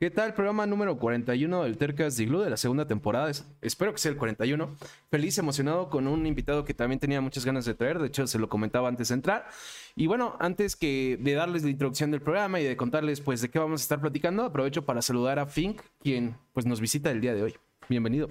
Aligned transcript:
¿Qué 0.00 0.10
tal? 0.10 0.32
Programa 0.32 0.64
número 0.64 0.96
41 0.96 1.62
del 1.62 1.76
Tercas 1.76 2.16
de 2.16 2.24
Glue 2.24 2.42
de 2.42 2.48
la 2.48 2.56
segunda 2.56 2.86
temporada. 2.86 3.30
espero 3.60 3.92
que 3.92 3.98
sea 3.98 4.10
el 4.10 4.16
41. 4.16 4.74
Feliz, 5.10 5.36
emocionado 5.36 5.90
con 5.90 6.06
un 6.06 6.24
invitado 6.24 6.64
que 6.64 6.72
también 6.72 6.98
tenía 6.98 7.20
muchas 7.20 7.44
ganas 7.44 7.66
de 7.66 7.74
traer. 7.74 7.98
De 7.98 8.06
hecho, 8.06 8.26
se 8.26 8.38
lo 8.38 8.48
comentaba 8.48 8.88
antes 8.88 9.08
de 9.08 9.16
entrar. 9.16 9.46
Y 9.94 10.06
bueno, 10.06 10.38
antes 10.40 10.74
que 10.74 11.18
de 11.20 11.34
darles 11.34 11.64
la 11.64 11.68
introducción 11.68 12.10
del 12.10 12.22
programa 12.22 12.58
y 12.62 12.64
de 12.64 12.78
contarles 12.78 13.20
pues 13.20 13.42
de 13.42 13.50
qué 13.50 13.58
vamos 13.58 13.82
a 13.82 13.84
estar 13.84 14.00
platicando, 14.00 14.42
aprovecho 14.42 14.86
para 14.86 15.02
saludar 15.02 15.38
a 15.38 15.44
Fink, 15.44 15.82
quien 16.02 16.34
pues 16.54 16.64
nos 16.64 16.80
visita 16.80 17.10
el 17.10 17.20
día 17.20 17.34
de 17.34 17.42
hoy. 17.42 17.54
Bienvenido. 17.86 18.30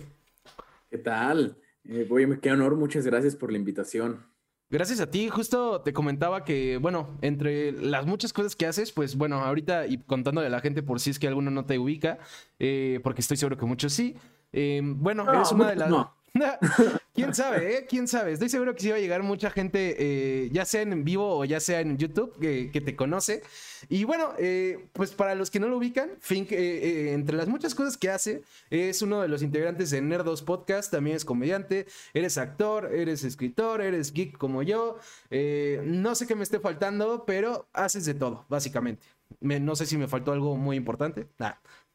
¿Qué 0.89 0.97
tal? 0.97 1.55
Eh, 1.87 2.03
voy, 2.09 2.39
qué 2.39 2.51
honor, 2.51 2.77
muchas 2.77 3.05
gracias 3.05 3.35
por 3.35 3.51
la 3.51 3.59
invitación. 3.59 4.25
Gracias 4.71 4.99
a 4.99 5.09
ti, 5.09 5.29
justo 5.29 5.81
te 5.81 5.93
comentaba 5.93 6.45
que, 6.45 6.77
bueno, 6.77 7.17
entre 7.21 7.71
las 7.71 8.05
muchas 8.05 8.33
cosas 8.33 8.55
que 8.55 8.67
haces, 8.67 8.91
pues 8.91 9.15
bueno, 9.15 9.37
ahorita 9.37 9.87
y 9.87 9.97
contándole 9.97 10.45
a 10.45 10.51
la 10.51 10.59
gente 10.59 10.83
por 10.83 10.99
si 10.99 11.09
es 11.09 11.17
que 11.17 11.27
alguno 11.27 11.49
no 11.49 11.65
te 11.65 11.79
ubica, 11.79 12.19
eh, 12.59 12.99
porque 13.01 13.21
estoy 13.21 13.37
seguro 13.37 13.57
que 13.57 13.65
muchos 13.65 13.93
sí. 13.93 14.15
Eh, 14.53 14.81
bueno, 14.83 15.25
eres 15.33 15.51
una 15.51 15.69
de 15.69 15.75
las... 15.75 15.91
¿Quién 17.13 17.33
sabe, 17.33 17.75
eh? 17.75 17.85
¿Quién 17.89 18.07
sabe? 18.07 18.33
Estoy 18.33 18.49
seguro 18.49 18.73
que 18.75 18.81
sí 18.81 18.89
va 18.89 18.95
a 18.95 18.99
llegar 18.99 19.23
mucha 19.23 19.49
gente, 19.49 19.95
eh, 19.97 20.49
ya 20.51 20.63
sea 20.65 20.83
en 20.83 21.03
vivo 21.03 21.37
o 21.39 21.43
ya 21.43 21.59
sea 21.59 21.81
en 21.81 21.97
YouTube, 21.97 22.37
que, 22.39 22.81
te 22.81 22.95
conoce. 22.95 23.41
Y 23.89 24.03
bueno, 24.03 24.33
eh, 24.37 24.87
pues 24.93 25.11
para 25.11 25.35
los 25.35 25.49
que 25.49 25.59
no 25.59 25.67
lo 25.67 25.77
ubican, 25.77 26.11
Fink, 26.19 26.51
eh, 26.51 27.13
entre 27.13 27.35
las 27.35 27.47
muchas 27.47 27.73
cosas 27.75 27.97
que 27.97 28.09
hace, 28.09 28.43
es 28.69 29.01
uno 29.01 29.21
de 29.21 29.27
los 29.27 29.41
integrantes 29.41 29.89
de 29.89 30.01
Nerdos 30.01 30.43
Podcast, 30.43 30.91
también 30.91 31.15
es 31.15 31.25
comediante, 31.25 31.87
eres 32.13 32.37
actor, 32.37 32.93
eres 32.93 33.23
escritor, 33.23 33.81
eres 33.81 34.13
geek 34.13 34.37
como 34.37 34.61
yo. 34.63 34.97
no 35.31 36.15
sé 36.15 36.27
qué 36.27 36.35
me 36.35 36.43
esté 36.43 36.59
faltando, 36.59 37.25
pero 37.25 37.67
haces 37.73 38.05
de 38.05 38.13
todo, 38.13 38.45
básicamente. 38.49 39.05
no 39.41 39.75
sé 39.75 39.85
si 39.85 39.97
me 39.97 40.07
faltó 40.07 40.31
algo 40.31 40.55
muy 40.55 40.77
importante. 40.77 41.27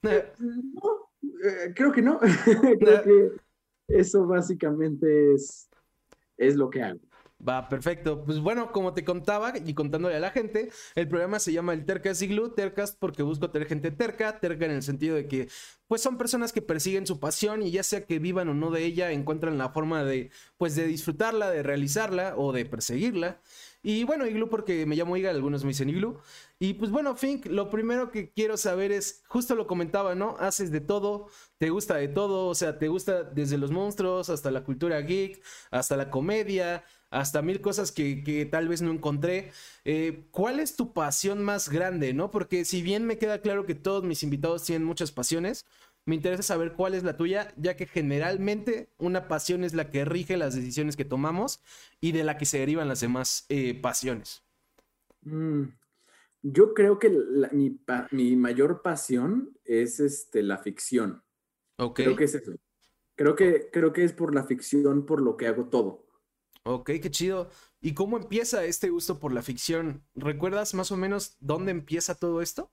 No, 0.02 1.10
creo 1.74 1.92
que 1.92 2.02
no. 2.02 2.18
creo 2.80 3.02
que 3.02 3.44
eso 3.88 4.26
básicamente 4.26 5.34
es, 5.34 5.68
es 6.36 6.56
lo 6.56 6.70
que 6.70 6.82
hago. 6.82 7.00
Va, 7.46 7.68
perfecto. 7.68 8.24
Pues 8.24 8.40
bueno, 8.40 8.72
como 8.72 8.94
te 8.94 9.04
contaba 9.04 9.52
y 9.58 9.74
contándole 9.74 10.16
a 10.16 10.20
la 10.20 10.30
gente, 10.30 10.70
el 10.94 11.08
programa 11.08 11.38
se 11.38 11.52
llama 11.52 11.74
el 11.74 11.84
Tercas 11.84 12.22
Igloo. 12.22 12.52
Tercas 12.52 12.96
porque 12.98 13.22
busco 13.22 13.50
tener 13.50 13.68
gente 13.68 13.90
terca, 13.90 14.40
terca 14.40 14.64
en 14.64 14.70
el 14.70 14.82
sentido 14.82 15.16
de 15.16 15.26
que, 15.26 15.48
pues 15.86 16.00
son 16.00 16.16
personas 16.16 16.52
que 16.52 16.62
persiguen 16.62 17.06
su 17.06 17.20
pasión 17.20 17.62
y 17.62 17.70
ya 17.70 17.82
sea 17.82 18.06
que 18.06 18.18
vivan 18.18 18.48
o 18.48 18.54
no 18.54 18.70
de 18.70 18.84
ella, 18.84 19.12
encuentran 19.12 19.58
la 19.58 19.70
forma 19.70 20.04
de, 20.04 20.30
pues 20.56 20.74
de 20.74 20.86
disfrutarla, 20.86 21.50
de 21.50 21.62
realizarla 21.62 22.34
o 22.36 22.52
de 22.52 22.64
perseguirla. 22.64 23.40
Y 23.86 24.04
bueno, 24.04 24.26
Igloo 24.26 24.48
porque 24.48 24.86
me 24.86 24.96
llamo 24.96 25.14
Iga, 25.14 25.30
algunos 25.30 25.62
me 25.62 25.68
dicen 25.68 25.90
Igloo. 25.90 26.18
Y 26.58 26.72
pues 26.72 26.90
bueno, 26.90 27.14
Fink, 27.16 27.44
lo 27.46 27.68
primero 27.68 28.10
que 28.10 28.30
quiero 28.30 28.56
saber 28.56 28.92
es, 28.92 29.22
justo 29.28 29.54
lo 29.54 29.66
comentaba, 29.66 30.14
¿no? 30.14 30.36
Haces 30.40 30.70
de 30.70 30.80
todo, 30.80 31.28
te 31.58 31.68
gusta 31.68 31.96
de 31.96 32.08
todo, 32.08 32.46
o 32.48 32.54
sea, 32.54 32.78
te 32.78 32.88
gusta 32.88 33.24
desde 33.24 33.58
los 33.58 33.70
monstruos 33.70 34.30
hasta 34.30 34.50
la 34.50 34.64
cultura 34.64 35.02
geek, 35.02 35.44
hasta 35.70 35.98
la 35.98 36.10
comedia, 36.10 36.82
hasta 37.10 37.42
mil 37.42 37.60
cosas 37.60 37.92
que, 37.92 38.48
tal 38.50 38.68
vez 38.68 38.80
no 38.80 38.90
encontré. 38.90 39.52
Eh, 39.84 40.28
¿Cuál 40.30 40.60
es 40.60 40.76
tu 40.76 40.94
pasión 40.94 41.44
más 41.44 41.68
grande, 41.68 42.14
no? 42.14 42.30
Porque 42.30 42.64
si 42.64 42.80
bien 42.80 43.04
me 43.04 43.18
queda 43.18 43.42
claro 43.42 43.66
que 43.66 43.74
todos 43.74 44.02
mis 44.02 44.22
invitados 44.22 44.64
tienen 44.64 44.86
muchas 44.86 45.12
pasiones, 45.12 45.66
me 46.06 46.14
interesa 46.14 46.42
saber 46.42 46.74
cuál 46.74 46.94
es 46.94 47.02
la 47.02 47.16
tuya, 47.16 47.52
ya 47.56 47.76
que 47.76 47.86
generalmente 47.86 48.90
una 48.98 49.28
pasión 49.28 49.64
es 49.64 49.74
la 49.74 49.90
que 49.90 50.04
rige 50.04 50.36
las 50.36 50.54
decisiones 50.54 50.96
que 50.96 51.04
tomamos 51.04 51.62
y 52.00 52.12
de 52.12 52.24
la 52.24 52.36
que 52.36 52.44
se 52.44 52.58
derivan 52.58 52.88
las 52.88 53.00
demás 53.00 53.46
eh, 53.48 53.78
pasiones. 53.80 54.42
Mm, 55.22 55.64
yo 56.42 56.74
creo 56.74 56.98
que 56.98 57.10
mi, 58.10 58.36
mayor 58.36 58.82
pasión 58.82 59.58
es 59.64 59.98
este, 60.00 60.42
la 60.42 60.58
ficción. 60.58 61.22
Creo 61.94 62.16
que 62.16 62.24
es 62.24 62.34
eso. 62.34 62.52
Creo 63.16 63.34
que, 63.34 63.70
creo 63.72 63.92
que 63.92 64.04
es 64.04 64.12
por 64.12 64.34
la 64.34 64.44
ficción 64.44 65.06
por 65.06 65.22
lo 65.22 65.36
que 65.36 65.46
hago 65.46 65.68
todo. 65.68 66.04
Ok, 66.64 66.90
qué 67.00 67.10
chido. 67.10 67.48
¿Y 67.80 67.94
cómo 67.94 68.16
empieza 68.16 68.64
este 68.64 68.90
gusto 68.90 69.18
por 69.18 69.32
la 69.32 69.42
ficción? 69.42 70.02
¿Recuerdas 70.14 70.74
más 70.74 70.90
o 70.92 70.96
menos 70.96 71.36
dónde 71.40 71.70
empieza 71.70 72.14
todo 72.14 72.42
esto? 72.42 72.72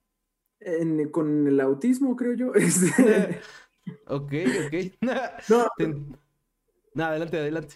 Con 1.12 1.48
el 1.48 1.60
autismo, 1.60 2.16
creo 2.16 2.34
yo. 2.34 2.52
ok, 4.08 4.34
ok. 4.66 4.74
no. 5.50 5.68
no, 6.94 7.04
adelante, 7.04 7.40
adelante. 7.40 7.76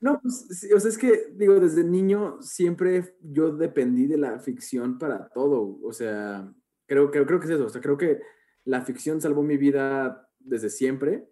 no, 0.00 0.20
pues, 0.20 0.68
o 0.74 0.80
sea, 0.80 0.90
es 0.90 0.98
que, 0.98 1.32
digo, 1.34 1.58
desde 1.60 1.84
niño 1.84 2.40
siempre 2.40 3.16
yo 3.20 3.52
dependí 3.52 4.06
de 4.06 4.18
la 4.18 4.38
ficción 4.38 4.98
para 4.98 5.28
todo. 5.28 5.78
O 5.82 5.92
sea, 5.92 6.52
creo, 6.86 7.10
creo, 7.10 7.26
creo 7.26 7.40
que 7.40 7.46
es 7.46 7.52
eso. 7.52 7.66
O 7.66 7.70
sea, 7.70 7.80
creo 7.80 7.96
que 7.96 8.20
la 8.64 8.82
ficción 8.82 9.20
salvó 9.20 9.42
mi 9.42 9.56
vida 9.56 10.28
desde 10.38 10.70
siempre. 10.70 11.28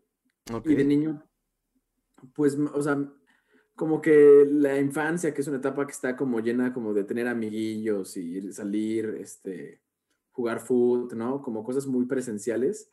Y 0.64 0.74
de 0.74 0.84
niño, 0.84 1.22
pues, 2.34 2.58
o 2.58 2.82
sea, 2.82 3.08
como 3.76 4.00
que 4.00 4.46
la 4.50 4.78
infancia, 4.78 5.32
que 5.32 5.42
es 5.42 5.48
una 5.48 5.58
etapa 5.58 5.86
que 5.86 5.92
está 5.92 6.16
como 6.16 6.40
llena 6.40 6.72
como 6.72 6.92
de 6.92 7.04
tener 7.04 7.28
amiguillos 7.28 8.16
y 8.16 8.52
salir, 8.52 9.16
este, 9.20 9.80
jugar 10.40 10.60
fútbol, 10.60 11.08
¿no? 11.18 11.42
Como 11.42 11.62
cosas 11.62 11.86
muy 11.86 12.06
presenciales. 12.06 12.90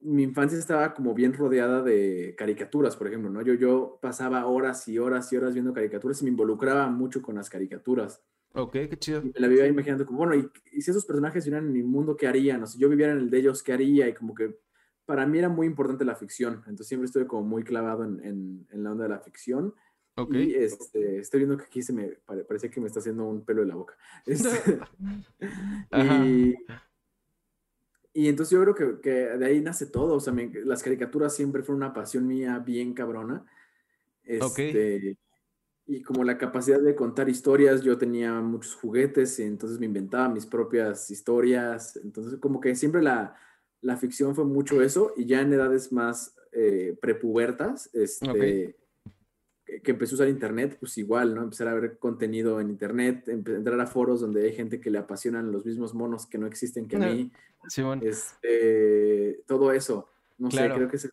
Mi 0.00 0.24
infancia 0.24 0.58
estaba 0.58 0.94
como 0.94 1.14
bien 1.14 1.32
rodeada 1.32 1.80
de 1.80 2.34
caricaturas, 2.36 2.96
por 2.96 3.06
ejemplo, 3.06 3.30
¿no? 3.30 3.40
Yo, 3.42 3.54
yo 3.54 4.00
pasaba 4.02 4.46
horas 4.46 4.88
y 4.88 4.98
horas 4.98 5.32
y 5.32 5.36
horas 5.36 5.54
viendo 5.54 5.72
caricaturas 5.72 6.20
y 6.20 6.24
me 6.24 6.30
involucraba 6.30 6.88
mucho 6.88 7.22
con 7.22 7.36
las 7.36 7.48
caricaturas. 7.48 8.20
Ok, 8.54 8.72
qué 8.72 8.98
chido. 8.98 9.22
me 9.22 9.32
la 9.36 9.46
vivía 9.46 9.68
imaginando 9.68 10.04
como, 10.04 10.18
bueno, 10.18 10.34
y, 10.34 10.80
si 10.80 10.90
esos 10.90 11.06
personajes 11.06 11.44
vivieran 11.44 11.66
en 11.66 11.72
mi 11.72 11.84
mundo, 11.84 12.16
¿qué 12.16 12.26
harían? 12.26 12.64
O 12.64 12.66
si 12.66 12.80
yo 12.80 12.88
viviera 12.88 13.12
en 13.12 13.18
el 13.18 13.30
de 13.30 13.38
ellos, 13.38 13.62
¿qué 13.62 13.72
haría? 13.72 14.08
Y 14.08 14.14
como 14.14 14.34
que 14.34 14.58
para 15.06 15.24
mí 15.24 15.38
era 15.38 15.48
muy 15.48 15.68
importante 15.68 16.04
la 16.04 16.16
ficción. 16.16 16.54
Entonces 16.66 16.88
siempre 16.88 17.06
estuve 17.06 17.28
como 17.28 17.44
muy 17.44 17.62
clavado 17.62 18.02
en, 18.04 18.18
en, 18.24 18.66
en 18.70 18.82
la 18.82 18.90
onda 18.90 19.04
de 19.04 19.10
la 19.10 19.20
ficción. 19.20 19.72
Y 20.30 20.54
este, 20.54 21.18
estoy 21.18 21.40
viendo 21.40 21.56
que 21.56 21.64
aquí 21.64 21.82
se 21.82 21.92
me 21.92 22.08
parece 22.46 22.68
que 22.68 22.80
me 22.80 22.86
está 22.86 23.00
haciendo 23.00 23.24
un 23.24 23.44
pelo 23.44 23.62
de 23.62 23.68
la 23.68 23.76
boca. 23.76 23.96
Este, 24.26 24.78
y, 25.92 26.54
y, 28.12 28.28
entonces 28.28 28.50
yo 28.52 28.62
creo 28.62 28.74
que, 28.74 29.00
que, 29.00 29.10
de 29.10 29.46
ahí 29.46 29.60
nace 29.60 29.86
todo. 29.86 30.16
O 30.16 30.20
sea, 30.20 30.34
las 30.64 30.82
caricaturas 30.82 31.34
siempre 31.34 31.62
fueron 31.62 31.82
una 31.82 31.94
pasión 31.94 32.26
mía 32.26 32.58
bien 32.58 32.92
cabrona. 32.92 33.44
Este, 34.22 35.16
Y 35.86 36.02
como 36.02 36.24
la 36.24 36.36
capacidad 36.36 36.80
de 36.80 36.94
contar 36.94 37.28
historias, 37.28 37.82
yo 37.82 37.96
tenía 37.96 38.34
muchos 38.40 38.74
juguetes 38.74 39.38
y 39.38 39.44
entonces 39.44 39.80
me 39.80 39.86
inventaba 39.86 40.28
mis 40.28 40.44
propias 40.44 41.10
historias. 41.10 41.96
Entonces, 41.96 42.38
como 42.38 42.60
que 42.60 42.74
siempre 42.74 43.02
la, 43.02 43.34
la 43.80 43.96
ficción 43.96 44.34
fue 44.34 44.44
mucho 44.44 44.82
eso. 44.82 45.14
Y 45.16 45.24
ya 45.24 45.40
en 45.40 45.54
edades 45.54 45.90
más 45.90 46.36
eh, 46.52 46.98
prepubertas, 47.00 47.88
este 47.94 48.76
que 49.80 49.92
empezó 49.92 50.14
a 50.14 50.16
usar 50.16 50.28
internet, 50.28 50.76
pues 50.78 50.98
igual, 50.98 51.34
¿no? 51.34 51.42
Empezar 51.42 51.68
a 51.68 51.74
ver 51.74 51.98
contenido 51.98 52.60
en 52.60 52.70
internet, 52.70 53.28
entrar 53.28 53.80
a 53.80 53.86
foros 53.86 54.20
donde 54.20 54.44
hay 54.44 54.54
gente 54.54 54.80
que 54.80 54.90
le 54.90 54.98
apasionan 54.98 55.52
los 55.52 55.64
mismos 55.64 55.94
monos 55.94 56.26
que 56.26 56.38
no 56.38 56.46
existen 56.46 56.86
que 56.86 56.96
a 56.96 57.00
mí. 57.00 57.30
Sí, 57.68 57.80
bueno. 57.80 58.02
este, 58.04 59.40
todo 59.46 59.70
eso. 59.70 60.08
No 60.36 60.50
sé, 60.50 60.68
creo 60.68 60.88
que 60.88 60.96
es... 60.96 61.08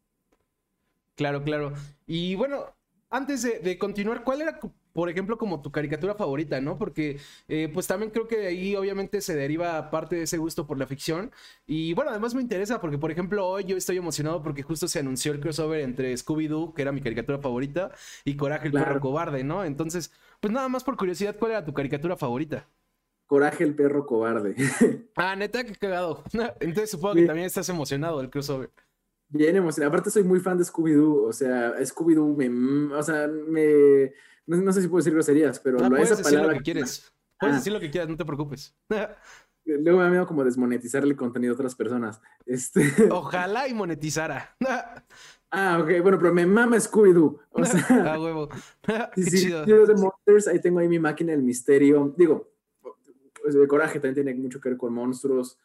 Claro, 1.15 1.43
claro. 1.43 1.73
Y 2.07 2.33
bueno, 2.33 2.65
antes 3.11 3.43
de, 3.43 3.59
de, 3.59 3.77
continuar, 3.77 4.23
¿cuál 4.23 4.41
era 4.41 4.59
por 4.93 5.09
ejemplo, 5.09 5.37
como 5.37 5.61
tu 5.61 5.71
caricatura 5.71 6.15
favorita, 6.15 6.59
¿no? 6.61 6.77
Porque, 6.77 7.19
eh, 7.47 7.69
pues 7.73 7.87
también 7.87 8.11
creo 8.11 8.27
que 8.27 8.37
de 8.37 8.47
ahí 8.47 8.75
obviamente 8.75 9.21
se 9.21 9.35
deriva 9.35 9.89
parte 9.91 10.15
de 10.15 10.23
ese 10.23 10.37
gusto 10.37 10.67
por 10.67 10.77
la 10.77 10.87
ficción. 10.87 11.31
Y 11.67 11.93
bueno, 11.93 12.11
además 12.11 12.35
me 12.35 12.41
interesa 12.41 12.81
porque, 12.81 12.97
por 12.97 13.11
ejemplo, 13.11 13.47
hoy 13.47 13.65
yo 13.65 13.77
estoy 13.77 13.97
emocionado 13.97 14.41
porque 14.41 14.63
justo 14.63 14.87
se 14.87 14.99
anunció 14.99 15.31
el 15.31 15.39
crossover 15.39 15.81
entre 15.81 16.13
Scooby-Doo, 16.15 16.73
que 16.73 16.81
era 16.81 16.91
mi 16.91 17.01
caricatura 17.01 17.39
favorita, 17.39 17.91
y 18.25 18.35
Coraje 18.35 18.67
el 18.67 18.73
perro 18.73 18.99
cobarde, 18.99 19.43
¿no? 19.43 19.63
Entonces, 19.63 20.11
pues 20.39 20.53
nada 20.53 20.69
más 20.69 20.83
por 20.83 20.97
curiosidad, 20.97 21.35
¿cuál 21.37 21.51
era 21.51 21.65
tu 21.65 21.73
caricatura 21.73 22.15
favorita? 22.15 22.67
Coraje 23.27 23.63
el 23.63 23.75
perro 23.75 24.07
cobarde. 24.07 24.55
ah, 25.15 25.35
neta, 25.35 25.63
qué 25.63 25.75
cagado. 25.75 26.23
Entonces 26.59 26.89
supongo 26.89 27.15
que 27.15 27.25
también 27.25 27.45
estás 27.45 27.69
emocionado 27.69 28.19
del 28.19 28.31
crossover. 28.31 28.71
Bien 29.27 29.55
emocionado. 29.55 29.89
Aparte 29.89 30.09
soy 30.09 30.23
muy 30.23 30.39
fan 30.39 30.57
de 30.57 30.63
Scooby-Doo. 30.63 31.27
O 31.27 31.31
sea, 31.31 31.75
Scooby-Doo 31.79 32.35
me... 32.35 32.95
O 32.95 33.03
sea, 33.03 33.27
me 33.27 34.11
no, 34.57 34.73
sé 34.73 34.81
si 34.81 34.87
puedo 34.87 34.99
decir 34.99 35.13
groserías, 35.13 35.59
pero 35.59 35.77
no, 35.77 35.89
puedes 35.89 36.17
decir 36.17 36.39
lo 36.39 36.49
que 36.49 36.61
quieres. 36.61 37.13
Puedes 37.39 37.55
ah. 37.55 37.57
decir 37.59 37.71
lo 37.71 37.79
que 37.79 37.89
quieras, 37.89 38.09
no 38.09 38.17
te 38.17 38.25
preocupes. 38.25 38.75
Luego 39.65 39.99
me 39.99 40.03
da 40.03 40.09
miedo 40.09 40.27
como 40.27 40.43
desmonetizar 40.43 41.03
el 41.03 41.15
contenido 41.15 41.53
de 41.53 41.55
otras 41.55 41.75
personas. 41.75 42.19
Este... 42.45 42.81
Ojalá 43.11 43.67
y 43.67 43.73
monetizara. 43.73 44.55
ah, 45.51 45.79
ok, 45.79 46.01
bueno, 46.01 46.17
pero 46.17 46.33
me 46.33 46.45
mama 46.45 46.77
Scooby-Doo. 46.77 47.39
O 47.51 47.65
sea, 47.65 48.13
ah, 48.13 48.19
huevo. 48.19 48.49
Qué 49.13 49.23
chido. 49.25 49.65
de 49.65 49.93
Monsters, 49.93 50.47
ahí 50.47 50.59
tengo 50.59 50.79
ahí 50.79 50.87
mi 50.87 50.99
máquina 50.99 51.31
del 51.31 51.43
misterio. 51.43 52.13
Digo, 52.17 52.51
pues, 53.41 53.53
de 53.53 53.67
coraje 53.67 53.99
también 53.99 54.25
tiene 54.25 54.33
mucho 54.33 54.59
que 54.59 54.69
ver 54.69 54.77
con 54.77 54.93
monstruos. 54.93 55.59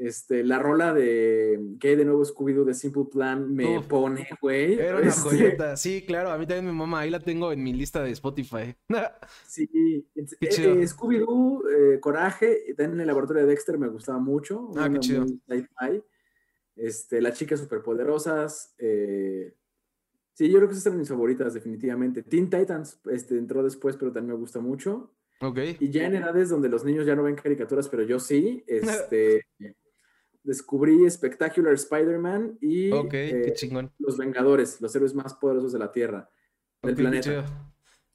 Este, 0.00 0.44
la 0.44 0.58
rola 0.58 0.94
de 0.94 1.76
que 1.78 1.88
hay 1.88 1.96
de 1.96 2.06
nuevo 2.06 2.24
Scooby-Doo 2.24 2.64
de 2.64 2.72
Simple 2.72 3.04
Plan 3.12 3.54
me 3.54 3.82
pone, 3.82 4.26
güey. 4.40 4.80
Era 4.80 4.96
una 4.96 5.08
este 5.08 5.28
joyeta. 5.28 5.76
Sí, 5.76 6.06
claro, 6.06 6.30
a 6.30 6.38
mí 6.38 6.46
también 6.46 6.64
mi 6.64 6.72
mamá, 6.72 7.00
ahí 7.00 7.10
la 7.10 7.20
tengo 7.20 7.52
en 7.52 7.62
mi 7.62 7.74
lista 7.74 8.02
de 8.02 8.10
Spotify. 8.12 8.74
sí, 9.46 9.68
eh, 10.14 10.24
eh, 10.40 10.86
Scooby-Doo, 10.86 11.62
eh, 11.68 12.00
Coraje, 12.00 12.74
también 12.78 12.92
en 12.92 13.00
el 13.00 13.06
laboratorio 13.08 13.42
de 13.42 13.48
Dexter 13.48 13.76
me 13.76 13.88
gustaba 13.88 14.18
mucho. 14.18 14.70
Ah, 14.74 14.88
qué 14.90 15.00
chido. 15.00 15.26
Este, 16.76 17.20
Las 17.20 17.36
chicas 17.36 17.60
superpoderosas. 17.60 18.74
Eh, 18.78 19.54
sí, 20.32 20.48
yo 20.48 20.56
creo 20.56 20.68
que 20.68 20.72
esas 20.72 20.86
eran 20.86 20.98
mis 20.98 21.10
favoritas, 21.10 21.52
definitivamente. 21.52 22.22
Teen 22.22 22.48
Titans 22.48 23.02
este, 23.10 23.36
entró 23.36 23.62
después, 23.62 23.98
pero 23.98 24.12
también 24.12 24.32
me 24.32 24.40
gusta 24.40 24.60
mucho. 24.60 25.14
Ok. 25.42 25.58
Y 25.78 25.90
ya 25.90 26.06
en 26.06 26.16
edades 26.16 26.50
donde 26.50 26.68
los 26.68 26.84
niños 26.84 27.06
ya 27.06 27.16
no 27.16 27.22
ven 27.22 27.34
caricaturas, 27.34 27.88
pero 27.88 28.02
yo 28.02 28.18
sí, 28.18 28.64
este, 28.66 29.46
descubrí 30.50 31.08
Spectacular 31.08 31.72
Spider-Man 31.74 32.58
y 32.60 32.90
eh. 33.12 33.54
Los 33.98 34.18
Vengadores, 34.18 34.80
los 34.80 34.94
héroes 34.96 35.14
más 35.14 35.34
poderosos 35.34 35.72
de 35.72 35.78
la 35.78 35.92
Tierra, 35.92 36.28
del 36.82 36.92
Ok, 36.92 36.96
qué 36.96 37.02
planeta. 37.02 37.22
chido. 37.30 37.44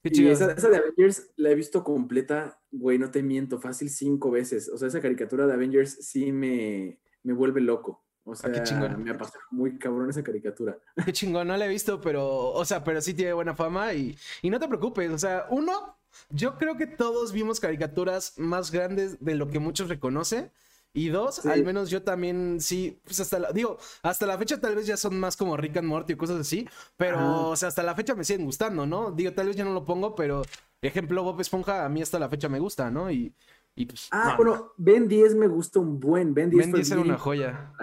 Qué 0.04 0.10
Y 0.10 0.12
chido. 0.12 0.32
esa, 0.32 0.52
esa 0.52 0.70
de 0.70 0.78
Avengers 0.78 1.32
la 1.38 1.50
he 1.52 1.56
visto 1.56 1.84
completa, 1.84 2.60
güey, 2.72 3.00
no 3.00 3.10
te 3.10 3.24
miento, 3.24 3.60
fácil 3.60 3.90
cinco 3.90 4.32
veces. 4.32 4.70
O 4.70 4.78
sea, 4.78 4.90
esa 4.90 5.00
caricatura 5.02 5.48
de 5.48 5.54
Avengers 5.54 5.98
sí 6.02 6.32
me, 6.34 7.00
me 7.24 7.34
vuelve 7.34 7.62
loco. 7.62 8.04
O 8.26 8.36
sea, 8.36 8.50
Ah, 8.50 8.54
qué 8.54 8.64
chingón. 8.64 9.02
me 9.04 9.12
apasiona 9.12 9.46
muy 9.52 9.78
cabrón 9.78 10.10
esa 10.10 10.24
caricatura. 10.24 10.78
Qué 11.06 11.14
chingón, 11.14 11.48
no 11.48 11.56
la 11.56 11.66
he 11.66 11.70
visto, 11.70 12.02
pero, 12.02 12.52
o 12.52 12.66
sea, 12.66 12.84
pero 12.84 13.00
sí 13.02 13.14
tiene 13.14 13.34
buena 13.34 13.56
fama 13.56 13.94
y, 13.94 14.18
y 14.42 14.50
no 14.50 14.60
te 14.60 14.68
preocupes, 14.68 15.10
o 15.12 15.18
sea, 15.18 15.46
uno, 15.52 15.98
yo 16.32 16.58
creo 16.58 16.76
que 16.76 16.88
todos 16.88 17.32
vimos 17.32 17.60
caricaturas 17.60 18.34
más 18.38 18.72
grandes 18.72 19.24
de 19.24 19.36
lo 19.36 19.48
que 19.48 19.60
muchos 19.60 19.90
reconocen. 19.90 20.52
Y 20.96 21.10
dos, 21.10 21.36
Sí. 21.36 21.50
al 21.50 21.64
menos 21.66 21.90
yo 21.90 22.02
también 22.04 22.60
sí, 22.62 23.00
pues 23.04 23.20
hasta 23.20 23.38
la, 23.38 23.52
digo, 23.52 23.78
hasta 24.02 24.26
la 24.26 24.38
fecha 24.38 24.60
tal 24.62 24.76
vez 24.76 24.88
ya 24.88 24.96
son 24.98 25.20
más 25.20 25.36
como 25.36 25.58
Rick 25.58 25.76
and 25.78 25.88
Morty 25.88 26.14
o 26.14 26.18
cosas 26.18 26.40
así, 26.40 26.68
pero, 26.96 27.18
Ajá. 27.18 27.32
o 27.48 27.56
sea, 27.58 27.68
hasta 27.68 27.84
la 27.84 27.94
fecha 27.96 28.16
me 28.16 28.24
siguen 28.24 28.46
gustando, 28.46 28.86
¿no? 28.86 29.12
Digo, 29.12 29.34
tal 29.34 29.48
vez 29.48 29.58
ya 29.58 29.66
no 29.66 29.74
lo 29.74 29.84
pongo, 29.84 30.16
pero, 30.16 30.42
ejemplo, 30.82 31.22
Bob 31.22 31.42
Esponja 31.42 31.84
a 31.86 31.90
mí 31.90 32.02
hasta 32.02 32.18
la 32.18 32.30
fecha 32.30 32.48
me 32.48 32.60
gusta, 32.60 32.90
¿no? 32.90 33.12
Y, 33.12 33.34
y 33.76 33.86
pues, 33.88 34.08
Ah, 34.12 34.30
no, 34.32 34.38
bueno, 34.38 34.72
Ben 34.78 35.08
10 35.10 35.36
me 35.36 35.48
gusta 35.48 35.80
un 35.80 36.00
buen. 36.00 36.34
Ben 36.34 36.50
10 36.50 36.64
Ben 36.64 36.72
fue 36.72 36.80
10 36.80 36.92
era 36.92 37.02
una 37.02 37.18
joya. 37.18 37.74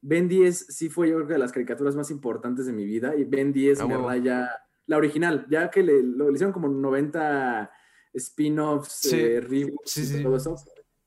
Ben 0.00 0.28
10 0.28 0.66
sí 0.68 0.88
fue 0.88 1.08
yo 1.08 1.16
creo 1.16 1.26
que 1.26 1.32
de 1.32 1.38
las 1.40 1.50
caricaturas 1.50 1.96
más 1.96 2.12
importantes 2.12 2.64
de 2.66 2.72
mi 2.72 2.84
vida 2.84 3.16
y 3.16 3.24
Ben 3.24 3.52
10 3.52 3.80
A 3.80 3.86
me 3.88 3.96
huevo. 3.96 4.08
raya 4.08 4.48
la 4.86 4.96
original, 4.98 5.46
ya 5.50 5.68
que 5.68 5.82
le, 5.82 6.00
lo, 6.00 6.28
le 6.28 6.34
hicieron 6.34 6.52
como 6.52 6.68
90 6.68 7.72
spin-offs, 8.14 8.92
Sí, 8.92 9.18
eh, 9.18 9.40
reboots 9.40 9.90
sí, 9.90 10.02
y 10.02 10.04
sí. 10.06 10.22
todo 10.22 10.36
eso. 10.36 10.54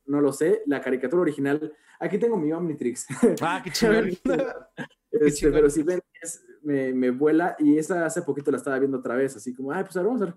No 0.09 0.21
lo 0.21 0.33
sé, 0.33 0.63
la 0.65 0.81
caricatura 0.81 1.21
original, 1.21 1.71
aquí 1.99 2.17
tengo 2.17 2.35
mi 2.35 2.51
Omnitrix. 2.51 3.05
Ah, 3.41 3.61
qué 3.63 3.71
chingón. 3.71 4.09
Este, 5.11 5.49
pero 5.51 5.69
sí, 5.71 5.81
Ben 5.81 5.99
10 6.21 6.43
me, 6.61 6.93
me 6.93 7.09
vuela 7.09 7.55
y 7.57 7.79
esa 7.79 8.05
hace 8.05 8.21
poquito 8.21 8.51
la 8.51 8.57
estaba 8.57 8.77
viendo 8.77 8.99
otra 8.99 9.15
vez, 9.15 9.35
así 9.35 9.55
como, 9.55 9.71
ay, 9.71 9.83
pues 9.83 9.97
ahora 9.97 10.07
vamos 10.09 10.21
a 10.21 10.25
ver 10.25 10.35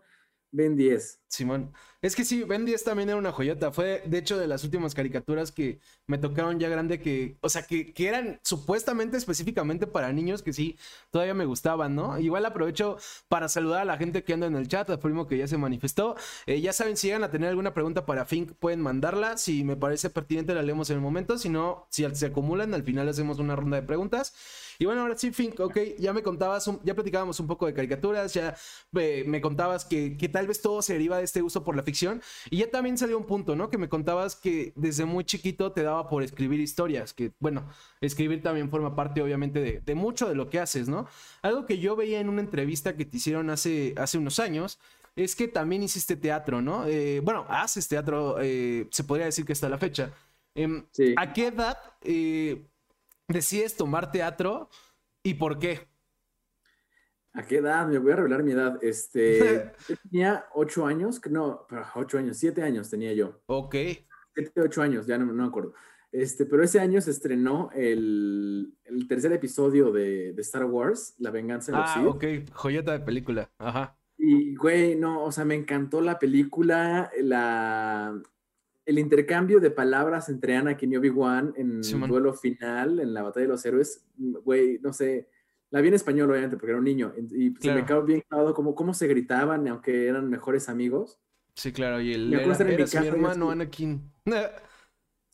Ben 0.50 0.74
10. 0.74 1.22
Simón. 1.28 1.72
Es 2.02 2.16
que 2.16 2.24
sí, 2.24 2.42
Ben 2.42 2.64
10 2.64 2.82
también 2.82 3.08
era 3.10 3.16
una 3.18 3.30
joyota. 3.30 3.70
Fue, 3.70 4.02
de 4.06 4.18
hecho, 4.18 4.36
de 4.36 4.48
las 4.48 4.64
últimas 4.64 4.92
caricaturas 4.92 5.52
que 5.52 5.78
me 6.08 6.18
tocaron 6.18 6.58
ya 6.58 6.68
grande, 6.68 7.00
que, 7.00 7.38
o 7.40 7.48
sea, 7.48 7.62
que, 7.62 7.94
que 7.94 8.08
eran 8.08 8.40
supuestamente 8.42 9.16
específicamente 9.16 9.86
para 9.86 10.12
niños, 10.12 10.42
que 10.42 10.52
sí, 10.52 10.76
todavía 11.12 11.32
me 11.34 11.44
gustaban, 11.44 11.94
¿no? 11.94 12.18
Igual 12.18 12.44
aprovecho 12.44 12.96
para 13.28 13.48
saludar 13.48 13.82
a 13.82 13.84
la 13.84 13.96
gente 13.98 14.24
que 14.24 14.32
anda 14.32 14.48
en 14.48 14.56
el 14.56 14.66
chat, 14.66 14.90
al 14.90 14.98
primo 14.98 15.28
que 15.28 15.38
ya 15.38 15.46
se 15.46 15.56
manifestó. 15.58 16.16
Eh, 16.46 16.60
ya 16.60 16.72
saben, 16.72 16.96
si 16.96 17.06
llegan 17.06 17.22
a 17.22 17.30
tener 17.30 17.48
alguna 17.50 17.72
pregunta 17.72 18.04
para 18.04 18.24
Fink, 18.24 18.50
pueden 18.58 18.80
mandarla. 18.80 19.36
Si 19.36 19.62
me 19.62 19.76
parece 19.76 20.10
pertinente, 20.10 20.54
la 20.54 20.62
leemos 20.62 20.90
en 20.90 20.96
el 20.96 21.02
momento. 21.02 21.38
Si 21.38 21.48
no, 21.50 21.86
si 21.88 22.04
se 22.16 22.26
acumulan, 22.26 22.74
al 22.74 22.82
final 22.82 23.08
hacemos 23.08 23.38
una 23.38 23.54
ronda 23.54 23.76
de 23.80 23.86
preguntas. 23.86 24.34
Y 24.80 24.86
bueno, 24.86 25.02
ahora 25.02 25.16
sí, 25.16 25.30
Fink, 25.30 25.60
ok, 25.60 25.76
ya 26.00 26.12
me 26.12 26.22
contabas, 26.24 26.66
un- 26.66 26.80
ya 26.82 26.94
platicábamos 26.94 27.38
un 27.38 27.46
poco 27.46 27.66
de 27.66 27.74
caricaturas, 27.74 28.34
ya 28.34 28.56
eh, 28.98 29.24
me 29.26 29.40
contabas 29.40 29.84
que, 29.84 30.16
que 30.16 30.28
tal 30.28 30.46
vez 30.46 30.60
todo 30.60 30.82
se 30.82 30.94
deriva 30.94 31.18
de 31.18 31.24
este 31.24 31.40
gusto 31.40 31.62
por 31.64 31.76
la 31.76 31.82
ficción. 31.82 31.91
Y 32.50 32.58
ya 32.58 32.70
también 32.70 32.98
salió 32.98 33.18
un 33.18 33.26
punto, 33.26 33.56
¿no? 33.56 33.70
Que 33.70 33.78
me 33.78 33.88
contabas 33.88 34.36
que 34.36 34.72
desde 34.76 35.04
muy 35.04 35.24
chiquito 35.24 35.72
te 35.72 35.82
daba 35.82 36.08
por 36.08 36.22
escribir 36.22 36.60
historias, 36.60 37.12
que 37.12 37.32
bueno, 37.38 37.68
escribir 38.00 38.42
también 38.42 38.70
forma 38.70 38.94
parte 38.94 39.22
obviamente 39.22 39.60
de, 39.60 39.80
de 39.80 39.94
mucho 39.94 40.28
de 40.28 40.34
lo 40.34 40.48
que 40.50 40.58
haces, 40.60 40.88
¿no? 40.88 41.06
Algo 41.42 41.66
que 41.66 41.78
yo 41.78 41.96
veía 41.96 42.20
en 42.20 42.28
una 42.28 42.40
entrevista 42.40 42.96
que 42.96 43.04
te 43.04 43.16
hicieron 43.16 43.50
hace, 43.50 43.94
hace 43.96 44.18
unos 44.18 44.38
años. 44.38 44.78
Es 45.14 45.36
que 45.36 45.46
también 45.46 45.82
hiciste 45.82 46.16
teatro, 46.16 46.62
¿no? 46.62 46.86
Eh, 46.86 47.20
bueno, 47.20 47.44
haces 47.48 47.86
teatro, 47.86 48.36
eh, 48.40 48.88
se 48.90 49.04
podría 49.04 49.26
decir 49.26 49.44
que 49.44 49.52
hasta 49.52 49.68
la 49.68 49.76
fecha. 49.76 50.10
Em, 50.54 50.86
Sí. 50.90 51.14
¿A 51.18 51.32
qué 51.32 51.48
edad 51.48 51.78
eh, 52.02 52.66
decides 53.28 53.76
tomar 53.76 54.10
teatro 54.10 54.70
y 55.22 55.34
por 55.34 55.58
qué? 55.58 55.91
¿A 57.34 57.42
qué 57.44 57.56
edad? 57.58 57.86
Me 57.88 57.98
voy 57.98 58.12
a 58.12 58.16
revelar 58.16 58.42
mi 58.42 58.52
edad. 58.52 58.78
Este, 58.82 59.72
yo 59.88 59.96
tenía 60.10 60.44
8 60.54 60.86
años, 60.86 61.20
no, 61.30 61.66
8 61.94 62.18
años, 62.18 62.36
7 62.36 62.62
años 62.62 62.90
tenía 62.90 63.12
yo. 63.14 63.40
Ok. 63.46 63.74
7, 64.34 64.60
8 64.60 64.82
años, 64.82 65.06
ya 65.06 65.18
no, 65.18 65.26
no 65.26 65.32
me 65.32 65.44
acuerdo. 65.48 65.74
Este, 66.10 66.44
pero 66.44 66.62
ese 66.62 66.78
año 66.78 67.00
se 67.00 67.10
estrenó 67.10 67.70
el, 67.74 68.74
el 68.84 69.08
tercer 69.08 69.32
episodio 69.32 69.90
de, 69.92 70.34
de 70.34 70.42
Star 70.42 70.66
Wars, 70.66 71.14
La 71.18 71.30
venganza 71.30 71.72
de 71.72 71.78
los 71.78 71.90
Ah, 71.90 71.94
Sith. 71.94 72.06
ok. 72.06 72.24
Joyeta 72.52 72.92
de 72.92 73.00
película. 73.00 73.50
Ajá. 73.58 73.96
Y, 74.18 74.54
güey, 74.54 74.94
no, 74.94 75.24
o 75.24 75.32
sea, 75.32 75.44
me 75.46 75.54
encantó 75.54 76.00
la 76.02 76.18
película, 76.18 77.10
la, 77.22 78.20
el 78.84 78.98
intercambio 78.98 79.58
de 79.58 79.70
palabras 79.70 80.28
entre 80.28 80.54
Anakin 80.54 80.92
y 80.92 80.96
Obi-Wan 80.96 81.54
en 81.56 81.82
Simón. 81.82 82.04
el 82.04 82.08
duelo 82.10 82.34
final, 82.34 83.00
en 83.00 83.14
la 83.14 83.22
batalla 83.22 83.46
de 83.46 83.52
los 83.52 83.64
héroes, 83.64 84.04
güey, 84.44 84.78
no 84.82 84.92
sé, 84.92 85.28
la 85.72 85.80
vi 85.80 85.88
en 85.88 85.94
español, 85.94 86.30
obviamente, 86.30 86.56
porque 86.56 86.70
era 86.70 86.78
un 86.78 86.84
niño, 86.84 87.12
y 87.16 87.48
se 87.48 87.54
Claro. 87.54 87.80
me 87.80 87.86
quedó 87.86 88.02
bien 88.04 88.22
clavado 88.28 88.54
como 88.54 88.74
cómo 88.74 88.94
se 88.94 89.08
gritaban, 89.08 89.66
aunque 89.66 90.06
eran 90.06 90.28
mejores 90.30 90.68
amigos. 90.68 91.18
Sí, 91.54 91.72
claro. 91.72 92.00
Y 92.00 92.12
el 92.14 92.28
Me 92.30 92.36
acuerdo 92.36 92.62
era, 92.62 92.62
en 92.62 92.76
mi 92.76 92.76
mi 92.76 92.82
casa 92.88 93.04
y 93.04 93.08
hermano 93.08 93.46
así- 93.50 93.52
Anakin. 93.60 94.12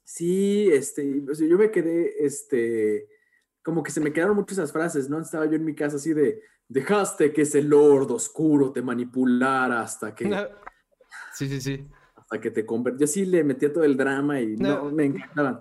Sí, 0.04 0.68
este, 0.72 1.22
o 1.30 1.34
sea, 1.34 1.46
yo 1.46 1.58
me 1.58 1.70
quedé, 1.70 2.24
este, 2.24 3.08
como 3.62 3.82
que 3.82 3.90
se 3.90 4.00
me 4.00 4.12
quedaron 4.12 4.36
muchas 4.36 4.58
esas 4.58 4.72
frases, 4.72 5.10
¿no? 5.10 5.20
Estaba 5.20 5.44
yo 5.46 5.52
en 5.56 5.64
mi 5.64 5.74
casa 5.74 5.96
así 5.96 6.14
de, 6.14 6.40
dejaste 6.68 7.32
que 7.32 7.42
ese 7.42 7.62
lord 7.62 8.10
oscuro 8.10 8.72
te 8.72 8.80
manipulara 8.80 9.82
hasta 9.82 10.14
que, 10.14 10.24
Sí, 11.34 11.48
sí, 11.48 11.60
sí. 11.60 11.86
hasta 12.16 12.40
que 12.40 12.50
te 12.50 12.64
convirtió. 12.64 13.00
Yo 13.00 13.06
sí 13.06 13.26
le 13.26 13.44
metía 13.44 13.72
todo 13.72 13.84
el 13.84 13.96
drama 13.96 14.40
y 14.40 14.56
no, 14.56 14.84
No. 14.84 14.90
me 14.92 15.04
encantaban. 15.06 15.60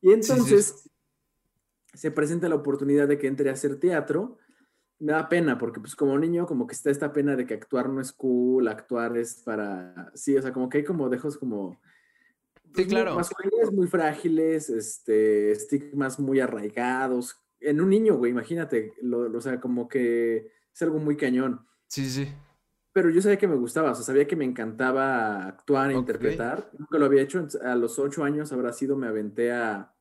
Y 0.00 0.08
sí. 0.08 0.14
entonces 0.14 0.88
se 1.92 2.10
presenta 2.10 2.48
la 2.48 2.54
oportunidad 2.56 3.08
de 3.08 3.18
que 3.18 3.26
entre 3.26 3.50
a 3.50 3.54
hacer 3.54 3.78
teatro. 3.78 4.38
Me 4.98 5.12
da 5.12 5.28
pena 5.28 5.58
porque 5.58 5.80
pues 5.80 5.96
como 5.96 6.16
niño 6.18 6.46
como 6.46 6.66
que 6.66 6.74
está 6.74 6.90
esta 6.90 7.12
pena 7.12 7.34
de 7.34 7.44
que 7.44 7.54
actuar 7.54 7.88
no 7.88 8.00
es 8.00 8.12
cool, 8.12 8.68
actuar 8.68 9.16
es 9.16 9.42
para... 9.44 10.12
Sí, 10.14 10.36
o 10.36 10.42
sea, 10.42 10.52
como 10.52 10.68
que 10.68 10.78
hay 10.78 10.84
como 10.84 11.08
dejos 11.08 11.36
como... 11.36 11.80
muy- 12.76 12.86
claro. 12.86 13.16
Masculinidades 13.16 13.72
muy 13.72 13.88
frágiles, 13.88 14.70
este, 14.70 15.50
estigmas 15.50 16.20
muy 16.20 16.38
arraigados. 16.40 17.42
En 17.58 17.80
un 17.80 17.90
niño, 17.90 18.16
güey, 18.16 18.30
imagínate, 18.30 18.94
lo, 19.02 19.28
lo- 19.28 19.38
o 19.38 19.40
sea, 19.40 19.60
como 19.60 19.88
que 19.88 20.52
es 20.72 20.82
algo 20.82 20.98
muy 20.98 21.16
cañón. 21.16 21.66
Sí, 21.88 22.08
sí. 22.08 22.28
Pero 22.92 23.10
yo 23.10 23.20
sabía 23.22 23.38
que 23.38 23.48
me 23.48 23.56
gustaba, 23.56 23.90
o 23.92 23.94
sea, 23.94 24.04
sabía 24.04 24.26
que 24.26 24.36
me 24.36 24.44
encantaba 24.44 25.46
actuar 25.46 25.90
e 25.90 25.94
Ok. 25.94 26.00
interpretar. 26.00 26.70
Nunca 26.78 26.98
lo 26.98 27.06
había 27.06 27.22
hecho. 27.22 27.44
A 27.64 27.74
los 27.74 27.98
ocho 27.98 28.22
años 28.22 28.52
habrá 28.52 28.72
sido, 28.72 28.96
me 28.96 29.06
aventé 29.08 29.50
a 29.52 29.91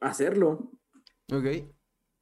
hacerlo. 0.00 0.70
Ok. 1.32 1.44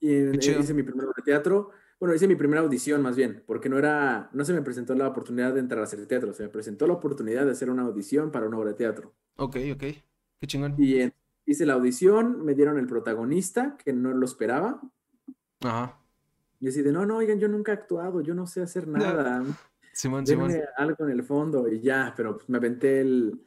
Y 0.01 0.39
chido. 0.39 0.61
hice 0.61 0.75
mi 0.75 0.83
primer 0.83 1.05
obra 1.07 1.15
de 1.17 1.23
teatro. 1.23 1.71
Bueno, 1.99 2.15
hice 2.15 2.29
mi 2.29 2.37
primera 2.37 2.61
audición 2.61 3.01
más 3.03 3.17
bien, 3.17 3.43
porque 3.47 3.69
no 3.71 3.79
era, 3.79 4.29
no 4.35 4.45
se 4.45 4.53
me 4.53 4.61
presentó 4.61 4.95
la 4.95 5.09
oportunidad 5.09 5.55
de 5.55 5.61
entrar 5.61 5.81
a 5.81 5.85
hacer 5.85 6.05
teatro, 6.07 6.35
se 6.35 6.43
me 6.43 6.51
presentó 6.51 6.87
la 6.87 6.93
oportunidad 6.93 7.47
de 7.47 7.53
hacer 7.53 7.71
una 7.71 7.83
audición 7.85 8.31
para 8.31 8.47
una 8.47 8.59
obra 8.59 8.71
de 8.71 8.77
teatro. 8.77 9.15
Ok, 9.37 9.57
ok. 9.73 9.81
Qué 10.39 10.47
chingón. 10.47 10.75
Y 10.77 11.01
en- 11.01 11.15
hice 11.47 11.65
la 11.65 11.73
audición, 11.75 12.45
me 12.45 12.55
dieron 12.55 12.79
el 12.79 12.87
protagonista, 12.87 13.79
que 13.83 13.95
no 13.95 14.13
lo 14.13 14.27
esperaba. 14.27 14.81
Ajá. 15.63 15.99
Y 16.61 16.69
así 16.69 16.83
de, 16.83 16.93
no, 16.93 17.07
no, 17.07 17.17
oigan, 17.17 17.39
yo 17.41 17.49
nunca 17.49 17.73
he 17.73 17.75
actuado, 17.77 18.21
yo 18.21 18.35
no 18.35 18.47
sé 18.47 18.61
hacer 18.61 18.87
nada. 19.33 19.43
Simón, 19.95 20.27
Simón. 20.27 20.53
Algo 20.77 21.05
en 21.07 21.11
el 21.11 21.23
fondo 21.23 21.67
y 21.67 21.81
ya, 21.81 22.13
pero 22.15 22.37
pues 22.37 22.47
me 22.51 22.59
aventé 22.59 23.01
el, 23.01 23.41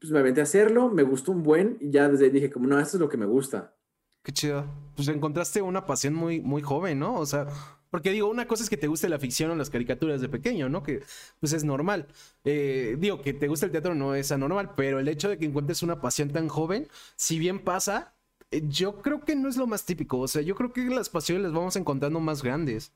pues 0.00 0.12
me 0.12 0.18
aventé 0.18 0.40
a 0.40 0.44
hacerlo, 0.44 0.90
me 0.90 1.02
gustó 1.02 1.32
un 1.32 1.42
buen 1.42 1.78
y 1.80 1.90
ya 1.90 2.08
desde 2.08 2.26
ahí 2.26 2.30
dije 2.30 2.50
como, 2.50 2.66
no, 2.66 2.78
esto 2.78 2.96
es 2.96 3.00
lo 3.00 3.08
que 3.08 3.16
me 3.16 3.26
gusta. 3.26 3.74
Qué 4.22 4.32
chido. 4.32 4.66
Pues 4.96 5.06
encontraste 5.08 5.62
una 5.62 5.86
pasión 5.86 6.14
muy, 6.14 6.40
muy 6.40 6.60
joven, 6.62 6.98
¿no? 6.98 7.14
O 7.14 7.26
sea, 7.26 7.46
porque 7.90 8.10
digo, 8.10 8.28
una 8.28 8.46
cosa 8.48 8.64
es 8.64 8.70
que 8.70 8.76
te 8.76 8.88
guste 8.88 9.08
la 9.08 9.18
ficción 9.20 9.50
o 9.50 9.54
las 9.54 9.70
caricaturas 9.70 10.20
de 10.20 10.28
pequeño, 10.28 10.68
¿no? 10.68 10.82
Que 10.82 11.02
pues 11.38 11.52
es 11.52 11.62
normal. 11.64 12.08
Eh, 12.44 12.96
digo, 12.98 13.22
que 13.22 13.32
te 13.32 13.46
gusta 13.48 13.66
el 13.66 13.72
teatro 13.72 13.94
no 13.94 14.14
es 14.14 14.32
anormal, 14.32 14.72
pero 14.76 14.98
el 14.98 15.08
hecho 15.08 15.28
de 15.28 15.38
que 15.38 15.44
encuentres 15.46 15.82
una 15.82 16.00
pasión 16.00 16.30
tan 16.30 16.48
joven, 16.48 16.88
si 17.14 17.38
bien 17.38 17.60
pasa, 17.60 18.14
eh, 18.50 18.62
yo 18.68 19.00
creo 19.00 19.20
que 19.20 19.36
no 19.36 19.48
es 19.48 19.56
lo 19.56 19.66
más 19.66 19.84
típico. 19.86 20.18
O 20.18 20.28
sea, 20.28 20.42
yo 20.42 20.54
creo 20.56 20.72
que 20.72 20.84
las 20.86 21.08
pasiones 21.08 21.44
las 21.44 21.52
vamos 21.52 21.76
encontrando 21.76 22.18
más 22.18 22.42
grandes. 22.42 22.92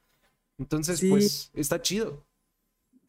Entonces, 0.59 0.99
Sí. 0.99 1.09
pues, 1.09 1.51
está 1.55 1.81
chido. 1.81 2.25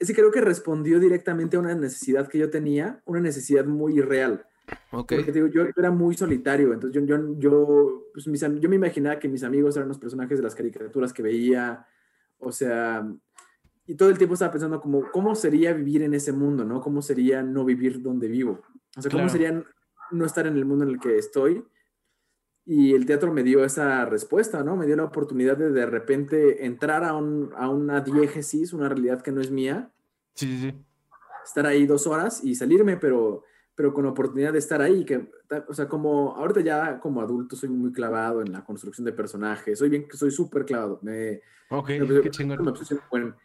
Que 0.07 0.13
creo 0.15 0.31
que 0.31 0.41
respondió 0.41 0.99
directamente 0.99 1.57
a 1.57 1.59
una 1.59 1.75
necesidad 1.75 2.27
que 2.27 2.37
yo 2.39 2.49
tenía, 2.49 3.01
una 3.05 3.19
necesidad 3.19 3.65
muy 3.65 3.97
irreal. 3.99 4.45
Ok. 4.91 5.13
Porque 5.15 5.31
digo, 5.31 5.47
yo 5.47 5.63
era 5.75 5.91
muy 5.91 6.15
solitario, 6.15 6.73
entonces 6.73 7.01
yo, 7.01 7.05
yo, 7.05 7.37
yo, 7.37 8.03
pues, 8.13 8.27
mis 8.27 8.41
yo 8.41 8.69
me 8.69 8.75
imaginaba 8.75 9.19
que 9.19 9.27
mis 9.27 9.43
amigos 9.43 9.75
eran 9.75 9.89
los 9.89 9.99
personajes 9.99 10.37
de 10.37 10.43
las 10.43 10.55
caricaturas 10.55 11.13
que 11.13 11.21
veía, 11.21 11.85
o 12.39 12.51
sea, 12.51 13.07
y 13.85 13.95
todo 13.95 14.09
el 14.09 14.17
tiempo 14.17 14.33
estaba 14.33 14.51
pensando 14.51 14.79
como, 14.79 15.11
¿cómo 15.11 15.35
sería 15.35 15.73
vivir 15.73 16.01
en 16.03 16.13
ese 16.13 16.31
mundo, 16.31 16.63
no? 16.63 16.79
¿Cómo 16.81 17.01
sería 17.01 17.43
no 17.43 17.65
vivir 17.65 18.01
donde 18.01 18.27
vivo? 18.27 18.61
O 18.97 19.01
sea, 19.01 19.11
¿cómo 19.11 19.23
Claro. 19.23 19.29
sería 19.29 19.63
no 20.11 20.25
estar 20.25 20.47
en 20.47 20.55
el 20.55 20.65
mundo 20.65 20.85
en 20.85 20.91
el 20.91 20.99
que 20.99 21.17
estoy? 21.17 21.63
Y 22.73 22.93
el 22.93 23.05
teatro 23.05 23.33
me 23.33 23.43
dio 23.43 23.65
esa 23.65 24.05
respuesta, 24.05 24.63
¿no? 24.63 24.77
Me 24.77 24.85
dio 24.85 24.95
la 24.95 25.03
oportunidad 25.03 25.57
de 25.57 25.71
de 25.71 25.85
repente 25.85 26.65
entrar 26.65 27.03
a, 27.03 27.13
un, 27.15 27.51
a 27.57 27.67
una 27.69 27.99
diégesis, 27.99 28.71
una 28.71 28.87
realidad 28.87 29.21
que 29.21 29.33
no 29.33 29.41
es 29.41 29.51
mía. 29.51 29.91
Sí, 30.35 30.47
sí, 30.47 30.71
sí. 30.71 30.85
Estar 31.43 31.65
ahí 31.65 31.85
dos 31.85 32.07
horas 32.07 32.41
y 32.45 32.55
salirme, 32.55 32.95
pero, 32.95 33.43
pero 33.75 33.93
con 33.93 34.05
la 34.05 34.11
oportunidad 34.11 34.53
de 34.53 34.59
estar 34.59 34.81
ahí. 34.81 35.03
Que, 35.03 35.29
o 35.67 35.73
sea, 35.73 35.89
como 35.89 36.33
ahorita 36.37 36.61
ya 36.61 36.99
como 37.01 37.19
adulto 37.19 37.57
soy 37.57 37.67
muy 37.67 37.91
clavado 37.91 38.39
en 38.41 38.53
la 38.53 38.63
construcción 38.63 39.03
de 39.03 39.11
personajes. 39.11 39.77
Soy 39.77 39.89
bien, 39.89 40.07
soy 40.13 40.31
súper 40.31 40.63
clavado. 40.63 40.99
Me, 41.01 41.41
Ok, 41.69 41.89
me, 41.89 42.21
qué 42.21 42.29
chingón. 42.29 42.63
me 42.63 42.71
obsesiono 42.71 43.01
con- 43.09 43.35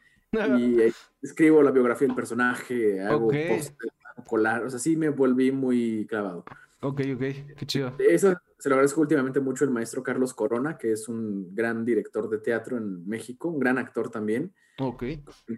y 0.59 0.81
eh, 0.83 0.93
escribo 1.21 1.65
la 1.65 1.73
biografía 1.73 2.07
del 2.07 2.15
personaje, 2.15 3.01
hago 3.01 3.27
Ok. 3.27 3.35
posts, 3.49 3.77
hago 4.15 4.25
colar, 4.29 4.65
o 4.65 4.71
sea, 4.71 4.79
sí 4.79 4.97
me 4.97 5.09
volví 5.09 5.51
muy 5.51 6.07
clavado. 6.09 6.45
Ok, 6.81 7.01
ok, 7.15 7.21
qué 7.57 7.67
chido. 7.67 7.95
Eso 7.99 8.35
se 8.59 8.69
lo 8.69 8.75
agradezco 8.75 9.01
últimamente 9.01 9.41
mucho 9.41 9.65
al 9.65 9.71
maestro 9.71 10.03
Carlos 10.03 10.35
Corona, 10.35 10.77
que 10.77 10.93
es 10.93 11.09
un 11.09 11.55
gran 11.55 11.85
director 11.85 12.29
de 12.29 12.39
teatro 12.39 12.77
en 12.77 13.07
México, 13.07 13.49
un 13.49 13.59
gran 13.59 13.79
actor 13.79 14.11
también. 14.11 14.55
Ok, 14.79 15.05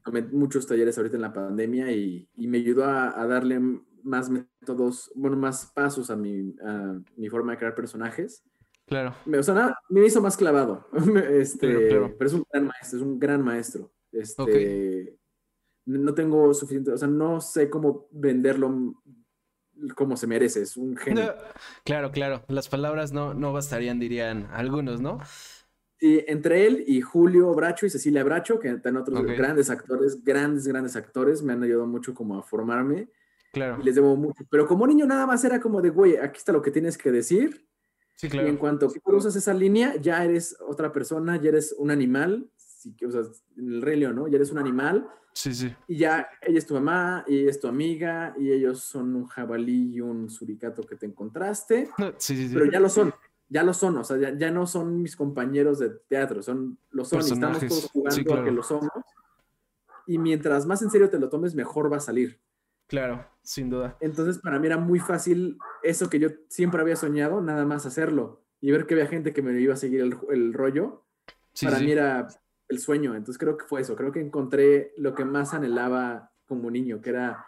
Tomé 0.04 0.22
muchos 0.22 0.66
talleres 0.66 0.96
ahorita 0.96 1.16
en 1.16 1.22
la 1.22 1.32
pandemia 1.32 1.90
y, 1.90 2.28
y 2.36 2.46
me 2.46 2.58
ayudó 2.58 2.84
a, 2.84 3.20
a 3.20 3.26
darle 3.26 3.60
más 4.04 4.30
métodos, 4.30 5.10
bueno, 5.14 5.36
más 5.36 5.72
pasos 5.74 6.08
a 6.10 6.16
mi, 6.16 6.54
a 6.64 7.00
mi 7.16 7.28
forma 7.28 7.52
de 7.52 7.58
crear 7.58 7.74
personajes. 7.74 8.44
claro. 8.86 9.14
Me, 9.26 9.38
o 9.38 9.42
sea, 9.42 9.54
nada, 9.54 9.78
me 9.88 10.06
hizo 10.06 10.22
más 10.22 10.36
clavado. 10.36 10.88
Este, 11.32 11.68
Claro, 11.68 11.88
claro. 11.88 12.14
Pero 12.16 12.28
es 12.28 12.34
un 12.34 12.44
gran 12.52 12.66
maestro, 12.66 12.98
es 12.98 13.04
un 13.04 13.18
gran 13.18 13.44
maestro. 13.44 13.92
Este, 14.12 15.18
No 15.84 16.14
tengo 16.14 16.54
suficiente, 16.54 16.92
o 16.92 16.96
sea, 16.96 17.08
no 17.08 17.40
sé 17.40 17.68
cómo 17.68 18.08
venderlo 18.12 19.02
como 19.94 20.16
se 20.16 20.26
merece, 20.26 20.62
es 20.62 20.76
un 20.76 20.96
genio. 20.96 21.24
No, 21.26 21.32
claro, 21.84 22.10
claro. 22.10 22.42
Las 22.48 22.68
palabras 22.68 23.12
no, 23.12 23.34
no 23.34 23.52
bastarían, 23.52 23.98
dirían 23.98 24.48
algunos, 24.52 25.00
¿no? 25.00 25.20
Sí, 26.00 26.24
entre 26.28 26.66
él 26.66 26.84
y 26.86 27.00
Julio 27.00 27.52
Bracho 27.54 27.84
y 27.86 27.90
Cecilia 27.90 28.22
Bracho, 28.22 28.60
que 28.60 28.68
están 28.68 28.96
otros 28.96 29.20
grandes 29.24 29.68
actores, 29.68 30.22
grandes, 30.22 30.66
grandes 30.68 30.94
actores, 30.94 31.42
me 31.42 31.52
han 31.54 31.62
ayudado 31.62 31.86
mucho 31.86 32.14
como 32.14 32.38
a 32.38 32.42
formarme 32.42 33.08
Claro. 33.52 33.78
y 33.80 33.84
les 33.84 33.94
debo 33.96 34.14
mucho. 34.14 34.44
Pero 34.50 34.66
como 34.66 34.86
niño 34.86 35.06
nada 35.06 35.26
más 35.26 35.42
era 35.44 35.58
como 35.60 35.80
de, 35.82 35.90
güey, 35.90 36.16
aquí 36.16 36.38
está 36.38 36.52
lo 36.52 36.62
que 36.62 36.70
tienes 36.70 36.96
que 36.96 37.10
decir. 37.10 37.66
Sí, 38.14 38.26
Y 38.26 38.36
en 38.36 38.42
claro. 38.42 38.58
cuanto 38.58 38.88
cruzas 39.02 39.34
esa 39.36 39.54
línea, 39.54 39.96
ya 39.96 40.24
eres 40.24 40.56
otra 40.60 40.92
persona, 40.92 41.40
ya 41.40 41.48
eres 41.48 41.74
un 41.78 41.90
animal. 41.90 42.48
Que, 42.96 43.06
o 43.06 43.10
sea, 43.10 43.22
en 43.56 43.72
el 43.72 43.82
Rey 43.82 43.98
León, 43.98 44.16
¿no? 44.16 44.28
Ya 44.28 44.36
eres 44.36 44.52
un 44.52 44.58
animal 44.58 45.08
Sí, 45.32 45.54
sí. 45.54 45.72
y 45.86 45.98
ya 45.98 46.28
ella 46.42 46.58
es 46.58 46.66
tu 46.66 46.74
mamá 46.74 47.24
y 47.28 47.38
ella 47.38 47.50
es 47.50 47.60
tu 47.60 47.68
amiga 47.68 48.34
y 48.40 48.50
ellos 48.50 48.80
son 48.80 49.14
un 49.14 49.26
jabalí 49.26 49.94
y 49.94 50.00
un 50.00 50.28
suricato 50.28 50.82
que 50.82 50.96
te 50.96 51.06
encontraste, 51.06 51.88
sí, 52.16 52.34
sí, 52.34 52.48
sí. 52.48 52.54
pero 52.54 52.68
ya 52.68 52.80
lo 52.80 52.88
son, 52.88 53.14
ya 53.48 53.62
lo 53.62 53.72
son, 53.72 53.98
o 53.98 54.04
sea, 54.04 54.16
ya, 54.16 54.36
ya 54.36 54.50
no 54.50 54.66
son 54.66 55.00
mis 55.00 55.14
compañeros 55.14 55.78
de 55.78 55.90
teatro, 55.90 56.42
son, 56.42 56.76
lo 56.90 57.04
son 57.04 57.20
y 57.20 57.22
estamos 57.22 57.58
Personajes, 57.58 57.68
todos 57.68 57.90
jugando 57.92 58.14
sí, 58.16 58.20
a 58.22 58.24
que 58.24 58.30
claro. 58.30 58.50
lo 58.50 58.62
somos. 58.64 58.90
Y 60.08 60.18
mientras 60.18 60.66
más 60.66 60.82
en 60.82 60.90
serio 60.90 61.08
te 61.08 61.20
lo 61.20 61.28
tomes, 61.28 61.54
mejor 61.54 61.92
va 61.92 61.98
a 61.98 62.00
salir. 62.00 62.40
Claro, 62.88 63.24
sin 63.42 63.70
duda. 63.70 63.96
Entonces, 64.00 64.38
para 64.38 64.58
mí 64.58 64.66
era 64.66 64.78
muy 64.78 64.98
fácil 64.98 65.58
eso 65.82 66.08
que 66.10 66.18
yo 66.18 66.30
siempre 66.48 66.80
había 66.80 66.96
soñado, 66.96 67.40
nada 67.42 67.64
más 67.64 67.86
hacerlo 67.86 68.42
y 68.60 68.72
ver 68.72 68.86
que 68.86 68.94
había 68.94 69.06
gente 69.06 69.32
que 69.32 69.42
me 69.42 69.60
iba 69.60 69.74
a 69.74 69.76
seguir 69.76 70.00
el, 70.00 70.16
el 70.30 70.52
rollo. 70.52 71.04
Sí, 71.52 71.66
para 71.66 71.78
sí. 71.78 71.84
mí 71.84 71.92
era 71.92 72.26
el 72.68 72.78
sueño. 72.78 73.14
Entonces, 73.14 73.38
creo 73.38 73.56
que 73.56 73.64
fue 73.66 73.80
eso. 73.80 73.96
Creo 73.96 74.12
que 74.12 74.20
encontré 74.20 74.92
lo 74.96 75.14
que 75.14 75.24
más 75.24 75.54
anhelaba 75.54 76.32
como 76.46 76.70
niño, 76.70 77.00
que 77.00 77.10
era 77.10 77.44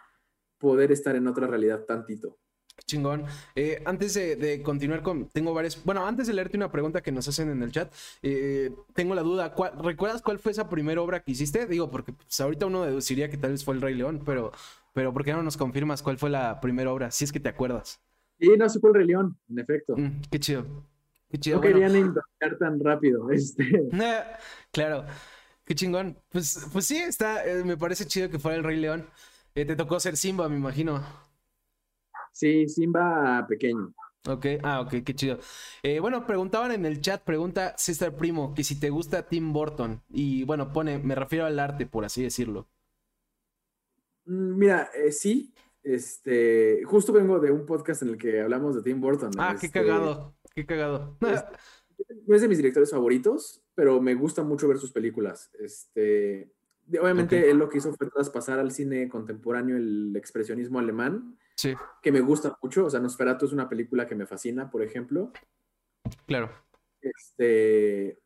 poder 0.57 0.91
estar 0.91 1.15
en 1.15 1.27
otra 1.27 1.47
realidad 1.47 1.85
tantito. 1.85 2.37
Qué 2.75 2.83
chingón. 2.85 3.25
Eh, 3.55 3.81
antes 3.85 4.13
de, 4.13 4.35
de 4.37 4.61
continuar 4.63 5.01
con. 5.03 5.27
Tengo 5.29 5.53
varias. 5.53 5.83
Bueno, 5.83 6.05
antes 6.05 6.27
de 6.27 6.33
leerte 6.33 6.55
una 6.57 6.71
pregunta 6.71 7.01
que 7.01 7.11
nos 7.11 7.27
hacen 7.27 7.49
en 7.49 7.61
el 7.61 7.71
chat, 7.71 7.93
eh, 8.21 8.73
tengo 8.93 9.13
la 9.13 9.21
duda. 9.23 9.53
¿cuál- 9.53 9.73
¿Recuerdas 9.83 10.21
cuál 10.21 10.39
fue 10.39 10.51
esa 10.53 10.69
primera 10.69 11.01
obra 11.01 11.21
que 11.21 11.31
hiciste? 11.31 11.65
Digo, 11.67 11.91
porque 11.91 12.13
pues, 12.13 12.39
ahorita 12.39 12.65
uno 12.67 12.83
deduciría 12.83 13.29
que 13.29 13.37
tal 13.37 13.51
vez 13.51 13.65
fue 13.65 13.75
El 13.75 13.81
Rey 13.81 13.93
León, 13.95 14.21
pero, 14.25 14.51
pero 14.93 15.13
¿por 15.13 15.23
qué 15.25 15.33
no 15.33 15.43
nos 15.43 15.57
confirmas 15.57 16.01
cuál 16.01 16.17
fue 16.17 16.29
la 16.29 16.61
primera 16.61 16.91
obra? 16.91 17.11
Si 17.11 17.25
es 17.25 17.31
que 17.31 17.39
te 17.39 17.49
acuerdas. 17.49 17.99
Y 18.39 18.49
no, 18.57 18.67
sí 18.69 18.79
fue 18.79 18.89
el 18.91 18.95
Rey 18.95 19.07
León, 19.07 19.37
en 19.49 19.59
efecto. 19.59 19.95
Mm, 19.97 20.21
qué 20.31 20.39
chido. 20.39 20.65
Qué 21.31 21.37
chido. 21.39 21.57
no 21.57 21.61
bueno. 21.61 21.75
querían 21.75 21.95
inventar 21.95 22.57
tan 22.59 22.79
rápido. 22.79 23.29
Este, 23.31 23.89
claro. 24.71 25.05
Qué 25.63 25.75
chingón. 25.75 26.17
Pues, 26.29 26.67
pues 26.73 26.85
sí, 26.85 26.97
está. 26.97 27.45
eh, 27.45 27.63
me 27.63 27.77
parece 27.77 28.05
chido 28.05 28.29
que 28.29 28.39
fuera 28.39 28.57
El 28.57 28.63
Rey 28.63 28.77
León. 28.77 29.07
Eh, 29.55 29.65
te 29.65 29.75
tocó 29.75 29.99
ser 29.99 30.17
Simba, 30.17 30.49
me 30.49 30.57
imagino. 30.57 31.01
sí, 32.33 32.67
Simba 32.67 33.45
pequeño. 33.47 33.93
Ok, 34.27 34.45
ah, 34.63 34.81
ok, 34.81 35.03
qué 35.03 35.15
chido. 35.15 35.39
Eh, 35.81 35.99
bueno, 35.99 36.27
preguntaban 36.27 36.71
en 36.71 36.85
el 36.85 37.01
chat, 37.01 37.23
pregunta 37.23 37.73
César 37.77 38.15
Primo, 38.15 38.53
que 38.53 38.63
si 38.63 38.79
te 38.79 38.89
gusta 38.89 39.27
Tim 39.27 39.51
Burton. 39.51 40.01
Y 40.09 40.43
bueno, 40.43 40.71
pone, 40.71 40.99
me 40.99 41.15
refiero 41.15 41.45
al 41.45 41.59
arte, 41.59 41.87
por 41.87 42.05
así 42.05 42.21
decirlo. 42.21 42.67
Mm, 44.25 44.57
Mira, 44.57 44.89
eh, 44.93 45.11
sí. 45.11 45.53
Este, 45.83 46.83
justo 46.85 47.11
vengo 47.11 47.39
de 47.39 47.51
un 47.51 47.65
podcast 47.65 48.03
en 48.03 48.09
el 48.09 48.17
que 48.17 48.41
hablamos 48.41 48.75
de 48.75 48.83
Tim 48.83 49.01
Burton. 49.01 49.31
Ah, 49.39 49.55
qué 49.59 49.65
este, 49.65 49.79
cagado, 49.79 50.35
qué 50.55 50.65
cagado. 50.65 51.17
No 52.27 52.35
es 52.35 52.41
de 52.41 52.47
mis 52.47 52.57
directores 52.57 52.91
favoritos, 52.91 53.61
pero 53.75 54.01
me 54.01 54.15
gusta 54.15 54.43
mucho 54.43 54.67
ver 54.67 54.77
sus 54.77 54.91
películas. 54.91 55.51
Este, 55.59 56.51
obviamente 56.99 57.49
él 57.49 57.57
lo 57.57 57.69
que 57.69 57.77
hizo 57.77 57.93
fue 57.93 58.09
traspasar 58.09 58.59
al 58.59 58.71
cine 58.71 59.07
contemporáneo 59.07 59.77
el 59.77 60.15
expresionismo 60.15 60.79
alemán, 60.79 61.37
Sí, 61.55 61.75
que 62.01 62.11
me 62.11 62.21
gusta 62.21 62.57
mucho. 62.63 62.85
O 62.85 62.89
sea, 62.89 62.99
Nosferatu 62.99 63.45
es 63.45 63.51
una 63.53 63.69
película 63.69 64.07
que 64.07 64.15
me 64.15 64.25
fascina, 64.25 64.71
por 64.71 64.81
ejemplo. 64.81 65.31
claro. 66.25 66.49
Este, 67.01 68.19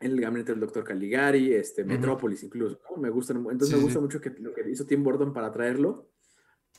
El 0.00 0.18
gabinete 0.20 0.52
del 0.52 0.60
doctor 0.60 0.84
Caligari, 0.84 1.52
este. 1.52 1.84
Metrópolis 1.84 2.42
incluso. 2.42 2.80
¿no? 2.90 2.96
Me 3.02 3.10
gustan, 3.10 3.38
entonces 3.38 3.68
Sí, 3.68 3.74
me 3.74 3.80
sí. 3.80 3.84
gusta 3.84 4.00
mucho 4.00 4.20
que, 4.20 4.30
lo 4.38 4.54
que 4.54 4.68
hizo 4.70 4.86
Tim 4.86 5.02
Burton 5.02 5.32
para 5.34 5.50
traerlo. 5.52 6.08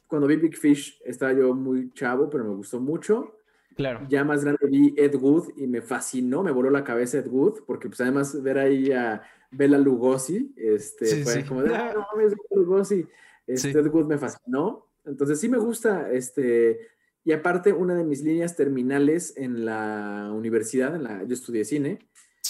Cuando 0.08 0.27
vi 0.27 0.36
Big 0.38 0.58
Fish 0.58 1.00
estaba 1.05 1.34
yo 1.34 1.53
muy 1.53 1.91
chavo, 1.93 2.29
pero 2.29 2.43
me 2.43 2.55
gustó 2.55 2.79
mucho. 2.79 3.38
Claro. 3.81 4.07
Ya 4.09 4.23
más 4.23 4.43
grande 4.43 4.65
vi 4.67 4.93
Ed 4.97 5.15
Wood 5.15 5.50
y 5.57 5.67
me 5.67 5.81
fascinó, 5.81 6.43
me 6.43 6.51
voló 6.51 6.69
la 6.69 6.83
cabeza 6.83 7.17
Ed 7.17 7.27
Wood, 7.27 7.63
porque 7.65 7.88
pues 7.89 8.00
además 8.01 8.41
ver 8.41 8.57
ahí 8.57 8.91
a 8.91 9.21
Bela 9.51 9.77
Lugosi, 9.77 10.53
este, 10.55 11.05
Sí, 11.05 11.23
fue 11.23 11.33
sí. 11.33 11.43
como 11.43 11.63
de, 11.63 11.75
"Ah, 11.75 11.91
no 11.93 12.05
mames, 12.13 12.31
Bela 12.31 12.61
Lugosi, 12.63 13.05
este, 13.47 13.71
Sí. 13.73 13.77
Ed 13.77 13.88
Wood 13.88 14.05
me 14.05 14.17
fascinó. 14.17 14.88
Entonces 15.05 15.39
sí 15.39 15.50
me 15.50 15.57
gusta, 15.57 16.11
este, 16.11 16.79
y 17.23 17.31
aparte 17.33 17.73
una 17.73 17.95
de 17.95 18.03
mis 18.03 18.21
líneas 18.23 18.55
terminales 18.55 19.35
en 19.35 19.65
la 19.65 20.31
universidad, 20.33 20.95
en 20.95 21.03
la, 21.03 21.23
yo 21.23 21.33
estudié 21.33 21.65
cine, 21.65 22.00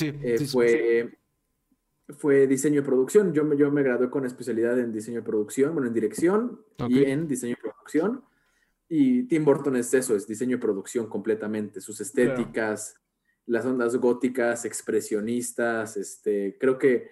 eh, 0.01 0.38
fue, 0.51 1.17
fue 2.17 2.45
diseño 2.47 2.81
y 2.81 2.83
producción. 2.83 3.33
Yo 3.33 3.43
me, 3.45 3.55
yo 3.55 3.71
me 3.71 3.83
gradué 3.83 4.09
con 4.09 4.25
especialidad 4.25 4.77
en 4.79 4.91
diseño 4.91 5.19
y 5.19 5.23
producción, 5.23 5.73
bueno, 5.73 5.88
en 5.88 5.93
dirección 5.93 6.61
y 6.89 7.05
en 7.05 7.27
diseño 7.27 7.55
y 7.57 7.61
producción. 7.61 8.21
Y 8.93 9.24
Tim 9.24 9.45
Burton 9.45 9.77
es 9.77 9.93
eso, 9.93 10.17
es 10.17 10.27
diseño 10.27 10.57
y 10.57 10.60
producción 10.60 11.07
completamente. 11.07 11.79
Sus 11.79 12.01
estéticas, 12.01 13.00
las 13.45 13.65
ondas 13.65 13.95
góticas, 13.95 14.65
expresionistas. 14.65 15.95
Este, 15.95 16.57
creo 16.60 16.77
que 16.77 17.10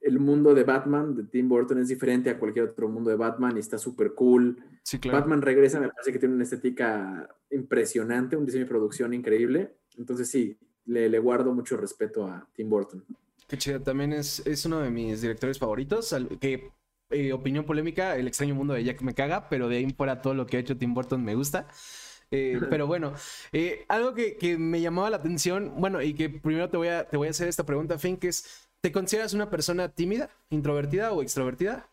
el 0.00 0.18
mundo 0.18 0.54
de 0.54 0.64
Batman 0.64 1.14
de 1.14 1.22
Tim 1.22 1.48
Burton 1.48 1.78
es 1.78 1.86
diferente 1.86 2.30
a 2.30 2.38
cualquier 2.40 2.70
otro 2.70 2.88
mundo 2.88 3.10
de 3.10 3.16
Batman 3.16 3.56
y 3.56 3.60
está 3.60 3.78
súper 3.78 4.14
cool. 4.14 4.60
Sí, 4.82 4.98
claro. 4.98 5.20
Batman 5.20 5.42
regresa, 5.42 5.78
me 5.78 5.88
parece 5.88 6.12
que 6.12 6.18
tiene 6.18 6.34
una 6.34 6.42
estética 6.42 7.28
impresionante, 7.48 8.36
un 8.36 8.44
diseño 8.44 8.64
y 8.64 8.68
producción 8.68 9.14
increíble. 9.14 9.76
Entonces 9.96 10.28
sí, 10.28 10.58
le, 10.86 11.08
le 11.08 11.18
guardo 11.20 11.54
mucho 11.54 11.76
respeto 11.76 12.26
a 12.26 12.44
Tim 12.54 12.68
Burton. 12.68 13.04
Qué 13.46 13.56
chido. 13.56 13.80
También 13.80 14.12
es, 14.12 14.44
es 14.44 14.66
uno 14.66 14.80
de 14.80 14.90
mis 14.90 15.20
directores 15.20 15.60
favoritos. 15.60 16.12
Que, 16.40 16.72
eh, 17.14 17.32
opinión 17.32 17.64
polémica, 17.64 18.16
El 18.16 18.26
extraño 18.28 18.54
mundo 18.54 18.74
de 18.74 18.84
Jack 18.84 19.02
me 19.02 19.14
caga, 19.14 19.48
pero 19.48 19.68
de 19.68 19.78
ahí 19.78 19.90
fuera 19.92 20.20
todo 20.22 20.34
lo 20.34 20.46
que 20.46 20.56
ha 20.56 20.60
hecho 20.60 20.76
Tim 20.76 20.94
Burton 20.94 21.24
me 21.24 21.34
gusta. 21.34 21.68
Eh, 22.30 22.60
pero 22.68 22.86
bueno, 22.86 23.14
eh, 23.52 23.84
algo 23.88 24.14
que, 24.14 24.36
que 24.36 24.58
me 24.58 24.80
llamaba 24.80 25.10
la 25.10 25.18
atención, 25.18 25.74
bueno, 25.78 26.02
y 26.02 26.14
que 26.14 26.28
primero 26.30 26.68
te 26.70 26.76
voy 26.76 26.88
a, 26.88 27.08
te 27.08 27.16
voy 27.16 27.28
a 27.28 27.30
hacer 27.30 27.48
esta 27.48 27.64
pregunta, 27.64 27.96
que 27.98 28.28
es, 28.28 28.68
¿te 28.80 28.90
consideras 28.90 29.34
una 29.34 29.50
persona 29.50 29.88
tímida, 29.94 30.30
introvertida 30.50 31.12
o 31.12 31.22
extrovertida? 31.22 31.88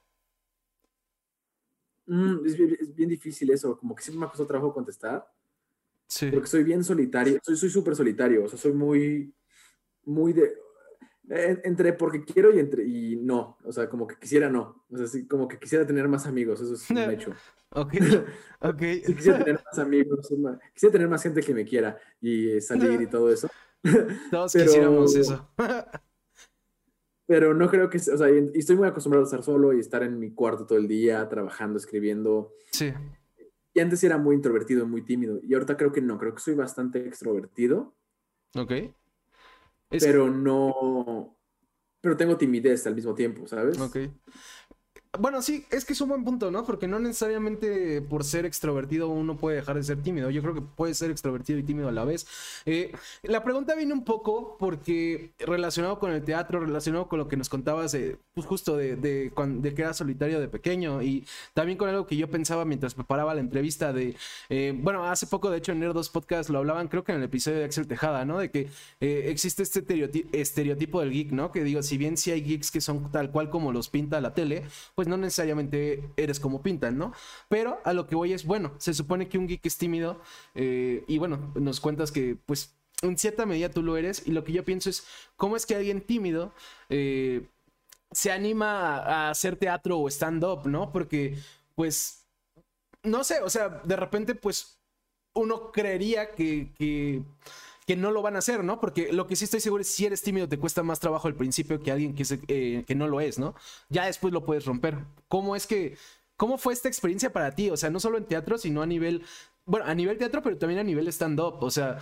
Mm, 2.08 2.46
es, 2.46 2.58
bien, 2.58 2.78
es 2.80 2.96
bien 2.96 3.10
difícil 3.10 3.52
eso, 3.52 3.78
como 3.78 3.96
que 3.96 4.04
siempre 4.04 4.20
me 4.20 4.26
ha 4.26 4.30
costado 4.30 4.48
trabajo 4.48 4.74
contestar, 4.74 5.28
Sí. 6.08 6.30
porque 6.30 6.48
soy 6.48 6.64
bien 6.64 6.84
solitario, 6.84 7.40
soy 7.42 7.56
soy 7.56 7.70
súper 7.70 7.96
solitario, 7.96 8.44
o 8.44 8.48
sea, 8.50 8.58
soy 8.60 8.74
muy, 8.74 9.34
muy 10.04 10.34
de, 10.34 10.52
en- 11.32 11.62
entre 11.64 11.94
porque 11.94 12.24
quiero 12.24 12.54
y 12.54 12.60
entre, 12.60 12.84
y 12.86 13.16
no, 13.16 13.58
o 13.64 13.72
sea, 13.72 13.90
como 13.90 14.06
que 14.08 14.16
quisiera 14.18 14.50
no, 14.50 14.84
o 14.90 14.98
sea, 14.98 15.08
sí, 15.08 15.28
como 15.28 15.48
que 15.48 15.58
quisiera 15.58 15.86
tener 15.86 16.08
más 16.08 16.26
amigos, 16.28 16.62
eso 16.62 16.74
es 16.74 16.90
un 16.90 16.98
hecho. 17.12 17.32
Ok, 17.74 17.94
ok. 18.62 18.82
Sí, 19.06 19.16
quisiera 19.16 19.40
tener 19.44 19.62
más 19.66 19.80
amigos, 19.80 20.30
quisiera 20.74 20.92
tener 20.94 21.08
más 21.08 21.24
gente 21.24 21.42
que 21.42 21.54
me 21.54 21.66
quiera 21.66 21.98
y 22.20 22.52
eh, 22.52 22.62
salir 22.62 23.02
y 23.02 23.08
todo 23.08 23.32
eso. 23.32 23.48
Todos 24.32 24.54
pero- 24.54 24.66
quisiéramos 24.66 25.16
eso. 25.16 25.50
Pero 27.28 27.54
no 27.54 27.70
creo 27.70 27.90
que, 27.90 27.98
o 27.98 28.18
sea, 28.18 28.30
y 28.30 28.52
y 28.54 28.60
estoy 28.60 28.76
muy 28.76 28.88
acostumbrado 28.88 29.24
a 29.24 29.28
estar 29.28 29.42
solo 29.44 29.72
y 29.74 29.80
estar 29.80 30.04
en 30.04 30.20
mi 30.20 30.32
cuarto 30.32 30.66
todo 30.66 30.78
el 30.78 30.88
día, 30.88 31.28
trabajando, 31.30 31.78
escribiendo. 31.78 32.54
sí, 32.72 32.92
Y 33.74 33.80
antes 33.80 34.04
era 34.04 34.18
muy 34.18 34.36
introvertido, 34.36 34.86
muy 34.86 35.02
tímido. 35.04 35.40
Y 35.42 35.54
ahorita 35.54 35.78
creo 35.78 35.94
que 35.94 36.02
no, 36.02 36.18
creo 36.18 36.36
que 36.36 36.42
soy 36.42 36.56
bastante 36.56 37.08
extrovertido. 37.08 37.96
Ok. 38.58 38.72
Pero 40.00 40.30
no. 40.30 41.38
Pero 42.02 42.18
tengo 42.18 42.38
timidez 42.38 42.88
al 42.88 42.96
mismo 42.96 43.14
tiempo, 43.14 43.48
¿sabes? 43.48 43.80
Ok. 43.80 43.98
Bueno, 45.20 45.42
sí, 45.42 45.66
es 45.72 45.84
que 45.84 45.92
es 45.92 46.00
un 46.00 46.08
buen 46.08 46.24
punto, 46.24 46.52
¿no? 46.52 46.64
Porque 46.64 46.88
no 46.88 46.98
necesariamente 46.98 48.02
por 48.02 48.24
ser 48.24 48.46
extrovertido 48.46 49.10
uno 49.10 49.36
puede 49.36 49.58
dejar 49.58 49.76
de 49.76 49.84
ser 49.84 50.02
tímido. 50.02 50.30
Yo 50.30 50.42
creo 50.42 50.54
que 50.54 50.62
puede 50.62 50.94
ser 50.94 51.12
extrovertido 51.12 51.60
y 51.60 51.64
tímido 51.64 51.90
a 51.90 51.92
la 51.92 52.06
vez. 52.06 52.26
Eh, 52.66 52.94
la 53.24 53.44
pregunta 53.44 53.76
viene 53.76 53.92
un 53.92 54.06
poco 54.06 54.56
porque 54.58 55.34
relacionado 55.40 56.00
con 56.00 56.14
el 56.14 56.24
teatro, 56.24 56.62
relacionado 56.62 57.10
con 57.10 57.20
lo 57.20 57.28
que 57.28 57.36
nos 57.36 57.50
contabas, 57.50 57.94
pues 58.34 58.48
justo 58.48 58.78
de, 58.78 58.96
de, 58.96 59.34
de, 59.36 59.74
que 59.74 59.82
era 59.82 59.94
solitario 59.94 60.40
de 60.40 60.48
pequeño 60.48 61.02
y 61.02 61.28
también 61.54 61.78
con 61.78 61.90
algo 61.90 62.08
que 62.08 62.16
yo 62.16 62.32
pensaba 62.32 62.64
mientras 62.64 62.94
preparaba 62.94 63.36
la 63.36 63.42
entrevista 63.42 63.92
de, 63.92 64.16
eh, 64.48 64.74
bueno, 64.74 65.04
hace 65.04 65.28
poco 65.28 65.50
de 65.50 65.58
hecho 65.58 65.74
en 65.74 65.82
Nerd 65.82 65.94
2 65.94 66.10
Podcast 66.10 66.50
lo 66.50 66.60
hablaban, 66.60 66.88
creo 66.88 67.04
que 67.04 67.12
en 67.12 67.18
el 67.18 67.26
episodio 67.26 67.58
de 67.58 67.66
Axel 67.66 67.86
Tejada, 67.86 68.24
¿no? 68.24 68.40
De 68.40 68.50
que 68.50 68.70
eh, 69.02 69.26
existe 69.26 69.64
este 69.64 69.84
estereotipo 70.32 71.02
del 71.02 71.12
geek, 71.12 71.34
¿no? 71.34 71.52
Que 71.52 71.66
digo, 71.66 71.84
si 71.84 71.98
bien 71.98 72.16
sí 72.16 72.32
hay 72.32 72.42
geeks 72.44 72.72
que 72.72 72.80
son 72.80 73.12
tal 73.12 73.30
cual 73.32 73.50
como 73.50 73.74
los 73.74 73.90
pinta 73.90 74.22
la 74.22 74.34
tele, 74.34 74.64
pues 75.01 75.01
no 75.08 75.18
necesariamente 75.18 76.10
eres 76.18 76.40
como 76.40 76.62
pintan, 76.62 76.98
¿no? 76.98 77.14
Pero 77.50 77.80
a 77.84 77.94
lo 77.94 78.08
que 78.08 78.16
voy 78.16 78.34
es, 78.34 78.46
bueno, 78.46 78.74
se 78.78 78.94
supone 78.94 79.28
que 79.28 79.38
un 79.38 79.48
geek 79.48 79.66
es 79.66 79.78
tímido 79.78 80.22
eh, 80.56 81.04
y 81.08 81.18
bueno, 81.18 81.52
nos 81.56 81.80
cuentas 81.80 82.12
que 82.12 82.38
pues 82.46 82.76
en 83.02 83.18
cierta 83.18 83.46
medida 83.46 83.70
tú 83.70 83.84
lo 83.84 83.98
eres 83.98 84.24
y 84.26 84.32
lo 84.32 84.44
que 84.44 84.54
yo 84.54 84.64
pienso 84.64 84.90
es, 84.90 85.06
¿cómo 85.36 85.56
es 85.56 85.66
que 85.66 85.76
alguien 85.76 86.02
tímido 86.02 86.54
eh, 86.90 87.48
se 88.12 88.32
anima 88.32 88.98
a 88.98 89.30
hacer 89.30 89.56
teatro 89.56 90.00
o 90.00 90.08
stand-up, 90.08 90.68
¿no? 90.68 90.92
Porque 90.92 91.38
pues, 91.76 92.26
no 93.04 93.24
sé, 93.24 93.42
o 93.42 93.50
sea, 93.50 93.70
de 93.70 93.96
repente 93.96 94.36
pues 94.36 94.78
uno 95.34 95.72
creería 95.72 96.32
que 96.32 97.24
que 97.92 97.98
no 97.98 98.12
lo 98.12 98.22
van 98.22 98.38
a 98.38 98.40
hacer, 98.40 98.64
¿no? 98.64 98.80
Porque 98.80 99.12
lo 99.12 99.28
que 99.28 99.36
sí 99.36 99.44
estoy 99.44 99.60
seguro 99.60 99.82
es 99.82 99.90
si 99.90 100.06
eres 100.06 100.22
tímido 100.22 100.48
te 100.48 100.58
cuesta 100.58 100.82
más 100.82 101.02
trabajo 101.02 101.28
al 101.28 101.36
principio 101.36 101.82
que 101.84 101.92
alguien 101.92 102.16
que, 102.16 102.24
eh, 102.48 102.86
que 102.88 102.96
no 102.96 103.06
lo 103.06 103.20
es, 103.20 103.38
¿no? 103.38 103.54
Ya 103.90 104.06
después 104.06 104.32
lo 104.32 104.46
puedes 104.46 104.64
romper. 104.64 105.00
¿Cómo 105.28 105.58
es 105.58 105.68
que, 105.68 105.98
cómo 106.38 106.58
fue 106.58 106.72
esta 106.72 106.88
experiencia 106.88 107.34
para 107.34 107.54
ti? 107.54 107.70
O 107.70 107.76
sea, 107.76 107.90
no 107.90 108.00
solo 108.00 108.18
en 108.18 108.24
teatro, 108.24 108.58
sino 108.58 108.82
a 108.82 108.86
nivel, 108.86 109.26
bueno, 109.66 109.88
a 109.88 109.94
nivel 109.94 110.18
teatro, 110.18 110.42
pero 110.42 110.58
también 110.58 110.80
a 110.80 110.86
nivel 110.86 111.10
stand-up. 111.10 111.58
O 111.60 111.70
sea, 111.70 112.00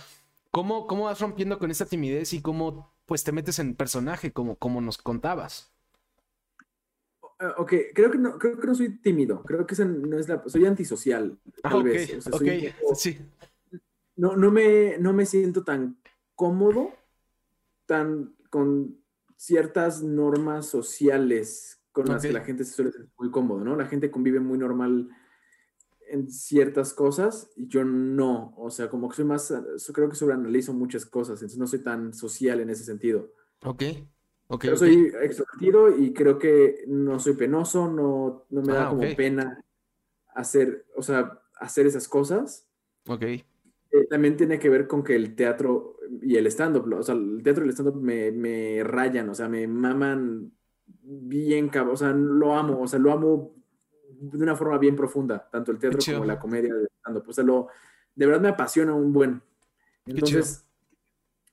¿cómo, 0.52 0.86
¿cómo 0.86 1.06
vas 1.06 1.18
rompiendo 1.18 1.58
con 1.58 1.72
esta 1.72 1.86
timidez 1.86 2.34
y 2.34 2.40
cómo 2.40 2.94
pues 3.04 3.24
te 3.24 3.32
metes 3.32 3.58
en 3.58 3.74
personaje 3.74 4.32
como, 4.32 4.54
como 4.54 4.80
nos 4.80 4.96
contabas? 4.96 5.72
Ok, 7.58 7.72
creo 7.96 8.12
que 8.12 8.18
no, 8.18 8.38
creo 8.38 8.60
que 8.60 8.66
no 8.68 8.76
soy 8.76 8.96
tímido, 8.98 9.42
creo 9.42 9.66
que 9.66 9.74
no 9.84 10.20
es 10.20 10.28
la, 10.28 10.40
soy 10.46 10.66
antisocial, 10.66 11.36
tal 11.64 11.80
ah, 11.80 11.82
vez. 11.82 12.28
ok, 12.28 12.44
sí 12.94 13.18
no, 14.20 14.36
no, 14.36 14.50
me, 14.50 14.98
no 14.98 15.14
me 15.14 15.24
siento 15.24 15.64
tan 15.64 15.98
cómodo, 16.34 16.90
tan 17.86 18.34
con 18.50 18.98
ciertas 19.36 20.02
normas 20.02 20.66
sociales 20.66 21.80
con 21.90 22.06
las 22.06 22.20
que 22.20 22.32
la 22.32 22.44
gente 22.44 22.64
se 22.64 22.74
suele 22.74 22.92
sentir 22.92 23.10
muy 23.18 23.30
cómodo, 23.30 23.64
¿no? 23.64 23.76
La 23.76 23.86
gente 23.86 24.10
convive 24.10 24.38
muy 24.38 24.58
normal 24.58 25.08
en 26.10 26.30
ciertas 26.30 26.92
cosas 26.92 27.50
y 27.56 27.66
yo 27.66 27.82
no, 27.82 28.52
o 28.58 28.68
sea, 28.68 28.90
como 28.90 29.08
que 29.08 29.16
soy 29.16 29.24
más, 29.24 29.54
creo 29.94 30.10
que 30.10 30.16
sobreanalizo 30.16 30.74
muchas 30.74 31.06
cosas, 31.06 31.38
entonces 31.38 31.58
no 31.58 31.66
soy 31.66 31.78
tan 31.78 32.12
social 32.12 32.60
en 32.60 32.68
ese 32.68 32.84
sentido. 32.84 33.32
Ok. 33.64 33.82
Okay, 34.48 34.68
Yo 34.68 34.76
soy 34.76 35.12
extrovertido 35.22 35.96
y 35.96 36.12
creo 36.12 36.38
que 36.38 36.84
no 36.88 37.18
soy 37.20 37.34
penoso, 37.34 37.90
no, 37.90 38.44
no 38.50 38.62
me 38.62 38.72
da 38.74 38.88
ah, 38.88 38.90
como 38.90 39.16
pena 39.16 39.64
hacer, 40.34 40.84
o 40.94 41.02
sea, 41.02 41.40
hacer 41.54 41.86
esas 41.86 42.06
cosas. 42.06 42.68
Ok. 43.06 43.24
Eh, 43.92 44.06
también 44.06 44.36
tiene 44.36 44.58
que 44.58 44.68
ver 44.68 44.86
con 44.86 45.02
que 45.02 45.16
el 45.16 45.34
teatro 45.34 45.96
y 46.22 46.36
el 46.36 46.46
stand-up, 46.46 46.92
o 46.92 47.02
sea, 47.02 47.14
el 47.14 47.42
teatro 47.42 47.64
y 47.64 47.68
el 47.68 47.72
stand-up 47.72 48.00
me, 48.00 48.30
me, 48.30 48.84
rayan, 48.84 49.28
o 49.28 49.34
sea, 49.34 49.48
me 49.48 49.66
maman 49.66 50.52
bien, 50.86 51.70
o 51.74 51.96
sea, 51.96 52.12
lo 52.12 52.54
amo, 52.54 52.82
o 52.82 52.86
sea, 52.86 53.00
lo 53.00 53.12
amo 53.12 53.56
de 54.08 54.38
una 54.38 54.54
forma 54.54 54.78
bien 54.78 54.94
profunda, 54.94 55.48
tanto 55.50 55.72
el 55.72 55.78
teatro 55.78 55.98
como 56.04 56.24
la 56.24 56.38
comedia 56.38 56.72
de 56.72 56.86
stand-up, 57.00 57.24
o 57.26 57.32
sea, 57.32 57.42
lo, 57.42 57.66
de 58.14 58.26
verdad 58.26 58.40
me 58.40 58.48
apasiona 58.48 58.94
un 58.94 59.12
buen. 59.12 59.42
Entonces, 60.06 60.64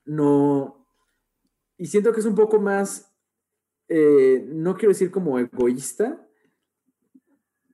no, 0.04 0.86
y 1.76 1.86
siento 1.86 2.12
que 2.12 2.20
es 2.20 2.26
un 2.26 2.36
poco 2.36 2.60
más, 2.60 3.12
eh, 3.88 4.44
no 4.48 4.76
quiero 4.76 4.90
decir 4.90 5.10
como 5.10 5.40
egoísta, 5.40 6.27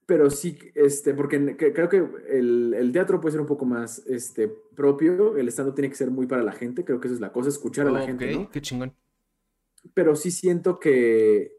pero 0.07 0.31
sí, 0.31 0.59
este, 0.75 1.15
porque 1.15 1.57
creo 1.57 1.89
que 1.89 2.07
el, 2.29 2.91
teatro 2.93 3.21
puede 3.21 3.33
ser 3.33 3.41
un 3.41 3.47
poco 3.47 3.65
más 3.65 4.05
este, 4.07 4.49
propio, 4.49 5.37
el 5.37 5.49
estando 5.49 5.73
tiene 5.73 5.89
que 5.89 5.97
ser 5.97 6.11
muy 6.11 6.27
para 6.27 6.43
la 6.43 6.53
gente, 6.53 6.85
creo 6.85 7.01
que 7.01 7.09
esa 7.09 7.15
es 7.15 7.21
la 7.21 7.33
cosa, 7.33 7.49
escuchar 7.49 7.87
a 7.87 7.93
la 7.93 8.07
gente. 8.07 8.33
¿no? 8.33 8.51
Qué 8.51 8.61
chingón. 8.61 8.95
Pero 9.95 10.15
sí 10.17 10.31
siento 10.31 10.79
que, 10.79 11.57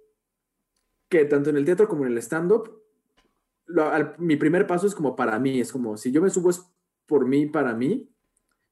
que 1.10 1.26
tanto 1.26 1.50
en 1.50 1.58
el 1.58 1.66
teatro 1.66 1.88
como 1.88 2.06
en 2.06 2.12
el 2.12 2.18
stand-up, 2.20 2.82
mi 4.20 4.36
primer 4.36 4.68
paso 4.68 4.86
es 4.86 4.94
como 4.94 5.16
para 5.16 5.40
mí, 5.40 5.60
es 5.60 5.72
como 5.72 5.98
si 5.98 6.12
yo 6.12 6.22
me 6.22 6.30
subo 6.30 6.52
es 6.52 6.64
por 7.08 7.26
mí, 7.26 7.48
para 7.48 7.74
mí, 7.74 8.10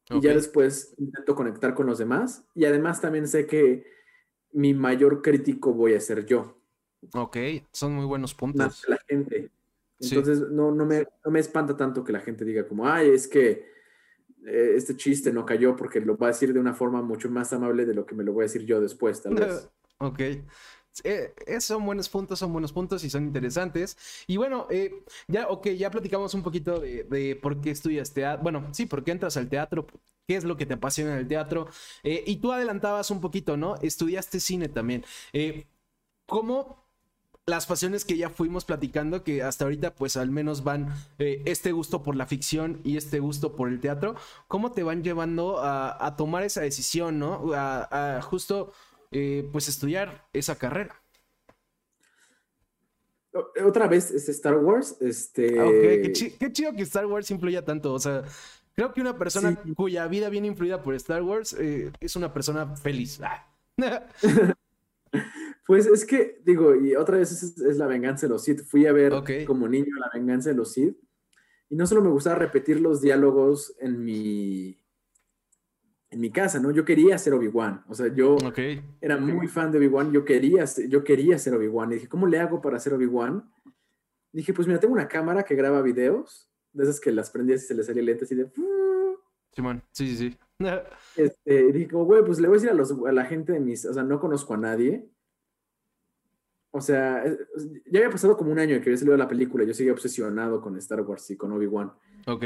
y 0.09 0.21
ya 0.21 0.33
después 0.33 0.93
intento 0.97 1.35
conectar 1.35 1.73
con 1.73 1.87
los 1.87 1.97
demás, 1.97 2.45
y 2.53 2.65
además 2.65 3.01
también 3.01 3.27
sé 3.27 3.47
que 3.47 3.85
mi 4.51 4.73
mayor 4.73 5.21
crítico 5.23 5.73
voy 5.73 5.95
a 5.95 5.99
ser 5.99 6.25
yo. 6.25 6.59
Ok, 7.13 7.37
son 7.71 7.95
muy 7.95 8.05
buenos 8.05 8.33
puntos. 8.33 8.85
la 8.87 8.97
gente. 9.07 9.51
Entonces, 10.03 10.49
no, 10.49 10.71
no, 10.71 10.85
me, 10.85 11.07
no 11.23 11.31
me 11.31 11.39
espanta 11.39 11.75
tanto 11.75 12.03
que 12.03 12.11
la 12.11 12.19
gente 12.19 12.45
diga 12.45 12.67
como, 12.67 12.87
ay, 12.87 13.09
es 13.09 13.27
que 13.27 13.73
eh, 14.45 14.73
este 14.75 14.97
chiste 14.97 15.31
no 15.31 15.45
cayó 15.45 15.75
porque 15.75 16.01
lo 16.01 16.17
va 16.17 16.27
a 16.27 16.31
decir 16.31 16.53
de 16.53 16.59
una 16.59 16.73
forma 16.73 17.01
mucho 17.01 17.29
más 17.29 17.53
amable 17.53 17.85
de 17.85 17.93
lo 17.93 18.05
que 18.05 18.15
me 18.15 18.23
lo 18.23 18.33
voy 18.33 18.43
a 18.43 18.47
decir 18.47 18.65
yo 18.65 18.81
después, 18.81 19.21
tal 19.21 19.35
vez. 19.35 19.69
ok. 19.99 20.19
Eh, 21.03 21.33
son 21.59 21.85
buenos 21.85 22.07
puntos, 22.07 22.37
son 22.37 22.51
buenos 22.51 22.71
puntos 22.71 23.03
y 23.03 23.09
son 23.09 23.23
interesantes. 23.23 23.97
Y 24.27 24.37
bueno, 24.37 24.67
eh, 24.69 25.03
ya, 25.27 25.47
ok, 25.47 25.69
ya 25.69 25.89
platicamos 25.89 26.33
un 26.33 26.43
poquito 26.43 26.79
de, 26.79 27.03
de, 27.05 27.35
por 27.35 27.61
qué 27.61 27.71
estudias 27.71 28.13
teatro. 28.13 28.43
Bueno, 28.43 28.67
sí, 28.73 28.85
por 28.85 29.03
qué 29.03 29.11
entras 29.11 29.37
al 29.37 29.49
teatro, 29.49 29.87
qué 30.27 30.35
es 30.35 30.43
lo 30.43 30.55
que 30.55 30.65
te 30.65 30.75
apasiona 30.75 31.13
en 31.13 31.19
el 31.19 31.27
teatro. 31.27 31.67
y 32.03 32.35
tú 32.35 32.51
adelantabas 32.51 33.09
un 33.09 33.21
poquito, 33.21 33.57
¿no? 33.57 33.75
Estudiaste 33.81 34.39
cine 34.39 34.69
también. 34.69 35.03
¿Cómo 36.27 36.82
las 37.45 37.65
pasiones 37.65 38.05
que 38.05 38.15
ya 38.15 38.29
fuimos 38.29 38.63
platicando, 38.63 39.23
que 39.23 39.43
hasta 39.43 39.65
ahorita 39.65 39.95
pues 39.95 40.15
al 40.15 40.31
menos 40.31 40.63
van 40.63 40.93
eh, 41.19 41.41
este 41.45 41.71
gusto 41.73 42.01
por 42.01 42.15
la 42.15 42.25
ficción 42.25 42.79
y 42.83 42.95
este 42.95 43.19
gusto 43.19 43.55
por 43.55 43.67
el 43.69 43.79
teatro, 43.79 44.15
¿cómo 44.47 44.71
te 44.71 44.83
van 44.83 45.03
llevando 45.03 45.59
a, 45.61 46.15
tomar 46.15 46.43
esa 46.43 46.61
decisión, 46.61 47.19
¿no? 47.19 47.51
A, 47.53 48.21
justo 48.21 48.71
eh, 49.11 49.47
pues 49.51 49.67
estudiar 49.67 50.25
esa 50.31 50.57
carrera. 50.57 51.01
Otra 53.65 53.87
vez 53.87 54.11
es 54.11 54.29
Star 54.29 54.57
Wars. 54.57 54.95
Este... 55.01 55.59
Ah, 55.59 55.67
qué, 55.67 56.51
chido 56.51 56.73
que 56.73 56.83
Star 56.83 57.07
Wars 57.07 57.31
influya 57.31 57.65
tanto. 57.65 57.91
O 57.93 57.99
sea, 57.99 58.23
creo 58.75 58.93
que 58.93 59.01
una 59.01 59.17
persona 59.17 59.59
cuya 59.75 60.07
vida 60.07 60.29
viene 60.29 60.47
influida 60.47 60.83
por 60.83 60.93
Star 60.93 61.23
Wars 61.23 61.53
eh, 61.59 61.91
es 61.99 62.15
una 62.15 62.31
persona 62.31 62.75
feliz. 62.75 63.19
Ah. 63.21 63.47
Pues 65.65 65.85
es 65.85 66.05
que, 66.05 66.41
digo, 66.43 66.75
y 66.75 66.95
otra 66.95 67.17
vez 67.17 67.31
es, 67.31 67.77
la 67.77 67.87
venganza 67.87 68.27
de 68.27 68.33
los 68.33 68.43
Sith. 68.43 68.63
Fui 68.65 68.85
a 68.85 68.91
ver 68.91 69.13
como 69.47 69.67
niño 69.67 69.95
la 69.97 70.09
venganza 70.13 70.49
de 70.49 70.55
los 70.55 70.73
Sith. 70.73 70.97
Y 71.69 71.75
no 71.75 71.87
solo 71.87 72.01
me 72.01 72.09
gustaba 72.09 72.35
repetir 72.35 72.81
los 72.81 73.01
diálogos 73.01 73.75
en 73.79 74.03
mi, 74.03 74.77
en 76.09 76.19
mi 76.19 76.31
casa, 76.31 76.59
¿no? 76.59 76.71
Yo 76.71 76.83
quería 76.83 77.17
ser 77.17 77.33
Obi-Wan. 77.33 77.85
O 77.87 77.95
sea, 77.95 78.13
yo 78.13 78.37
era 78.99 79.17
muy 79.17 79.47
fan 79.47 79.71
de 79.71 79.77
Obi-Wan. 79.77 80.11
Yo 80.11 80.25
quería, 80.25 80.65
yo 80.89 81.03
quería 81.03 81.37
ser 81.37 81.55
Obi-Wan. 81.55 81.91
Y 81.91 81.95
dije, 81.95 82.09
¿cómo 82.09 82.27
le 82.27 82.39
hago 82.39 82.61
para 82.61 82.79
ser 82.79 82.93
Obi-Wan? 82.93 83.49
Dije, 84.33 84.53
pues 84.53 84.67
mira, 84.67 84.79
tengo 84.79 84.93
una 84.93 85.07
cámara 85.07 85.43
que 85.43 85.55
graba 85.55 85.81
videos. 85.81 86.49
De 86.73 86.83
esas 86.83 86.99
que 86.99 87.11
las 87.11 87.29
prendías 87.29 87.63
y 87.63 87.67
se 87.67 87.75
le 87.75 87.83
salía 87.83 88.03
lente 88.03 88.25
así 88.25 88.35
de... 88.35 88.51
Simón, 89.51 89.83
sí, 89.91 90.07
sí, 90.07 90.17
sí. 90.17 90.37
Este, 91.15 91.71
dije, 91.71 91.95
güey, 91.95 92.25
pues 92.25 92.39
le 92.39 92.47
voy 92.47 92.55
a 92.55 92.59
decir 92.59 92.71
a, 92.71 92.73
los, 92.73 92.91
a 92.91 93.11
la 93.11 93.25
gente 93.25 93.53
de 93.53 93.59
mis... 93.59 93.85
O 93.85 93.93
sea, 93.93 94.03
no 94.03 94.19
conozco 94.19 94.55
a 94.55 94.57
nadie 94.57 95.07
o 96.75 96.81
sea, 96.81 97.23
ya 97.85 97.99
había 97.99 98.09
pasado 98.09 98.35
como 98.35 98.51
un 98.51 98.57
año 98.57 98.77
que 98.77 98.89
había 98.89 98.97
salido 98.97 99.15
la 99.15 99.27
película. 99.27 99.63
Yo 99.63 99.75
seguía 99.75 99.93
obsesionado 99.93 100.59
con 100.59 100.75
Star 100.77 101.01
Wars 101.01 101.29
y 101.29 101.37
con 101.37 101.51
Obi-Wan. 101.51 101.93
Ok. 102.25 102.45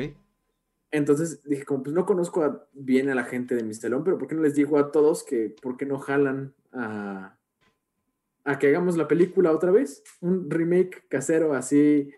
Entonces 0.91 1.41
dije, 1.45 1.63
como 1.63 1.83
pues 1.83 1.95
no 1.95 2.05
conozco 2.05 2.67
bien 2.73 3.09
a 3.09 3.15
la 3.15 3.23
gente 3.23 3.55
de 3.55 3.63
mi 3.63 3.73
salón, 3.73 4.03
pero 4.03 4.17
¿por 4.17 4.27
qué 4.27 4.35
no 4.35 4.41
les 4.41 4.53
digo 4.53 4.79
a 4.79 4.91
todos 4.91 5.23
que 5.23 5.55
por 5.61 5.77
qué 5.77 5.85
no 5.85 5.97
jalan 5.97 6.53
a, 6.73 7.37
a 8.43 8.59
que 8.59 8.67
hagamos 8.67 8.97
la 8.97 9.07
película 9.07 9.53
otra 9.53 9.71
vez? 9.71 10.03
Un 10.19 10.51
remake 10.51 11.07
casero 11.07 11.53
así. 11.53 12.11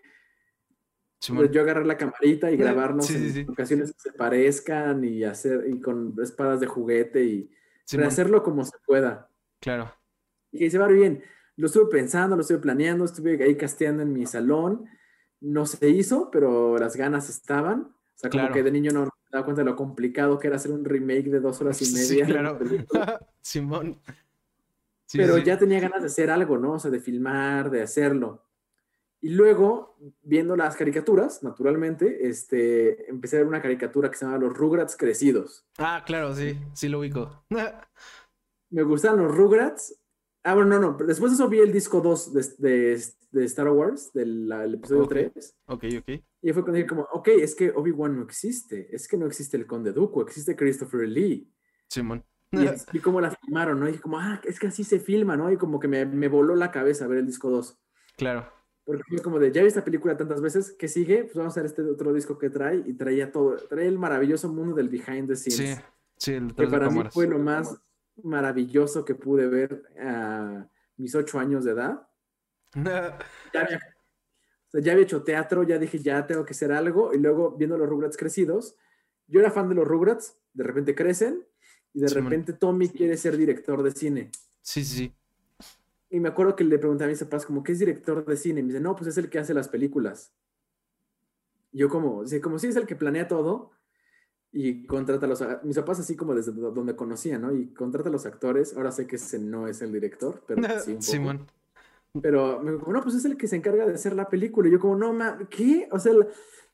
yo 1.20 1.60
agarrar 1.60 1.86
la 1.86 1.96
camarita 1.96 2.50
y 2.50 2.56
grabarnos 2.56 3.08
en 3.08 3.48
ocasiones 3.50 3.92
que 3.92 4.00
se 4.00 4.12
parezcan 4.12 5.04
y 5.04 5.22
hacer 5.22 5.64
y 5.68 5.80
con 5.80 6.16
espadas 6.20 6.58
de 6.58 6.66
juguete 6.66 7.22
y 7.22 7.50
hacerlo 8.04 8.42
como 8.42 8.64
se 8.64 8.76
pueda. 8.84 9.30
Claro. 9.60 9.94
Y 10.50 10.58
que 10.58 10.70
se 10.72 10.78
va 10.78 10.88
bien 10.88 11.22
lo 11.56 11.66
estuve 11.66 11.86
pensando, 11.86 12.36
lo 12.36 12.42
estuve 12.42 12.58
planeando, 12.58 13.04
estuve 13.04 13.42
ahí 13.42 13.56
casteando 13.56 14.02
en 14.02 14.12
mi 14.12 14.26
salón 14.26 14.88
no 15.40 15.66
se 15.66 15.88
hizo, 15.88 16.30
pero 16.30 16.78
las 16.78 16.96
ganas 16.96 17.28
estaban. 17.28 17.82
O 17.82 18.18
sea, 18.20 18.30
como 18.30 18.52
que 18.52 18.62
de 18.62 18.70
niño 18.70 18.92
no 18.92 19.04
me 19.04 19.10
daba 19.32 19.44
cuenta 19.44 19.62
de 19.62 19.70
lo 19.70 19.76
complicado 19.76 20.38
que 20.38 20.48
era 20.48 20.56
hacer 20.56 20.70
un 20.70 20.84
remake 20.84 21.30
de 21.30 21.40
dos 21.40 21.60
horas 21.60 21.80
y 21.82 21.92
media. 21.92 22.26
Sí, 22.26 22.32
claro. 22.32 23.18
Simón. 23.40 24.00
pero 25.12 25.38
ya 25.38 25.58
tenía 25.58 25.80
ganas 25.80 26.02
de 26.02 26.06
hacer 26.06 26.30
algo, 26.30 26.58
¿no? 26.58 26.74
O 26.74 26.78
sea, 26.78 26.90
de 26.90 27.00
filmar, 27.00 27.70
de 27.70 27.82
hacerlo. 27.82 28.44
Y 29.22 29.30
luego, 29.30 29.96
viendo 30.22 30.56
las 30.56 30.76
caricaturas, 30.76 31.42
naturalmente, 31.42 32.28
este, 32.28 33.10
empecé 33.10 33.36
a 33.36 33.40
ver 33.40 33.48
una 33.48 33.60
caricatura 33.60 34.10
que 34.10 34.16
se 34.16 34.24
llama 34.24 34.38
Los 34.38 34.54
Rugrats 34.54 34.96
Crecidos. 34.96 35.66
Ah, 35.78 36.04
claro, 36.06 36.34
sí, 36.34 36.58
sí 36.74 36.88
lo 36.88 37.00
ubico. 37.00 37.44
me 38.70 38.82
gustan 38.82 39.16
los 39.18 39.34
Rugrats. 39.34 39.99
Ah, 40.42 40.54
bueno, 40.54 40.78
no, 40.78 40.92
no. 40.92 41.06
Después 41.06 41.32
de 41.32 41.34
eso 41.34 41.48
vi 41.48 41.58
el 41.58 41.72
disco 41.72 42.00
2 42.00 42.32
de, 42.58 43.02
de, 43.30 43.44
Star 43.44 43.68
Wars, 43.68 44.10
del 44.12 44.50
episodio 44.74 45.06
3. 45.06 45.56
Ok, 45.66 45.84
ok. 45.98 46.08
Y 46.42 46.52
fue 46.52 46.62
cuando 46.62 46.72
dije 46.72 46.86
como, 46.86 47.02
ok, 47.12 47.28
es 47.28 47.54
que 47.54 47.70
Obi-Wan 47.70 48.16
no 48.16 48.22
existe. 48.22 48.94
Es 48.94 49.06
que 49.06 49.18
no 49.18 49.26
existe 49.26 49.56
el 49.58 49.66
Conde 49.66 49.92
Dooku, 49.92 50.22
existe 50.22 50.56
Christopher 50.56 51.06
Lee. 51.06 51.52
Simón. 51.88 52.24
y 52.52 52.66
vi 52.92 53.00
cómo 53.00 53.20
la 53.20 53.30
filmaron, 53.30 53.80
¿no? 53.80 53.88
Y 53.88 53.92
dije 53.92 54.02
como, 54.02 54.18
ah, 54.18 54.40
es 54.44 54.58
que 54.58 54.68
así 54.68 54.82
se 54.82 54.98
filma, 54.98 55.36
¿no? 55.36 55.52
Y 55.52 55.58
como 55.58 55.78
que 55.78 55.88
me, 55.88 56.06
me 56.06 56.28
voló 56.28 56.56
la 56.56 56.70
cabeza 56.70 57.06
ver 57.06 57.18
el 57.18 57.26
disco 57.26 57.50
2. 57.50 57.78
Claro. 58.16 58.50
Porque 58.84 59.02
fue 59.08 59.18
como 59.18 59.38
de, 59.38 59.52
ya 59.52 59.60
vi 59.60 59.68
esta 59.68 59.84
película 59.84 60.16
tantas 60.16 60.40
veces, 60.40 60.74
¿qué 60.78 60.88
sigue? 60.88 61.24
Pues 61.24 61.34
vamos 61.34 61.56
a 61.56 61.60
ver 61.60 61.66
este 61.66 61.82
otro 61.82 62.14
disco 62.14 62.38
que 62.38 62.48
trae. 62.48 62.82
Y 62.86 62.94
traía 62.94 63.30
todo, 63.30 63.56
trae 63.68 63.86
el 63.86 63.98
maravilloso 63.98 64.48
mundo 64.48 64.74
del 64.74 64.88
behind 64.88 65.28
the 65.28 65.36
scenes. 65.36 65.78
Sí, 65.78 65.84
sí, 66.16 66.32
el 66.32 66.54
que 66.54 66.66
para 66.66 66.88
mí 66.88 67.02
fue 67.10 67.26
lo 67.26 67.38
más 67.38 67.78
maravilloso 68.24 69.04
que 69.04 69.14
pude 69.14 69.46
ver 69.48 69.84
a 70.00 70.68
mis 70.96 71.14
ocho 71.14 71.38
años 71.38 71.64
de 71.64 71.72
edad. 71.72 72.08
ya, 72.74 73.60
había, 73.60 73.80
ya 74.72 74.92
había 74.92 75.04
hecho 75.04 75.22
teatro, 75.22 75.62
ya 75.62 75.78
dije, 75.78 75.98
ya 75.98 76.26
tengo 76.26 76.44
que 76.44 76.52
hacer 76.52 76.72
algo. 76.72 77.12
Y 77.14 77.18
luego, 77.18 77.56
viendo 77.56 77.76
los 77.76 77.88
Rugrats 77.88 78.16
crecidos, 78.16 78.76
yo 79.26 79.40
era 79.40 79.50
fan 79.50 79.68
de 79.68 79.74
los 79.74 79.86
Rugrats, 79.86 80.36
de 80.52 80.64
repente 80.64 80.94
crecen 80.94 81.46
y 81.92 82.00
de 82.00 82.08
repente 82.08 82.52
Tommy 82.52 82.88
quiere 82.88 83.16
ser 83.16 83.36
director 83.36 83.82
de 83.82 83.92
cine. 83.92 84.30
Sí, 84.62 84.84
sí, 84.84 84.96
sí. 84.96 85.14
Y 86.10 86.18
me 86.18 86.28
acuerdo 86.28 86.56
que 86.56 86.64
le 86.64 86.78
pregunté 86.78 87.04
a 87.04 87.06
mis 87.06 87.20
papás, 87.20 87.46
como, 87.46 87.62
¿qué 87.62 87.72
es 87.72 87.78
director 87.78 88.24
de 88.24 88.36
cine? 88.36 88.60
Y 88.60 88.62
me 88.64 88.68
dice, 88.68 88.80
no, 88.80 88.96
pues 88.96 89.08
es 89.08 89.18
el 89.18 89.30
que 89.30 89.38
hace 89.38 89.54
las 89.54 89.68
películas. 89.68 90.32
yo 91.72 91.88
como, 91.88 92.26
sí, 92.26 92.40
como 92.40 92.58
si 92.58 92.66
es 92.66 92.76
el 92.76 92.86
que 92.86 92.96
planea 92.96 93.28
todo, 93.28 93.70
y 94.52 94.84
contrata 94.86 95.26
a 95.26 95.28
los 95.28 95.44
mis 95.62 95.76
papás 95.76 96.00
así 96.00 96.16
como 96.16 96.34
desde 96.34 96.52
donde 96.52 96.96
conocían, 96.96 97.42
¿no? 97.42 97.54
Y 97.54 97.72
contrata 97.72 98.08
a 98.08 98.12
los 98.12 98.26
actores. 98.26 98.76
Ahora 98.76 98.90
sé 98.90 99.06
que 99.06 99.16
ese 99.16 99.38
no 99.38 99.68
es 99.68 99.80
el 99.82 99.92
director, 99.92 100.42
pero 100.46 100.62
sí 100.84 100.94
un 100.94 101.02
Simón. 101.02 101.46
Pero 102.20 102.60
me 102.60 102.72
dijo, 102.72 102.92
no, 102.92 103.00
pues 103.02 103.14
es 103.14 103.24
el 103.24 103.36
que 103.36 103.46
se 103.46 103.56
encarga 103.56 103.86
de 103.86 103.94
hacer 103.94 104.14
la 104.14 104.28
película. 104.28 104.68
Y 104.68 104.72
yo 104.72 104.80
como, 104.80 104.96
no, 104.96 105.12
ma, 105.12 105.38
¿qué? 105.48 105.88
O 105.92 105.98
sea, 106.00 106.12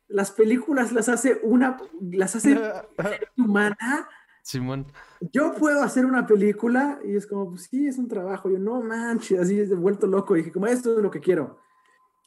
las 0.08 0.30
películas 0.30 0.92
las 0.92 1.10
hace 1.10 1.40
una, 1.42 1.76
las 2.12 2.36
hace 2.36 2.58
humana. 3.36 4.08
Simón. 4.42 4.86
Yo 5.32 5.52
puedo 5.52 5.82
hacer 5.82 6.06
una 6.06 6.26
película 6.26 7.00
y 7.04 7.16
es 7.16 7.26
como, 7.26 7.50
pues 7.50 7.64
sí, 7.64 7.86
es 7.86 7.98
un 7.98 8.08
trabajo. 8.08 8.48
Yo, 8.48 8.58
no 8.58 8.80
manches, 8.80 9.38
así 9.38 9.60
es 9.60 9.76
vuelto 9.76 10.06
loco. 10.06 10.34
Y 10.34 10.38
dije, 10.38 10.52
como, 10.52 10.66
esto 10.66 10.96
es 10.96 11.02
lo 11.02 11.10
que 11.10 11.20
quiero. 11.20 11.58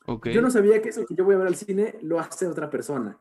Okay. 0.05 0.33
Yo 0.33 0.41
no 0.41 0.51
sabía 0.51 0.79
que 0.81 0.89
eso 0.89 1.05
que 1.05 1.15
yo 1.15 1.23
voy 1.23 1.33
a 1.33 1.39
ver 1.39 1.47
al 1.47 1.55
cine 1.55 1.97
lo 2.03 2.19
hace 2.19 2.45
otra 2.45 2.69
persona. 2.69 3.17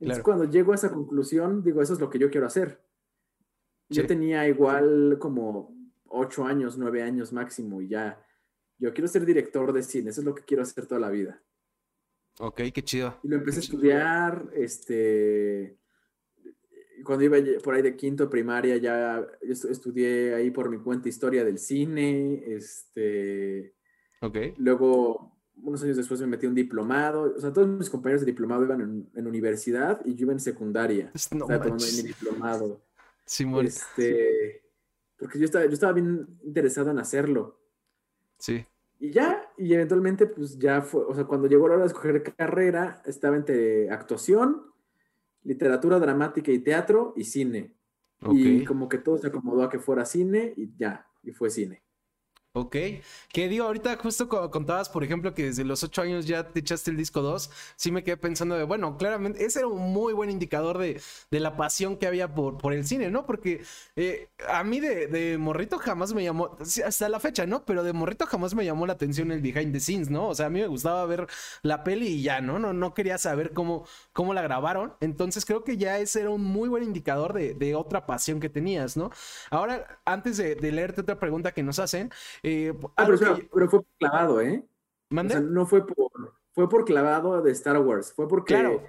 Entonces, 0.00 0.24
cuando 0.24 0.44
llego 0.44 0.72
a 0.72 0.76
esa 0.76 0.90
conclusión, 0.90 1.62
digo, 1.62 1.82
eso 1.82 1.92
es 1.92 2.00
lo 2.00 2.08
que 2.08 2.18
yo 2.18 2.30
quiero 2.30 2.46
hacer. 2.46 2.82
Yo 3.88 4.06
tenía 4.06 4.48
igual 4.48 5.18
como 5.18 5.76
ocho 6.06 6.44
años, 6.44 6.78
nueve 6.78 7.02
años 7.02 7.32
máximo, 7.32 7.82
y 7.82 7.88
ya. 7.88 8.24
Yo 8.78 8.94
quiero 8.94 9.08
ser 9.08 9.26
director 9.26 9.72
de 9.74 9.82
cine, 9.82 10.10
eso 10.10 10.22
es 10.22 10.24
lo 10.24 10.34
que 10.34 10.44
quiero 10.44 10.62
hacer 10.62 10.86
toda 10.86 11.00
la 11.00 11.10
vida. 11.10 11.42
Ok, 12.38 12.62
qué 12.72 12.82
chido. 12.82 13.18
Y 13.22 13.28
lo 13.28 13.36
empecé 13.36 13.58
a 13.58 13.60
estudiar, 13.60 14.50
este. 14.54 15.78
Cuando 17.04 17.24
iba 17.24 17.36
por 17.62 17.74
ahí 17.74 17.82
de 17.82 17.96
quinto 17.96 18.30
primaria, 18.30 18.76
ya 18.78 19.26
estudié 19.42 20.34
ahí 20.34 20.50
por 20.50 20.70
mi 20.70 20.78
cuenta 20.78 21.08
historia 21.10 21.44
del 21.44 21.58
cine. 21.58 22.42
Este. 22.46 23.74
Ok. 24.22 24.36
Luego 24.56 25.39
unos 25.62 25.82
años 25.82 25.96
después 25.96 26.20
me 26.20 26.26
metí 26.26 26.46
un 26.46 26.54
diplomado. 26.54 27.34
O 27.36 27.40
sea, 27.40 27.52
todos 27.52 27.68
mis 27.68 27.90
compañeros 27.90 28.22
de 28.22 28.26
diplomado 28.26 28.64
iban 28.64 29.08
en, 29.14 29.26
universidad 29.26 30.00
y 30.04 30.14
yo 30.14 30.24
iba 30.24 30.32
en 30.32 30.40
secundaria. 30.40 31.10
No 31.32 31.44
estaba 31.44 31.62
tomando 31.62 31.84
mi 31.84 32.02
diplomado. 32.02 32.82
Simón. 33.24 33.66
Este, 33.66 34.62
porque 35.18 35.38
yo 35.38 35.44
estaba, 35.44 35.66
yo 35.66 35.72
estaba 35.72 35.92
bien 35.92 36.26
interesado 36.42 36.90
en 36.90 36.98
hacerlo. 36.98 37.60
Sí. 38.38 38.64
Y 38.98 39.10
ya, 39.12 39.50
y 39.56 39.72
eventualmente, 39.72 40.26
pues 40.26 40.58
ya 40.58 40.82
fue, 40.82 41.04
o 41.04 41.14
sea, 41.14 41.24
cuando 41.24 41.48
llegó 41.48 41.68
la 41.68 41.74
hora 41.74 41.84
de 41.84 41.88
escoger 41.88 42.22
carrera, 42.34 43.02
estaba 43.06 43.36
entre 43.36 43.90
actuación, 43.90 44.62
literatura 45.42 45.98
dramática 45.98 46.52
y 46.52 46.58
teatro 46.58 47.14
y 47.16 47.24
cine. 47.24 47.74
Y 48.30 48.64
como 48.66 48.88
que 48.88 48.98
todo 48.98 49.16
se 49.16 49.28
acomodó 49.28 49.62
a 49.62 49.70
que 49.70 49.78
fuera 49.78 50.04
cine 50.04 50.52
y 50.54 50.76
ya, 50.76 51.06
y 51.22 51.32
fue 51.32 51.48
cine. 51.48 51.82
Ok, 52.52 52.74
que 53.32 53.48
digo, 53.48 53.64
ahorita 53.66 53.96
justo 53.96 54.28
contabas, 54.50 54.88
por 54.88 55.04
ejemplo, 55.04 55.34
que 55.34 55.44
desde 55.44 55.62
los 55.62 55.84
ocho 55.84 56.02
años 56.02 56.26
ya 56.26 56.48
te 56.48 56.58
echaste 56.58 56.90
el 56.90 56.96
disco 56.96 57.22
2, 57.22 57.48
sí 57.76 57.92
me 57.92 58.02
quedé 58.02 58.16
pensando 58.16 58.56
de, 58.56 58.64
bueno, 58.64 58.98
claramente 58.98 59.44
ese 59.44 59.60
era 59.60 59.68
un 59.68 59.92
muy 59.92 60.12
buen 60.14 60.30
indicador 60.30 60.76
de, 60.78 61.00
la 61.30 61.56
pasión 61.56 61.96
que 61.96 62.08
había 62.08 62.34
por, 62.34 62.58
por 62.58 62.72
el 62.72 62.84
cine, 62.84 63.08
¿no? 63.08 63.24
Porque 63.24 63.62
eh, 63.94 64.30
a 64.48 64.64
mí 64.64 64.80
de, 64.80 65.38
morrito 65.38 65.78
jamás 65.78 66.12
me 66.12 66.24
llamó, 66.24 66.58
hasta 66.84 67.08
la 67.08 67.20
fecha, 67.20 67.46
¿no? 67.46 67.64
Pero 67.64 67.84
de 67.84 67.92
morrito 67.92 68.26
jamás 68.26 68.52
me 68.52 68.64
llamó 68.64 68.84
la 68.84 68.94
atención 68.94 69.30
el 69.30 69.42
behind 69.42 69.72
the 69.72 69.78
scenes, 69.78 70.10
¿no? 70.10 70.26
O 70.30 70.34
sea, 70.34 70.46
a 70.46 70.50
mí 70.50 70.60
me 70.60 70.66
gustaba 70.66 71.06
ver 71.06 71.28
la 71.62 71.84
peli 71.84 72.08
y 72.08 72.22
ya, 72.22 72.40
¿no? 72.40 72.58
No, 72.58 72.72
no 72.72 72.94
quería 72.94 73.16
saber 73.18 73.52
cómo, 73.52 73.86
cómo 74.12 74.34
la 74.34 74.42
grabaron, 74.42 74.94
entonces 75.00 75.44
creo 75.44 75.62
que 75.62 75.76
ya 75.76 75.98
ese 75.98 76.22
era 76.22 76.30
un 76.30 76.42
muy 76.42 76.68
buen 76.68 76.82
indicador 76.82 77.32
de, 77.32 77.74
otra 77.76 78.06
pasión 78.06 78.40
que 78.40 78.48
tenías, 78.48 78.96
¿no? 78.96 79.12
Ahora, 79.50 80.00
antes 80.04 80.36
de, 80.36 80.56
de 80.56 80.72
leerte 80.72 81.02
otra 81.02 81.20
pregunta 81.20 81.52
que 81.52 81.62
nos 81.62 81.78
hacen, 81.78 82.10
eh, 82.42 82.72
ah, 82.96 83.06
pero, 83.06 83.68
fue 83.68 83.80
clavado, 83.98 84.40
¿eh? 84.40 84.64
no 85.10 85.66
fue 85.66 85.86
por, 85.86 86.34
fue 86.52 86.68
por 86.68 86.84
clavado 86.84 87.42
de 87.42 87.52
Star 87.52 87.78
Wars, 87.78 88.12
fue 88.12 88.28
porque... 88.28 88.54
Claro. 88.54 88.82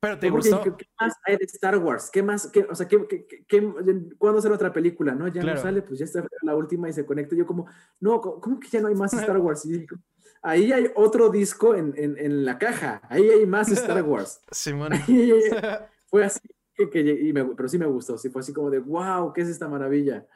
Pero 0.00 0.18
te 0.18 0.30
gustó. 0.30 0.62
¿qué, 0.62 0.86
más 1.00 1.14
hay 1.24 1.36
de 1.36 1.44
Star 1.46 1.76
Wars? 1.78 2.08
¿Qué 2.12 2.22
más? 2.22 2.50
o 2.70 2.74
sea, 2.74 2.88
cuándo 4.16 4.40
sale 4.40 4.54
otra 4.54 4.72
película? 4.72 5.12
¿No? 5.12 5.26
Ya 5.26 5.42
no 5.42 5.56
sale, 5.56 5.82
pues 5.82 5.98
ya 5.98 6.04
está 6.04 6.24
la 6.42 6.54
última 6.54 6.88
y 6.88 6.92
se 6.92 7.04
conecta. 7.04 7.34
Yo 7.34 7.46
como, 7.46 7.66
no, 7.98 8.20
¿cómo 8.20 8.60
que 8.60 8.68
ya 8.68 8.80
no 8.80 8.88
hay 8.88 8.94
más 8.94 9.12
Star 9.14 9.38
Wars? 9.38 9.66
ahí 10.42 10.70
hay 10.72 10.90
otro 10.94 11.30
disco 11.30 11.74
en, 11.74 11.94
en, 11.96 12.44
la 12.44 12.58
caja. 12.58 13.02
Ahí 13.08 13.28
hay 13.28 13.44
más 13.44 13.70
Star 13.72 14.02
Wars. 14.06 14.40
Sí, 14.52 14.72
fue 16.06 16.24
así 16.24 16.40
que, 16.76 17.32
pero 17.56 17.68
sí 17.68 17.76
me 17.78 17.86
gustó. 17.86 18.16
Sí, 18.18 18.30
fue 18.30 18.40
así 18.40 18.52
como 18.52 18.70
de, 18.70 18.78
wow, 18.78 19.32
¿qué 19.32 19.40
es 19.40 19.48
esta 19.48 19.66
maravilla? 19.66 20.26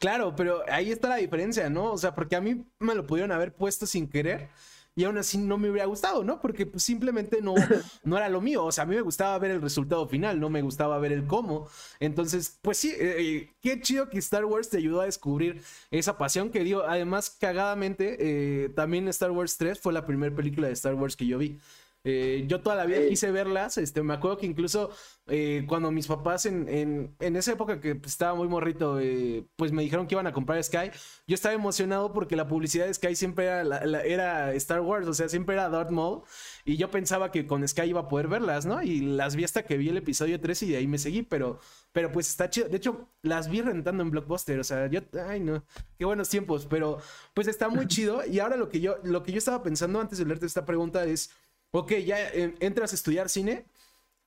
Claro, 0.00 0.34
pero 0.34 0.62
ahí 0.68 0.90
está 0.90 1.10
la 1.10 1.16
diferencia, 1.16 1.68
¿no? 1.68 1.92
O 1.92 1.98
sea, 1.98 2.14
porque 2.14 2.34
a 2.34 2.40
mí 2.40 2.64
me 2.78 2.94
lo 2.94 3.06
pudieron 3.06 3.32
haber 3.32 3.54
puesto 3.54 3.86
sin 3.86 4.08
querer 4.08 4.48
y 4.96 5.04
aún 5.04 5.18
así 5.18 5.36
no 5.36 5.56
me 5.58 5.70
hubiera 5.70 5.86
gustado, 5.86 6.24
¿no? 6.24 6.40
Porque 6.40 6.64
pues, 6.64 6.82
simplemente 6.82 7.40
no, 7.42 7.54
no 8.04 8.16
era 8.16 8.30
lo 8.30 8.40
mío. 8.40 8.64
O 8.64 8.72
sea, 8.72 8.84
a 8.84 8.86
mí 8.86 8.94
me 8.96 9.02
gustaba 9.02 9.38
ver 9.38 9.50
el 9.50 9.60
resultado 9.60 10.08
final, 10.08 10.40
no 10.40 10.48
me 10.50 10.62
gustaba 10.62 10.98
ver 10.98 11.12
el 11.12 11.26
cómo. 11.26 11.68
Entonces, 12.00 12.58
pues 12.62 12.78
sí, 12.78 12.90
eh, 12.90 13.16
eh, 13.18 13.54
qué 13.60 13.78
chido 13.80 14.08
que 14.08 14.18
Star 14.18 14.46
Wars 14.46 14.70
te 14.70 14.78
ayudó 14.78 15.02
a 15.02 15.04
descubrir 15.04 15.62
esa 15.90 16.16
pasión 16.16 16.50
que 16.50 16.64
dio. 16.64 16.88
Además, 16.88 17.30
cagadamente, 17.38 18.16
eh, 18.64 18.68
también 18.70 19.06
Star 19.08 19.30
Wars 19.32 19.58
3 19.58 19.78
fue 19.78 19.92
la 19.92 20.06
primera 20.06 20.34
película 20.34 20.66
de 20.66 20.72
Star 20.72 20.94
Wars 20.94 21.14
que 21.14 21.26
yo 21.26 21.36
vi. 21.38 21.58
Eh, 22.02 22.44
yo 22.48 22.62
toda 22.62 22.76
la 22.76 22.86
vida 22.86 23.00
quise 23.08 23.30
verlas. 23.30 23.76
Este, 23.78 24.02
me 24.02 24.14
acuerdo 24.14 24.38
que 24.38 24.46
incluso 24.46 24.90
eh, 25.26 25.64
cuando 25.68 25.90
mis 25.90 26.06
papás 26.06 26.46
en, 26.46 27.14
esa 27.18 27.52
época 27.52 27.80
que 27.80 27.94
pues, 27.94 28.12
estaba 28.12 28.34
muy 28.34 28.48
morrito, 28.48 28.98
eh, 29.00 29.46
pues 29.56 29.72
me 29.72 29.82
dijeron 29.82 30.06
que 30.06 30.14
iban 30.14 30.26
a 30.26 30.32
comprar 30.32 30.62
Sky, 30.62 30.90
yo 31.26 31.34
estaba 31.34 31.54
emocionado 31.54 32.12
porque 32.12 32.36
la 32.36 32.48
publicidad 32.48 32.86
de 32.86 32.94
Sky 32.94 33.14
siempre 33.14 33.46
era, 33.46 33.78
era 34.02 34.52
Star 34.54 34.80
Wars, 34.80 35.06
o 35.06 35.14
sea, 35.14 35.28
siempre 35.28 35.54
era 35.54 35.68
Darth 35.68 35.90
Maul. 35.90 36.22
Y 36.64 36.76
yo 36.76 36.90
pensaba 36.90 37.30
que 37.30 37.46
con 37.46 37.66
Sky 37.66 37.82
iba 37.82 38.00
a 38.00 38.08
poder 38.08 38.28
verlas, 38.28 38.66
¿no? 38.66 38.82
Y 38.82 39.00
las 39.00 39.36
vi 39.36 39.44
hasta 39.44 39.64
que 39.64 39.76
vi 39.76 39.88
el 39.88 39.96
episodio 39.96 40.40
3 40.40 40.62
y 40.62 40.70
de 40.70 40.76
ahí 40.78 40.86
me 40.86 40.98
seguí, 40.98 41.22
pero, 41.22 41.60
pero 41.92 42.12
pues 42.12 42.28
está 42.28 42.48
chido. 42.48 42.68
De 42.68 42.76
hecho, 42.76 43.08
las 43.22 43.50
vi 43.50 43.60
rentando 43.60 44.02
en 44.02 44.10
Blockbuster, 44.10 44.58
o 44.58 44.64
sea, 44.64 44.86
yo, 44.88 45.00
ay 45.26 45.40
no, 45.40 45.64
qué 45.98 46.04
buenos 46.04 46.28
tiempos, 46.28 46.66
pero 46.66 46.98
pues 47.34 47.46
está 47.46 47.68
muy 47.68 47.86
chido. 47.88 48.24
Y 48.26 48.40
ahora 48.40 48.56
lo 48.56 48.68
que 48.68 48.80
yo, 48.80 48.96
lo 49.02 49.22
que 49.22 49.32
yo 49.32 49.38
estaba 49.38 49.62
pensando 49.62 50.00
antes 50.00 50.18
de 50.18 50.24
leerte 50.24 50.46
esta 50.46 50.64
pregunta 50.64 51.04
es 51.04 51.30
ok, 51.72 51.92
ya 52.04 52.18
entras 52.60 52.92
a 52.92 52.96
estudiar 52.96 53.28
cine. 53.28 53.66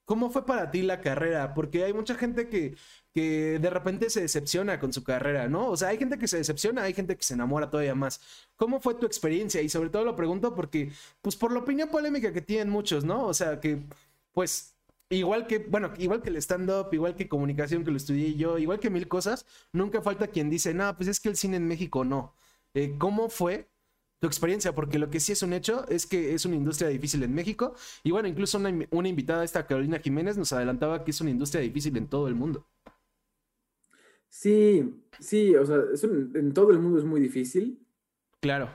¿Cómo 0.06 0.30
fue 0.32 0.46
para 0.46 0.70
ti 0.72 0.82
la 0.82 1.02
carrera? 1.02 1.54
Porque 1.54 1.86
hay 1.86 1.94
mucha 1.94 2.16
gente 2.16 2.50
que, 2.50 2.76
que 3.14 3.60
de 3.60 3.70
repente 3.70 4.10
se 4.10 4.22
decepciona 4.22 4.80
con 4.80 4.92
su 4.92 5.04
carrera, 5.04 5.48
¿no? 5.48 5.70
O 5.70 5.78
sea, 5.78 5.90
hay 5.90 5.98
gente 5.98 6.18
que 6.18 6.28
se 6.28 6.38
decepciona, 6.38 6.84
hay 6.84 6.94
gente 6.94 7.16
que 7.16 7.24
se 7.24 7.36
enamora 7.36 7.70
todavía 7.70 7.96
más. 7.96 8.22
¿Cómo 8.58 8.82
fue 8.82 8.96
tu 8.96 9.06
experiencia? 9.06 9.62
Y 9.62 9.70
sobre 9.70 9.90
todo 9.90 10.04
lo 10.04 10.16
pregunto 10.16 10.56
porque, 10.56 10.92
pues 11.22 11.36
por 11.38 11.54
la 11.54 11.60
opinión 11.60 11.90
polémica 11.90 12.34
que 12.34 12.42
tienen 12.42 12.70
muchos, 12.70 13.06
¿no? 13.06 13.26
O 13.26 13.34
sea, 13.34 13.60
que, 13.62 13.82
pues, 14.34 14.76
igual 15.10 15.48
que, 15.48 15.60
bueno, 15.60 15.94
igual 15.98 16.22
que 16.22 16.30
el 16.30 16.38
stand-up, 16.38 16.90
igual 16.92 17.16
que 17.16 17.30
comunicación 17.30 17.84
que 17.86 17.92
lo 17.92 17.98
estudié 17.98 18.36
yo, 18.36 18.58
igual 18.58 18.80
que 18.80 18.90
mil 18.90 19.08
cosas, 19.08 19.46
nunca 19.72 20.02
falta 20.02 20.28
quien 20.28 20.50
dice, 20.50 20.74
no, 20.74 20.96
pues 20.98 21.08
es 21.10 21.20
que 21.20 21.30
el 21.30 21.38
cine 21.38 21.58
en 21.58 21.68
México 21.68 22.04
no. 22.04 22.36
Eh, 22.74 22.96
¿Cómo 22.98 23.30
fue 23.30 23.70
tu 24.24 24.28
experiencia, 24.28 24.74
porque 24.74 25.00
lo 25.00 25.10
que 25.10 25.20
sí 25.20 25.34
es 25.34 25.44
un 25.44 25.52
hecho 25.52 25.86
es 25.90 26.06
que 26.06 26.34
es 26.34 26.46
una 26.46 26.56
industria 26.56 26.88
difícil 26.88 27.22
en 27.24 27.36
México. 27.36 27.76
Y 28.04 28.12
bueno, 28.12 28.30
incluso 28.30 28.58
una, 28.58 28.74
una 28.92 29.10
invitada, 29.10 29.44
esta 29.44 29.68
Carolina 29.68 30.00
Jiménez, 30.00 30.38
nos 30.38 30.54
adelantaba 30.54 31.04
que 31.04 31.12
es 31.12 31.20
una 31.20 31.30
industria 31.30 31.60
difícil 31.62 31.98
en 31.98 32.08
todo 32.08 32.30
el 32.30 32.34
mundo. 32.34 32.66
Sí, 34.30 35.04
sí, 35.20 35.54
o 35.58 35.66
sea, 35.66 35.76
en 36.36 36.54
todo 36.54 36.72
el 36.72 36.80
mundo 36.80 37.00
es 37.00 37.04
muy 37.04 37.20
difícil. 37.20 37.86
Claro. 38.40 38.70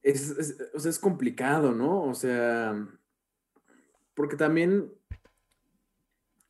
Es, 0.00 0.30
o 0.72 0.78
sea, 0.78 0.90
es 0.92 0.98
complicado, 1.00 1.72
¿no? 1.72 2.04
O 2.04 2.14
sea, 2.14 2.86
porque 4.14 4.36
también, 4.36 4.92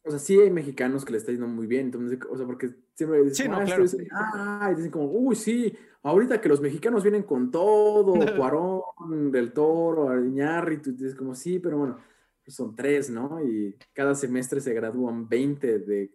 o 0.05 0.11
sea, 0.11 0.19
sí 0.19 0.39
hay 0.39 0.51
mexicanos 0.51 1.03
que 1.03 1.13
le 1.13 1.17
está 1.17 1.33
yendo 1.33 1.49
muy 1.49 1.67
bien, 1.67 1.87
entonces, 1.87 2.19
o 2.29 2.37
sea, 2.37 2.45
porque 2.45 2.75
siempre 2.93 3.23
dicen, 3.25 3.47
sí, 3.47 3.49
no, 3.49 3.57
ah, 3.57 3.65
claro. 3.65 3.85
ah, 4.13 4.71
y 4.71 4.75
dicen 4.75 4.91
como, 4.91 5.07
uy, 5.07 5.35
sí, 5.35 5.75
ahorita 6.09 6.41
que 6.41 6.49
los 6.49 6.61
mexicanos 6.61 7.03
vienen 7.03 7.23
con 7.23 7.51
todo, 7.51 8.15
Cuarón, 8.37 9.31
Del 9.31 9.53
Toro, 9.53 10.19
Iñárritu, 10.19 10.91
y 10.91 10.93
dices 10.95 11.15
como, 11.15 11.35
sí, 11.35 11.59
pero 11.59 11.79
bueno, 11.79 11.99
pues 12.45 12.57
son 12.57 12.75
tres, 12.75 13.11
¿no? 13.11 13.43
Y 13.43 13.77
cada 13.93 14.15
semestre 14.15 14.61
se 14.61 14.73
gradúan 14.73 15.29
20 15.29 15.79
de 15.81 16.11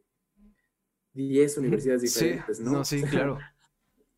10 1.13 1.57
universidades 1.59 2.01
diferentes, 2.01 2.59
¿no? 2.59 2.71
No, 2.71 2.85
sí, 2.85 3.03
claro. 3.03 3.37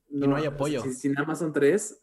No, 0.09 0.25
y 0.25 0.27
no 0.29 0.35
hay 0.35 0.45
apoyo. 0.45 0.83
Si, 0.83 1.09
nada 1.09 1.27
más 1.27 1.39
son 1.39 1.51
tres, 1.51 2.01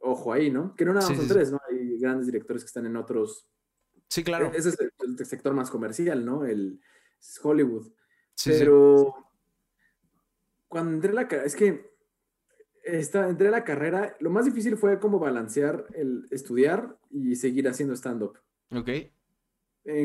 ojo 0.00 0.32
ahí, 0.32 0.50
¿no? 0.50 0.74
Que 0.74 0.84
no 0.84 0.94
nada 0.94 1.08
más 1.08 1.16
son 1.16 1.28
tres, 1.28 1.52
¿no? 1.52 1.60
Hay 1.70 1.98
grandes 1.98 2.26
directores 2.26 2.62
que 2.62 2.68
están 2.68 2.86
en 2.86 2.96
otros. 2.96 3.46
Sí, 4.08 4.22
claro. 4.22 4.52
Ese 4.54 4.70
es 4.70 4.78
el, 4.80 5.26
sector 5.26 5.52
más 5.54 5.70
comercial, 5.70 6.24
¿no? 6.24 6.44
El 6.44 6.80
Hollywood. 7.42 7.90
Sí, 8.34 8.50
Pero 8.58 9.14
cuando 10.68 10.92
entré 10.92 11.10
a 11.10 11.14
la 11.14 11.22
es 11.44 11.54
que 11.54 11.93
esta, 12.84 13.28
entré 13.28 13.48
a 13.48 13.50
la 13.50 13.64
carrera, 13.64 14.16
lo 14.20 14.30
más 14.30 14.44
difícil 14.44 14.76
fue 14.76 14.98
como 14.98 15.18
balancear 15.18 15.86
el 15.94 16.26
estudiar 16.30 16.96
y 17.10 17.36
seguir 17.36 17.68
haciendo 17.68 17.94
stand-up. 17.94 18.38
Ok. 18.70 18.90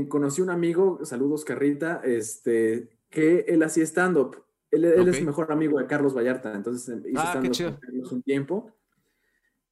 conocí 0.08 0.42
un 0.42 0.50
amigo, 0.50 1.00
saludos 1.04 1.46
Carrita, 1.46 2.02
este, 2.04 2.90
que 3.10 3.46
él 3.48 3.64
hacía 3.64 3.84
stand-up. 3.86 4.44
Él, 4.72 4.86
es 4.86 5.24
mejor 5.24 5.52
amigo 5.52 5.80
de 5.80 5.88
Carlos 5.88 6.16
Vallarta, 6.16 6.54
entonces 6.54 6.88
em, 6.90 7.04
hizo 7.08 7.20
ah, 7.20 7.32
stand-up 7.32 8.12
un 8.12 8.22
tiempo. 8.22 8.72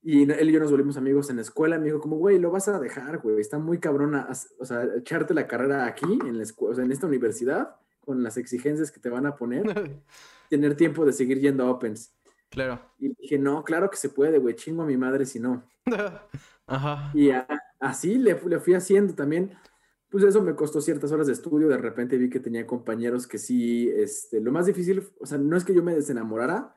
Y 0.01 0.23
él 0.23 0.49
y 0.49 0.53
yo 0.53 0.59
nos 0.59 0.71
volvimos 0.71 0.95
amigos 0.95 1.29
en 1.29 1.35
la 1.35 1.41
escuela. 1.41 1.77
Me 1.77 1.85
dijo, 1.85 1.99
como, 1.99 2.17
güey, 2.17 2.39
lo 2.39 2.49
vas 2.49 2.67
a 2.69 2.79
dejar, 2.79 3.19
güey. 3.19 3.41
Está 3.41 3.59
muy 3.59 3.79
cabrona. 3.79 4.29
O 4.57 4.65
sea, 4.65 4.87
echarte 4.95 5.33
la 5.33 5.47
carrera 5.47 5.85
aquí, 5.85 6.19
en, 6.25 6.37
la 6.37 6.45
o 6.59 6.73
sea, 6.73 6.85
en 6.85 6.91
esta 6.91 7.07
universidad, 7.07 7.75
con 7.99 8.23
las 8.23 8.37
exigencias 8.37 8.89
que 8.89 9.01
te 9.01 9.09
van 9.09 9.25
a 9.25 9.35
poner, 9.35 9.63
tener 10.49 10.75
tiempo 10.75 11.05
de 11.05 11.11
seguir 11.11 11.39
yendo 11.39 11.65
a 11.65 11.71
Opens. 11.71 12.16
Claro. 12.49 12.79
Y 12.97 13.13
dije, 13.15 13.37
no, 13.37 13.63
claro 13.63 13.89
que 13.89 13.97
se 13.97 14.09
puede, 14.09 14.37
güey. 14.37 14.55
Chingo 14.55 14.83
a 14.83 14.85
mi 14.85 14.97
madre 14.97 15.25
si 15.25 15.39
no. 15.39 15.63
Ajá. 16.67 17.11
Y 17.13 17.29
así 17.79 18.17
le, 18.17 18.39
le 18.47 18.59
fui 18.59 18.73
haciendo 18.73 19.13
también 19.13 19.57
pues 20.09 20.23
eso 20.23 20.41
me 20.41 20.55
costó 20.55 20.81
ciertas 20.81 21.11
horas 21.11 21.27
de 21.27 21.33
estudio. 21.33 21.67
De 21.67 21.77
repente 21.77 22.17
vi 22.17 22.29
que 22.29 22.39
tenía 22.39 22.65
compañeros 22.65 23.27
que 23.27 23.37
sí, 23.37 23.89
este, 23.89 24.39
lo 24.39 24.51
más 24.51 24.65
difícil, 24.65 25.03
o 25.19 25.25
sea, 25.25 25.37
no 25.37 25.57
es 25.57 25.65
que 25.65 25.73
yo 25.73 25.83
me 25.83 25.95
desenamorara, 25.95 26.75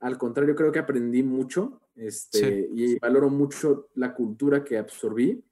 al 0.00 0.16
contrario, 0.16 0.54
creo 0.54 0.70
que 0.70 0.78
aprendí 0.78 1.24
mucho 1.24 1.80
este, 1.96 2.68
y 2.72 2.98
valoro 3.00 3.30
mucho 3.30 3.88
la 3.94 4.14
cultura 4.14 4.62
que 4.62 4.78
absorbí. 4.78 5.44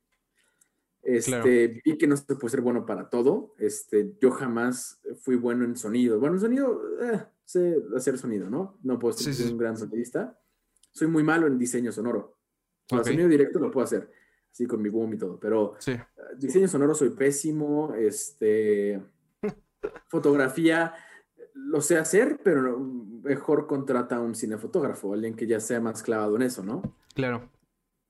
Este, 1.06 1.80
Vi 1.84 1.96
que 1.96 2.06
no 2.06 2.16
se 2.16 2.24
puede 2.34 2.50
ser 2.50 2.60
bueno 2.60 2.84
para 2.84 3.08
todo. 3.08 3.54
Este, 3.58 4.14
yo 4.20 4.30
jamás 4.30 5.00
fui 5.20 5.36
bueno 5.36 5.64
en 5.64 5.76
sonido. 5.76 6.18
Bueno, 6.18 6.34
en 6.36 6.40
sonido, 6.40 6.82
eh, 7.00 7.22
sé 7.44 7.76
hacer 7.96 8.18
sonido, 8.18 8.50
¿no? 8.50 8.78
No 8.82 8.98
puedo 8.98 9.12
ser 9.12 9.52
un 9.52 9.58
gran 9.58 9.76
sonidista. 9.76 10.38
Soy 10.92 11.08
muy 11.08 11.22
malo 11.22 11.46
en 11.46 11.58
diseño 11.58 11.92
sonoro. 11.92 12.38
Para 12.88 13.04
sonido 13.04 13.28
directo 13.28 13.58
lo 13.58 13.70
puedo 13.70 13.84
hacer 13.84 14.10
sí, 14.56 14.66
con 14.66 14.80
mi 14.80 14.88
boom 14.88 15.12
y 15.12 15.18
todo, 15.18 15.38
pero 15.38 15.74
sí. 15.78 15.92
diseño 16.38 16.66
sonoro 16.66 16.94
soy 16.94 17.10
pésimo, 17.10 17.92
este, 17.94 19.02
fotografía 20.08 20.94
lo 21.52 21.82
sé 21.82 21.98
hacer, 21.98 22.40
pero 22.42 22.78
mejor 22.78 23.66
contrata 23.66 24.16
a 24.16 24.20
un 24.20 24.34
cinefotógrafo, 24.34 25.12
alguien 25.12 25.34
que 25.34 25.46
ya 25.46 25.60
sea 25.60 25.78
más 25.78 26.02
clavado 26.02 26.36
en 26.36 26.42
eso, 26.42 26.62
¿no? 26.62 26.80
Claro. 27.14 27.50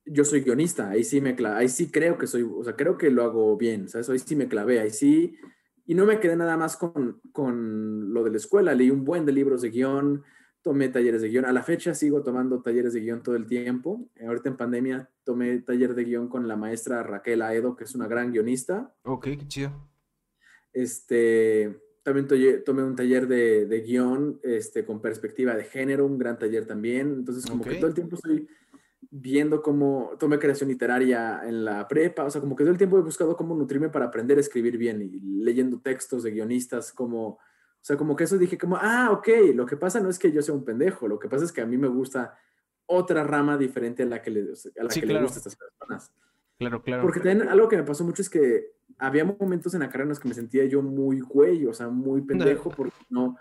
Yo 0.06 0.24
soy 0.24 0.40
guionista, 0.40 0.90
ahí 0.90 1.04
sí 1.04 1.20
me 1.20 1.36
ahí 1.48 1.68
sí 1.68 1.90
creo 1.90 2.16
que 2.16 2.26
soy, 2.26 2.42
o 2.42 2.62
sea, 2.62 2.76
creo 2.76 2.96
que 2.96 3.10
lo 3.10 3.24
hago 3.24 3.56
bien, 3.56 3.88
¿sabes? 3.88 4.08
Ahí 4.08 4.18
sí 4.20 4.36
me 4.36 4.48
clavé, 4.48 4.80
ahí 4.80 4.90
sí, 4.90 5.36
y 5.84 5.94
no 5.94 6.06
me 6.06 6.20
quedé 6.20 6.36
nada 6.36 6.56
más 6.56 6.76
con, 6.76 7.20
con 7.32 8.12
lo 8.12 8.24
de 8.24 8.30
la 8.30 8.36
escuela, 8.36 8.74
leí 8.74 8.90
un 8.90 9.04
buen 9.04 9.24
de 9.24 9.32
libros 9.32 9.62
de 9.62 9.70
guion, 9.70 10.24
tomé 10.62 10.88
talleres 10.88 11.22
de 11.22 11.28
guion. 11.28 11.44
A 11.44 11.52
la 11.52 11.62
fecha 11.62 11.94
sigo 11.94 12.24
tomando 12.24 12.60
talleres 12.60 12.92
de 12.92 13.00
guion 13.00 13.22
todo 13.22 13.36
el 13.36 13.46
tiempo. 13.46 14.10
Ahorita 14.26 14.48
en 14.48 14.56
pandemia 14.56 15.08
tomé 15.22 15.60
taller 15.60 15.94
de 15.94 16.02
guion 16.02 16.28
con 16.28 16.48
la 16.48 16.56
maestra 16.56 17.04
Raquel 17.04 17.42
Aedo, 17.42 17.76
que 17.76 17.84
es 17.84 17.94
una 17.94 18.08
gran 18.08 18.32
guionista. 18.32 18.92
Ok, 19.04 19.24
qué 19.24 19.46
chido. 19.46 19.88
Este, 20.72 21.80
también 22.02 22.26
tomé 22.64 22.82
un 22.82 22.96
taller 22.96 23.28
de, 23.28 23.66
de, 23.66 23.80
guion 23.80 24.40
este, 24.42 24.84
con 24.84 25.00
perspectiva 25.00 25.54
de 25.54 25.64
género, 25.64 26.04
un 26.04 26.18
gran 26.18 26.36
taller 26.36 26.66
también. 26.66 27.14
Entonces, 27.18 27.46
como 27.46 27.62
que 27.62 27.76
todo 27.76 27.86
el 27.86 27.94
tiempo 27.94 28.16
estoy 28.16 28.48
viendo 29.18 29.62
cómo 29.62 30.12
tomé 30.18 30.38
creación 30.38 30.68
literaria 30.68 31.42
en 31.44 31.64
la 31.64 31.86
prepa, 31.88 32.24
o 32.24 32.30
sea, 32.30 32.40
como 32.40 32.56
que 32.56 32.64
todo 32.64 32.72
el 32.72 32.78
tiempo 32.78 32.98
he 32.98 33.02
buscado 33.02 33.36
cómo 33.36 33.54
nutrirme 33.54 33.88
para 33.88 34.06
aprender 34.06 34.38
a 34.38 34.40
escribir 34.40 34.76
bien 34.76 35.00
y 35.00 35.20
leyendo 35.42 35.80
textos 35.80 36.22
de 36.22 36.32
guionistas, 36.32 36.92
como 36.92 37.38
o 37.86 37.86
sea, 37.86 37.96
como 37.96 38.16
que 38.16 38.24
eso 38.24 38.36
dije 38.36 38.58
como, 38.58 38.76
ah, 38.80 39.10
ok, 39.12 39.28
lo 39.54 39.64
que 39.64 39.76
pasa 39.76 40.00
no 40.00 40.10
es 40.10 40.18
que 40.18 40.32
yo 40.32 40.42
sea 40.42 40.52
un 40.52 40.64
pendejo, 40.64 41.06
lo 41.06 41.20
que 41.20 41.28
pasa 41.28 41.44
es 41.44 41.52
que 41.52 41.60
a 41.60 41.66
mí 41.66 41.78
me 41.78 41.86
gusta 41.86 42.36
otra 42.84 43.22
rama 43.22 43.56
diferente 43.56 44.02
a 44.02 44.06
la 44.06 44.20
que 44.20 44.32
le, 44.32 44.40
a 44.40 44.82
la 44.82 44.88
que 44.88 45.06
le 45.06 45.22
gusta 45.22 45.36
a 45.36 45.38
estas 45.38 45.54
personas. 45.54 46.12
Claro, 46.58 46.82
claro. 46.82 47.04
Porque 47.04 47.20
también 47.20 47.48
algo 47.48 47.68
que 47.68 47.76
me 47.76 47.84
pasó 47.84 48.02
mucho 48.02 48.22
es 48.22 48.28
que 48.28 48.72
había 48.98 49.24
momentos 49.24 49.72
en 49.74 49.80
la 49.80 49.86
carrera 49.86 50.02
en 50.02 50.08
los 50.08 50.18
que 50.18 50.26
me 50.26 50.34
sentía 50.34 50.64
yo 50.64 50.82
muy 50.82 51.20
güey, 51.20 51.64
o 51.66 51.72
sea, 51.72 51.86
muy 51.86 52.22
pendejo, 52.22 52.70
porque 52.70 52.96
no. 53.08 53.36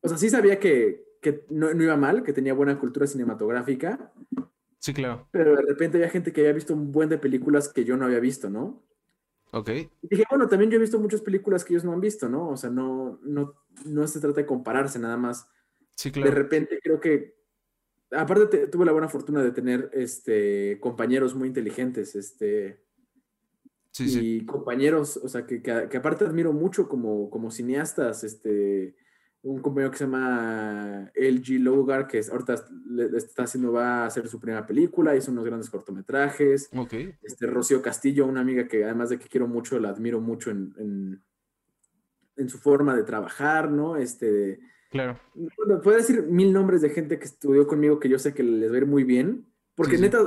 O 0.00 0.08
sea, 0.08 0.16
sí 0.16 0.30
sabía 0.30 0.60
que, 0.60 1.16
que 1.20 1.44
no, 1.50 1.74
no, 1.74 1.82
iba 1.82 1.96
mal, 1.96 2.22
que 2.22 2.32
tenía 2.32 2.54
buena 2.54 2.78
cultura 2.78 3.08
cinematográfica. 3.08 4.12
Sí, 4.84 4.92
claro. 4.92 5.26
Pero 5.30 5.56
de 5.56 5.62
repente 5.62 5.96
había 5.96 6.10
gente 6.10 6.30
que 6.30 6.42
había 6.42 6.52
visto 6.52 6.74
un 6.74 6.92
buen 6.92 7.08
de 7.08 7.16
películas 7.16 7.70
que 7.70 7.86
yo 7.86 7.96
no 7.96 8.04
había 8.04 8.20
visto, 8.20 8.50
¿no? 8.50 8.84
Ok. 9.50 9.70
Y 9.70 10.08
dije, 10.10 10.24
bueno, 10.28 10.46
también 10.46 10.70
yo 10.70 10.76
he 10.76 10.80
visto 10.80 10.98
muchas 10.98 11.22
películas 11.22 11.64
que 11.64 11.72
ellos 11.72 11.84
no 11.84 11.94
han 11.94 12.02
visto, 12.02 12.28
¿no? 12.28 12.50
O 12.50 12.56
sea, 12.58 12.68
no, 12.68 13.18
no, 13.22 13.54
no 13.86 14.06
se 14.06 14.20
trata 14.20 14.42
de 14.42 14.46
compararse 14.46 14.98
nada 14.98 15.16
más. 15.16 15.48
Sí, 15.94 16.10
claro. 16.10 16.28
De 16.28 16.36
repente 16.36 16.80
creo 16.82 17.00
que, 17.00 17.34
aparte 18.10 18.66
tuve 18.66 18.84
la 18.84 18.92
buena 18.92 19.08
fortuna 19.08 19.42
de 19.42 19.52
tener 19.52 19.88
este, 19.94 20.78
compañeros 20.80 21.34
muy 21.34 21.48
inteligentes, 21.48 22.14
este, 22.14 22.84
sí, 23.90 24.18
y 24.20 24.44
compañeros, 24.44 25.16
o 25.16 25.28
sea, 25.28 25.46
que, 25.46 25.62
que, 25.62 25.88
que, 25.88 25.96
aparte 25.96 26.26
admiro 26.26 26.52
mucho 26.52 26.90
como, 26.90 27.30
como 27.30 27.50
cineastas, 27.50 28.22
este, 28.22 28.96
un 29.44 29.60
compañero 29.60 29.90
que 29.90 29.98
se 29.98 30.04
llama 30.04 31.10
LG 31.14 31.60
Logar, 31.60 32.06
que 32.06 32.22
ahorita 32.30 32.64
le, 32.88 33.16
está 33.16 33.42
haciendo, 33.42 33.72
va 33.72 34.02
a 34.02 34.06
hacer 34.06 34.26
su 34.26 34.40
primera 34.40 34.66
película, 34.66 35.14
hizo 35.14 35.30
unos 35.30 35.44
grandes 35.44 35.68
cortometrajes. 35.68 36.70
Ok. 36.74 36.94
Este, 37.22 37.46
Rocío 37.46 37.82
Castillo, 37.82 38.26
una 38.26 38.40
amiga 38.40 38.66
que 38.66 38.84
además 38.84 39.10
de 39.10 39.18
que 39.18 39.28
quiero 39.28 39.46
mucho, 39.46 39.78
la 39.78 39.90
admiro 39.90 40.20
mucho 40.20 40.50
en, 40.50 41.22
en, 42.36 42.48
su 42.48 42.58
forma 42.58 42.96
de 42.96 43.04
trabajar, 43.04 43.70
¿no? 43.70 43.96
Este, 43.98 44.60
claro. 44.90 45.20
Bueno, 45.34 45.82
puedo 45.82 45.98
decir 45.98 46.22
mil 46.22 46.50
nombres 46.50 46.80
de 46.80 46.90
gente 46.90 47.18
que 47.18 47.26
estudió 47.26 47.66
conmigo 47.66 48.00
que 48.00 48.08
yo 48.08 48.18
sé 48.18 48.32
que 48.32 48.42
les 48.42 48.70
va 48.70 48.76
a 48.76 48.78
ir 48.78 48.86
muy 48.86 49.04
bien, 49.04 49.46
porque 49.74 49.98
neta, 49.98 50.20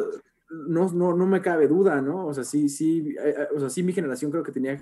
No, 0.50 0.92
no, 0.92 1.16
no 1.16 1.26
me 1.26 1.42
cabe 1.42 1.68
duda, 1.68 2.02
¿no? 2.02 2.28
O 2.28 2.34
sea, 2.36 2.44
sí, 2.44 2.70
sí, 2.70 3.16
eh, 3.20 3.36
eh, 3.36 3.48
o 3.56 3.60
sea, 3.60 3.70
sí, 3.72 3.82
mi 3.82 3.94
generación 3.94 4.30
creo 4.30 4.44
que 4.44 4.52
tenía 4.52 4.80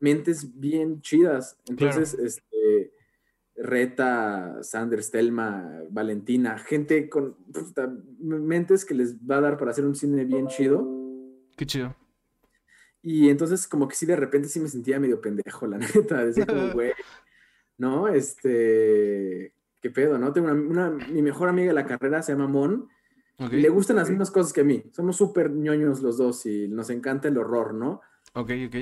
mentes 0.00 0.58
bien 0.58 1.02
chidas. 1.02 1.58
Entonces, 1.66 2.14
este 2.14 2.97
Reta, 3.60 4.62
Sanders, 4.62 5.10
Telma, 5.10 5.82
Valentina, 5.90 6.58
gente 6.58 7.08
con 7.08 7.36
mentes 8.20 8.84
que 8.84 8.94
les 8.94 9.16
va 9.18 9.38
a 9.38 9.40
dar 9.40 9.58
para 9.58 9.72
hacer 9.72 9.84
un 9.84 9.96
cine 9.96 10.24
bien 10.24 10.46
chido. 10.46 10.86
Qué 11.56 11.66
chido. 11.66 11.94
Y 13.02 13.28
entonces 13.30 13.66
como 13.66 13.88
que 13.88 13.96
sí 13.96 14.06
de 14.06 14.16
repente 14.16 14.48
sí 14.48 14.60
me 14.60 14.68
sentía 14.68 15.00
medio 15.00 15.20
pendejo, 15.20 15.66
la 15.66 15.78
neta, 15.94 16.24
decía 16.24 16.46
como, 16.46 16.68
güey, 16.72 16.92
¿no? 17.78 18.08
Este, 18.08 19.52
qué 19.80 19.90
pedo, 19.90 20.18
¿no? 20.18 20.32
Tengo 20.32 20.52
una, 20.52 20.90
mi 20.90 21.22
mejor 21.22 21.48
amiga 21.48 21.68
de 21.68 21.74
la 21.74 21.86
carrera 21.86 22.22
se 22.22 22.32
llama 22.32 22.48
Mon, 22.48 22.88
y 23.50 23.56
le 23.56 23.68
gustan 23.68 23.96
las 23.96 24.10
mismas 24.10 24.32
cosas 24.32 24.52
que 24.52 24.62
a 24.62 24.64
mí. 24.64 24.82
Somos 24.92 25.16
súper 25.16 25.50
ñoños 25.50 26.02
los 26.02 26.18
dos 26.18 26.44
y 26.44 26.66
nos 26.66 26.90
encanta 26.90 27.28
el 27.28 27.38
horror, 27.38 27.72
¿no? 27.72 28.00
Ok, 28.34 28.50
ok. 28.66 28.76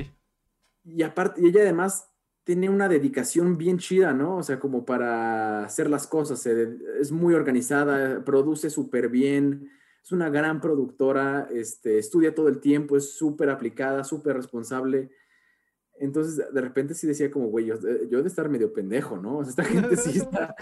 Y 0.85 1.03
aparte, 1.03 1.43
y 1.43 1.49
ella 1.49 1.61
además 1.61 2.11
tiene 2.47 2.71
una 2.71 2.89
dedicación 2.89 3.59
bien 3.59 3.77
chida, 3.79 4.13
¿no? 4.13 4.37
O 4.37 4.43
sea, 4.45 4.61
como 4.61 4.85
para 4.85 5.65
hacer 5.65 5.91
las 5.91 6.07
cosas, 6.07 6.47
es 6.47 7.11
muy 7.11 7.35
organizada, 7.35 8.25
produce 8.25 8.71
súper 8.71 9.09
bien, 9.09 9.69
es 10.01 10.13
una 10.13 10.31
gran 10.31 10.61
productora, 10.61 11.49
este, 11.53 11.99
estudia 11.99 12.37
todo 12.37 12.47
el 12.47 12.61
tiempo, 12.61 12.97
es 12.97 13.17
súper 13.17 13.51
aplicada, 13.51 14.05
súper 14.05 14.37
responsable. 14.37 15.11
Entonces, 15.99 16.37
de 16.37 16.61
repente 16.61 16.95
sí 16.95 17.09
decía 17.09 17.33
como, 17.33 17.49
güey, 17.49 17.67
yo, 17.67 17.75
yo 18.09 18.23
de 18.23 18.29
estar 18.29 18.49
medio 18.49 18.73
pendejo, 18.73 19.17
¿no? 19.17 19.39
O 19.39 19.45
sea, 19.45 19.51
esta 19.51 19.65
gente 19.65 19.97
sí 19.97 20.11
está 20.17 20.55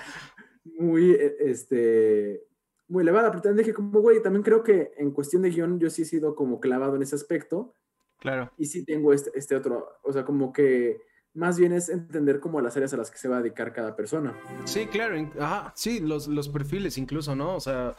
muy, 0.64 1.10
e, 1.10 1.36
este, 1.40 2.46
muy 2.88 3.02
elevada, 3.02 3.28
pero 3.28 3.42
también 3.42 3.58
dije 3.58 3.74
como, 3.74 4.00
güey, 4.00 4.22
también 4.22 4.42
creo 4.42 4.62
que 4.62 4.92
en 4.96 5.10
cuestión 5.10 5.42
de 5.42 5.50
guion 5.50 5.78
yo 5.78 5.90
sí 5.90 6.00
he 6.00 6.06
sido 6.06 6.34
como 6.34 6.60
clavado 6.60 6.96
en 6.96 7.02
ese 7.02 7.14
aspecto. 7.14 7.74
Claro. 8.20 8.50
Y 8.56 8.64
sí 8.64 8.86
tengo 8.86 9.12
este, 9.12 9.30
este 9.34 9.54
otro, 9.54 9.86
o 10.02 10.14
sea, 10.14 10.24
como 10.24 10.50
que 10.50 11.02
más 11.34 11.58
bien 11.58 11.72
es 11.72 11.88
entender 11.88 12.40
como 12.40 12.60
las 12.60 12.76
áreas 12.76 12.94
a 12.94 12.96
las 12.96 13.10
que 13.10 13.18
se 13.18 13.28
va 13.28 13.38
a 13.38 13.42
dedicar 13.42 13.72
cada 13.72 13.96
persona. 13.96 14.38
Sí, 14.64 14.86
claro, 14.86 15.16
ajá, 15.38 15.72
sí, 15.76 16.00
los, 16.00 16.28
los 16.28 16.48
perfiles 16.48 16.96
incluso, 16.96 17.34
¿no? 17.34 17.56
O 17.56 17.60
sea, 17.60 17.94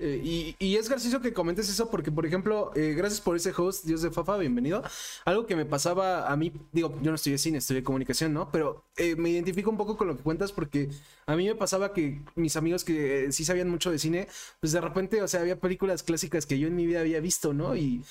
eh, 0.00 0.54
y, 0.58 0.76
es 0.76 0.88
gracioso 0.88 1.20
que 1.20 1.32
comentes 1.32 1.68
eso 1.68 1.90
porque, 1.90 2.10
por 2.10 2.24
ejemplo, 2.24 2.72
eh, 2.74 2.94
gracias 2.96 3.20
por 3.20 3.36
ese 3.36 3.52
host, 3.54 3.84
Dios 3.84 4.00
de 4.00 4.10
Fafa, 4.10 4.38
bienvenido. 4.38 4.82
Algo 5.26 5.46
que 5.46 5.56
me 5.56 5.66
pasaba 5.66 6.30
a 6.30 6.36
mí, 6.36 6.52
digo, 6.72 6.98
yo 7.02 7.10
no 7.10 7.18
de 7.22 7.38
cine, 7.38 7.58
de 7.60 7.82
comunicación, 7.82 8.32
¿no? 8.32 8.50
Pero 8.50 8.84
eh, 8.96 9.14
me 9.16 9.28
identifico 9.28 9.68
un 9.70 9.76
poco 9.76 9.96
con 9.98 10.06
lo 10.06 10.16
que 10.16 10.22
cuentas 10.22 10.52
porque 10.52 10.88
a 11.26 11.36
mí 11.36 11.46
me 11.46 11.54
pasaba 11.54 11.92
que 11.92 12.22
mis 12.34 12.56
amigos 12.56 12.82
que 12.82 13.30
sí 13.30 13.44
sabían 13.44 13.68
mucho 13.68 13.90
de 13.90 13.98
cine, 13.98 14.28
pues 14.60 14.72
de 14.72 14.80
repente, 14.80 15.20
o 15.22 15.28
sea, 15.28 15.40
había 15.40 15.60
películas 15.60 16.02
clásicas 16.02 16.46
que 16.46 16.58
yo 16.58 16.66
en 16.66 16.76
mi 16.76 16.86
vida 16.86 17.00
había 17.00 17.20
visto, 17.20 17.52
¿no? 17.52 17.76
Y, 17.76 18.02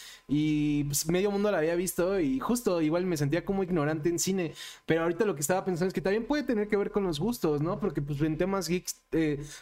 pues 0.86 1.08
medio 1.08 1.32
mundo 1.32 1.52
la 1.52 1.58
había 1.58 1.76
visto 1.76 2.20
y 2.20 2.40
justo 2.40 2.82
igual 2.82 3.06
me 3.06 3.18
sentía 3.18 3.44
como 3.44 3.64
ignorante 3.64 4.10
en 4.10 4.20
cine. 4.20 4.54
Pero 4.86 5.04
ahorita 5.04 5.26
lo 5.26 5.34
que 5.34 5.42
estaba 5.42 5.66
pensando 5.66 5.88
es 5.88 5.94
que 5.94 6.02
también 6.02 6.26
puede 6.26 6.44
tener 6.44 6.68
que 6.68 6.78
ver 6.78 6.92
con 6.92 7.04
los 7.04 7.20
gustos, 7.20 7.62
¿no? 7.62 7.80
Porque 7.80 8.02
pues 8.02 8.22
en 8.22 8.38
temas 8.38 8.68
geeks, 8.68 9.02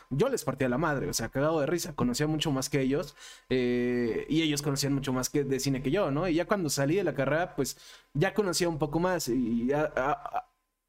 yo 0.10 0.30
les 0.30 0.44
partía 0.44 0.68
la 0.68 0.78
madre, 0.78 1.08
o 1.10 1.14
sea, 1.14 1.30
cagado 1.30 1.60
de 1.62 1.68
risa, 1.68 1.96
conocía 2.18 2.28
mucho 2.28 2.52
más 2.52 2.70
que 2.70 2.82
ellos 2.82 3.16
eh, 3.50 4.26
y 4.30 4.42
ellos 4.42 4.62
conocían 4.62 4.94
mucho 4.94 5.14
más 5.14 5.30
que 5.30 5.44
de 5.44 5.60
cine 5.60 5.82
que 5.82 5.92
yo, 5.92 6.10
¿no? 6.10 6.28
Y 6.28 6.36
ya 6.36 6.46
cuando 6.46 6.70
salí 6.70 6.96
de 6.96 7.04
la 7.04 7.14
carrera, 7.14 7.56
pues 7.56 7.78
ya 8.14 8.34
conocía 8.34 8.70
un 8.70 8.80
poco 8.80 9.00
más 9.00 9.28
y 9.28 9.70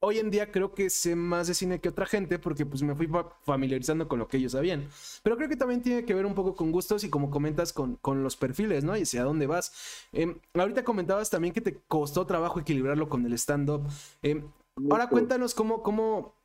hoy 0.00 0.18
en 0.18 0.30
día 0.30 0.50
creo 0.50 0.74
que 0.74 0.88
sé 0.90 1.16
más 1.16 1.48
de 1.48 1.54
cine 1.54 1.80
que 1.80 1.88
otra 1.88 2.06
gente 2.06 2.38
porque 2.38 2.64
pues 2.64 2.82
me 2.82 2.94
fui 2.94 3.08
familiarizando 3.42 4.08
con 4.08 4.18
lo 4.18 4.28
que 4.28 4.38
ellos 4.38 4.52
sabían. 4.52 4.88
Pero 5.22 5.36
creo 5.36 5.48
que 5.48 5.56
también 5.56 5.82
tiene 5.82 6.04
que 6.04 6.14
ver 6.14 6.24
un 6.24 6.34
poco 6.34 6.54
con 6.54 6.72
gustos 6.72 7.04
y 7.04 7.10
como 7.10 7.30
comentas 7.30 7.72
con, 7.72 7.96
con 7.96 8.22
los 8.22 8.36
perfiles, 8.36 8.84
¿no? 8.84 8.96
Y 8.96 9.02
hacia 9.02 9.24
dónde 9.24 9.46
vas. 9.46 9.72
Em, 10.12 10.38
ahorita 10.54 10.84
comentabas 10.84 11.28
también 11.28 11.52
que 11.52 11.60
te 11.60 11.80
costó 11.88 12.26
trabajo 12.26 12.60
equilibrarlo 12.60 13.08
con 13.08 13.26
el 13.26 13.34
stand-up. 13.34 13.82
Em, 14.22 14.48
ahora 14.90 15.08
cuéntanos 15.08 15.54
cómo, 15.54 15.82
cómo, 15.82 16.37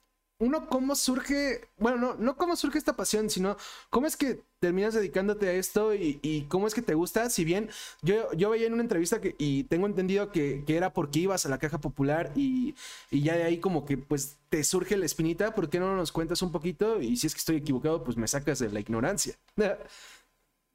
uno, 0.43 0.67
¿cómo 0.67 0.95
surge? 0.95 1.61
Bueno, 1.77 1.97
no, 1.97 2.15
no 2.15 2.35
cómo 2.35 2.55
surge 2.55 2.77
esta 2.77 2.95
pasión, 2.95 3.29
sino 3.29 3.55
cómo 3.89 4.07
es 4.07 4.17
que 4.17 4.41
terminas 4.59 4.93
dedicándote 4.93 5.47
a 5.49 5.53
esto 5.53 5.93
y, 5.93 6.45
cómo 6.49 6.67
es 6.67 6.73
que 6.73 6.81
te 6.81 6.93
gusta. 6.93 7.29
Si 7.29 7.43
bien 7.43 7.69
yo, 8.01 8.31
yo 8.33 8.49
veía 8.49 8.67
en 8.67 8.73
una 8.73 8.81
entrevista 8.81 9.19
que, 9.19 9.35
y 9.37 9.63
tengo 9.65 9.87
entendido 9.87 10.31
que, 10.31 10.63
era 10.67 10.93
porque 10.93 11.19
ibas 11.19 11.45
a 11.45 11.49
la 11.49 11.57
caja 11.57 11.79
popular 11.79 12.31
y, 12.35 12.75
ya 13.11 13.35
de 13.35 13.43
ahí 13.43 13.59
como 13.59 13.85
que 13.85 13.97
pues 13.97 14.37
te 14.49 14.63
surge 14.63 14.97
la 14.97 15.05
espinita, 15.05 15.53
¿por 15.53 15.69
qué 15.69 15.79
no 15.79 15.95
nos 15.95 16.11
cuentas 16.11 16.41
un 16.41 16.51
poquito? 16.51 17.01
Y 17.01 17.17
si 17.17 17.27
es 17.27 17.33
que 17.33 17.39
estoy 17.39 17.57
equivocado, 17.57 18.03
pues 18.03 18.17
me 18.17 18.27
sacas 18.27 18.59
de 18.59 18.69
la 18.69 18.79
ignorancia. 18.79 19.35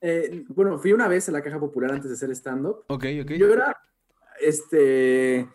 Eh, 0.00 0.44
bueno, 0.50 0.78
fui 0.78 0.92
una 0.92 1.08
vez 1.08 1.28
a 1.28 1.32
la 1.32 1.42
caja 1.42 1.58
popular 1.58 1.90
antes 1.90 2.08
de 2.08 2.14
hacer 2.14 2.30
stand-up. 2.30 2.84
Ok, 2.86 3.04
ok. 3.20 3.32
Yo 3.32 3.52
era, 3.52 3.76
este... 4.40 5.48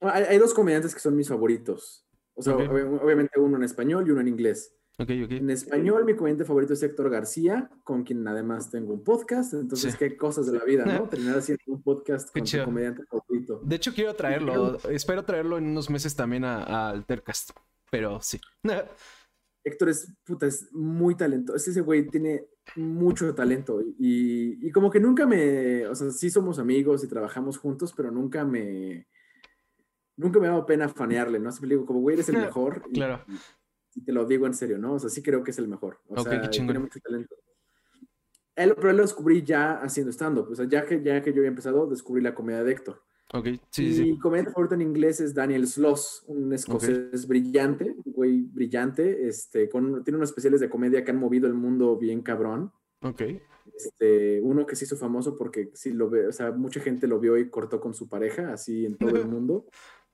hay 0.00 0.38
dos 0.38 0.52
comediantes 0.52 0.92
que 0.92 0.98
son 0.98 1.14
mis 1.14 1.28
favoritos. 1.28 2.07
O 2.38 2.42
sea, 2.42 2.54
obviamente 2.54 3.40
uno 3.40 3.56
en 3.56 3.64
español 3.64 4.06
y 4.06 4.12
uno 4.12 4.20
en 4.20 4.28
inglés. 4.28 4.72
Okay, 4.96 5.24
okay. 5.24 5.38
En 5.38 5.50
español, 5.50 6.04
mi 6.04 6.14
comediante 6.14 6.44
favorito 6.44 6.72
es 6.72 6.82
Héctor 6.84 7.10
García, 7.10 7.68
con 7.82 8.04
quien 8.04 8.26
además 8.26 8.70
tengo 8.70 8.92
un 8.94 9.02
podcast. 9.02 9.54
Entonces, 9.54 9.96
qué 9.96 10.16
cosas 10.16 10.46
de 10.46 10.56
la 10.56 10.64
vida, 10.64 10.84
¿no? 10.84 11.08
Terminar 11.10 11.38
haciendo 11.38 11.62
un 11.66 11.82
podcast 11.82 12.32
con 12.32 12.44
tu 12.44 12.64
comediante 12.64 13.02
favorito. 13.06 13.60
De 13.64 13.76
hecho, 13.76 13.92
quiero 13.92 14.14
traerlo. 14.14 14.78
Espero 14.88 15.24
traerlo 15.24 15.58
en 15.58 15.66
unos 15.66 15.90
meses 15.90 16.14
también 16.14 16.44
al 16.44 17.04
Tercast. 17.06 17.50
Pero 17.90 18.20
sí. 18.20 18.40
Héctor 19.64 19.88
es, 19.88 20.12
puta, 20.24 20.46
es 20.46 20.72
muy 20.72 21.16
talentoso. 21.16 21.56
Ese 21.56 21.80
güey 21.80 22.06
tiene 22.06 22.46
mucho 22.76 23.34
talento. 23.34 23.80
Y, 23.98 24.64
y 24.64 24.70
como 24.70 24.90
que 24.90 25.00
nunca 25.00 25.26
me. 25.26 25.88
O 25.88 25.94
sea, 25.96 26.10
sí 26.12 26.30
somos 26.30 26.60
amigos 26.60 27.02
y 27.02 27.08
trabajamos 27.08 27.58
juntos, 27.58 27.92
pero 27.96 28.12
nunca 28.12 28.44
me 28.44 29.08
nunca 30.18 30.38
me 30.38 30.46
ha 30.46 30.50
dado 30.50 30.66
pena 30.66 30.88
fanearle, 30.88 31.38
¿no? 31.38 31.50
Siempre 31.50 31.70
digo, 31.70 31.86
como, 31.86 32.00
güey, 32.00 32.14
eres 32.14 32.28
el 32.28 32.36
mejor. 32.36 32.82
claro. 32.92 33.24
Y 33.94 34.02
te 34.02 34.12
lo 34.12 34.26
digo 34.26 34.46
en 34.46 34.54
serio, 34.54 34.78
¿no? 34.78 34.94
O 34.94 34.98
sea, 34.98 35.10
sí 35.10 35.22
creo 35.22 35.42
que 35.42 35.50
es 35.50 35.58
el 35.58 35.66
mejor. 35.66 35.98
O 36.06 36.22
sea, 36.22 36.50
tiene 36.50 36.78
mucho 36.78 37.00
talento. 37.00 37.34
Él, 38.54 38.74
pero 38.76 38.90
él 38.90 38.96
lo 38.96 39.02
descubrí 39.02 39.42
ya 39.42 39.78
haciendo 39.78 40.12
stand-up. 40.12 40.48
O 40.50 40.54
sea, 40.54 40.68
ya 40.68 40.84
que, 40.84 41.02
ya 41.02 41.22
que 41.22 41.32
yo 41.32 41.38
había 41.38 41.48
empezado, 41.48 41.86
descubrí 41.86 42.22
la 42.22 42.34
comedia 42.34 42.62
de 42.62 42.72
Héctor. 42.72 43.02
Ok, 43.34 43.48
sí, 43.70 43.86
y 43.86 43.94
sí. 43.94 44.02
Mi 44.04 44.18
comedia 44.18 44.50
favorita 44.50 44.74
en 44.74 44.82
inglés 44.82 45.20
es 45.20 45.34
Daniel 45.34 45.66
Sloss, 45.66 46.24
un 46.28 46.52
escocés 46.52 47.26
brillante, 47.28 47.94
güey 48.06 48.40
brillante, 48.40 49.28
este, 49.28 49.68
con, 49.68 50.02
tiene 50.02 50.16
unos 50.16 50.30
especiales 50.30 50.60
de 50.60 50.70
comedia 50.70 51.04
que 51.04 51.10
han 51.10 51.18
movido 51.18 51.46
el 51.46 51.54
mundo 51.54 51.98
bien 51.98 52.22
cabrón. 52.22 52.72
Ok. 53.02 53.22
Este, 53.74 54.40
uno 54.40 54.64
que 54.64 54.76
se 54.76 54.86
hizo 54.86 54.96
famoso 54.96 55.36
porque 55.36 55.70
sí 55.74 55.92
lo 55.92 56.08
ve, 56.08 56.26
o 56.26 56.32
sea, 56.32 56.52
mucha 56.52 56.80
gente 56.80 57.06
lo 57.06 57.20
vio 57.20 57.36
y 57.36 57.50
cortó 57.50 57.80
con 57.80 57.92
su 57.92 58.08
pareja, 58.08 58.52
así 58.52 58.86
en 58.86 58.96
todo 58.96 59.16
el 59.16 59.26
mundo. 59.28 59.66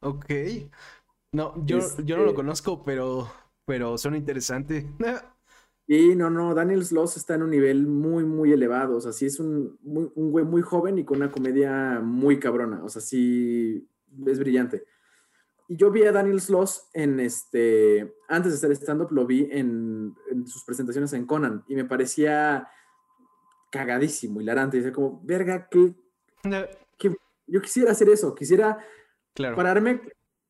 Ok. 0.04 0.26
No, 1.32 1.54
yo, 1.66 1.80
yo 2.04 2.16
no 2.16 2.22
lo 2.22 2.28
este 2.28 2.36
conozco, 2.36 2.84
pero, 2.84 3.28
pero 3.64 3.98
suena 3.98 4.16
interesante. 4.16 4.86
Y 5.86 6.16
no, 6.16 6.30
no, 6.30 6.54
Daniel 6.54 6.82
Sloss 6.82 7.18
está 7.18 7.34
en 7.34 7.42
un 7.42 7.50
nivel 7.50 7.86
muy, 7.86 8.24
muy 8.24 8.50
elevado. 8.52 8.96
O 8.96 9.00
sea, 9.02 9.12
sí 9.12 9.26
es 9.26 9.38
un, 9.38 9.78
un 9.82 10.30
güey 10.30 10.42
muy 10.42 10.62
joven 10.62 10.96
y 10.96 11.04
con 11.04 11.18
una 11.18 11.30
comedia 11.30 12.00
muy 12.02 12.40
cabrona. 12.40 12.82
O 12.82 12.88
sea, 12.88 13.02
sí 13.02 13.86
es 14.26 14.38
brillante. 14.38 14.86
Y 15.68 15.76
yo 15.76 15.90
vi 15.90 16.04
a 16.04 16.12
Daniel 16.12 16.40
Sloss 16.40 16.88
en 16.92 17.20
este, 17.20 18.14
antes 18.28 18.52
de 18.52 18.56
hacer 18.56 18.72
stand-up, 18.72 19.12
lo 19.12 19.26
vi 19.26 19.48
en, 19.50 20.14
en, 20.30 20.46
sus 20.46 20.64
presentaciones 20.64 21.12
en 21.14 21.26
Conan 21.26 21.64
y 21.68 21.74
me 21.74 21.84
parecía 21.84 22.68
cagadísimo, 23.70 24.40
hilarante. 24.40 24.76
Decía 24.76 24.92
como, 24.92 25.22
verga, 25.24 25.68
que, 25.68 25.94
que 26.98 27.16
yo 27.46 27.60
quisiera 27.62 27.92
hacer 27.92 28.10
eso, 28.10 28.34
quisiera 28.34 28.78
Claro. 29.34 29.56
Pararme, 29.56 30.00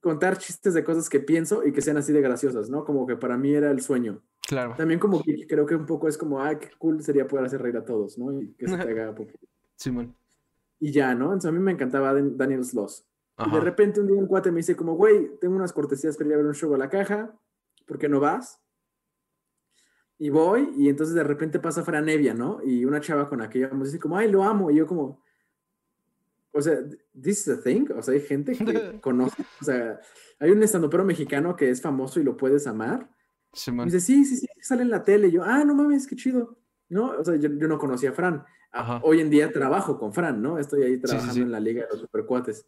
contar 0.01 0.39
chistes 0.39 0.75
de 0.75 0.85
cosas 0.85 1.09
que 1.09 1.21
pienso 1.21 1.65
y 1.67 1.73
que 1.73 1.81
sean 1.81 1.97
así 1.97 2.13
de 2.13 2.21
graciosas, 2.21 2.69
¿no? 2.69 2.85
Como 2.85 3.07
que 3.07 3.17
para 3.17 3.37
mí 3.37 3.55
era 3.55 3.71
el 3.71 3.81
sueño. 3.81 4.23
Claro. 4.47 4.75
También 4.77 5.01
como 5.01 5.23
que 5.23 5.47
creo 5.47 5.65
que 5.65 5.75
un 5.75 5.87
poco 5.87 6.09
es 6.09 6.19
como, 6.19 6.43
ay, 6.43 6.57
qué 6.57 6.69
cool 6.79 7.03
sería 7.03 7.27
poder 7.27 7.47
hacer 7.47 7.63
reír 7.63 7.77
a 7.79 7.85
todos, 7.85 8.19
¿no? 8.19 8.39
Y 8.41 8.53
que 8.55 8.69
se 8.69 8.77
te 8.77 8.83
haga 8.91 9.15
poco. 9.15 9.33
Simón. 9.77 10.15
Y 10.79 10.93
ya, 10.93 11.15
¿no? 11.15 11.27
Entonces 11.27 11.49
a 11.49 11.53
mí 11.53 11.59
me 11.59 11.73
encantaba 11.73 12.13
Daniel 12.15 12.65
Sloss. 12.65 13.07
Y 13.47 13.51
de 13.51 13.61
repente 13.61 14.01
un 14.01 14.07
día 14.07 14.17
un 14.17 14.29
cuate 14.29 14.53
me 14.53 14.59
dice 14.59 14.77
como, 14.77 14.95
güey, 14.95 15.39
tengo 15.41 15.57
unas 15.57 15.73
cortesías 15.73 16.17
para 16.17 16.29
ir 16.29 16.35
a 16.35 16.37
ver 16.37 16.47
un 16.47 16.55
show 16.55 16.73
a 16.75 16.79
la 16.79 16.89
caja, 16.89 17.35
¿por 17.87 17.99
qué 17.99 18.09
no 18.09 18.21
vas? 18.21 18.61
Y 20.19 20.31
voy, 20.31 20.73
y 20.77 20.89
entonces 20.89 21.15
de 21.15 21.25
repente 21.25 21.59
pasa 21.59 21.83
Fran 21.83 22.05
Nevia, 22.05 22.35
¿no? 22.35 22.61
Y 22.63 22.85
una 22.85 23.01
chava 23.01 23.29
con 23.29 23.41
aquella 23.41 23.71
me 23.71 23.85
dice 23.85 23.99
como, 23.99 24.17
ay, 24.17 24.31
lo 24.31 24.45
amo. 24.45 24.71
Y 24.71 24.77
yo 24.77 24.87
como, 24.87 25.24
o 26.55 26.63
sea, 26.63 26.79
this 27.21 27.41
is 27.41 27.49
a 27.49 27.61
thing. 27.61 27.87
O 27.97 28.03
sea, 28.03 28.15
hay 28.15 28.21
gente 28.21 28.53
que 28.53 28.65
conoce. 29.01 29.43
O 29.61 29.65
sea, 29.65 30.01
hay 30.39 30.51
un 30.51 30.63
estandopero 30.63 31.05
mexicano 31.05 31.57
que 31.57 31.69
es 31.69 31.83
famoso 31.83 32.21
y 32.21 32.25
lo 32.25 32.37
puedes 32.37 32.67
amar. 32.67 33.11
Sí, 33.53 33.71
y 33.73 33.85
dice, 33.85 34.01
sí, 34.01 34.25
sí, 34.25 34.37
sí, 34.37 34.47
sale 34.61 34.83
en 34.83 34.91
la 34.91 35.03
tele. 35.03 35.29
Y 35.29 35.33
yo, 35.33 35.43
ah, 35.45 35.65
no 35.65 35.75
mames, 35.75 36.07
qué 36.07 36.17
chido. 36.17 36.57
¿No? 36.89 37.11
O 37.11 37.25
sea, 37.25 37.37
yo, 37.37 37.49
no 37.49 37.79
conocía 37.79 38.11
a 38.11 38.13
Fran. 38.13 38.45
Hoy 39.03 39.21
en 39.21 39.31
día 39.31 39.53
trabajo 39.53 39.99
con 39.99 40.13
Fran, 40.13 40.43
¿no? 40.43 40.59
Estoy 40.59 40.83
ahí 40.83 41.01
trabajando 41.01 41.43
en 41.43 41.53
la 41.53 41.61
Liga 41.61 41.83
de 41.83 41.89
los 41.91 42.01
Supercuates. 42.01 42.67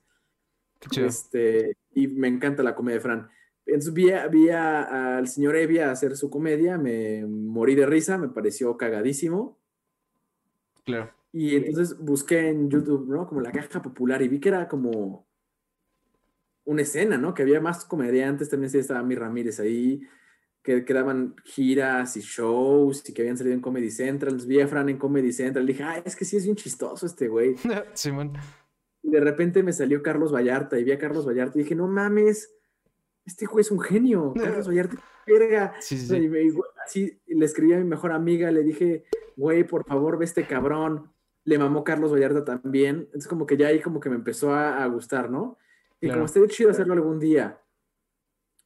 Qué 0.81 0.88
chido. 0.88 1.07
Este, 1.07 1.77
y 1.94 2.09
me 2.09 2.29
encanta 2.29 2.62
la 2.62 2.75
comedia 2.75 2.99
de 2.99 3.03
Fran. 3.03 3.31
Entonces 3.66 3.92
vi, 3.92 4.12
vi 4.31 4.51
al 4.51 5.27
señor 5.27 5.57
Evia 5.57 5.90
hacer 5.90 6.16
su 6.16 6.31
comedia, 6.31 6.79
me 6.79 7.25
morí 7.27 7.75
de 7.75 7.87
risa, 7.87 8.18
me 8.18 8.29
pareció 8.29 8.77
cagadísimo. 8.77 9.59
Claro. 10.85 11.16
Y 11.33 11.57
entonces 11.57 11.99
busqué 11.99 12.49
en 12.49 12.71
YouTube, 12.71 13.09
¿no? 13.09 13.27
Como 13.27 13.41
la 13.41 13.53
caja 13.53 13.83
popular 13.83 14.23
y 14.23 14.29
vi 14.29 14.41
que 14.41 14.49
era 14.49 14.69
como 14.69 15.27
una 16.67 16.83
escena, 16.83 17.17
¿no? 17.17 17.33
Que 17.33 17.43
había 17.43 17.61
más 17.61 17.85
comediantes, 17.85 18.51
también 18.51 18.71
sí 18.71 18.79
estaba 18.79 19.03
Mi 19.03 19.15
Ramírez 19.15 19.61
ahí, 19.61 20.03
que, 20.62 20.85
que, 20.85 20.95
daban 20.95 21.37
giras 21.45 22.17
y 22.17 22.21
shows 22.21 23.09
y 23.09 23.15
que 23.15 23.23
habían 23.23 23.39
salido 23.39 23.55
en 23.55 23.61
Comedy 23.61 23.91
Central. 23.91 24.37
Vi 24.47 24.61
a 24.61 24.67
Fran 24.67 24.89
en 24.89 24.99
Comedy 24.99 25.33
Central. 25.33 25.65
dije, 25.65 25.85
ay, 25.85 26.03
es 26.05 26.17
que 26.17 26.25
sí 26.25 26.37
es 26.37 26.45
bien 26.45 26.57
chistoso 26.57 27.07
este 27.07 27.29
güey. 27.29 27.55
Simón. 27.95 28.33
y 29.03 29.11
de 29.11 29.20
repente 29.20 29.62
me 29.62 29.72
salió 29.72 30.03
Carlos 30.03 30.35
Vallarta 30.35 30.79
y 30.79 30.85
vi 30.85 30.93
a 30.93 30.99
Carlos 30.99 31.27
Vallarta 31.27 31.59
y 31.59 31.62
dije, 31.62 31.77
no 31.77 31.87
mames, 31.87 32.53
este 33.24 33.47
güey 33.47 33.61
es 33.61 33.70
un 33.70 33.81
genio. 33.81 34.35
Carlos 34.43 34.66
Vallarta, 34.66 35.01
verga. 35.24 35.74
Sí, 35.79 35.97
sí, 35.97 36.07
sí. 36.09 36.59
así 36.85 37.20
le 37.27 37.45
escribí 37.45 37.74
a 37.74 37.79
mi 37.79 37.85
mejor 37.85 38.11
amiga, 38.11 38.51
le 38.51 38.64
dije, 38.64 39.05
güey, 39.37 39.62
por 39.62 39.85
favor, 39.85 40.18
ve 40.18 40.24
este 40.24 40.49
cabrón 40.49 41.12
le 41.47 41.59
mamó 41.59 41.84
Carlos 41.84 42.12
Vallarta 42.12 42.44
también. 42.44 43.03
Entonces, 43.07 43.28
como 43.28 43.47
que 43.47 43.57
ya 43.57 43.68
ahí 43.68 43.80
como 43.80 44.01
que 44.01 44.11
me 44.11 44.16
empezó 44.16 44.53
a, 44.53 44.84
gustar, 44.86 45.30
¿no? 45.30 45.57
Y 46.01 46.11
como 46.11 46.24
estaría 46.26 46.49
chido 46.49 46.70
hacerlo 46.70 46.92
algún 46.92 47.18
día. 47.18 47.62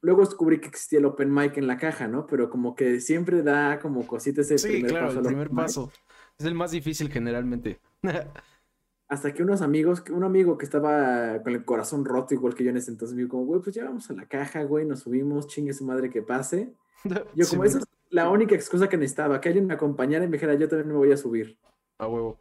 Luego 0.01 0.21
descubrí 0.21 0.59
que 0.59 0.67
existía 0.67 0.97
el 0.97 1.05
open 1.05 1.31
mic 1.31 1.57
en 1.57 1.67
la 1.67 1.77
caja, 1.77 2.07
¿no? 2.07 2.25
Pero 2.25 2.49
como 2.49 2.75
que 2.75 2.99
siempre 2.99 3.43
da 3.43 3.79
como 3.79 4.05
cositas 4.07 4.49
ese 4.49 4.67
sí, 4.67 4.83
claro, 4.83 5.11
El 5.11 5.21
primer 5.21 5.51
paso. 5.51 5.91
Es 6.39 6.45
el 6.45 6.55
más 6.55 6.71
difícil 6.71 7.09
generalmente. 7.11 7.79
Hasta 9.07 9.31
que 9.31 9.43
unos 9.43 9.61
amigos, 9.61 10.03
un 10.09 10.23
amigo 10.23 10.57
que 10.57 10.65
estaba 10.65 11.43
con 11.43 11.53
el 11.53 11.63
corazón 11.65 12.03
roto 12.03 12.33
igual 12.33 12.55
que 12.55 12.63
yo 12.63 12.71
en 12.71 12.77
ese 12.77 12.89
entonces, 12.89 13.15
me 13.15 13.21
dijo 13.21 13.33
como, 13.33 13.45
güey, 13.45 13.61
pues 13.61 13.75
ya 13.75 13.83
vamos 13.83 14.09
a 14.09 14.13
la 14.13 14.25
caja, 14.25 14.63
güey, 14.63 14.85
nos 14.85 15.01
subimos, 15.01 15.45
chingue 15.47 15.73
su 15.73 15.85
madre 15.85 16.09
que 16.09 16.23
pase. 16.23 16.73
Yo 17.35 17.47
como, 17.47 17.63
eso, 17.63 17.79
la 18.09 18.29
única 18.29 18.55
excusa 18.55 18.87
que 18.87 18.97
necesitaba, 18.97 19.41
que 19.41 19.49
alguien 19.49 19.65
me 19.65 19.73
acompañara 19.73 20.23
y 20.23 20.27
me 20.27 20.33
dijera, 20.33 20.53
yo 20.53 20.67
también 20.67 20.89
me 20.89 20.95
voy 20.95 21.11
a 21.11 21.17
subir. 21.17 21.57
A 21.97 22.07
huevo. 22.07 22.39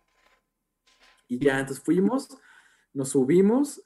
Y 1.30 1.38
ya, 1.38 1.60
entonces 1.60 1.82
fuimos, 1.82 2.28
nos 2.92 3.10
subimos. 3.10 3.80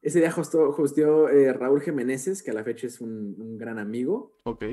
Ese 0.00 0.18
día 0.18 0.34
hosteó, 0.34 1.28
eh, 1.28 1.52
Raúl 1.52 1.82
Jiménez, 1.82 2.42
que 2.42 2.50
a 2.50 2.54
la 2.54 2.64
fecha 2.64 2.86
es 2.86 3.02
un, 3.02 3.58
gran 3.58 3.78
amigo. 3.78 4.34
Ok. 4.44 4.64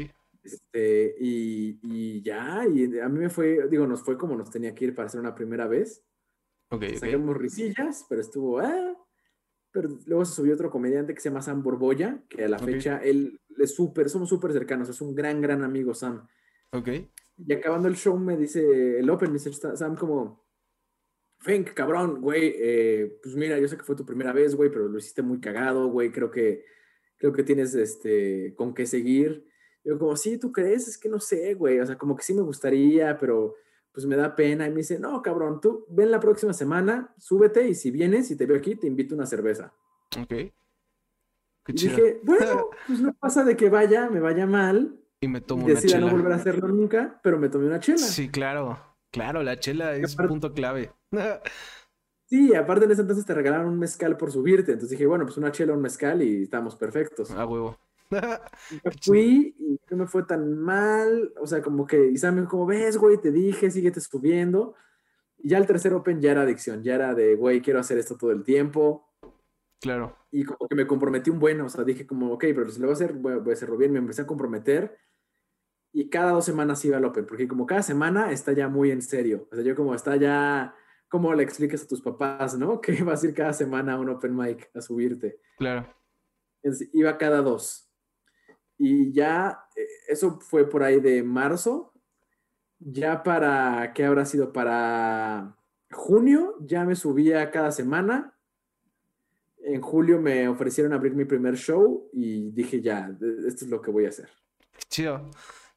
Este, 0.41 1.15
y, 1.19 2.21
ya, 2.21 2.65
y 2.65 2.97
a 2.97 3.09
mí 3.09 3.19
me 3.19 3.29
fue, 3.29 3.67
digo, 3.69 3.85
nos 3.85 4.03
fue 4.03 4.17
como 4.17 4.37
nos 4.37 4.49
tenía 4.49 4.73
que 4.73 4.85
ir 4.85 4.95
para 4.95 5.07
hacer 5.07 5.19
una 5.19 5.35
primera 5.35 5.67
vez. 5.67 6.05
Ok. 6.69 6.85
Sacamos 6.97 7.35
risillas, 7.35 8.05
pero 8.07 8.21
estuvo, 8.21 8.59
ah, 8.59 8.95
pero 9.71 9.89
luego 10.05 10.23
se 10.23 10.33
subió 10.33 10.53
otro 10.53 10.71
comediante 10.71 11.13
que 11.13 11.19
se 11.19 11.27
llama 11.27 11.41
Sam 11.41 11.61
Borboya, 11.61 12.23
que 12.29 12.45
a 12.45 12.47
la 12.47 12.57
fecha 12.57 12.99
él 13.03 13.41
es 13.57 13.75
súper, 13.75 14.09
somos 14.09 14.29
súper 14.29 14.53
cercanos, 14.53 14.87
es 14.87 15.01
un 15.01 15.13
gran, 15.13 15.41
gran 15.41 15.61
amigo 15.61 15.93
Sam. 15.93 16.25
Ok. 16.71 16.87
Y 17.37 17.53
acabando 17.53 17.89
el 17.89 17.97
show 17.97 18.17
me 18.17 18.37
dice, 18.37 18.97
el 18.97 19.09
Open, 19.09 19.33
me 19.33 19.39
dice 19.39 19.51
Sam 19.51 19.97
como, 19.97 20.46
Fink, 21.39 21.73
cabrón, 21.73 22.21
güey, 22.21 22.53
eh, 22.57 23.19
pues 23.21 23.35
mira, 23.35 23.59
yo 23.59 23.67
sé 23.67 23.77
que 23.77 23.83
fue 23.83 23.95
tu 23.95 24.05
primera 24.05 24.33
vez, 24.33 24.55
güey, 24.55 24.69
pero 24.69 24.87
lo 24.87 24.97
hiciste 24.97 25.21
muy 25.21 25.39
cagado, 25.39 25.87
güey, 25.87 26.11
creo 26.11 26.31
que, 26.31 26.65
creo 27.17 27.31
que 27.31 27.43
tienes, 27.43 27.75
este, 27.75 28.53
con 28.55 28.73
qué 28.73 28.85
seguir. 28.85 29.47
Yo 29.83 29.97
como, 29.97 30.15
sí, 30.15 30.37
¿tú 30.37 30.51
crees? 30.51 30.87
Es 30.87 30.97
que 30.97 31.09
no 31.09 31.19
sé, 31.19 31.53
güey, 31.53 31.79
o 31.79 31.85
sea, 31.85 31.97
como 31.97 32.15
que 32.15 32.23
sí 32.23 32.33
me 32.33 32.41
gustaría, 32.41 33.17
pero 33.17 33.55
pues 33.97 34.05
me 34.05 34.15
da 34.15 34.35
pena. 34.35 34.67
Y 34.67 34.69
me 34.69 34.77
dice, 34.77 34.99
no, 34.99 35.21
cabrón, 35.21 35.59
tú 35.61 35.85
ven 35.89 36.11
la 36.11 36.19
próxima 36.19 36.53
semana, 36.53 37.13
súbete 37.17 37.67
y 37.67 37.73
si 37.73 37.89
vienes 37.89 38.29
y 38.29 38.35
te 38.35 38.45
veo 38.45 38.57
aquí, 38.57 38.75
te 38.75 38.85
invito 38.85 39.15
a 39.15 39.17
una 39.17 39.25
cerveza. 39.25 39.73
Ok. 40.19 40.27
Qué 40.27 40.53
y 41.67 41.73
dije, 41.73 42.19
bueno, 42.23 42.69
pues 42.87 42.99
no 43.01 43.13
pasa 43.13 43.43
de 43.43 43.57
que 43.57 43.69
vaya, 43.69 44.09
me 44.09 44.19
vaya 44.19 44.45
mal. 44.45 44.99
Y 45.19 45.27
me 45.27 45.41
tomo 45.41 45.65
una 45.65 45.81
chela. 45.81 45.99
no 45.99 46.11
volver 46.11 46.31
a 46.31 46.35
hacerlo 46.35 46.67
nunca, 46.67 47.19
pero 47.23 47.39
me 47.39 47.49
tomé 47.49 47.65
una 47.65 47.79
chela. 47.79 47.97
Sí, 47.97 48.29
claro. 48.29 48.77
Claro, 49.09 49.41
la 49.41 49.59
chela 49.59 49.95
es 49.95 50.15
un 50.15 50.27
punto 50.27 50.53
clave. 50.53 50.91
sí, 52.25 52.55
aparte 52.55 52.85
en 52.85 52.91
ese 52.91 53.01
entonces 53.01 53.25
te 53.25 53.33
regalaron 53.33 53.67
un 53.67 53.79
mezcal 53.79 54.17
por 54.17 54.31
subirte. 54.31 54.73
Entonces 54.73 54.91
dije, 54.91 55.05
bueno, 55.05 55.25
pues 55.25 55.37
una 55.37 55.51
chela, 55.51 55.73
un 55.73 55.81
mezcal 55.81 56.21
y 56.21 56.43
estamos 56.43 56.75
perfectos. 56.75 57.31
Ah, 57.31 57.45
huevo. 57.45 57.77
fui 59.01 59.55
y 59.59 59.79
no 59.89 59.97
me 59.97 60.07
fue 60.07 60.23
tan 60.23 60.57
mal, 60.57 61.33
o 61.41 61.45
sea, 61.45 61.61
como 61.61 61.85
que, 61.85 62.07
y 62.07 62.17
sabes, 62.17 62.47
como 62.47 62.65
ves, 62.65 62.97
güey, 62.97 63.17
te 63.17 63.31
dije, 63.31 63.69
síguete 63.69 63.99
subiendo. 63.99 64.75
Y 65.37 65.49
ya 65.49 65.57
el 65.57 65.67
tercer 65.67 65.93
Open 65.93 66.19
ya 66.19 66.31
era 66.31 66.41
adicción, 66.41 66.83
ya 66.83 66.95
era 66.95 67.13
de, 67.13 67.35
güey, 67.35 67.61
quiero 67.61 67.79
hacer 67.79 67.97
esto 67.97 68.17
todo 68.17 68.31
el 68.31 68.43
tiempo. 68.43 69.07
Claro. 69.79 70.17
Y 70.31 70.43
como 70.43 70.67
que 70.67 70.75
me 70.75 70.87
comprometí 70.87 71.29
un 71.29 71.39
bueno, 71.39 71.65
o 71.65 71.69
sea, 71.69 71.83
dije 71.83 72.07
como, 72.07 72.33
ok, 72.33 72.45
pero 72.55 72.69
si 72.69 72.79
lo 72.79 72.87
voy 72.87 72.93
a 72.93 72.95
hacer, 72.95 73.13
voy, 73.13 73.49
a 73.49 73.53
hacerlo 73.53 73.77
bien, 73.77 73.91
me 73.91 73.99
empecé 73.99 74.23
a 74.23 74.27
comprometer. 74.27 74.97
Y 75.93 76.09
cada 76.09 76.31
dos 76.31 76.45
semanas 76.45 76.83
iba 76.85 76.97
al 76.97 77.05
Open, 77.05 77.25
porque 77.25 77.47
como 77.47 77.65
cada 77.65 77.83
semana 77.83 78.31
está 78.31 78.53
ya 78.53 78.67
muy 78.67 78.91
en 78.91 79.01
serio. 79.01 79.47
O 79.51 79.55
sea, 79.55 79.63
yo 79.63 79.75
como 79.75 79.95
está 79.95 80.15
ya, 80.15 80.75
como 81.07 81.33
le 81.33 81.43
explicas 81.43 81.83
a 81.83 81.87
tus 81.87 82.01
papás, 82.01 82.57
¿no? 82.57 82.81
Que 82.81 83.03
vas 83.03 83.23
a 83.23 83.27
ir 83.27 83.33
cada 83.33 83.53
semana 83.53 83.93
a 83.93 83.99
un 83.99 84.09
Open 84.09 84.35
Mic 84.35 84.69
a 84.75 84.81
subirte. 84.81 85.39
Claro. 85.57 85.87
iba 86.93 87.17
cada 87.17 87.41
dos. 87.41 87.89
Y 88.77 89.11
ya, 89.11 89.65
eh, 89.75 89.87
eso 90.09 90.39
fue 90.39 90.69
por 90.69 90.83
ahí 90.83 90.99
de 90.99 91.23
marzo. 91.23 91.93
Ya 92.79 93.23
para, 93.23 93.91
¿qué 93.93 94.05
habrá 94.05 94.25
sido? 94.25 94.53
Para 94.53 95.57
junio 95.91 96.55
ya 96.59 96.85
me 96.85 96.95
subía 96.95 97.49
cada 97.49 97.71
semana. 97.71 98.37
En 99.59 99.81
julio 99.81 100.21
me 100.21 100.47
ofrecieron 100.47 100.93
abrir 100.93 101.13
mi 101.15 101.25
primer 101.25 101.55
show 101.57 102.09
y 102.13 102.51
dije 102.51 102.81
ya, 102.81 103.17
esto 103.47 103.65
es 103.65 103.71
lo 103.71 103.81
que 103.81 103.91
voy 103.91 104.05
a 104.05 104.09
hacer. 104.09 104.29
Chido. 104.89 105.29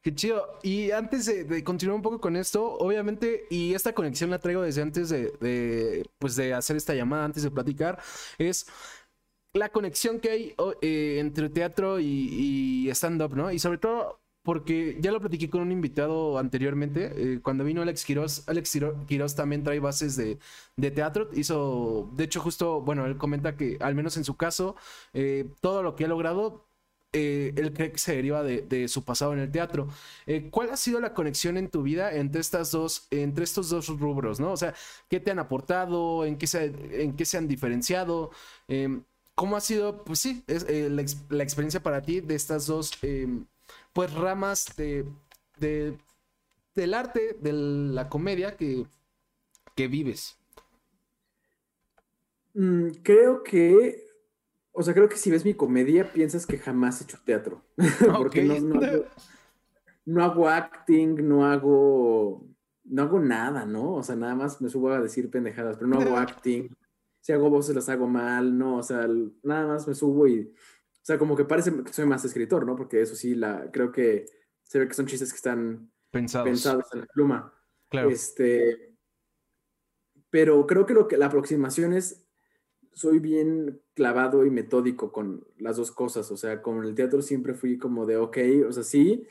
Qué 0.03 0.15
chido. 0.15 0.59
Y 0.63 0.93
antes 0.93 1.27
de, 1.27 1.63
continuar 1.63 1.97
un 1.97 2.03
poco 2.03 2.21
con 2.21 2.37
esto, 2.37 2.75
obviamente, 2.79 3.47
y 3.51 3.75
esta 3.75 3.93
conexión 3.93 4.31
la 4.31 4.39
traigo 4.39 4.63
desde 4.63 4.81
antes 4.81 5.11
de, 5.11 5.31
de, 5.41 6.09
pues 6.19 6.37
de 6.37 6.55
hacer 6.55 6.77
esta 6.77 6.95
llamada, 6.95 7.27
antes 7.27 7.43
de 7.43 7.51
platicar, 7.51 8.01
es 8.39 8.67
la 9.53 9.71
conexión 9.71 10.21
que 10.21 10.31
hay 10.31 10.55
eh, 10.83 11.19
entre 11.21 11.49
teatro 11.51 11.99
y, 12.01 12.89
stand-up, 12.91 13.35
¿no? 13.37 13.51
Y 13.53 13.59
sobre 13.59 13.79
todo 13.79 14.21
porque 14.43 14.97
ya 15.01 15.13
lo 15.13 15.21
platiqué 15.21 15.51
con 15.51 15.61
un 15.61 15.71
invitado 15.73 16.39
anteriormente, 16.39 17.13
eh, 17.35 17.41
cuando 17.43 17.63
vino 17.63 17.83
Alex 17.83 18.05
Quiroz, 18.07 18.49
Alex 18.49 18.79
Quiroz 19.07 19.35
también 19.35 19.63
trae 19.63 19.81
bases 19.81 20.17
de, 20.17 20.39
teatro, 20.91 21.29
hizo, 21.35 22.11
de 22.15 22.25
hecho 22.25 22.41
justo, 22.41 22.81
bueno, 22.81 23.05
él 23.05 23.19
comenta 23.19 23.57
que 23.57 23.77
al 23.81 23.95
menos 23.95 24.17
en 24.17 24.25
su 24.25 24.37
caso, 24.37 24.77
eh, 25.13 25.51
todo 25.61 25.83
lo 25.83 25.95
que 25.95 26.07
ha 26.07 26.09
logrado 26.09 26.70
él 27.13 27.73
cree 27.75 27.93
que 27.93 27.99
se 27.99 28.15
deriva 28.15 28.43
de, 28.43 28.89
su 28.89 29.05
pasado 29.05 29.33
en 29.33 29.41
el 29.41 29.51
teatro. 29.51 29.89
¿Cuál 30.51 30.71
ha 30.71 30.77
sido 30.77 31.01
la 31.01 31.15
conexión 31.15 31.57
en 31.57 31.69
tu 31.69 31.83
vida 31.83 32.15
entre 32.15 32.41
estas 32.41 32.71
dos, 32.71 33.07
entre 33.11 33.45
estos 33.45 33.71
dos 33.71 33.89
rubros, 33.89 34.41
no? 34.41 34.53
O 34.53 34.57
sea, 34.57 34.75
¿qué 35.09 35.21
te 35.21 35.31
han 35.31 35.39
aportado? 35.39 36.25
¿En 36.25 36.39
qué 36.39 36.47
se, 36.47 36.73
en 37.03 37.17
qué 37.17 37.25
se 37.25 37.39
han 37.39 37.49
diferenciado? 37.49 38.31
Em, 38.69 39.03
¿Cómo 39.41 39.57
ha 39.57 39.61
sido, 39.63 40.05
pues 40.05 40.19
sí, 40.19 40.45
eh, 40.49 40.91
la, 40.91 41.43
experiencia 41.43 41.83
para 41.83 42.03
ti 42.03 42.21
de 42.21 42.35
estas 42.35 42.67
dos, 42.67 42.93
em, 43.03 43.47
pues, 43.95 44.13
ramas 44.13 44.67
de, 44.77 45.07
del 46.75 46.95
arte, 46.95 47.39
de 47.41 47.53
la 47.55 48.11
comedia 48.11 48.57
que, 48.57 48.87
que 49.75 49.89
vives? 49.89 50.37
Mm, 52.53 52.91
creo 53.03 53.43
que, 53.43 54.10
o 54.81 54.83
sea, 54.83 54.95
creo 54.95 55.09
que 55.09 55.17
si 55.17 55.31
ves 55.31 55.45
mi 55.45 55.55
comedia 55.55 56.13
piensas 56.13 56.47
que 56.47 56.59
jamás 56.59 57.01
he 57.01 57.05
hecho 57.05 57.19
teatro. 57.25 57.63
Porque 58.19 58.43
no, 60.05 60.25
hago, 60.25 60.49
acting, 60.49 61.29
no 61.29 61.47
hago, 61.47 62.47
no 62.85 63.03
hago 63.03 63.21
nada, 63.21 63.65
¿no? 63.65 63.95
O 63.95 64.03
sea, 64.03 64.17
nada 64.17 64.35
más 64.35 64.61
me 64.61 64.69
subo 64.69 64.91
a 64.91 65.01
decir 65.01 65.31
pendejadas, 65.31 65.77
pero 65.77 65.89
no 65.89 66.01
hago 66.01 66.17
acting 66.17 66.69
si 67.21 67.33
hago 67.33 67.51
voces 67.51 67.75
las 67.75 67.89
hago 67.89 68.09
mal, 68.09 68.57
no, 68.57 68.77
o 68.77 68.83
sea, 68.83 69.07
nada 69.43 69.67
más 69.67 69.87
me 69.87 69.95
subo 69.95 70.27
y, 70.27 70.41
o 70.41 71.05
sea, 71.05 71.19
como 71.19 71.37
que 71.37 71.45
parece 71.45 71.73
que 71.85 71.93
soy 71.93 72.07
más 72.07 72.25
escritor, 72.25 72.67
¿no? 72.67 72.77
Porque 72.77 73.01
eso 73.01 73.15
sí, 73.15 73.35
la, 73.35 73.71
creo 73.71 73.93
que 73.93 74.27
se 74.63 74.79
ve 74.79 74.89
que 74.89 74.95
son 74.95 75.07
chistes 75.07 75.31
que 75.31 75.37
están 75.37 75.93
pensados, 76.11 76.93
en 76.93 77.01
la 77.01 77.07
pluma. 77.07 77.53
Claro. 77.91 78.11
Este, 78.11 78.97
pero 80.31 80.67
creo 80.67 80.87
que 80.87 80.95
lo 80.95 81.09
que 81.09 81.19
la 81.19 81.27
aproximación 81.27 81.93
es, 81.93 82.27
soy 82.93 83.19
bien 83.19 83.81
clavado 83.95 84.45
y 84.45 84.51
metódico 84.51 85.13
con 85.13 85.45
las 85.59 85.77
dos 85.77 85.93
cosas, 85.93 86.31
o 86.31 86.37
sea, 86.37 86.63
con 86.63 86.85
el 86.85 86.95
teatro 86.95 87.23
siempre 87.23 87.55
fui 87.55 87.79
como 87.79 88.07
de, 88.07 88.17
ok, 88.17 88.39
o 88.69 88.73
sea, 88.73 88.83
sí, 88.83 89.27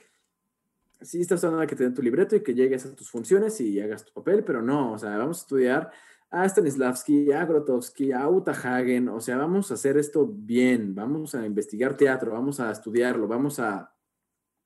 sí 1.01 1.21
estás 1.21 1.43
hablando 1.43 1.61
de 1.61 1.67
que 1.67 1.75
te 1.75 1.83
den 1.83 1.93
tu 1.93 2.01
libreto 2.01 2.35
y 2.35 2.43
que 2.43 2.53
llegues 2.53 2.85
a 2.85 2.95
tus 2.95 3.09
funciones 3.09 3.59
y 3.61 3.79
hagas 3.79 4.05
tu 4.05 4.13
papel, 4.13 4.43
pero 4.43 4.61
no, 4.61 4.93
o 4.93 4.97
sea, 4.97 5.17
vamos 5.17 5.39
a 5.39 5.41
estudiar 5.41 5.91
a 6.31 6.47
Stanislavski, 6.47 7.31
a 7.31 7.45
Grotowski, 7.45 8.11
a 8.11 8.27
Uta 8.29 8.51
Hagen, 8.51 9.09
o 9.09 9.19
sea, 9.19 9.37
vamos 9.37 9.71
a 9.71 9.73
hacer 9.73 9.97
esto 9.97 10.27
bien, 10.27 10.93
vamos 10.93 11.33
a 11.35 11.45
investigar 11.45 11.97
teatro, 11.97 12.31
vamos 12.31 12.59
a 12.59 12.71
estudiarlo, 12.71 13.27
vamos 13.27 13.59
a, 13.59 13.93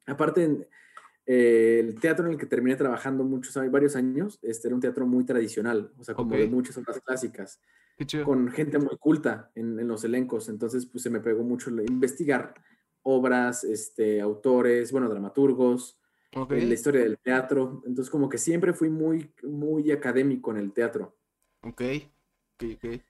aparte, 0.05 0.67
eh, 1.25 1.79
el 1.79 1.99
teatro 1.99 2.25
en 2.25 2.33
el 2.33 2.37
que 2.37 2.45
terminé 2.45 2.75
trabajando 2.75 3.23
muchos, 3.23 3.55
varios 3.71 3.95
años, 3.95 4.39
este 4.41 4.67
era 4.67 4.75
un 4.75 4.81
teatro 4.81 5.07
muy 5.07 5.25
tradicional, 5.25 5.93
o 5.97 6.03
sea, 6.03 6.15
como 6.15 6.35
de 6.35 6.47
muchas 6.47 6.77
obras 6.77 6.99
clásicas, 6.99 7.61
con 8.25 8.49
gente 8.49 8.79
muy 8.79 8.97
culta 8.97 9.51
en, 9.55 9.87
los 9.87 10.03
elencos, 10.03 10.49
entonces 10.49 10.85
pues 10.85 11.03
se 11.03 11.09
me 11.09 11.19
pegó 11.19 11.43
mucho 11.43 11.69
investigar 11.69 12.53
obras, 13.03 13.63
este, 13.63 14.21
autores, 14.21 14.91
bueno, 14.91 15.09
dramaturgos, 15.09 15.99
la 16.49 16.57
historia 16.57 17.01
del 17.01 17.19
teatro, 17.19 17.83
entonces 17.85 18.09
como 18.09 18.27
que 18.27 18.37
siempre 18.37 18.73
fui 18.73 18.89
muy, 18.89 19.31
muy 19.43 19.91
académico 19.91 20.51
en 20.51 20.57
el 20.57 20.73
teatro. 20.73 21.15
Ok, 21.61 21.81
ok, 22.55 22.63
ok. 22.75 23.01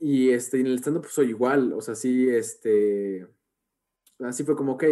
Y, 0.00 0.30
este, 0.30 0.60
en 0.60 0.66
el 0.66 0.78
stand-up 0.78 1.02
pues, 1.02 1.14
soy 1.14 1.28
igual, 1.28 1.72
o 1.72 1.80
sea, 1.80 1.94
sí, 1.94 2.28
este, 2.28 3.26
así 4.20 4.44
fue 4.44 4.56
como, 4.56 4.72
ok, 4.72 4.84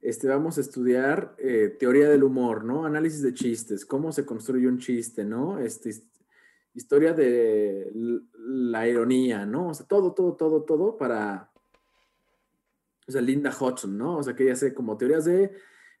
este, 0.00 0.28
vamos 0.28 0.58
a 0.58 0.60
estudiar 0.60 1.34
eh, 1.38 1.76
teoría 1.78 2.08
del 2.08 2.24
humor, 2.24 2.64
¿no? 2.64 2.84
Análisis 2.84 3.22
de 3.22 3.34
chistes, 3.34 3.86
cómo 3.86 4.12
se 4.12 4.26
construye 4.26 4.66
un 4.66 4.78
chiste, 4.78 5.24
¿no? 5.24 5.58
Este, 5.60 5.90
historia 6.74 7.12
de 7.12 7.90
la 8.34 8.88
ironía, 8.88 9.46
¿no? 9.46 9.68
O 9.68 9.74
sea, 9.74 9.86
todo, 9.86 10.12
todo, 10.12 10.34
todo, 10.34 10.62
todo 10.62 10.96
para, 10.96 11.50
o 13.06 13.12
sea, 13.12 13.20
Linda 13.20 13.50
Hudson, 13.50 13.96
¿no? 13.96 14.18
O 14.18 14.22
sea, 14.22 14.34
que 14.34 14.44
ella 14.44 14.54
hace 14.54 14.74
como 14.74 14.96
teorías 14.96 15.24
de 15.24 15.52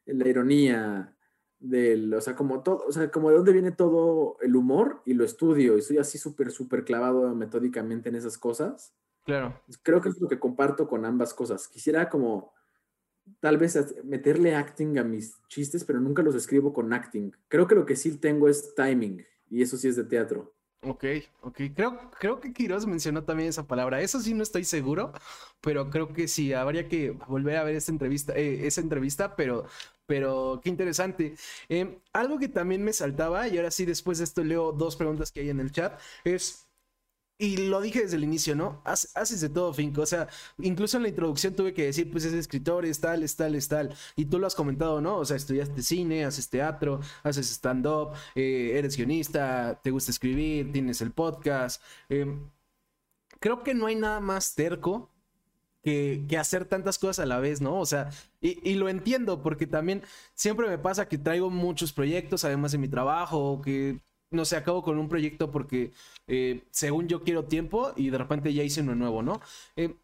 la 0.06 0.28
ironía, 0.28 1.16
del, 1.58 2.12
o 2.12 2.20
sea, 2.20 2.34
como 2.34 2.62
todo, 2.62 2.84
o 2.86 2.92
sea, 2.92 3.10
como 3.10 3.30
de 3.30 3.36
dónde 3.36 3.52
viene 3.52 3.70
todo 3.70 4.36
el 4.40 4.56
humor 4.56 5.02
y 5.06 5.14
lo 5.14 5.24
estudio 5.24 5.76
y 5.76 5.82
soy 5.82 5.98
así 5.98 6.18
súper, 6.18 6.50
súper 6.50 6.84
clavado 6.84 7.34
metódicamente 7.34 8.08
en 8.08 8.16
esas 8.16 8.36
cosas. 8.36 8.94
Claro. 9.24 9.60
Creo 9.82 10.00
que 10.00 10.08
es 10.08 10.20
lo 10.20 10.28
que 10.28 10.40
comparto 10.40 10.88
con 10.88 11.04
ambas 11.04 11.32
cosas. 11.32 11.68
Quisiera 11.68 12.08
como 12.08 12.52
tal 13.38 13.58
vez 13.58 13.94
meterle 14.04 14.56
acting 14.56 14.98
a 14.98 15.04
mis 15.04 15.40
chistes, 15.46 15.84
pero 15.84 16.00
nunca 16.00 16.22
los 16.22 16.34
escribo 16.34 16.72
con 16.72 16.92
acting. 16.92 17.30
Creo 17.46 17.68
que 17.68 17.76
lo 17.76 17.86
que 17.86 17.94
sí 17.94 18.16
tengo 18.16 18.48
es 18.48 18.74
timing 18.74 19.24
y 19.48 19.62
eso 19.62 19.76
sí 19.76 19.86
es 19.86 19.96
de 19.96 20.04
teatro. 20.04 20.52
Ok, 20.84 21.04
ok. 21.42 21.60
Creo, 21.76 22.10
creo 22.18 22.40
que 22.40 22.52
Quiroz 22.52 22.86
mencionó 22.86 23.22
también 23.22 23.48
esa 23.48 23.66
palabra. 23.68 24.00
Eso 24.00 24.18
sí 24.20 24.34
no 24.34 24.42
estoy 24.42 24.64
seguro, 24.64 25.12
pero 25.60 25.90
creo 25.90 26.12
que 26.12 26.26
sí. 26.26 26.52
Habría 26.52 26.88
que 26.88 27.12
volver 27.28 27.56
a 27.56 27.62
ver 27.64 27.76
esa 27.76 27.92
entrevista, 27.92 28.32
eh, 28.36 28.66
esa 28.66 28.80
entrevista, 28.80 29.36
pero 29.36 29.66
Pero 30.06 30.60
qué 30.62 30.68
interesante. 30.70 31.36
Em, 31.68 31.96
algo 32.12 32.38
que 32.38 32.48
también 32.48 32.82
me 32.84 32.92
saltaba, 32.92 33.46
y 33.48 33.56
ahora 33.56 33.70
sí, 33.70 33.84
después 33.86 34.18
de 34.18 34.24
esto 34.24 34.42
leo 34.44 34.72
dos 34.72 34.96
preguntas 34.96 35.30
que 35.30 35.40
hay 35.40 35.50
en 35.50 35.60
el 35.60 35.70
chat, 35.72 35.98
es 36.24 36.61
y 37.42 37.56
lo 37.56 37.80
dije 37.80 38.02
desde 38.02 38.18
el 38.18 38.22
inicio, 38.22 38.54
¿no? 38.54 38.80
haces 38.84 39.40
de 39.40 39.48
todo, 39.48 39.74
Finco. 39.74 40.02
O 40.02 40.06
sea, 40.06 40.28
incluso 40.58 40.96
en 40.96 41.02
la 41.02 41.08
introducción 41.08 41.56
tuve 41.56 41.74
que 41.74 41.86
decir, 41.86 42.08
pues 42.08 42.24
es 42.24 42.32
escritor, 42.34 42.86
es 42.86 43.00
tal, 43.00 43.24
es 43.24 43.34
tal, 43.34 43.56
es 43.56 43.66
tal. 43.66 43.96
Y 44.14 44.26
tú 44.26 44.38
lo 44.38 44.46
has 44.46 44.54
comentado, 44.54 45.00
¿no? 45.00 45.16
O 45.16 45.24
sea, 45.24 45.36
estudiaste 45.36 45.82
cine, 45.82 46.24
haces 46.24 46.48
teatro, 46.48 47.00
haces 47.24 47.50
stand-up, 47.50 48.12
eh, 48.36 48.74
eres 48.76 48.96
guionista, 48.96 49.80
te 49.82 49.90
gusta 49.90 50.12
escribir, 50.12 50.70
tienes 50.70 51.00
el 51.00 51.10
podcast. 51.10 51.82
Em, 52.08 52.48
creo 53.40 53.64
que 53.64 53.74
no 53.74 53.86
hay 53.86 53.96
nada 53.96 54.20
más 54.20 54.54
terco 54.54 55.10
que, 55.82 56.24
hacer 56.38 56.66
tantas 56.66 56.96
cosas 56.96 57.24
a 57.24 57.26
la 57.26 57.40
vez, 57.40 57.60
¿no? 57.60 57.80
O 57.80 57.86
sea, 57.86 58.10
y, 58.40 58.70
y, 58.70 58.76
lo 58.76 58.88
entiendo 58.88 59.42
porque 59.42 59.66
también 59.66 60.02
siempre 60.34 60.68
me 60.68 60.78
pasa 60.78 61.08
que 61.08 61.18
traigo 61.18 61.50
muchos 61.50 61.92
proyectos, 61.92 62.44
además 62.44 62.70
de 62.70 62.78
mi 62.78 62.88
trabajo, 62.88 63.60
que 63.62 64.00
no 64.32 64.44
sé, 64.44 64.56
acabo 64.56 64.82
con 64.82 64.98
un 64.98 65.08
proyecto 65.08 65.50
porque 65.50 65.92
eh, 66.26 66.64
según 66.70 67.08
yo 67.08 67.22
quiero 67.22 67.44
tiempo 67.44 67.92
y 67.96 68.10
de 68.10 68.18
repente 68.18 68.52
ya 68.52 68.62
hice 68.62 68.80
uno 68.80 68.94
nuevo, 68.94 69.22
¿no? 69.22 69.40
Eh, 69.76 69.94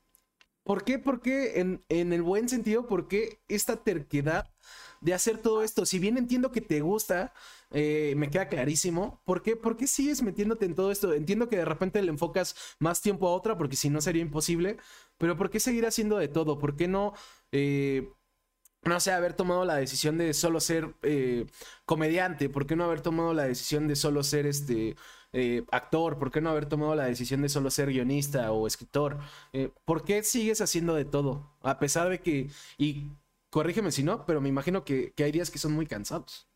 ¿Por 0.65 0.85
qué? 0.85 0.99
Porque 0.99 1.61
en, 1.61 1.83
en, 1.89 2.13
el 2.13 2.23
buen 2.23 2.49
sentido, 2.49 2.87
¿por 2.87 3.09
qué 3.09 3.41
esta 3.49 3.83
terquedad 3.83 4.51
de 5.01 5.15
hacer 5.15 5.39
todo 5.39 5.63
esto? 5.63 5.87
Si 5.87 5.99
bien 5.99 6.19
entiendo 6.19 6.53
que 6.53 6.61
te 6.61 6.81
gusta, 6.83 7.33
eh, 7.71 8.15
me 8.17 8.31
queda 8.31 8.49
clarísimo. 8.49 9.23
¿Por 9.25 9.43
qué? 9.43 9.57
¿Por 9.57 9.77
qué 9.77 9.87
sigues 9.87 10.23
metiéndote 10.23 10.67
en 10.67 10.75
todo 10.75 10.91
esto? 10.91 11.15
Entiendo 11.15 11.49
que 11.49 11.57
de 11.57 11.65
repente 11.65 12.03
le 12.03 12.11
enfocas 12.11 12.55
más 12.79 13.01
tiempo 13.01 13.29
a 13.29 13.33
otra 13.33 13.57
porque 13.57 13.77
si 13.77 13.89
no 13.91 14.01
sería 14.03 14.23
imposible, 14.23 14.77
pero 15.17 15.37
¿por 15.37 15.51
qué 15.51 15.61
seguir 15.61 15.87
haciendo 15.87 16.19
de 16.19 16.29
todo? 16.29 16.59
¿Por 16.59 16.77
qué 16.77 16.87
no 16.89 17.15
no 18.85 19.01
sé, 19.01 19.13
haber 19.13 19.35
tomado 19.35 19.65
la 19.65 19.77
decisión 19.77 20.19
de 20.19 20.33
solo 20.35 20.61
ser 20.61 20.95
eh, 21.03 21.47
comediante? 21.85 22.49
¿Por 22.49 22.67
qué 22.67 22.77
no 22.77 22.85
haber 22.85 23.01
tomado 23.01 23.35
la 23.35 23.45
decisión 23.45 23.89
de 23.89 23.97
solo 23.97 24.23
ser 24.23 24.47
este 24.47 24.97
eh, 25.33 25.65
actor? 25.71 26.19
¿Por 26.19 26.31
qué 26.31 26.41
no 26.41 26.51
haber 26.51 26.67
tomado 26.67 26.95
la 26.95 27.05
decisión 27.05 27.43
de 27.43 27.49
solo 27.49 27.71
ser 27.71 27.89
guionista 27.89 28.53
o 28.53 28.67
escritor? 28.67 29.19
Eh, 29.53 29.71
¿Por 29.85 30.05
qué 30.05 30.23
sigues 30.23 30.61
haciendo 30.61 30.95
de 30.95 31.05
todo? 31.05 31.51
A 31.63 31.79
pesar 31.79 32.09
de 32.09 32.21
que, 32.21 32.51
y 32.79 33.11
corrígeme 33.51 33.93
si 33.93 34.03
no, 34.03 34.25
pero 34.27 34.41
me 34.41 34.49
imagino 34.49 34.85
que, 34.85 35.13
hay 35.19 35.33
días 35.33 35.51
que 35.51 35.59
son 35.59 35.73
muy 35.73 35.87
cansados. 35.87 36.49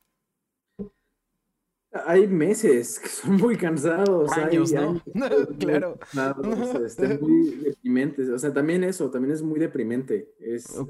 Hay 2.07 2.27
meses 2.27 2.99
que 2.99 3.09
son 3.09 3.37
muy 3.37 3.57
cansados. 3.57 4.33
Años, 4.33 4.73
¿no? 4.73 5.03
claro. 5.59 5.99
Este, 6.87 7.19
muy 7.19 7.51
deprimentes. 7.57 8.31
O 8.31 8.39
sea, 8.39 8.51
también 8.51 8.83
eso, 8.83 9.11
también 9.11 9.35
es 9.35 9.43
muy 9.43 9.61
deprimente. 9.61 10.35
Es 10.41 10.65
son 10.65 10.89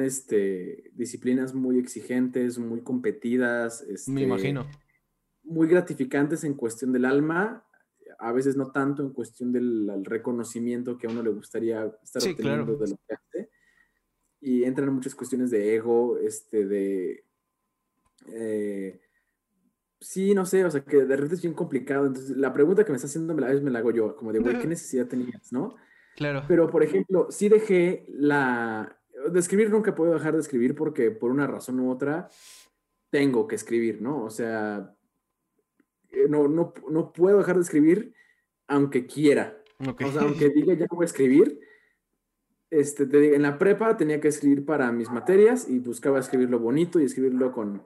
este, 0.00 0.90
disciplinas 0.94 1.54
muy 1.54 1.78
exigentes, 1.78 2.58
muy 2.58 2.82
competidas. 2.82 3.82
Este, 3.82 4.10
Me 4.10 4.22
imagino. 4.22 4.66
Muy 5.42 5.68
gratificantes 5.68 6.44
en 6.44 6.54
cuestión 6.54 6.92
del 6.92 7.04
alma, 7.04 7.66
a 8.18 8.32
veces 8.32 8.56
no 8.56 8.70
tanto 8.70 9.02
en 9.02 9.10
cuestión 9.10 9.52
del 9.52 10.04
reconocimiento 10.04 10.96
que 10.96 11.06
a 11.06 11.10
uno 11.10 11.22
le 11.22 11.30
gustaría 11.30 11.84
estar 12.02 12.22
obteniendo 12.22 12.76
de 12.76 12.88
lo 12.88 12.96
que 12.96 13.14
hace. 13.14 13.50
Y 14.40 14.64
entran 14.64 14.92
muchas 14.92 15.14
cuestiones 15.14 15.50
de 15.50 15.74
ego, 15.74 16.18
este, 16.18 16.66
de... 16.66 17.24
Eh, 18.28 19.00
sí, 20.00 20.34
no 20.34 20.46
sé, 20.46 20.64
o 20.64 20.70
sea, 20.70 20.82
que 20.82 20.98
de 20.98 21.16
repente 21.16 21.34
es 21.34 21.42
bien 21.42 21.54
complicado. 21.54 22.06
Entonces, 22.06 22.36
la 22.36 22.52
pregunta 22.52 22.84
que 22.84 22.92
me 22.92 22.96
está 22.96 23.06
haciendo 23.06 23.32
a 23.32 23.48
veces 23.48 23.62
me 23.62 23.70
la 23.70 23.80
hago 23.80 23.90
yo, 23.90 24.16
como 24.16 24.32
de, 24.32 24.38
güey, 24.38 24.58
¿qué 24.58 24.66
necesidad 24.68 25.06
tenías, 25.06 25.52
no? 25.52 25.74
Claro. 26.16 26.44
Pero, 26.46 26.70
por 26.70 26.82
ejemplo, 26.82 27.26
sí 27.30 27.48
dejé 27.48 28.06
la, 28.08 28.98
de 29.30 29.40
escribir 29.40 29.70
nunca 29.70 29.94
puedo 29.94 30.12
dejar 30.12 30.34
de 30.34 30.40
escribir 30.40 30.74
porque 30.74 31.10
por 31.10 31.30
una 31.30 31.46
razón 31.46 31.80
u 31.80 31.90
otra 31.90 32.28
tengo 33.10 33.46
que 33.46 33.56
escribir, 33.56 34.02
¿no? 34.02 34.24
O 34.24 34.30
sea, 34.30 34.94
eh, 36.10 36.26
no, 36.28 36.48
no, 36.48 36.74
no 36.90 37.12
puedo 37.12 37.38
dejar 37.38 37.56
de 37.56 37.62
escribir 37.62 38.14
aunque 38.66 39.06
quiera. 39.06 39.62
O 39.78 40.12
sea, 40.12 40.22
aunque 40.22 40.48
diga 40.50 40.74
ya 40.74 40.86
no 40.90 40.96
voy 40.96 41.04
a 41.04 41.06
escribir, 41.06 41.60
este, 42.70 43.06
te 43.06 43.34
en 43.34 43.42
la 43.42 43.58
prepa 43.58 43.96
tenía 43.96 44.20
que 44.20 44.28
escribir 44.28 44.64
para 44.64 44.90
mis 44.92 45.10
materias 45.10 45.68
y 45.68 45.78
buscaba 45.78 46.18
escribirlo 46.18 46.58
bonito 46.58 46.98
y 46.98 47.04
escribirlo 47.04 47.52
con, 47.52 47.82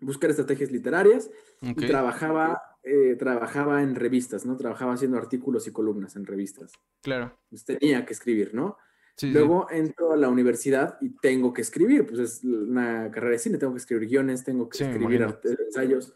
buscar 0.00 0.30
estrategias 0.30 0.70
literarias 0.70 1.30
y 1.60 1.74
trabajaba, 1.74 2.78
eh, 2.82 3.16
trabajaba 3.18 3.82
en 3.82 3.94
revistas, 3.94 4.46
¿no? 4.46 4.56
Trabajaba 4.56 4.94
haciendo 4.94 5.16
artículos 5.16 5.66
y 5.66 5.72
columnas 5.72 6.16
en 6.16 6.26
revistas. 6.26 6.72
Claro. 7.02 7.38
Pues 7.50 7.64
tenía 7.64 8.04
que 8.04 8.12
escribir, 8.12 8.54
¿no? 8.54 8.76
Luego 9.22 9.68
entro 9.70 10.12
a 10.12 10.16
la 10.16 10.28
universidad 10.28 10.98
y 11.00 11.10
tengo 11.20 11.52
que 11.52 11.62
escribir, 11.62 12.04
pues 12.06 12.18
es 12.18 12.44
una 12.44 13.10
carrera 13.12 13.32
de 13.32 13.38
cine, 13.38 13.58
tengo 13.58 13.72
que 13.72 13.78
escribir 13.78 14.08
guiones, 14.08 14.42
tengo 14.42 14.68
que 14.68 14.82
escribir 14.82 15.26
ensayos, 15.66 16.12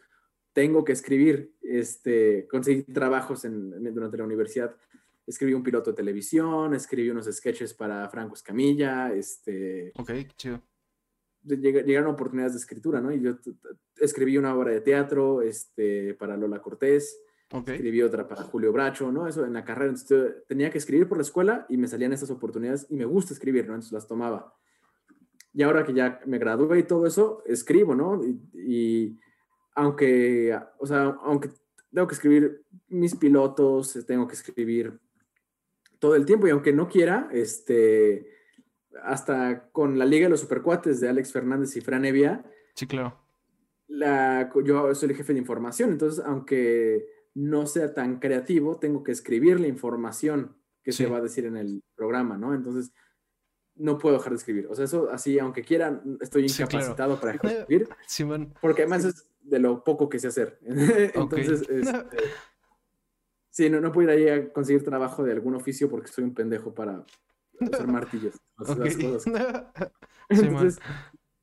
tengo 0.53 0.85
que 0.85 0.93
escribir, 0.93 1.55
este, 1.63 2.49
conseguir 2.49 2.93
trabajos 2.93 3.45
en, 3.45 3.95
durante 3.95 4.17
la 4.17 4.25
universidad. 4.25 4.75
Escribí 5.27 5.55
un 5.55 5.63
piloto 5.63 5.91
de 5.91 5.97
televisión, 5.97 6.75
escribí 6.75 7.11
unos 7.11 7.27
sketches 7.27 7.73
para 7.75 8.09
Franco 8.09 8.35
Escamilla, 8.35 9.13
este... 9.13 9.93
Ok, 9.97 10.11
chido. 10.37 10.61
Llegaron 11.45 12.11
oportunidades 12.11 12.55
de 12.55 12.59
escritura, 12.59 13.01
¿no? 13.01 13.13
Y 13.13 13.21
yo 13.21 13.39
escribí 13.97 14.37
una 14.37 14.55
obra 14.55 14.73
de 14.73 14.81
teatro 14.81 15.41
este, 15.41 16.15
para 16.15 16.37
Lola 16.37 16.61
Cortés, 16.61 17.17
Escribí 17.51 18.03
otra 18.03 18.29
para 18.29 18.43
Julio 18.43 18.73
Bracho, 18.73 19.11
¿no? 19.11 19.27
Eso 19.27 19.45
en 19.47 19.55
la 19.55 19.65
carrera. 19.65 19.91
Entonces, 19.91 20.45
tenía 20.47 20.71
que 20.71 20.79
escribir 20.79 21.09
por 21.09 21.17
la 21.17 21.23
escuela 21.23 21.65
y 21.71 21.79
me 21.79 21.89
salían 21.89 22.13
estas 22.13 22.31
oportunidades 22.31 22.87
y 22.91 22.97
me 22.97 23.07
gusta 23.07 23.33
escribir, 23.33 23.67
¿no? 23.67 23.73
Entonces 23.73 23.93
las 23.93 24.07
tomaba. 24.07 24.55
Y 25.55 25.63
ahora 25.63 25.83
que 25.83 25.95
ya 25.95 26.21
me 26.27 26.39
gradué 26.39 26.81
y 26.81 26.83
todo 26.83 27.07
eso, 27.07 27.43
escribo, 27.47 27.95
¿no? 27.95 28.21
Y, 28.53 29.19
aunque, 29.75 30.59
o 30.79 30.87
sea, 30.87 31.17
aunque 31.23 31.51
tengo 31.93 32.07
que 32.07 32.15
escribir 32.15 32.65
mis 32.89 33.17
pilotos, 33.17 33.99
tengo 34.07 34.29
que 34.29 34.35
escribir 34.35 34.99
todo 35.99 36.15
el 36.17 36.27
tiempo 36.27 36.47
y 36.47 36.51
aunque 36.51 36.73
no 36.73 36.87
quiera, 36.87 37.31
este, 37.33 38.29
hasta 39.03 39.71
con 39.71 39.99
la 39.99 40.05
Liga 40.05 40.27
de 40.27 40.31
los 40.31 40.41
Supercuates 40.41 41.01
de 41.01 41.09
Alex 41.09 41.33
Fernández 41.33 41.75
y 41.77 41.81
Fran 41.81 42.05
Evia. 42.05 42.45
Sí, 42.75 42.87
claro. 42.87 43.19
La, 43.89 44.53
yo 44.65 44.95
soy 44.95 45.09
el 45.09 45.17
jefe 45.17 45.33
de 45.33 45.39
información, 45.39 45.91
entonces 45.91 46.23
aunque 46.25 47.07
no 47.39 47.67
sea 47.67 47.95
tan 47.95 48.19
creativo, 48.19 48.79
tengo 48.79 49.05
que 49.05 49.13
escribir 49.13 49.61
la 49.61 49.69
información 49.69 50.57
que 50.83 50.91
se 50.91 51.07
va 51.07 51.19
a 51.19 51.21
decir 51.21 51.47
en 51.47 51.57
el 51.57 51.85
programa, 51.95 52.37
¿no? 52.37 52.53
Entonces, 52.53 52.93
no 53.77 53.97
puedo 53.97 54.17
dejar 54.17 54.33
de 54.33 54.39
escribir. 54.39 54.67
O 54.69 54.75
sea, 54.75 54.87
eso 54.87 55.09
así, 55.11 55.39
aunque 55.39 55.63
quiera, 55.63 56.03
estoy 56.21 56.47
incapacitado 56.47 57.21
para 57.21 57.33
escribir. 57.35 57.89
Sí, 58.09 58.25
Porque 58.61 58.83
además 58.83 59.05
es 59.05 59.31
de 59.41 59.61
lo 59.61 59.85
poco 59.85 60.09
que 60.09 60.19
sé 60.19 60.29
hacer. 60.29 60.59
Entonces, 60.63 61.63
este, 61.69 62.07
sí, 63.51 63.71
no, 63.71 63.81
no 63.81 63.93
puedo 63.93 64.13
ir 64.13 64.19
ahí 64.19 64.29
a 64.29 64.53
conseguir 64.53 64.83
trabajo 64.83 65.23
de 65.23 65.31
algún 65.31 65.55
oficio 65.55 65.89
porque 65.89 66.09
soy 66.09 66.25
un 66.25 66.35
pendejo 66.35 66.75
para 66.75 67.07
hacer 67.61 67.87
martillos. 67.87 68.35
Entonces, 70.29 70.81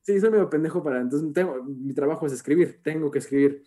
sí, 0.01 0.19
soy 0.19 0.29
medio 0.29 0.49
pendejo 0.49 0.83
para. 0.83 0.99
Entonces, 0.99 1.31
tengo, 1.31 1.63
mi 1.63 1.93
trabajo 1.93 2.25
es 2.25 2.33
escribir, 2.33 2.81
tengo 2.83 3.09
que 3.09 3.19
escribir. 3.19 3.63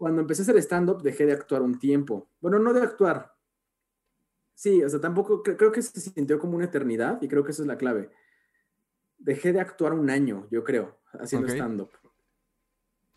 Cuando 0.00 0.22
empecé 0.22 0.40
a 0.40 0.44
hacer 0.44 0.56
stand-up 0.56 1.02
dejé 1.02 1.26
de 1.26 1.34
actuar 1.34 1.60
un 1.60 1.78
tiempo. 1.78 2.30
Bueno, 2.40 2.58
no 2.58 2.72
de 2.72 2.80
actuar. 2.80 3.34
Sí, 4.54 4.82
o 4.82 4.88
sea, 4.88 4.98
tampoco 4.98 5.42
creo 5.42 5.70
que 5.70 5.82
se 5.82 6.00
sintió 6.00 6.38
como 6.38 6.56
una 6.56 6.64
eternidad 6.64 7.20
y 7.20 7.28
creo 7.28 7.44
que 7.44 7.50
esa 7.50 7.60
es 7.60 7.68
la 7.68 7.76
clave. 7.76 8.08
Dejé 9.18 9.52
de 9.52 9.60
actuar 9.60 9.92
un 9.92 10.08
año, 10.08 10.48
yo 10.50 10.64
creo, 10.64 10.96
haciendo 11.12 11.48
stand-up. 11.48 11.90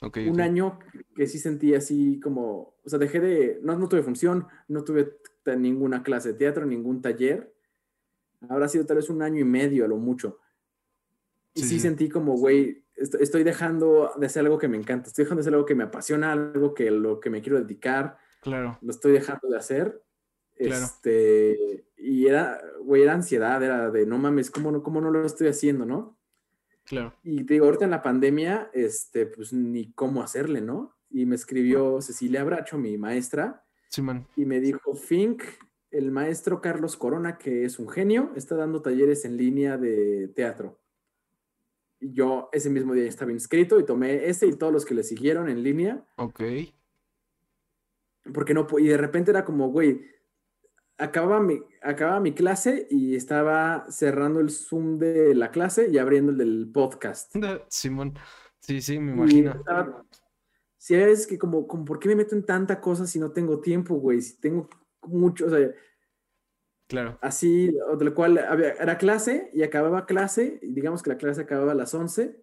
un 0.02 0.42
año 0.42 0.78
que 1.16 1.26
sí 1.26 1.40
sentí 1.40 1.74
así 1.74 2.20
como, 2.20 2.76
o 2.84 2.90
sea, 2.90 3.00
dejé 3.00 3.22
de, 3.22 3.60
no, 3.64 3.78
no 3.78 3.88
tuve 3.88 4.04
función, 4.04 4.48
no 4.68 4.84
tuve 4.84 5.20
ninguna 5.56 6.04
clase 6.04 6.34
de 6.34 6.38
teatro, 6.38 6.66
ningún 6.66 7.02
taller. 7.02 7.56
Habrá 8.50 8.68
sido 8.68 8.86
tal 8.86 8.98
vez 8.98 9.10
un 9.10 9.22
año 9.22 9.40
y 9.40 9.46
medio 9.46 9.86
a 9.86 9.88
lo 9.88 9.96
mucho. 9.96 10.38
Y 11.54 11.64
sí 11.64 11.80
sentí 11.80 12.10
como, 12.10 12.36
güey, 12.36 12.83
estoy 12.96 13.44
dejando 13.44 14.12
de 14.18 14.26
hacer 14.26 14.42
algo 14.46 14.58
que 14.58 14.68
me 14.68 14.78
encanta, 14.78 15.08
estoy 15.08 15.26
dejando 15.26 15.40
de 15.40 15.44
hacer 15.44 15.54
algo 15.54 15.66
que 15.66 15.76
me 15.76 15.84
apasiona, 15.84 16.32
algo 16.32 16.74
que 16.74 16.92
lo 16.92 17.20
que 17.20 17.30
me 17.30 17.42
quiero 17.42 17.60
dedicar. 17.62 18.18
Claro. 18.42 18.78
Lo 18.82 18.92
estoy 18.92 19.14
dejando 19.14 19.48
de 19.50 19.58
hacer. 19.58 20.02
Claro. 20.56 20.86
Este, 20.86 21.86
y 21.98 22.28
era, 22.28 22.62
güey, 22.82 23.02
era 23.02 23.14
ansiedad, 23.14 23.62
era 23.64 23.90
de 23.90 24.06
no 24.06 24.18
mames, 24.18 24.52
¿cómo 24.52 24.72
no, 24.72 24.84
cómo 24.84 25.02
no 25.02 25.10
lo 25.10 25.26
estoy 25.26 25.48
haciendo, 25.48 25.86
no? 25.86 26.18
Claro. 26.86 27.16
Y 27.24 27.44
te 27.46 27.54
digo, 27.56 27.66
ahorita 27.66 27.86
en 27.86 27.92
la 27.92 28.04
pandemia, 28.04 28.70
este, 28.74 29.26
pues 29.26 29.54
ni 29.54 29.92
cómo 29.94 30.22
hacerle, 30.22 30.62
¿no? 30.62 30.98
Y 31.10 31.26
me 31.26 31.36
escribió 31.36 32.02
Cecilia 32.02 32.44
Bracho, 32.44 32.78
mi 32.78 32.98
maestra. 32.98 33.64
Sí, 33.90 34.02
man. 34.02 34.28
Y 34.36 34.46
me 34.46 34.60
dijo, 34.60 34.94
Fink, 34.96 35.44
el 35.92 36.12
maestro 36.12 36.62
Carlos 36.62 36.98
Corona, 36.98 37.38
que 37.38 37.66
es 37.66 37.80
un 37.80 37.88
genio, 37.88 38.32
está 38.36 38.56
dando 38.56 38.82
talleres 38.82 39.26
en 39.26 39.38
línea 39.38 39.78
de 39.78 40.28
teatro 40.36 40.83
yo 42.12 42.50
ese 42.52 42.70
mismo 42.70 42.94
día 42.94 43.06
estaba 43.06 43.32
inscrito 43.32 43.80
y 43.80 43.86
tomé 43.86 44.28
ese 44.28 44.48
y 44.48 44.54
todos 44.54 44.74
los 44.74 44.86
que 44.86 44.96
le 44.96 45.04
siguieron 45.04 45.50
en 45.50 45.64
línea. 45.64 46.04
Ok. 46.18 46.42
Porque 48.34 48.54
no, 48.54 48.68
y 48.80 48.88
de 48.88 48.98
repente 48.98 49.32
era 49.32 49.46
como, 49.46 49.70
güey, 49.70 50.02
acababa 50.98 51.42
mi, 51.42 51.62
acababa 51.82 52.20
mi 52.20 52.34
clase 52.34 52.88
y 52.90 53.16
estaba 53.16 53.86
cerrando 53.90 54.40
el 54.40 54.50
Zoom 54.50 54.98
de 54.98 55.36
la 55.36 55.52
clase 55.52 55.90
y 55.90 55.98
abriendo 55.98 56.32
el 56.32 56.38
del 56.38 56.72
podcast. 56.74 57.34
Simón, 57.68 58.14
sí, 58.60 58.82
sí, 58.82 59.00
me 59.00 59.12
imagino. 59.14 59.62
si 60.78 60.96
es 60.96 61.28
que 61.28 61.38
como, 61.38 61.68
como, 61.68 61.86
¿por 61.86 62.00
qué 62.00 62.10
me 62.10 62.16
meto 62.16 62.36
en 62.36 62.46
tanta 62.46 62.80
cosa 62.80 63.06
si 63.06 63.20
no 63.20 63.32
tengo 63.32 63.60
tiempo, 63.60 63.96
güey? 63.96 64.22
Si 64.22 64.40
tengo 64.40 64.70
mucho, 65.04 65.48
o 65.48 65.50
sea, 65.50 65.70
Claro. 66.94 67.18
Así, 67.22 67.76
o 67.90 67.98
de 67.98 68.06
lo 68.06 68.14
cual 68.14 68.38
había, 68.38 68.74
era 68.74 69.00
clase 69.00 69.50
y 69.52 69.64
acababa 69.64 70.06
clase, 70.06 70.60
y 70.62 70.74
digamos 70.74 71.02
que 71.02 71.10
la 71.10 71.18
clase 71.18 71.42
acababa 71.42 71.72
a 71.72 71.76
las 71.76 71.92
11, 71.96 72.40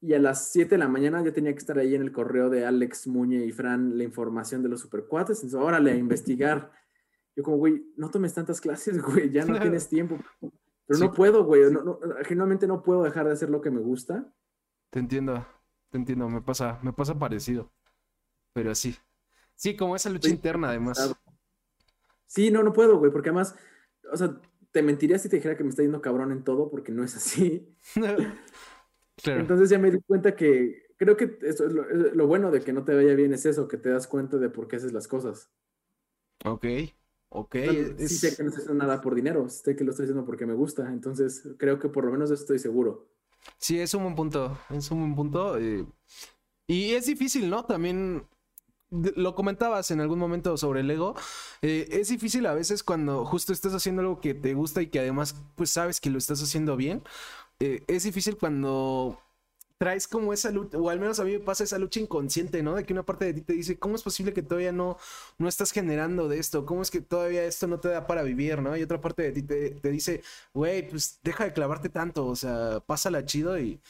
y 0.00 0.12
a 0.12 0.18
las 0.18 0.50
7 0.50 0.70
de 0.70 0.78
la 0.78 0.88
mañana 0.88 1.22
yo 1.22 1.32
tenía 1.32 1.52
que 1.52 1.60
estar 1.60 1.78
ahí 1.78 1.94
en 1.94 2.02
el 2.02 2.10
correo 2.10 2.50
de 2.50 2.66
Alex 2.66 3.06
Muñe 3.06 3.44
y 3.44 3.52
Fran 3.52 3.96
la 3.96 4.02
información 4.02 4.64
de 4.64 4.70
los 4.70 4.80
supercuates, 4.80 5.36
entonces 5.36 5.60
órale, 5.60 5.92
a 5.92 5.96
investigar. 5.96 6.72
Yo 7.36 7.44
como, 7.44 7.58
güey, 7.58 7.92
no 7.96 8.10
tomes 8.10 8.34
tantas 8.34 8.60
clases, 8.60 9.00
güey, 9.02 9.30
ya 9.30 9.44
no 9.44 9.60
tienes 9.60 9.88
tiempo. 9.88 10.18
Pero 10.40 10.98
no 10.98 11.12
puedo, 11.12 11.44
güey, 11.44 11.70
no, 11.70 12.00
no 12.00 12.82
puedo 12.82 13.04
dejar 13.04 13.26
de 13.26 13.34
hacer 13.34 13.50
lo 13.50 13.60
que 13.60 13.70
me 13.70 13.80
gusta. 13.80 14.34
Te 14.90 14.98
entiendo, 14.98 15.46
te 15.90 15.98
entiendo, 15.98 16.28
me 16.28 16.42
pasa, 16.42 16.80
me 16.82 16.92
pasa 16.92 17.16
parecido, 17.16 17.70
pero 18.52 18.74
sí. 18.74 18.96
Sí, 19.54 19.76
como 19.76 19.94
esa 19.94 20.10
lucha 20.10 20.28
interna 20.28 20.70
además. 20.70 21.16
Sí, 22.34 22.50
no, 22.50 22.64
no 22.64 22.72
puedo, 22.72 22.98
güey, 22.98 23.12
porque 23.12 23.28
además, 23.28 23.54
o 24.12 24.16
sea, 24.16 24.40
te 24.72 24.82
mentiría 24.82 25.20
si 25.20 25.28
te 25.28 25.36
dijera 25.36 25.56
que 25.56 25.62
me 25.62 25.70
está 25.70 25.82
yendo 25.82 26.02
cabrón 26.02 26.32
en 26.32 26.42
todo, 26.42 26.68
porque 26.68 26.90
no 26.90 27.04
es 27.04 27.14
así. 27.14 27.72
claro. 27.94 29.40
Entonces 29.40 29.70
ya 29.70 29.78
me 29.78 29.92
di 29.92 30.00
cuenta 30.00 30.34
que 30.34 30.84
creo 30.96 31.16
que 31.16 31.38
eso 31.42 31.66
es 31.66 31.72
lo, 31.72 32.26
bueno 32.26 32.50
de 32.50 32.60
que 32.60 32.72
no 32.72 32.84
te 32.84 32.92
vaya 32.92 33.14
bien 33.14 33.32
es 33.32 33.46
eso, 33.46 33.68
que 33.68 33.76
te 33.76 33.90
das 33.90 34.08
cuenta 34.08 34.38
de 34.38 34.48
por 34.48 34.66
qué 34.66 34.76
haces 34.76 34.92
las 34.92 35.06
cosas. 35.06 35.52
Ok, 36.44 36.66
ok. 37.28 37.54
Sí 37.98 38.08
sé 38.08 38.36
que 38.36 38.42
no 38.42 38.48
estoy 38.48 38.64
haciendo 38.64 38.84
nada 38.84 39.00
por 39.00 39.14
dinero, 39.14 39.48
sé 39.48 39.76
que 39.76 39.84
lo 39.84 39.92
estoy 39.92 40.06
haciendo 40.06 40.24
porque 40.24 40.44
me 40.44 40.54
gusta, 40.54 40.88
entonces 40.92 41.48
creo 41.56 41.78
que 41.78 41.88
por 41.88 42.04
lo 42.04 42.10
menos 42.10 42.32
estoy 42.32 42.58
seguro. 42.58 43.08
Sí, 43.58 43.78
es 43.78 43.94
un 43.94 44.02
buen 44.02 44.16
punto, 44.16 44.58
es 44.70 44.90
un 44.90 44.98
buen 44.98 45.14
punto. 45.14 45.56
Eh, 45.56 45.86
y 46.66 46.94
es 46.94 47.06
difícil, 47.06 47.48
¿no? 47.48 47.64
También 47.64 48.26
lo 48.90 49.34
comentabas 49.34 49.90
en 49.90 50.00
algún 50.00 50.18
momento 50.18 50.56
sobre 50.56 50.80
el 50.80 50.90
ego. 50.90 51.14
Eh, 51.62 51.88
es 51.90 52.08
difícil 52.08 52.46
a 52.46 52.54
veces 52.54 52.82
cuando 52.82 53.24
justo 53.24 53.52
estás 53.52 53.74
haciendo 53.74 54.02
algo 54.02 54.20
que 54.20 54.34
te 54.34 54.54
gusta 54.54 54.82
y 54.82 54.88
que 54.88 55.00
además 55.00 55.36
pues 55.56 55.70
sabes 55.70 56.00
que 56.00 56.10
lo 56.10 56.18
estás 56.18 56.42
haciendo 56.42 56.76
bien. 56.76 57.02
Eh, 57.60 57.82
es 57.88 58.04
difícil 58.04 58.36
cuando 58.36 59.18
traes 59.78 60.06
como 60.08 60.32
esa 60.32 60.50
lucha, 60.50 60.78
o 60.78 60.88
al 60.88 61.00
menos 61.00 61.18
a 61.20 61.24
mí 61.24 61.32
me 61.32 61.40
pasa 61.40 61.64
esa 61.64 61.78
lucha 61.78 62.00
inconsciente, 62.00 62.62
¿no? 62.62 62.74
De 62.74 62.84
que 62.84 62.92
una 62.92 63.02
parte 63.04 63.26
de 63.26 63.34
ti 63.34 63.40
te 63.42 63.52
dice, 63.54 63.78
¿cómo 63.78 63.96
es 63.96 64.02
posible 64.02 64.32
que 64.32 64.42
todavía 64.42 64.72
no, 64.72 64.96
no 65.38 65.48
estás 65.48 65.72
generando 65.72 66.28
de 66.28 66.38
esto? 66.38 66.64
¿Cómo 66.64 66.82
es 66.82 66.90
que 66.90 67.00
todavía 67.00 67.44
esto 67.44 67.66
no 67.66 67.80
te 67.80 67.88
da 67.88 68.06
para 68.06 68.22
vivir, 68.22 68.62
¿no? 68.62 68.76
Y 68.76 68.82
otra 68.82 69.00
parte 69.00 69.22
de 69.24 69.32
ti 69.32 69.42
te, 69.42 69.70
te 69.70 69.90
dice, 69.90 70.22
güey, 70.54 70.88
pues 70.88 71.18
deja 71.22 71.44
de 71.44 71.52
clavarte 71.52 71.88
tanto, 71.88 72.26
o 72.26 72.36
sea, 72.36 72.80
pásala 72.86 73.24
chido 73.26 73.58
y 73.58 73.80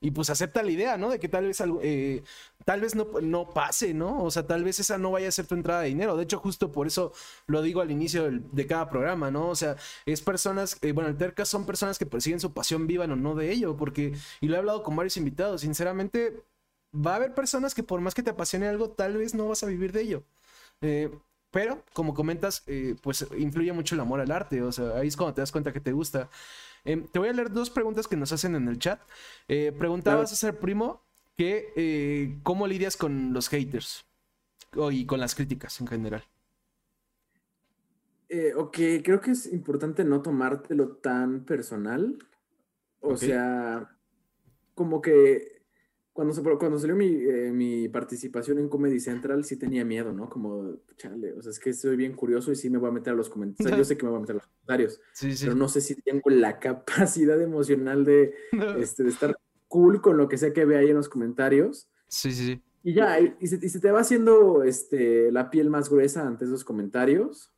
y 0.00 0.12
pues 0.12 0.30
acepta 0.30 0.62
la 0.62 0.70
idea, 0.70 0.96
¿no? 0.96 1.10
De 1.10 1.18
que 1.18 1.28
tal 1.28 1.46
vez 1.46 1.60
eh, 1.82 2.22
tal 2.64 2.80
vez 2.80 2.94
no, 2.94 3.08
no, 3.20 3.50
pase, 3.50 3.94
¿no? 3.94 4.22
O 4.22 4.30
sea, 4.30 4.46
tal 4.46 4.62
vez 4.62 4.78
esa 4.78 4.96
no 4.96 5.10
vaya 5.10 5.28
a 5.28 5.32
ser 5.32 5.46
tu 5.46 5.54
entrada 5.56 5.82
de 5.82 5.88
dinero. 5.88 6.16
De 6.16 6.22
hecho, 6.24 6.38
justo 6.38 6.70
por 6.70 6.86
eso 6.86 7.12
lo 7.46 7.62
digo 7.62 7.80
al 7.80 7.90
inicio 7.90 8.30
de 8.30 8.66
cada 8.66 8.88
programa, 8.88 9.30
¿no? 9.30 9.48
O 9.48 9.56
sea, 9.56 9.76
es 10.06 10.20
personas, 10.20 10.78
eh, 10.82 10.92
bueno, 10.92 11.10
el 11.10 11.16
Terca 11.16 11.44
son 11.44 11.66
personas 11.66 11.98
que 11.98 12.06
persiguen 12.06 12.38
su 12.40 12.52
pasión, 12.52 12.86
vivan 12.86 13.10
o 13.12 13.16
no 13.16 13.34
de 13.34 13.50
ello, 13.50 13.76
porque, 13.76 14.14
y 14.40 14.46
lo 14.48 14.54
he 14.54 14.58
hablado 14.58 14.82
con 14.84 14.94
varios 14.96 15.16
invitados, 15.16 15.62
sinceramente, 15.62 16.44
va 16.94 17.14
a 17.14 17.16
haber 17.16 17.34
personas 17.34 17.74
que 17.74 17.82
por 17.82 18.00
más 18.00 18.14
que 18.14 18.22
te 18.22 18.30
apasione 18.30 18.68
algo, 18.68 18.90
tal 18.90 19.16
vez 19.16 19.34
no 19.34 19.48
vas 19.48 19.62
a 19.64 19.66
vivir 19.66 19.92
de 19.92 20.02
ello. 20.02 20.24
Eh, 20.80 21.10
pero, 21.50 21.82
como 21.94 22.14
comentas, 22.14 22.62
pues 23.02 23.26
influye 23.38 23.72
mucho 23.72 23.94
el 23.94 24.02
amor 24.02 24.20
al 24.20 24.30
arte, 24.30 24.62
o 24.62 24.70
sea, 24.70 24.98
ahí 24.98 25.08
es 25.08 25.16
cuando 25.16 25.34
te 25.34 25.40
das 25.40 25.52
cuenta 25.52 25.72
que 25.72 25.80
te 25.80 25.92
gusta. 25.92 26.28
Em, 26.88 27.06
te 27.06 27.18
voy 27.18 27.28
a 27.28 27.34
leer 27.34 27.52
dos 27.52 27.68
preguntas 27.68 28.08
que 28.08 28.16
nos 28.16 28.32
hacen 28.32 28.54
en 28.54 28.66
el 28.66 28.78
chat. 28.78 28.98
Eh, 29.46 29.72
preguntabas 29.78 30.32
a 30.32 30.36
ser 30.36 30.58
primo 30.58 31.02
que 31.36 31.70
eh, 31.76 32.38
cómo 32.42 32.66
lidias 32.66 32.96
con 32.96 33.34
los 33.34 33.50
haters 33.50 34.06
y 34.90 35.04
con 35.04 35.20
las 35.20 35.34
críticas 35.34 35.78
en 35.82 35.86
general. 35.86 36.24
Eh, 38.30 38.54
ok, 38.56 38.78
creo 39.04 39.20
que 39.20 39.32
es 39.32 39.52
importante 39.52 40.02
no 40.02 40.22
tomártelo 40.22 40.96
tan 40.96 41.44
personal. 41.44 42.16
O 43.00 43.18
sea, 43.18 43.94
como 44.74 45.02
que 45.02 45.57
cuando, 46.18 46.58
cuando 46.58 46.80
salió 46.80 46.96
mi, 46.96 47.06
eh, 47.06 47.52
mi, 47.52 47.88
participación 47.88 48.58
en 48.58 48.68
Comedy 48.68 48.98
Central, 48.98 49.44
sí 49.44 49.56
tenía 49.56 49.84
miedo, 49.84 50.12
¿no? 50.12 50.28
Como, 50.28 50.80
chale, 50.96 51.32
o 51.34 51.40
sea, 51.40 51.52
es 51.52 51.60
que 51.60 51.72
soy 51.72 51.94
bien 51.94 52.14
curioso 52.14 52.50
y 52.50 52.56
sí 52.56 52.68
me 52.70 52.78
voy 52.78 52.88
a 52.88 52.92
meter 52.92 53.12
a 53.12 53.16
los 53.16 53.28
comentarios. 53.28 53.78
yo 53.78 53.84
sé 53.84 53.96
que 53.96 54.02
me 54.02 54.10
voy 54.10 54.16
a 54.18 54.20
meter 54.22 54.34
a 54.34 54.38
los 54.38 54.48
comentarios, 54.48 55.00
pero 55.40 55.54
no 55.54 55.68
sé 55.68 55.80
si 55.80 55.94
tengo 56.02 56.28
la 56.28 56.58
capacidad 56.58 57.40
emocional 57.40 58.04
de, 58.04 58.34
este, 58.80 59.04
de 59.04 59.10
estar 59.10 59.38
cool 59.68 60.00
con 60.00 60.16
lo 60.16 60.28
que 60.28 60.38
sea 60.38 60.52
que 60.52 60.64
vea 60.64 60.80
ahí 60.80 60.90
en 60.90 60.96
los 60.96 61.08
comentarios. 61.08 61.88
Sí, 62.08 62.32
sí, 62.32 62.46
sí. 62.46 62.62
Y 62.82 62.94
ya, 62.94 63.20
y, 63.20 63.46
se, 63.46 63.64
y 63.64 63.68
se, 63.68 63.78
te 63.78 63.92
va 63.92 64.00
haciendo 64.00 64.64
este, 64.64 65.30
la 65.30 65.50
piel 65.50 65.70
más 65.70 65.88
gruesa 65.88 66.26
ante 66.26 66.46
esos 66.46 66.64
comentarios. 66.64 67.52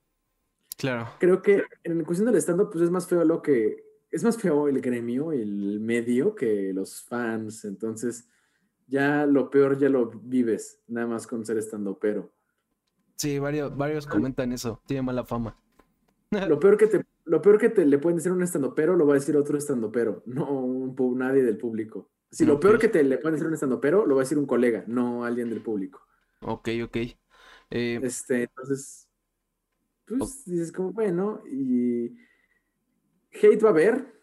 Claro. 0.76 1.08
Creo 1.18 1.40
que 1.40 1.64
en 1.82 2.04
cuestión 2.04 2.30
del 2.30 2.36
stand 2.36 2.68
pues 2.70 2.84
es 2.84 2.90
más 2.90 3.06
feo 3.06 3.24
lo 3.24 3.40
que. 3.40 3.86
Es 4.11 4.22
más 4.22 4.36
feo 4.36 4.68
el 4.68 4.82
gremio, 4.82 5.32
el 5.32 5.80
medio, 5.80 6.34
que 6.34 6.74
los 6.74 7.02
fans. 7.04 7.64
Entonces 7.64 8.26
ya 8.91 9.24
lo 9.24 9.51
peor 9.51 9.78
ya 9.78 9.88
lo 9.88 10.11
vives, 10.11 10.80
nada 10.88 11.07
más 11.07 11.26
con 11.26 11.47
ser 11.47 11.57
estando 11.57 11.99
pero. 11.99 12.30
Sí, 13.16 13.38
varios, 13.38 13.76
varios 13.76 14.07
comentan 14.07 14.53
eso, 14.53 14.82
tiene 14.86 15.03
mala 15.03 15.24
fama. 15.24 15.57
Lo 16.49 16.61
peor 16.61 16.76
que 16.76 16.86
te, 16.86 17.05
lo 17.24 17.43
peor 17.43 17.59
que 17.59 17.70
te 17.70 17.84
le 17.84 17.99
pueden 17.99 18.16
decir 18.16 18.30
un 18.30 18.41
estando 18.41 18.72
pero 18.72 18.95
lo 18.95 19.05
va 19.05 19.14
a 19.14 19.18
decir 19.18 19.36
otro 19.36 19.59
estando 19.59 19.91
pero, 19.91 20.22
no 20.26 20.49
un, 20.61 20.95
nadie 21.18 21.43
del 21.43 21.59
público. 21.59 22.09
Si 22.30 22.47
lo 22.47 22.61
peor 22.61 22.78
que 22.78 22.86
te 22.86 23.03
le 23.03 23.18
pueden 23.18 23.34
decir 23.34 23.49
un 23.49 23.55
estando 23.55 23.80
pero 23.80 24.07
lo 24.07 24.14
va 24.14 24.20
a 24.20 24.24
decir 24.24 24.38
un 24.38 24.47
colega, 24.47 24.84
no 24.86 25.24
alguien 25.24 25.51
del 25.51 25.61
público. 25.61 26.07
Ok, 26.41 26.68
ok. 26.84 26.97
Eh, 27.70 28.01
este, 28.01 28.45
entonces, 28.45 29.09
pues 30.07 30.45
dices 30.45 30.70
como, 30.70 30.93
bueno, 30.93 31.43
y 31.51 32.16
hate 33.32 33.62
va 33.62 33.70
a 33.70 33.72
haber, 33.72 34.14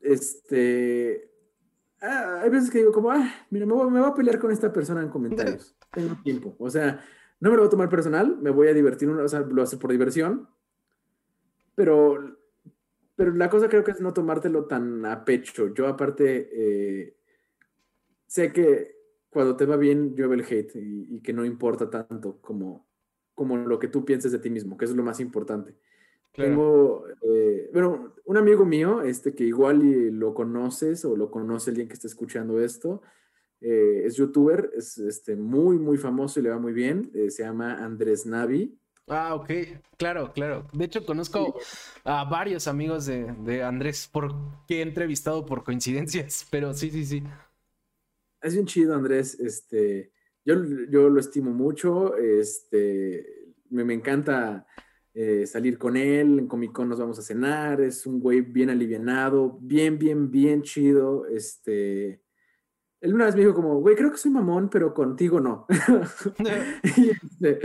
este, 0.00 1.30
Ah, 2.00 2.40
hay 2.42 2.50
veces 2.50 2.70
que 2.70 2.78
digo 2.78 2.92
como, 2.92 3.10
ah, 3.10 3.28
mira, 3.50 3.66
me 3.66 3.72
voy, 3.72 4.02
a 4.02 4.14
pelear 4.14 4.38
con 4.38 4.50
esta 4.50 4.72
persona 4.72 5.02
en 5.02 5.08
comentarios. 5.08 5.76
Tengo 5.92 6.16
tiempo. 6.22 6.54
O 6.58 6.70
sea, 6.70 7.00
no 7.40 7.50
me 7.50 7.56
lo 7.56 7.62
voy 7.62 7.68
a 7.68 7.70
tomar 7.70 7.88
personal, 7.88 8.38
me 8.40 8.50
voy 8.50 8.68
a 8.68 8.74
divertir, 8.74 9.08
o 9.08 9.28
sea, 9.28 9.40
lo 9.40 9.62
hace 9.62 9.76
por 9.76 9.90
diversión. 9.90 10.48
Pero, 11.74 12.38
pero 13.16 13.32
la 13.32 13.48
cosa 13.50 13.68
creo 13.68 13.84
que 13.84 13.92
es 13.92 14.00
no 14.00 14.12
tomártelo 14.12 14.66
tan 14.66 15.04
a 15.06 15.24
pecho. 15.24 15.72
Yo 15.74 15.86
aparte, 15.88 16.48
eh, 16.52 17.16
sé 18.26 18.52
que 18.52 18.96
cuando 19.30 19.56
te 19.56 19.66
va 19.66 19.76
bien 19.76 20.14
llueve 20.14 20.36
el 20.36 20.44
hate 20.44 20.76
y, 20.76 21.20
que 21.20 21.32
no 21.32 21.44
importa 21.44 21.90
tanto 21.90 22.40
como, 22.40 22.86
como 23.34 23.56
lo 23.56 23.78
que 23.78 23.88
tú 23.88 24.04
pienses 24.04 24.32
de 24.32 24.38
ti 24.38 24.50
mismo, 24.50 24.76
que 24.76 24.84
eso 24.84 24.94
es 24.94 24.96
lo 24.96 25.04
más 25.04 25.20
importante. 25.20 25.76
Tengo, 26.38 27.04
eh, 27.22 27.68
bueno, 27.72 28.14
un 28.24 28.36
amigo 28.36 28.64
mío, 28.64 29.02
este 29.02 29.34
que 29.34 29.44
igual 29.44 29.80
lo 30.10 30.34
conoces 30.34 31.04
o 31.04 31.16
lo 31.16 31.30
conoce 31.30 31.70
alguien 31.70 31.88
que 31.88 31.94
está 31.94 32.06
escuchando 32.06 32.60
esto, 32.60 33.02
eh, 33.60 34.02
es 34.04 34.14
youtuber, 34.14 34.70
es 34.76 34.98
este, 34.98 35.34
muy, 35.34 35.78
muy 35.78 35.98
famoso 35.98 36.38
y 36.38 36.44
le 36.44 36.50
va 36.50 36.58
muy 36.58 36.72
bien, 36.72 37.10
eh, 37.12 37.30
se 37.30 37.42
llama 37.42 37.84
Andrés 37.84 38.24
Navi. 38.24 38.78
Ah, 39.08 39.34
ok, 39.34 39.50
claro, 39.96 40.32
claro. 40.32 40.68
De 40.72 40.84
hecho, 40.84 41.04
conozco 41.04 41.58
a 42.04 42.24
varios 42.24 42.68
amigos 42.68 43.06
de, 43.06 43.34
de 43.44 43.64
Andrés 43.64 44.08
por, 44.12 44.32
que 44.68 44.78
he 44.78 44.82
entrevistado 44.82 45.44
por 45.44 45.64
coincidencias, 45.64 46.46
pero 46.52 46.72
sí, 46.72 46.90
sí, 46.90 47.04
sí. 47.04 47.24
Es 48.40 48.54
un 48.56 48.66
chido, 48.66 48.94
Andrés. 48.94 49.40
Este, 49.40 50.12
yo, 50.44 50.54
yo 50.88 51.08
lo 51.08 51.18
estimo 51.18 51.50
mucho. 51.50 52.16
Este, 52.16 53.54
me, 53.70 53.82
me 53.82 53.94
encanta 53.94 54.66
eh, 55.20 55.48
salir 55.48 55.78
con 55.78 55.96
él, 55.96 56.38
en 56.38 56.46
Comic 56.46 56.70
Con 56.70 56.88
nos 56.88 57.00
vamos 57.00 57.18
a 57.18 57.22
cenar, 57.22 57.80
es 57.80 58.06
un 58.06 58.20
güey 58.20 58.40
bien 58.40 58.70
alivianado, 58.70 59.58
bien, 59.60 59.98
bien, 59.98 60.30
bien 60.30 60.62
chido, 60.62 61.26
este... 61.26 62.22
Él 63.00 63.14
una 63.14 63.24
vez 63.24 63.34
me 63.34 63.40
dijo 63.40 63.52
como, 63.52 63.80
güey, 63.80 63.96
creo 63.96 64.12
que 64.12 64.16
soy 64.16 64.30
mamón, 64.30 64.70
pero 64.70 64.94
contigo 64.94 65.40
no. 65.40 65.66
Este, 66.84 67.58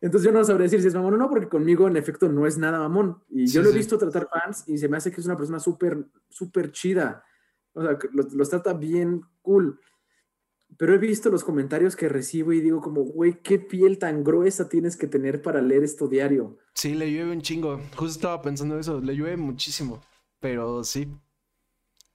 entonces 0.00 0.24
yo 0.24 0.32
no 0.32 0.42
sabría 0.42 0.64
decir 0.64 0.82
si 0.82 0.88
es 0.88 0.94
mamón 0.96 1.14
o 1.14 1.18
no, 1.18 1.30
porque 1.30 1.48
conmigo 1.48 1.86
en 1.86 1.96
efecto 1.96 2.28
no 2.28 2.48
es 2.48 2.58
nada 2.58 2.80
mamón. 2.80 3.22
Y 3.28 3.46
yo 3.46 3.62
lo 3.62 3.70
he 3.70 3.74
visto 3.74 3.96
tratar 3.96 4.28
fans 4.28 4.64
y 4.66 4.76
se 4.76 4.88
me 4.88 4.96
hace 4.96 5.12
que 5.12 5.20
es 5.20 5.26
una 5.26 5.36
persona 5.36 5.60
súper, 5.60 6.04
súper 6.30 6.72
chida. 6.72 7.24
O 7.74 7.82
sea, 7.82 7.96
los 8.12 8.50
trata 8.50 8.72
bien 8.72 9.22
cool 9.40 9.78
pero 10.82 10.96
he 10.96 10.98
visto 10.98 11.30
los 11.30 11.44
comentarios 11.44 11.94
que 11.94 12.08
recibo 12.08 12.52
y 12.52 12.60
digo 12.60 12.80
como, 12.80 13.02
güey, 13.02 13.40
qué 13.40 13.60
piel 13.60 13.98
tan 13.98 14.24
gruesa 14.24 14.68
tienes 14.68 14.96
que 14.96 15.06
tener 15.06 15.40
para 15.40 15.62
leer 15.62 15.84
esto 15.84 16.08
diario. 16.08 16.58
Sí, 16.74 16.94
le 16.94 17.08
llueve 17.08 17.30
un 17.30 17.40
chingo. 17.40 17.78
Justo 17.94 18.06
estaba 18.06 18.42
pensando 18.42 18.76
eso, 18.76 19.00
le 19.00 19.14
llueve 19.14 19.36
muchísimo, 19.36 20.02
pero 20.40 20.82
sí. 20.82 21.06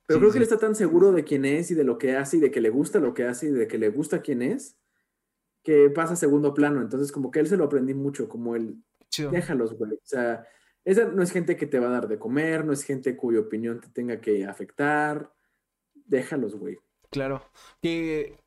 Pero 0.05 0.19
creo 0.19 0.31
que 0.33 0.39
él 0.39 0.43
está 0.43 0.57
tan 0.57 0.75
seguro 0.75 1.13
de 1.13 1.23
quién 1.23 1.45
es 1.45 1.71
y 1.71 1.75
de 1.75 1.85
lo 1.85 1.97
que 1.97 2.17
hace 2.17 2.35
y 2.35 2.39
de 2.41 2.51
que 2.51 2.59
le 2.59 2.69
gusta 2.69 2.99
lo 2.99 3.13
que 3.13 3.23
hace 3.23 3.47
y 3.47 3.51
de 3.51 3.69
que 3.69 3.77
le 3.77 3.87
gusta 3.87 4.21
quién 4.21 4.41
es, 4.41 4.77
que 5.63 5.89
pasa 5.89 6.15
a 6.15 6.17
segundo 6.17 6.53
plano. 6.53 6.81
Entonces 6.81 7.13
como 7.13 7.31
que 7.31 7.39
él 7.39 7.47
se 7.47 7.55
lo 7.55 7.63
aprendí 7.63 7.93
mucho, 7.93 8.27
como 8.27 8.57
el 8.57 8.83
déjalos, 9.31 9.77
güey. 9.77 9.93
O 9.93 10.01
sea, 10.03 10.45
esa 10.83 11.05
no 11.05 11.23
es 11.23 11.31
gente 11.31 11.55
que 11.55 11.67
te 11.67 11.79
va 11.79 11.87
a 11.87 11.91
dar 11.91 12.09
de 12.09 12.19
comer, 12.19 12.65
no 12.65 12.73
es 12.73 12.83
gente 12.83 13.15
cuya 13.15 13.39
opinión 13.39 13.79
te 13.79 13.87
tenga 13.87 14.19
que 14.19 14.45
afectar. 14.45 15.33
Déjalos, 15.93 16.57
güey. 16.57 16.77
Claro. 17.09 17.49
Que, 17.81 18.37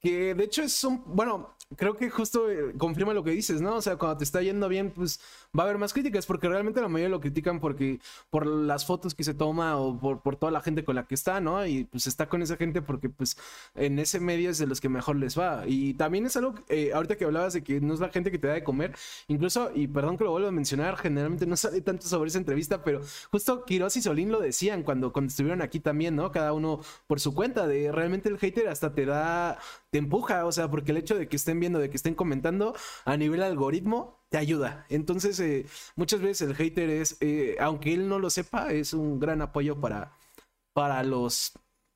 que 0.00 0.34
de 0.34 0.44
hecho 0.44 0.62
es 0.62 0.82
un. 0.84 1.02
Bueno, 1.06 1.56
creo 1.76 1.94
que 1.96 2.10
justo 2.10 2.50
eh, 2.50 2.74
confirma 2.76 3.14
lo 3.14 3.24
que 3.24 3.30
dices, 3.30 3.60
¿no? 3.60 3.76
O 3.76 3.82
sea, 3.82 3.96
cuando 3.96 4.18
te 4.18 4.24
está 4.24 4.42
yendo 4.42 4.68
bien, 4.68 4.92
pues 4.94 5.20
va 5.56 5.62
a 5.62 5.66
haber 5.66 5.78
más 5.78 5.92
críticas, 5.92 6.26
porque 6.26 6.48
realmente 6.48 6.80
la 6.80 6.88
mayoría 6.88 7.08
lo 7.08 7.20
critican 7.20 7.60
porque 7.60 8.00
por 8.30 8.46
las 8.46 8.86
fotos 8.86 9.14
que 9.14 9.24
se 9.24 9.34
toma 9.34 9.76
o 9.76 9.98
por, 9.98 10.22
por 10.22 10.36
toda 10.36 10.52
la 10.52 10.60
gente 10.60 10.84
con 10.84 10.96
la 10.96 11.06
que 11.06 11.14
está, 11.14 11.40
¿no? 11.40 11.64
Y 11.66 11.84
pues 11.84 12.06
está 12.06 12.28
con 12.28 12.42
esa 12.42 12.56
gente 12.56 12.82
porque 12.82 13.08
pues 13.08 13.36
en 13.74 13.98
ese 13.98 14.20
medio 14.20 14.50
es 14.50 14.58
de 14.58 14.66
los 14.66 14.80
que 14.80 14.88
mejor 14.88 15.16
les 15.16 15.38
va. 15.38 15.64
Y 15.66 15.94
también 15.94 16.26
es 16.26 16.36
algo, 16.36 16.54
eh, 16.68 16.92
ahorita 16.92 17.16
que 17.16 17.24
hablabas 17.24 17.52
de 17.54 17.62
que 17.62 17.80
no 17.80 17.94
es 17.94 18.00
la 18.00 18.10
gente 18.10 18.30
que 18.30 18.38
te 18.38 18.48
da 18.48 18.54
de 18.54 18.64
comer, 18.64 18.94
incluso, 19.28 19.70
y 19.74 19.88
perdón 19.88 20.16
que 20.16 20.24
lo 20.24 20.30
vuelvo 20.32 20.48
a 20.48 20.52
mencionar, 20.52 20.96
generalmente 20.96 21.46
no 21.46 21.56
sale 21.58 21.80
tanto 21.80 22.06
sobre 22.06 22.28
esa 22.28 22.38
entrevista, 22.38 22.82
pero 22.84 23.00
justo 23.30 23.64
Quiroz 23.64 23.96
y 23.96 24.02
Solín 24.02 24.30
lo 24.30 24.40
decían 24.40 24.82
cuando, 24.82 25.12
cuando 25.12 25.28
estuvieron 25.28 25.62
aquí 25.62 25.80
también, 25.80 26.16
¿no? 26.16 26.30
Cada 26.32 26.52
uno 26.52 26.80
por 27.06 27.20
su 27.20 27.34
cuenta, 27.34 27.66
de 27.66 27.92
realmente 27.92 28.28
el 28.28 28.38
hater 28.38 28.68
hasta 28.68 28.94
te 28.94 29.06
da, 29.06 29.58
te 29.90 29.98
empuja, 29.98 30.44
o 30.46 30.52
sea, 30.52 30.70
porque 30.70 30.92
el 30.92 30.98
hecho 30.98 31.16
de 31.16 31.28
que 31.28 31.36
estén 31.36 31.60
viendo, 31.60 31.78
de 31.78 31.90
que 31.90 31.96
estén 31.96 32.14
comentando 32.14 32.74
a 33.04 33.16
nivel 33.16 33.42
algoritmo, 33.42 34.17
te 34.28 34.38
ayuda. 34.38 34.86
Entonces, 34.88 35.38
eh, 35.40 35.66
muchas 35.96 36.20
veces 36.20 36.48
el 36.48 36.54
hater 36.54 36.90
es, 36.90 37.16
eh, 37.20 37.56
aunque 37.60 37.94
él 37.94 38.08
no 38.08 38.18
lo 38.18 38.30
sepa, 38.30 38.72
es 38.72 38.92
un 38.92 39.18
gran 39.18 39.42
apoyo 39.42 39.80
para, 39.80 40.12
para 40.72 41.02
los, 41.02 41.52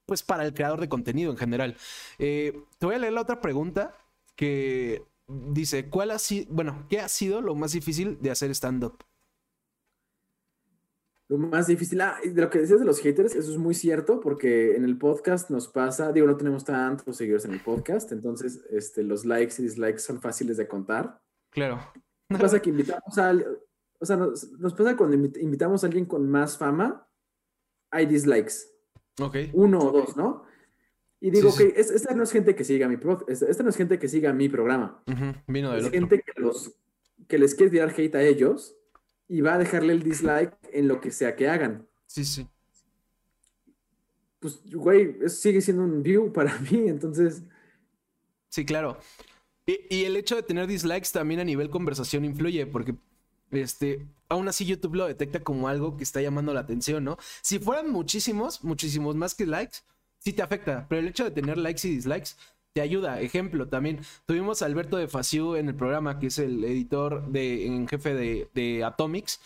pues 0.06 0.22
para 0.22 0.44
el 0.44 0.54
creador 0.54 0.80
de 0.80 0.88
contenido 0.88 1.30
en 1.30 1.36
general. 1.36 1.76
Eh, 2.18 2.62
te 2.78 2.86
voy 2.86 2.94
a 2.94 2.98
leer 2.98 3.12
la 3.12 3.22
otra 3.22 3.40
pregunta 3.40 3.94
que 4.34 5.04
dice, 5.26 5.88
¿cuál 5.88 6.10
ha 6.10 6.18
sido, 6.18 6.46
bueno, 6.50 6.86
qué 6.88 7.00
ha 7.00 7.08
sido 7.08 7.40
lo 7.40 7.54
más 7.54 7.72
difícil 7.72 8.18
de 8.20 8.30
hacer 8.30 8.50
stand-up? 8.50 9.04
Lo 11.28 11.38
más 11.38 11.66
difícil, 11.66 12.00
ah, 12.02 12.18
de 12.22 12.42
lo 12.42 12.50
que 12.50 12.58
decías 12.58 12.80
de 12.80 12.84
los 12.84 13.00
haters, 13.00 13.34
eso 13.34 13.50
es 13.52 13.56
muy 13.56 13.74
cierto, 13.74 14.20
porque 14.20 14.76
en 14.76 14.84
el 14.84 14.98
podcast 14.98 15.48
nos 15.48 15.66
pasa, 15.66 16.12
digo, 16.12 16.26
no 16.26 16.36
tenemos 16.36 16.64
tantos 16.64 17.16
seguidores 17.16 17.46
en 17.46 17.52
el 17.52 17.60
podcast, 17.60 18.12
entonces 18.12 18.62
este, 18.68 19.02
los 19.02 19.24
likes 19.24 19.54
y 19.58 19.62
dislikes 19.62 20.00
son 20.00 20.20
fáciles 20.20 20.58
de 20.58 20.68
contar. 20.68 21.22
Claro. 21.48 21.80
Nos 22.32 22.40
pasa 22.40 22.62
que 22.62 22.70
invitamos 22.70 23.18
a, 23.18 23.34
o 23.98 24.06
sea, 24.06 24.16
nos, 24.16 24.50
nos, 24.52 24.74
pasa 24.74 24.96
cuando 24.96 25.16
invitamos 25.16 25.82
a 25.82 25.86
alguien 25.86 26.06
con 26.06 26.28
más 26.28 26.58
fama, 26.58 27.06
hay 27.90 28.06
dislikes. 28.06 28.54
Ok. 29.20 29.36
Uno 29.52 29.78
o 29.78 29.92
dos, 29.92 30.16
¿no? 30.16 30.44
Y 31.20 31.30
digo 31.30 31.52
sí, 31.52 31.64
sí. 31.64 31.72
que 31.72 31.80
esta 31.80 32.14
no 32.14 32.24
es 32.24 32.32
gente 32.32 32.56
que 32.56 32.64
siga 32.64 32.88
mi 32.88 32.96
pro, 32.96 33.24
esta 33.28 33.62
no 33.62 33.70
es 33.70 33.76
gente 33.76 33.98
que 33.98 34.08
siga 34.08 34.32
mi 34.32 34.48
programa. 34.48 35.02
Uh 35.06 35.12
-huh. 35.12 35.42
Vino 35.46 35.70
del 35.70 35.80
es 35.80 35.86
otro. 35.86 36.00
gente 36.00 36.22
que, 36.22 36.40
los, 36.40 36.72
que 37.28 37.38
les 37.38 37.54
quiere 37.54 37.70
tirar 37.70 37.94
hate 37.96 38.16
a 38.16 38.22
ellos 38.22 38.76
y 39.28 39.40
va 39.40 39.54
a 39.54 39.58
dejarle 39.58 39.92
el 39.92 40.02
dislike 40.02 40.52
en 40.72 40.88
lo 40.88 41.00
que 41.00 41.12
sea 41.12 41.36
que 41.36 41.48
hagan. 41.48 41.86
Sí, 42.06 42.24
sí. 42.24 42.48
Pues, 44.40 44.60
güey, 44.74 45.16
eso 45.22 45.36
sigue 45.36 45.60
siendo 45.60 45.84
un 45.84 46.02
view 46.02 46.32
para 46.32 46.58
mí, 46.70 46.88
entonces. 46.88 47.44
Sí, 48.48 48.66
claro. 48.66 48.98
Y, 49.66 50.04
el 50.04 50.16
hecho 50.16 50.36
de 50.36 50.42
tener 50.42 50.66
dislikes 50.66 51.10
también 51.12 51.40
a 51.40 51.44
nivel 51.44 51.70
conversación 51.70 52.24
influye, 52.24 52.66
porque 52.66 52.96
este, 53.50 54.06
aún 54.28 54.48
así 54.48 54.64
YouTube 54.64 54.96
lo 54.96 55.06
detecta 55.06 55.40
como 55.40 55.68
algo 55.68 55.96
que 55.96 56.02
está 56.02 56.20
llamando 56.20 56.52
la 56.52 56.60
atención, 56.60 57.04
¿no? 57.04 57.16
Si 57.42 57.58
fueran 57.58 57.90
muchísimos, 57.90 58.64
muchísimos 58.64 59.14
más 59.14 59.34
que 59.34 59.46
likes, 59.46 59.78
sí 60.18 60.32
te 60.32 60.42
afecta, 60.42 60.86
pero 60.88 61.00
el 61.00 61.08
hecho 61.08 61.24
de 61.24 61.30
tener 61.30 61.58
likes 61.58 61.86
y 61.86 61.94
dislikes 61.94 62.30
te 62.72 62.80
ayuda. 62.80 63.20
Ejemplo, 63.20 63.68
también 63.68 64.00
tuvimos 64.26 64.62
a 64.62 64.66
Alberto 64.66 64.96
de 64.96 65.06
Faciu 65.06 65.54
en 65.54 65.68
el 65.68 65.74
programa, 65.76 66.18
que 66.18 66.28
es 66.28 66.38
el 66.38 66.64
editor 66.64 67.28
de, 67.28 67.66
en 67.66 67.86
jefe 67.86 68.14
de, 68.14 68.48
de 68.54 68.82
Atomics, 68.82 69.40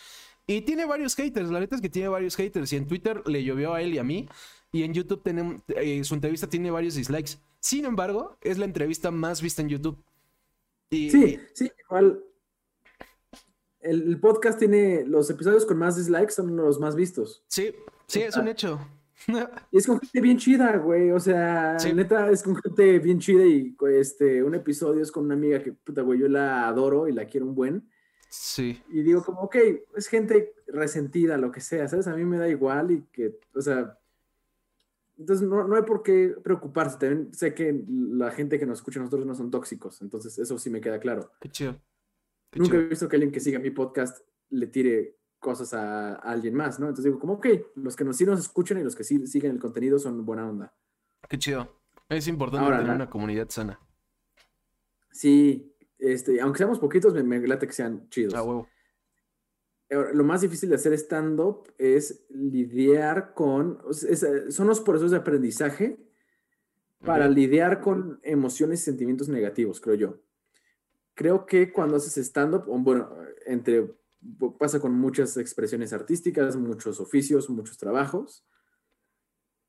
y 0.47 0.61
tiene 0.61 0.85
varios 0.85 1.13
haters, 1.15 1.49
la 1.49 1.59
neta 1.59 1.75
es 1.75 1.81
que 1.81 1.89
tiene 1.89 2.07
varios 2.07 2.35
haters, 2.37 2.71
y 2.73 2.77
en 2.77 2.87
Twitter 2.87 3.21
le 3.27 3.43
llovió 3.43 3.73
a 3.73 3.81
él 3.81 3.93
y 3.93 3.97
a 3.97 4.03
mí, 4.03 4.29
y 4.71 4.83
en 4.83 4.93
YouTube 4.93 5.21
tenemos, 5.21 5.61
eh, 5.75 6.03
su 6.03 6.13
entrevista 6.13 6.47
tiene 6.47 6.71
varios 6.71 6.95
dislikes. 6.95 7.37
Sin 7.59 7.85
embargo, 7.85 8.37
es 8.41 8.57
la 8.57 8.65
entrevista 8.65 9.11
más 9.11 9.41
vista 9.41 9.61
en 9.61 9.69
YouTube. 9.69 10.03
Y, 10.89 11.09
sí, 11.09 11.39
sí, 11.53 11.71
igual. 11.85 12.23
El, 13.79 14.03
el, 14.03 14.19
podcast 14.19 14.59
tiene 14.59 15.05
los 15.05 15.29
episodios 15.29 15.65
con 15.65 15.77
más 15.77 15.95
dislikes 15.95 16.31
son 16.31 16.55
los 16.55 16.79
más 16.79 16.95
vistos. 16.95 17.43
Sí, 17.47 17.73
sí, 18.07 18.21
es 18.21 18.35
un 18.37 18.47
hecho. 18.47 18.79
y 19.71 19.77
es 19.77 19.87
con 19.87 19.99
gente 19.99 20.21
bien 20.21 20.37
chida, 20.37 20.77
güey. 20.77 21.11
O 21.11 21.19
sea, 21.19 21.79
sí. 21.79 21.93
neta, 21.93 22.29
es 22.29 22.43
con 22.43 22.55
gente 22.55 22.99
bien 22.99 23.19
chida 23.19 23.45
y 23.45 23.75
este, 23.91 24.43
un 24.43 24.55
episodio 24.55 25.01
es 25.01 25.11
con 25.11 25.25
una 25.25 25.33
amiga 25.33 25.61
que, 25.61 25.73
puta, 25.73 26.01
güey, 26.01 26.19
yo 26.19 26.27
la 26.27 26.67
adoro 26.67 27.07
y 27.07 27.13
la 27.13 27.25
quiero 27.25 27.45
un 27.45 27.55
buen. 27.55 27.89
Sí. 28.29 28.81
Y 28.89 29.01
digo 29.01 29.23
como, 29.23 29.41
ok, 29.41 29.55
es 29.95 30.07
gente 30.07 30.53
resentida, 30.67 31.37
lo 31.37 31.51
que 31.51 31.61
sea, 31.61 31.87
¿sabes? 31.87 32.07
A 32.07 32.15
mí 32.15 32.25
me 32.25 32.37
da 32.37 32.47
igual 32.47 32.91
y 32.91 33.01
que, 33.11 33.39
o 33.55 33.61
sea, 33.61 33.97
entonces 35.17 35.47
no, 35.47 35.67
no, 35.67 35.75
hay 35.75 35.83
por 35.83 36.03
qué 36.03 36.35
preocuparse. 36.43 36.97
También 36.97 37.33
sé 37.33 37.53
que 37.53 37.83
la 37.87 38.31
gente 38.31 38.59
que 38.59 38.65
nos 38.65 38.79
escucha 38.79 38.99
a 38.99 39.03
nosotros 39.03 39.25
no 39.25 39.33
son 39.33 39.49
tóxicos. 39.49 40.01
Entonces 40.01 40.37
eso 40.37 40.57
sí 40.59 40.69
me 40.69 40.81
queda 40.81 40.99
claro. 40.99 41.31
Qué 41.41 41.49
chido. 41.49 41.81
Qué 42.51 42.59
Nunca 42.59 42.73
chido. 42.73 42.83
he 42.83 42.89
visto 42.89 43.09
que 43.09 43.15
alguien 43.15 43.31
que 43.31 43.39
siga 43.39 43.59
mi 43.59 43.71
podcast 43.71 44.19
le 44.49 44.67
tire 44.67 45.17
cosas 45.39 45.73
a, 45.73 46.15
a, 46.15 46.31
alguien 46.31 46.53
más, 46.53 46.79
¿no? 46.79 46.87
Entonces 46.87 47.05
digo, 47.05 47.19
como, 47.19 47.33
ok, 47.33 47.47
los 47.75 47.95
que 47.95 48.03
nos, 48.03 48.17
sí 48.17 48.25
nos 48.25 48.39
escuchan 48.39 48.79
y 48.79 48.83
los 48.83 48.95
que 48.95 49.03
sí 49.03 49.25
siguen 49.27 49.51
el 49.51 49.59
contenido 49.59 49.97
son 49.97 50.23
buena 50.25 50.47
onda. 50.47 50.73
Qué 51.27 51.37
chido. 51.37 51.81
Es 52.09 52.27
importante 52.27 52.65
Ahora, 52.65 52.79
tener 52.79 52.95
una 52.95 53.09
comunidad 53.09 53.49
sana. 53.49 53.79
Sí, 55.11 55.75
este, 55.97 56.39
aunque 56.41 56.59
seamos 56.59 56.79
poquitos, 56.79 57.13
me, 57.13 57.23
me 57.23 57.47
late 57.47 57.67
que 57.67 57.73
sean 57.73 58.07
chidos. 58.09 58.33
Ah, 58.35 58.43
huevo. 58.43 58.67
Lo 59.89 60.23
más 60.25 60.41
difícil 60.41 60.69
de 60.69 60.75
hacer 60.75 60.93
stand-up 60.93 61.71
es 61.77 62.25
lidiar 62.29 63.33
con. 63.33 63.79
Es, 63.89 64.25
son 64.49 64.67
los 64.67 64.81
procesos 64.81 65.11
de 65.11 65.17
aprendizaje 65.17 65.97
para 67.05 67.29
lidiar 67.29 67.79
con 67.79 68.19
emociones 68.23 68.81
y 68.81 68.83
sentimientos 68.83 69.29
negativos, 69.29 69.79
creo 69.79 69.95
yo. 69.95 70.21
Creo 71.13 71.45
que 71.45 71.71
cuando 71.71 71.95
haces 71.95 72.17
stand-up, 72.17 72.65
bueno, 72.67 73.09
entre, 73.45 73.95
pasa 74.59 74.79
con 74.79 74.93
muchas 74.93 75.37
expresiones 75.37 75.93
artísticas, 75.93 76.57
muchos 76.57 76.99
oficios, 76.99 77.49
muchos 77.49 77.77
trabajos, 77.77 78.45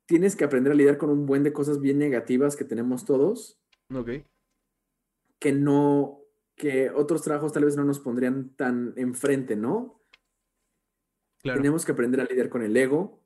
tienes 0.07 0.37
que 0.37 0.45
aprender 0.45 0.73
a 0.73 0.77
lidiar 0.77 0.99
con 0.99 1.11
un 1.11 1.27
buen 1.27 1.43
de 1.43 1.53
cosas 1.53 1.81
bien 1.81 1.99
negativas 1.99 2.57
que 2.57 2.65
tenemos 2.65 3.05
todos. 3.05 3.61
Ok. 3.95 4.11
Que 5.39 5.53
no, 5.53 6.23
que 6.57 6.91
otros 6.91 7.23
trabajos 7.23 7.53
tal 7.53 7.65
vez 7.65 7.77
no 7.77 7.85
nos 7.85 8.01
pondrían 8.01 8.51
tan 8.57 8.95
enfrente, 8.97 9.55
¿no? 9.55 9.98
Claro. 11.49 11.61
Tenemos 11.61 11.85
que 11.85 11.93
aprender 11.93 12.21
a 12.21 12.25
lidiar 12.25 12.49
con 12.49 12.63
el 12.63 12.77
ego 12.77 13.23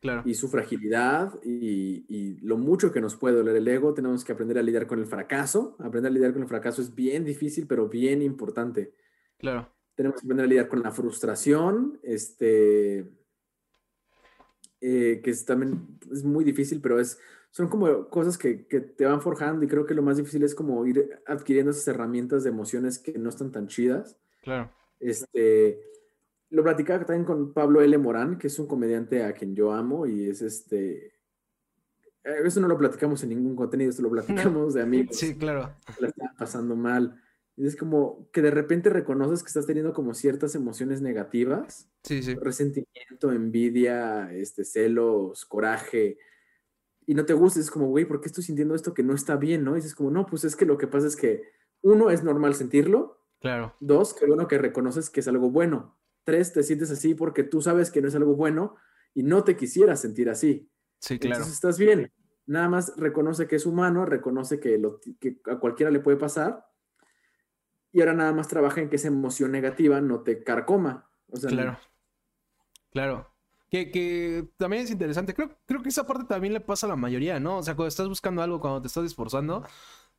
claro. 0.00 0.22
y 0.24 0.34
su 0.34 0.48
fragilidad 0.48 1.38
y, 1.44 2.04
y, 2.08 2.40
lo 2.40 2.56
mucho 2.56 2.92
que 2.92 3.00
nos 3.00 3.16
puede 3.16 3.36
doler 3.36 3.56
el 3.56 3.68
ego. 3.68 3.94
Tenemos 3.94 4.24
que 4.24 4.32
aprender 4.32 4.58
a 4.58 4.62
lidiar 4.62 4.86
con 4.86 4.98
el 4.98 5.06
fracaso. 5.06 5.76
Aprender 5.78 6.10
a 6.10 6.14
lidiar 6.14 6.32
con 6.32 6.42
el 6.42 6.48
fracaso 6.48 6.82
es 6.82 6.94
bien 6.94 7.24
difícil, 7.24 7.66
pero 7.66 7.88
bien 7.88 8.22
importante. 8.22 8.94
Claro. 9.38 9.72
Tenemos 9.94 10.20
que 10.20 10.26
aprender 10.26 10.46
a 10.46 10.48
lidiar 10.48 10.68
con 10.68 10.82
la 10.82 10.90
frustración, 10.90 12.00
este, 12.02 13.10
eh, 14.80 15.20
que 15.22 15.30
es 15.30 15.44
también 15.44 15.98
es 16.10 16.24
muy 16.24 16.42
difícil, 16.42 16.80
pero 16.80 16.98
es, 16.98 17.18
son 17.50 17.68
como 17.68 18.08
cosas 18.08 18.38
que, 18.38 18.66
que, 18.66 18.80
te 18.80 19.04
van 19.04 19.20
forjando 19.20 19.64
y 19.64 19.68
creo 19.68 19.84
que 19.84 19.94
lo 19.94 20.02
más 20.02 20.16
difícil 20.16 20.42
es 20.42 20.54
como 20.54 20.86
ir 20.86 21.20
adquiriendo 21.26 21.70
esas 21.70 21.86
herramientas 21.88 22.44
de 22.44 22.50
emociones 22.50 22.98
que 22.98 23.18
no 23.18 23.28
están 23.28 23.52
tan 23.52 23.68
chidas. 23.68 24.18
Claro. 24.42 24.72
Este, 25.00 25.82
lo 26.50 26.62
platicaba 26.62 27.04
también 27.04 27.24
con 27.24 27.52
Pablo 27.52 27.80
L. 27.80 27.96
Morán, 27.98 28.38
que 28.38 28.48
es 28.48 28.58
un 28.58 28.66
comediante 28.66 29.24
a 29.24 29.32
quien 29.32 29.54
yo 29.54 29.72
amo 29.72 30.06
y 30.06 30.28
es 30.28 30.42
este... 30.42 31.14
Eso 32.22 32.60
no 32.60 32.68
lo 32.68 32.76
platicamos 32.76 33.22
en 33.22 33.30
ningún 33.30 33.56
contenido, 33.56 33.90
esto 33.90 34.02
lo 34.02 34.10
platicamos 34.10 34.74
de 34.74 34.82
amigos. 34.82 35.16
Sí, 35.16 35.36
claro. 35.36 35.74
La 36.00 36.08
están 36.08 36.36
pasando 36.36 36.76
mal. 36.76 37.18
Y 37.56 37.66
es 37.66 37.76
como 37.76 38.28
que 38.30 38.42
de 38.42 38.50
repente 38.50 38.90
reconoces 38.90 39.42
que 39.42 39.48
estás 39.48 39.66
teniendo 39.66 39.94
como 39.94 40.12
ciertas 40.12 40.54
emociones 40.54 41.00
negativas. 41.00 41.88
Sí, 42.04 42.22
sí. 42.22 42.34
Resentimiento, 42.34 43.32
envidia, 43.32 44.32
este, 44.32 44.64
celos, 44.64 45.46
coraje. 45.46 46.18
Y 47.06 47.14
no 47.14 47.24
te 47.24 47.32
gusta, 47.32 47.58
es 47.60 47.70
como, 47.70 47.88
güey, 47.88 48.04
¿por 48.04 48.20
qué 48.20 48.28
estoy 48.28 48.44
sintiendo 48.44 48.74
esto 48.74 48.92
que 48.92 49.02
no 49.02 49.14
está 49.14 49.36
bien, 49.36 49.64
no? 49.64 49.72
Y 49.72 49.76
dices 49.76 49.94
como, 49.94 50.10
no, 50.10 50.26
pues 50.26 50.44
es 50.44 50.56
que 50.56 50.66
lo 50.66 50.78
que 50.78 50.88
pasa 50.88 51.06
es 51.06 51.16
que, 51.16 51.42
uno, 51.82 52.10
es 52.10 52.22
normal 52.22 52.54
sentirlo. 52.54 53.24
Claro. 53.40 53.74
Dos, 53.80 54.12
que 54.12 54.26
bueno 54.26 54.46
que 54.46 54.58
reconoces 54.58 55.08
que 55.08 55.20
es 55.20 55.28
algo 55.28 55.50
bueno. 55.50 55.96
Tres, 56.24 56.52
te 56.52 56.62
sientes 56.62 56.90
así 56.90 57.14
porque 57.14 57.42
tú 57.42 57.62
sabes 57.62 57.90
que 57.90 58.02
no 58.02 58.08
es 58.08 58.14
algo 58.14 58.34
bueno 58.34 58.76
y 59.14 59.22
no 59.22 59.44
te 59.44 59.56
quisieras 59.56 60.00
sentir 60.00 60.28
así. 60.30 60.70
Sí, 60.98 61.18
claro. 61.18 61.36
Entonces 61.36 61.54
estás 61.54 61.78
bien. 61.78 62.12
Nada 62.46 62.68
más 62.68 62.94
reconoce 62.96 63.46
que 63.46 63.56
es 63.56 63.66
humano, 63.66 64.04
reconoce 64.04 64.60
que, 64.60 64.78
lo, 64.78 65.00
que 65.20 65.40
a 65.46 65.58
cualquiera 65.58 65.90
le 65.90 66.00
puede 66.00 66.16
pasar 66.16 66.66
y 67.92 68.00
ahora 68.00 68.14
nada 68.14 68.32
más 68.32 68.48
trabaja 68.48 68.80
en 68.80 68.88
que 68.88 68.96
esa 68.96 69.08
emoción 69.08 69.52
negativa 69.52 70.00
no 70.00 70.22
te 70.22 70.42
carcoma. 70.42 71.10
O 71.28 71.36
sea, 71.36 71.50
claro. 71.50 71.78
Claro. 72.90 73.26
Que, 73.70 73.90
que, 73.90 74.48
también 74.56 74.82
es 74.82 74.90
interesante. 74.90 75.34
Creo, 75.34 75.56
creo 75.64 75.82
que 75.82 75.90
esa 75.90 76.06
parte 76.06 76.24
también 76.24 76.52
le 76.52 76.60
pasa 76.60 76.86
a 76.86 76.88
la 76.88 76.96
mayoría, 76.96 77.38
¿no? 77.38 77.58
O 77.58 77.62
sea, 77.62 77.76
cuando 77.76 77.88
estás 77.88 78.08
buscando 78.08 78.42
algo, 78.42 78.60
cuando 78.60 78.82
te 78.82 78.88
estás 78.88 79.04
esforzando, 79.04 79.64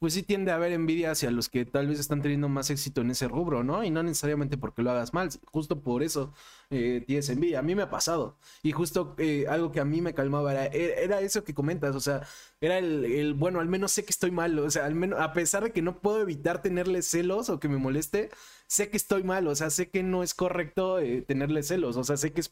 pues 0.01 0.15
sí 0.15 0.23
tiende 0.23 0.51
a 0.51 0.55
haber 0.55 0.71
envidia 0.71 1.11
hacia 1.11 1.29
los 1.29 1.47
que 1.47 1.63
tal 1.63 1.85
vez 1.85 1.99
están 1.99 2.23
teniendo 2.23 2.49
más 2.49 2.71
éxito 2.71 3.01
en 3.01 3.11
ese 3.11 3.27
rubro, 3.27 3.63
¿no? 3.63 3.83
Y 3.83 3.91
no 3.91 4.01
necesariamente 4.01 4.57
porque 4.57 4.81
lo 4.81 4.89
hagas 4.89 5.13
mal, 5.13 5.29
justo 5.45 5.83
por 5.83 6.01
eso 6.01 6.33
eh, 6.71 7.03
tienes 7.05 7.29
envidia. 7.29 7.59
A 7.59 7.61
mí 7.61 7.75
me 7.75 7.83
ha 7.83 7.91
pasado. 7.91 8.35
Y 8.63 8.71
justo 8.71 9.13
eh, 9.19 9.45
algo 9.47 9.71
que 9.71 9.79
a 9.79 9.85
mí 9.85 10.01
me 10.01 10.15
calmaba 10.15 10.53
era, 10.53 10.65
e, 10.65 11.03
era, 11.03 11.21
eso 11.21 11.43
que 11.43 11.53
comentas, 11.53 11.95
o 11.95 11.99
sea, 11.99 12.25
era 12.59 12.79
el, 12.79 13.35
bueno, 13.35 13.59
al 13.59 13.67
menos 13.67 13.91
sé 13.91 14.03
que 14.03 14.09
estoy 14.09 14.31
mal, 14.31 14.57
o 14.57 14.71
sea, 14.71 14.87
al 14.87 14.95
menos, 14.95 15.19
a 15.19 15.33
pesar 15.33 15.65
de 15.65 15.71
que 15.71 15.83
no 15.83 15.99
puedo 15.99 16.19
evitar 16.19 16.63
tenerle 16.63 17.03
celos 17.03 17.49
o 17.49 17.59
que 17.59 17.69
me 17.69 17.77
moleste, 17.77 18.31
sé 18.65 18.89
que 18.89 18.97
estoy 18.97 19.21
mal, 19.21 19.47
o 19.47 19.55
sea, 19.55 19.69
sé 19.69 19.91
que 19.91 20.01
no 20.01 20.23
es 20.23 20.33
correcto 20.33 20.97
eh, 20.97 21.21
tenerle 21.21 21.61
celos, 21.61 21.95
o 21.95 22.03
sea, 22.03 22.17
sé 22.17 22.33
que 22.33 22.41
es 22.41 22.51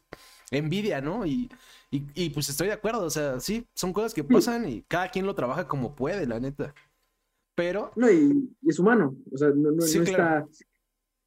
envidia, 0.52 1.00
¿no? 1.00 1.26
Y, 1.26 1.50
y, 1.90 2.30
pues 2.30 2.48
estoy 2.48 2.68
de 2.68 2.74
acuerdo, 2.74 3.02
o 3.02 3.10
sea, 3.10 3.40
sí, 3.40 3.66
son 3.74 3.92
cosas 3.92 4.14
que 4.14 4.22
pasan 4.22 4.68
y 4.68 4.82
cada 4.82 5.08
quien 5.08 5.26
lo 5.26 5.34
trabaja 5.34 5.66
como 5.66 5.96
puede, 5.96 6.26
la 6.28 6.38
neta. 6.38 6.74
Pero. 7.60 7.92
No, 7.94 8.10
y, 8.10 8.48
es 8.66 8.78
humano. 8.78 9.14
O 9.30 9.36
sea, 9.36 9.50
no, 9.50 9.70
no, 9.70 9.84
está. 9.84 10.46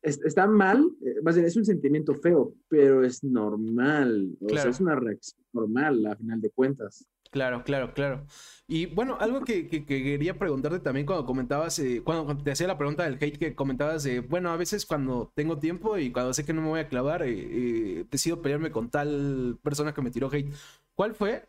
está 0.02 0.48
mal, 0.48 0.84
eh, 1.06 1.22
más 1.22 1.36
bien 1.36 1.46
es 1.46 1.56
un 1.56 1.64
sentimiento 1.64 2.16
feo, 2.16 2.56
pero 2.68 3.04
es 3.04 3.24
normal. 3.24 4.36
O 4.42 4.50
sea, 4.50 4.72
es 4.72 4.80
una 4.80 4.96
reacción 4.96 5.46
normal 5.54 6.04
a 6.08 6.16
final 6.16 6.42
de 6.42 6.50
cuentas. 6.50 7.06
Claro, 7.30 7.64
claro, 7.64 7.94
claro. 7.94 8.26
Y 8.68 8.88
bueno, 8.88 9.18
algo 9.20 9.42
que, 9.42 9.68
quería 9.68 10.40
preguntarte 10.40 10.80
también 10.80 11.06
cuando 11.06 11.26
comentabas, 11.28 11.78
eh, 11.78 12.02
cuando, 12.04 12.36
te 12.36 12.52
hacía 12.52 12.66
la 12.66 12.80
pregunta 12.80 13.04
del 13.04 13.20
hate 13.22 13.38
que 13.38 13.56
comentabas 13.56 14.04
de, 14.04 14.22
bueno, 14.22 14.50
a 14.50 14.58
veces 14.58 14.88
cuando 14.88 15.32
tengo 15.36 15.60
tiempo 15.60 16.00
y 16.00 16.12
cuando 16.12 16.34
sé 16.34 16.46
que 16.46 16.54
no 16.54 16.64
me 16.64 16.70
voy 16.70 16.80
a 16.80 16.88
clavar, 16.88 17.22
eh, 17.26 18.06
decido 18.10 18.42
pelearme 18.42 18.72
con 18.72 18.90
tal 18.90 19.60
persona 19.62 19.94
que 19.94 20.02
me 20.02 20.10
tiró 20.12 20.32
hate. 20.32 20.52
¿Cuál 20.96 21.14
fue 21.14 21.48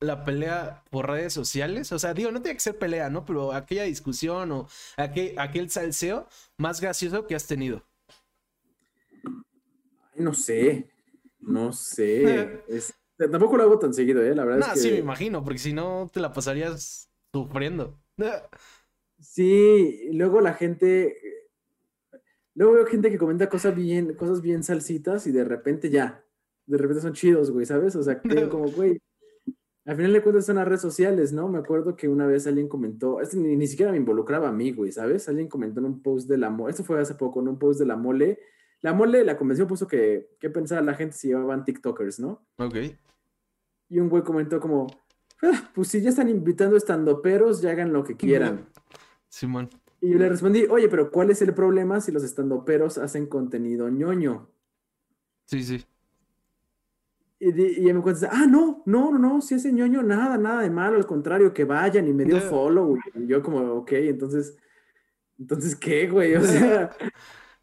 la 0.00 0.24
pelea 0.24 0.82
por 0.90 1.08
redes 1.08 1.32
sociales? 1.32 1.92
O 1.92 1.98
sea, 1.98 2.14
digo, 2.14 2.30
no 2.32 2.42
tiene 2.42 2.56
que 2.56 2.60
ser 2.60 2.78
pelea, 2.78 3.10
¿no? 3.10 3.24
Pero 3.24 3.52
aquella 3.52 3.84
discusión 3.84 4.50
o 4.52 4.68
aquel, 4.96 5.38
aquel 5.38 5.70
salseo 5.70 6.26
más 6.56 6.80
gracioso 6.80 7.26
que 7.26 7.34
has 7.34 7.46
tenido. 7.46 7.84
no 10.16 10.34
sé, 10.34 10.90
no 11.38 11.72
sé. 11.72 12.62
tampoco 13.16 13.56
lo 13.56 13.64
hago 13.64 13.78
tan 13.78 13.92
seguido, 13.92 14.22
¿eh? 14.22 14.34
La 14.34 14.44
verdad 14.44 14.70
es 14.74 14.74
que... 14.74 14.88
sí, 14.88 14.90
me 14.92 14.98
imagino, 14.98 15.44
porque 15.44 15.58
si 15.58 15.72
no 15.72 16.10
te 16.12 16.20
la 16.20 16.32
pasarías 16.32 17.10
sufriendo. 17.32 17.98
sí, 19.20 20.08
luego 20.12 20.40
la 20.40 20.54
gente... 20.54 21.16
Luego 22.54 22.74
veo 22.74 22.86
gente 22.86 23.10
que 23.10 23.16
comenta 23.16 23.48
cosas 23.48 23.74
bien, 23.74 24.14
cosas 24.14 24.42
bien 24.42 24.64
salsitas 24.64 25.26
y 25.26 25.30
de 25.30 25.44
repente 25.44 25.88
ya, 25.88 26.24
de 26.66 26.76
repente 26.76 27.00
son 27.00 27.12
chidos, 27.12 27.50
güey, 27.50 27.64
¿sabes? 27.64 27.94
O 27.96 28.02
sea, 28.02 28.20
que 28.20 28.28
como, 28.48 28.70
güey, 28.70 29.00
al 29.86 29.96
final 29.96 30.12
de 30.12 30.22
cuentas 30.22 30.46
son 30.46 30.56
las 30.56 30.68
redes 30.68 30.82
sociales, 30.82 31.32
¿no? 31.32 31.48
Me 31.48 31.58
acuerdo 31.58 31.96
que 31.96 32.08
una 32.08 32.26
vez 32.26 32.46
alguien 32.46 32.68
comentó, 32.68 33.20
este 33.20 33.38
ni, 33.38 33.66
siquiera 33.66 33.90
me 33.90 33.98
involucraba 33.98 34.48
a 34.48 34.52
mí, 34.52 34.72
güey, 34.72 34.92
¿sabes? 34.92 35.28
Alguien 35.28 35.48
comentó 35.48 35.80
en 35.80 35.86
un 35.86 36.02
post 36.02 36.28
de 36.28 36.36
la 36.36 36.50
mole, 36.50 36.70
esto 36.70 36.84
fue 36.84 37.00
hace 37.00 37.14
poco, 37.14 37.40
en 37.40 37.48
un 37.48 37.58
post 37.58 37.80
de 37.80 37.86
la 37.86 37.96
mole. 37.96 38.38
La 38.82 38.92
mole, 38.92 39.24
la 39.24 39.36
convención 39.36 39.68
puso 39.68 39.86
que, 39.86 40.36
¿qué 40.38 40.50
pensaba 40.50 40.80
la 40.82 40.94
gente 40.94 41.16
si 41.16 41.28
llevaban 41.28 41.64
TikTokers, 41.64 42.20
¿no? 42.20 42.46
Ok. 42.58 42.76
Y 43.88 43.98
un 43.98 44.08
güey 44.08 44.22
comentó 44.22 44.60
como, 44.60 44.86
ah, 45.42 45.70
pues 45.74 45.88
si 45.88 46.00
ya 46.00 46.10
están 46.10 46.28
invitando 46.28 46.76
estandoperos, 46.76 47.60
ya 47.62 47.70
hagan 47.70 47.92
lo 47.92 48.04
que 48.04 48.16
quieran. 48.16 48.68
Simón. 49.28 49.70
Y 50.00 50.10
yo 50.10 50.18
le 50.18 50.28
respondí, 50.28 50.64
oye, 50.70 50.88
pero 50.88 51.10
¿cuál 51.10 51.30
es 51.30 51.42
el 51.42 51.52
problema 51.52 52.00
si 52.00 52.10
los 52.12 52.22
estandoperos 52.22 52.96
hacen 52.98 53.26
contenido 53.26 53.88
ñoño? 53.90 54.48
Sí, 55.46 55.62
sí. 55.62 55.84
Y, 57.42 57.88
y 57.88 57.92
me 57.92 58.02
cuenta, 58.02 58.28
ah, 58.30 58.46
no, 58.46 58.82
no, 58.84 59.10
no, 59.10 59.18
no, 59.18 59.40
si 59.40 59.54
ese 59.54 59.72
ñoño, 59.72 60.02
nada, 60.02 60.36
nada 60.36 60.60
de 60.60 60.68
malo, 60.68 60.98
al 60.98 61.06
contrario, 61.06 61.54
que 61.54 61.64
vayan 61.64 62.06
y 62.06 62.12
me 62.12 62.26
dio 62.26 62.38
follow. 62.38 62.98
Y 63.14 63.26
yo 63.26 63.42
como, 63.42 63.60
ok, 63.76 63.92
entonces, 63.92 64.58
entonces, 65.38 65.74
¿qué, 65.74 66.06
güey? 66.06 66.36
O 66.36 66.42
sea... 66.44 66.94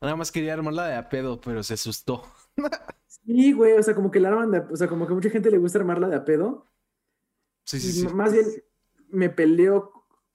Nada 0.01 0.15
más 0.15 0.31
quería 0.31 0.55
armarla 0.55 0.87
de 0.87 0.95
a 0.95 1.09
pedo, 1.09 1.39
pero 1.39 1.61
se 1.61 1.75
asustó. 1.75 2.23
sí, 3.05 3.53
güey, 3.53 3.73
o 3.73 3.83
sea, 3.83 3.93
como 3.93 4.09
que 4.09 4.19
la 4.19 4.29
arman 4.29 4.49
de, 4.49 4.59
o 4.61 4.75
sea, 4.75 4.87
como 4.87 5.07
que 5.07 5.13
mucha 5.13 5.29
gente 5.29 5.51
le 5.51 5.59
gusta 5.59 5.77
armarla 5.77 6.09
de 6.09 6.15
a 6.15 6.25
pedo. 6.25 6.71
Sí, 7.63 7.79
sí, 7.79 7.91
sí. 7.91 8.07
Más 8.07 8.33
bien, 8.33 8.45
me 9.09 9.29
peleo, 9.29 9.91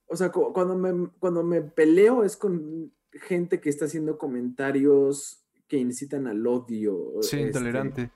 o 0.07 0.14
sea, 0.14 0.30
cuando 0.30 0.76
me, 0.76 1.11
cuando 1.18 1.43
me 1.43 1.62
peleo 1.62 2.22
es 2.22 2.36
con 2.36 2.93
gente 3.11 3.61
que 3.61 3.70
está 3.70 3.86
haciendo 3.86 4.18
comentarios 4.18 5.45
que 5.66 5.78
incitan 5.78 6.28
al 6.28 6.47
odio. 6.47 7.14
Sí, 7.22 7.38
este, 7.38 7.43
intolerante 7.49 8.12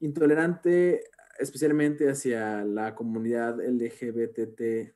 intolerante, 0.00 1.04
especialmente 1.38 2.10
hacia 2.10 2.64
la 2.64 2.94
comunidad 2.94 3.60
LGBTQA+, 3.60 4.94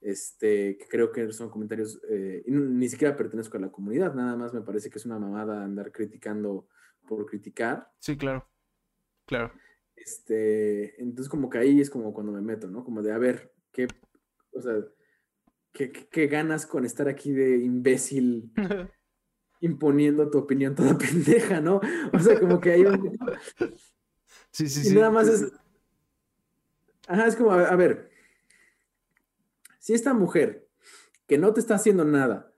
este, 0.00 0.76
que 0.76 0.86
creo 0.88 1.10
que 1.10 1.32
son 1.32 1.48
comentarios, 1.48 2.00
eh, 2.08 2.42
ni 2.46 2.88
siquiera 2.88 3.16
pertenezco 3.16 3.56
a 3.56 3.60
la 3.60 3.72
comunidad, 3.72 4.14
nada 4.14 4.36
más 4.36 4.52
me 4.52 4.60
parece 4.60 4.90
que 4.90 4.98
es 4.98 5.06
una 5.06 5.18
mamada 5.18 5.64
andar 5.64 5.90
criticando 5.90 6.68
por 7.08 7.24
criticar. 7.26 7.90
Sí, 7.98 8.16
claro, 8.16 8.48
claro. 9.26 9.52
Este, 9.96 11.00
entonces 11.00 11.30
como 11.30 11.48
que 11.48 11.58
ahí 11.58 11.80
es 11.80 11.88
como 11.88 12.12
cuando 12.12 12.32
me 12.32 12.42
meto, 12.42 12.68
¿no? 12.68 12.84
Como 12.84 13.00
de, 13.02 13.12
a 13.12 13.18
ver, 13.18 13.54
¿qué, 13.72 13.86
o 14.52 14.60
sea, 14.60 14.74
qué, 15.72 15.90
qué 15.90 16.26
ganas 16.26 16.66
con 16.66 16.84
estar 16.84 17.08
aquí 17.08 17.32
de 17.32 17.58
imbécil 17.58 18.52
imponiendo 19.64 20.30
tu 20.30 20.38
opinión 20.38 20.74
toda 20.74 20.96
pendeja, 20.98 21.60
¿no? 21.60 21.80
O 22.12 22.18
sea, 22.18 22.38
como 22.38 22.60
que 22.60 22.72
hay 22.72 22.84
un... 22.84 23.18
Sí, 24.50 24.68
sí, 24.68 24.82
y 24.82 24.84
sí. 24.84 24.94
nada 24.94 25.10
más 25.10 25.26
es... 25.26 25.52
Ajá, 27.08 27.26
es 27.26 27.34
como, 27.34 27.50
a 27.50 27.74
ver, 27.74 28.08
si 29.80 29.94
esta 29.94 30.14
mujer 30.14 30.68
que 31.26 31.38
no 31.38 31.52
te 31.52 31.58
está 31.58 31.74
haciendo 31.74 32.04
nada, 32.04 32.52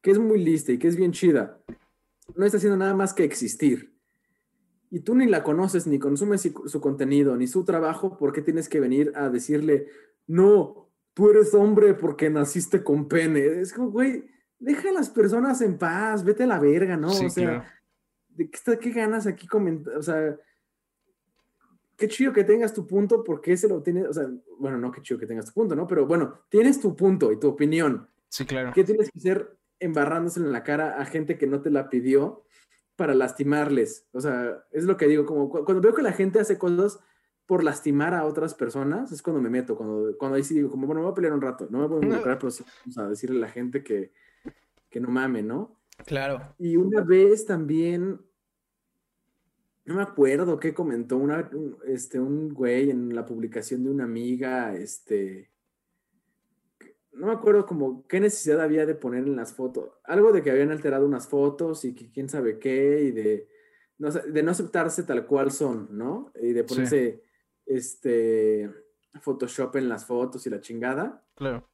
que 0.00 0.12
es 0.12 0.18
muy 0.18 0.42
lista 0.42 0.72
y 0.72 0.78
que 0.78 0.88
es 0.88 0.96
bien 0.96 1.12
chida, 1.12 1.60
no 2.34 2.46
está 2.46 2.56
haciendo 2.56 2.78
nada 2.78 2.94
más 2.94 3.12
que 3.12 3.24
existir, 3.24 3.94
y 4.90 5.00
tú 5.00 5.14
ni 5.14 5.26
la 5.26 5.42
conoces, 5.42 5.86
ni 5.86 5.98
consumes 5.98 6.50
su 6.66 6.80
contenido, 6.80 7.36
ni 7.36 7.46
su 7.46 7.64
trabajo, 7.64 8.16
¿por 8.16 8.32
qué 8.32 8.40
tienes 8.40 8.68
que 8.70 8.80
venir 8.80 9.12
a 9.14 9.28
decirle, 9.28 9.88
no, 10.26 10.88
tú 11.12 11.30
eres 11.30 11.52
hombre 11.52 11.92
porque 11.92 12.30
naciste 12.30 12.82
con 12.82 13.08
pene? 13.08 13.60
Es 13.60 13.74
como, 13.74 13.90
güey, 13.90 14.24
deja 14.58 14.90
a 14.90 14.92
las 14.92 15.10
personas 15.10 15.60
en 15.60 15.78
paz, 15.78 16.24
vete 16.24 16.44
a 16.44 16.46
la 16.46 16.58
verga, 16.58 16.96
¿no? 16.96 17.08
o 17.08 17.30
sea, 17.30 17.64
¿de 18.28 18.50
qué, 18.50 18.78
qué, 18.78 18.90
ganas 18.90 19.26
aquí 19.26 19.46
comentar? 19.46 19.96
O 19.96 20.02
sea, 20.02 20.36
qué 21.96 22.08
chido 22.08 22.32
que 22.32 22.44
tengas 22.44 22.72
tu 22.72 22.86
punto, 22.86 23.24
porque 23.24 23.56
se 23.56 23.68
lo 23.68 23.82
tienes, 23.82 24.08
o 24.08 24.12
sea, 24.12 24.28
bueno, 24.58 24.78
no 24.78 24.92
qué 24.92 25.00
chido 25.02 25.18
que 25.18 25.26
tengas 25.26 25.46
tu 25.46 25.52
punto, 25.52 25.74
¿no? 25.74 25.86
Pero 25.86 26.06
bueno, 26.06 26.40
tienes 26.48 26.80
tu 26.80 26.94
punto 26.94 27.32
y 27.32 27.40
tu 27.40 27.48
opinión. 27.48 28.08
Sí, 28.28 28.44
claro. 28.44 28.72
¿Qué 28.74 28.84
tienes 28.84 29.10
que 29.10 29.18
hacer 29.18 29.56
embarrándose 29.78 30.40
en 30.40 30.52
la 30.52 30.62
cara 30.62 31.00
a 31.00 31.04
gente 31.04 31.38
que 31.38 31.46
no 31.46 31.60
te 31.60 31.70
la 31.70 31.88
pidió 31.88 32.44
para 32.96 33.14
lastimarles? 33.14 34.06
O 34.12 34.20
sea, 34.20 34.64
es 34.72 34.84
lo 34.84 34.96
que 34.96 35.06
digo, 35.06 35.26
como 35.26 35.48
cuando 35.48 35.80
veo 35.80 35.94
que 35.94 36.02
la 36.02 36.12
gente 36.12 36.40
hace 36.40 36.58
cosas 36.58 36.98
por 37.46 37.62
lastimar 37.62 38.12
a 38.12 38.24
otras 38.24 38.54
personas, 38.54 39.12
es 39.12 39.22
cuando 39.22 39.40
me 39.40 39.48
meto, 39.48 39.76
cuando, 39.76 40.16
cuando 40.18 40.36
ahí 40.36 40.42
sí 40.42 40.54
digo, 40.54 40.70
como, 40.70 40.86
bueno, 40.86 41.00
me 41.00 41.04
voy 41.04 41.12
a 41.12 41.14
pelear 41.14 41.32
un 41.32 41.40
rato, 41.40 41.68
no 41.70 41.78
me 41.78 41.86
voy 41.86 42.00
a 42.00 42.04
involucrar, 42.04 42.38
pero 42.38 42.50
sí, 42.50 42.64
o 42.88 42.90
sea, 42.90 43.04
decirle 43.04 43.36
a 43.36 43.40
la 43.40 43.48
gente 43.48 43.84
que, 43.84 44.12
que 44.96 45.00
no 45.02 45.10
mame, 45.10 45.42
¿no? 45.42 45.78
Claro. 46.06 46.54
Y 46.56 46.78
una 46.78 47.02
vez 47.02 47.44
también, 47.44 48.18
no 49.84 49.94
me 49.94 50.00
acuerdo 50.00 50.58
qué 50.58 50.72
comentó 50.72 51.18
una, 51.18 51.50
un, 51.52 51.76
este, 51.86 52.18
un 52.18 52.54
güey 52.54 52.88
en 52.88 53.14
la 53.14 53.26
publicación 53.26 53.84
de 53.84 53.90
una 53.90 54.04
amiga, 54.04 54.74
este, 54.74 55.50
no 57.12 57.26
me 57.26 57.34
acuerdo 57.34 57.66
como 57.66 58.06
qué 58.06 58.20
necesidad 58.20 58.62
había 58.62 58.86
de 58.86 58.94
poner 58.94 59.24
en 59.24 59.36
las 59.36 59.52
fotos, 59.52 59.90
algo 60.04 60.32
de 60.32 60.42
que 60.42 60.50
habían 60.50 60.70
alterado 60.70 61.04
unas 61.04 61.28
fotos 61.28 61.84
y 61.84 61.94
que 61.94 62.10
quién 62.10 62.30
sabe 62.30 62.58
qué, 62.58 63.02
y 63.02 63.10
de 63.10 63.48
no, 63.98 64.10
de 64.10 64.42
no 64.42 64.50
aceptarse 64.50 65.02
tal 65.02 65.26
cual 65.26 65.50
son, 65.50 65.88
¿no? 65.90 66.32
Y 66.40 66.54
de 66.54 66.64
ponerse, 66.64 67.22
este, 67.66 68.70
Photoshop 69.20 69.76
en 69.76 69.90
las 69.90 70.06
fotos 70.06 70.46
y 70.46 70.50
la 70.50 70.62
chingada. 70.62 71.22
Claro. 71.34 71.68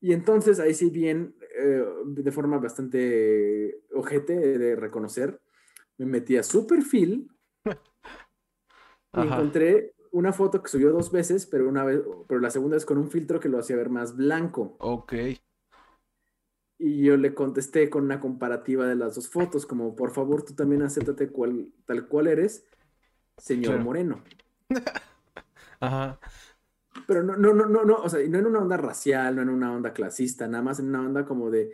Y 0.00 0.12
entonces 0.12 0.58
ahí 0.58 0.74
sí 0.74 0.90
bien, 0.90 1.36
eh, 1.64 1.84
de 2.06 2.32
forma 2.32 2.58
bastante 2.58 3.82
ojete 3.94 4.58
de 4.58 4.76
reconocer, 4.76 5.40
me 5.98 6.06
metí 6.06 6.36
a 6.36 6.42
su 6.42 6.66
perfil 6.66 7.30
y 7.64 9.20
encontré 9.20 9.94
una 10.10 10.32
foto 10.32 10.62
que 10.62 10.68
subió 10.68 10.92
dos 10.92 11.10
veces, 11.10 11.46
pero 11.46 11.68
una 11.68 11.84
vez, 11.84 12.02
pero 12.28 12.40
la 12.40 12.50
segunda 12.50 12.76
es 12.76 12.84
con 12.84 12.98
un 12.98 13.10
filtro 13.10 13.40
que 13.40 13.48
lo 13.48 13.58
hacía 13.58 13.76
ver 13.76 13.90
más 13.90 14.16
blanco. 14.16 14.76
Ok. 14.80 15.14
Y 16.78 17.02
yo 17.02 17.16
le 17.16 17.34
contesté 17.34 17.88
con 17.88 18.04
una 18.04 18.20
comparativa 18.20 18.86
de 18.86 18.96
las 18.96 19.14
dos 19.14 19.28
fotos, 19.28 19.66
como 19.66 19.94
por 19.96 20.12
favor 20.12 20.44
tú 20.44 20.54
también 20.54 20.82
acéptate 20.82 21.30
cual, 21.30 21.68
tal 21.86 22.08
cual 22.08 22.26
eres, 22.26 22.66
señor 23.38 23.80
Moreno. 23.80 24.22
Ajá. 25.80 26.20
Pero 27.06 27.22
no, 27.22 27.36
no, 27.36 27.52
no, 27.52 27.66
no, 27.66 27.84
no, 27.84 27.96
o 27.96 28.08
sea, 28.08 28.20
no 28.28 28.38
en 28.38 28.46
una 28.46 28.60
onda 28.60 28.76
racial, 28.76 29.36
no 29.36 29.42
en 29.42 29.48
una 29.50 29.72
onda 29.72 29.92
clasista, 29.92 30.46
nada 30.46 30.62
más 30.62 30.78
en 30.80 30.88
una 30.88 31.00
onda 31.00 31.24
como 31.24 31.50
de, 31.50 31.72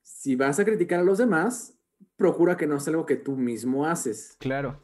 si 0.00 0.36
vas 0.36 0.58
a 0.58 0.64
criticar 0.64 1.00
a 1.00 1.04
los 1.04 1.18
demás, 1.18 1.78
procura 2.16 2.56
que 2.56 2.66
no 2.66 2.80
sea 2.80 2.92
algo 2.92 3.06
que 3.06 3.16
tú 3.16 3.36
mismo 3.36 3.86
haces. 3.86 4.36
Claro. 4.38 4.80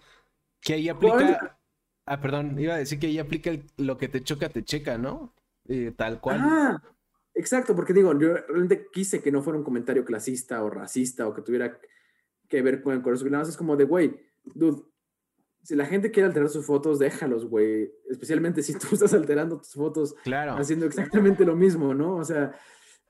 Que 0.60 0.74
ahí 0.74 0.88
aplica... 0.88 1.58
Ah, 2.04 2.20
perdón, 2.20 2.58
iba 2.58 2.74
a 2.74 2.78
decir 2.78 2.98
que 2.98 3.06
ahí 3.06 3.18
aplica 3.18 3.50
lo 3.76 3.98
que 3.98 4.08
te 4.08 4.22
choca, 4.22 4.48
te 4.48 4.64
checa, 4.64 4.96
¿no? 4.96 5.34
tal 5.96 6.18
cual. 6.20 6.40
Ah, 6.40 6.82
Exacto, 7.38 7.76
porque 7.76 7.92
digo, 7.92 8.18
yo 8.18 8.34
realmente 8.34 8.88
quise 8.92 9.22
que 9.22 9.30
no 9.30 9.42
fuera 9.42 9.56
un 9.56 9.64
comentario 9.64 10.04
clasista 10.04 10.60
o 10.64 10.70
racista 10.70 11.28
o 11.28 11.32
que 11.32 11.42
tuviera 11.42 11.78
que 12.48 12.62
ver 12.62 12.82
con, 12.82 13.00
con 13.00 13.14
eso. 13.14 13.24
Nada 13.26 13.38
más 13.38 13.48
es 13.48 13.56
como 13.56 13.76
de, 13.76 13.84
güey, 13.84 14.20
dude, 14.42 14.82
si 15.62 15.76
la 15.76 15.86
gente 15.86 16.10
quiere 16.10 16.26
alterar 16.26 16.48
sus 16.48 16.64
fotos, 16.64 16.98
déjalos, 16.98 17.44
güey. 17.46 17.92
Especialmente 18.08 18.62
si 18.62 18.74
tú 18.74 18.88
estás 18.92 19.14
alterando 19.14 19.58
tus 19.58 19.72
fotos 19.72 20.14
claro. 20.24 20.54
haciendo 20.54 20.86
exactamente 20.86 21.44
lo 21.44 21.56
mismo, 21.56 21.94
¿no? 21.94 22.16
O 22.16 22.24
sea, 22.24 22.52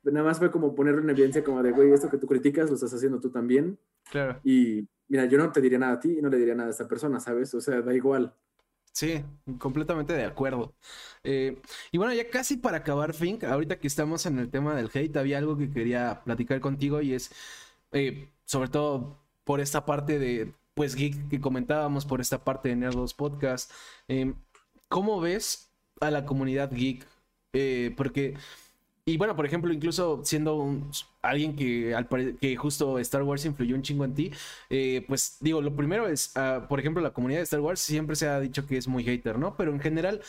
nada 0.05 0.27
más 0.27 0.39
fue 0.39 0.51
como 0.51 0.75
ponerlo 0.75 1.01
en 1.03 1.11
evidencia 1.11 1.45
como 1.45 1.63
de, 1.63 1.73
güey, 1.73 1.93
esto 1.93 2.11
que 2.11 2.19
tú 2.19 2.27
criticas 2.27 2.69
lo 2.69 2.75
estás 2.75 2.93
haciendo 2.93 3.21
tú 3.21 3.31
también. 3.31 3.79
Claro. 4.11 4.41
Y 4.45 4.89
mira, 5.09 5.27
yo 5.27 5.39
no 5.39 5.53
te 5.53 5.61
diría 5.61 5.79
nada 5.79 5.95
a 5.95 6.01
ti 6.01 6.19
y 6.19 6.23
no 6.23 6.29
le 6.29 6.39
diría 6.39 6.55
nada 6.55 6.69
a 6.69 6.73
esta 6.73 6.89
persona, 6.89 7.21
¿sabes? 7.21 7.55
O 7.55 7.61
sea, 7.61 7.81
da 7.83 7.95
igual. 7.95 8.35
Sí, 8.93 9.25
completamente 9.59 10.13
de 10.13 10.25
acuerdo. 10.25 10.75
Eh, 11.23 11.61
y 11.93 11.99
bueno, 11.99 12.13
ya 12.15 12.29
casi 12.31 12.57
para 12.57 12.79
acabar, 12.79 13.15
Fink, 13.15 13.45
ahorita 13.45 13.79
que 13.79 13.87
estamos 13.87 14.27
en 14.27 14.39
el 14.39 14.51
tema 14.51 14.75
del 14.75 14.91
hate, 14.93 15.17
había 15.17 15.39
algo 15.39 15.57
que 15.57 15.71
quería 15.71 16.23
platicar 16.25 16.61
contigo 16.61 17.01
y 17.01 17.15
es, 17.15 17.31
eh, 17.93 18.29
sobre 18.45 18.71
todo 18.71 19.19
por 19.45 19.61
esta 19.61 19.85
parte 19.87 20.19
de, 20.19 20.53
pues, 20.79 20.95
geek 20.95 21.29
que 21.29 21.41
comentábamos, 21.41 22.07
por 22.07 22.21
esta 22.21 22.45
parte 22.45 22.71
de 22.71 22.77
Nerdos 22.77 23.15
Podcast. 23.15 23.71
Eh, 24.09 24.33
¿Cómo 24.89 25.21
ves 25.21 25.71
a 26.01 26.11
la 26.11 26.25
comunidad 26.25 26.71
geek? 26.73 27.07
porque 27.97 28.37
y 29.09 29.17
bueno, 29.17 29.35
por 29.35 29.47
ejemplo, 29.47 29.73
incluso 29.73 30.21
siendo 30.23 30.83
alguien 31.23 31.57
que, 31.57 31.95
al 31.95 32.07
que 32.39 32.57
justo 32.57 32.99
Star 32.99 33.23
Wars 33.23 33.43
influyó 33.47 33.75
un 33.75 33.81
chingo 33.81 34.05
en 34.05 34.15
ti, 34.15 34.31
eh, 34.69 35.03
pues 35.09 35.39
digo, 35.41 35.63
lo 35.63 35.75
primero 35.75 36.07
es, 36.07 36.35
uh, 36.37 36.67
por 36.69 36.79
ejemplo, 36.79 37.03
la 37.03 37.15
comunidad 37.15 37.41
de 37.41 37.45
Star 37.45 37.61
Wars 37.61 37.81
siempre 37.81 38.17
se 38.17 38.29
ha 38.29 38.39
dicho 38.39 38.67
que 38.67 38.77
es 38.77 38.87
muy 38.87 39.05
hater, 39.05 39.39
¿no? 39.39 39.57
Pero 39.57 39.73
en 39.73 39.81
general, 39.81 40.21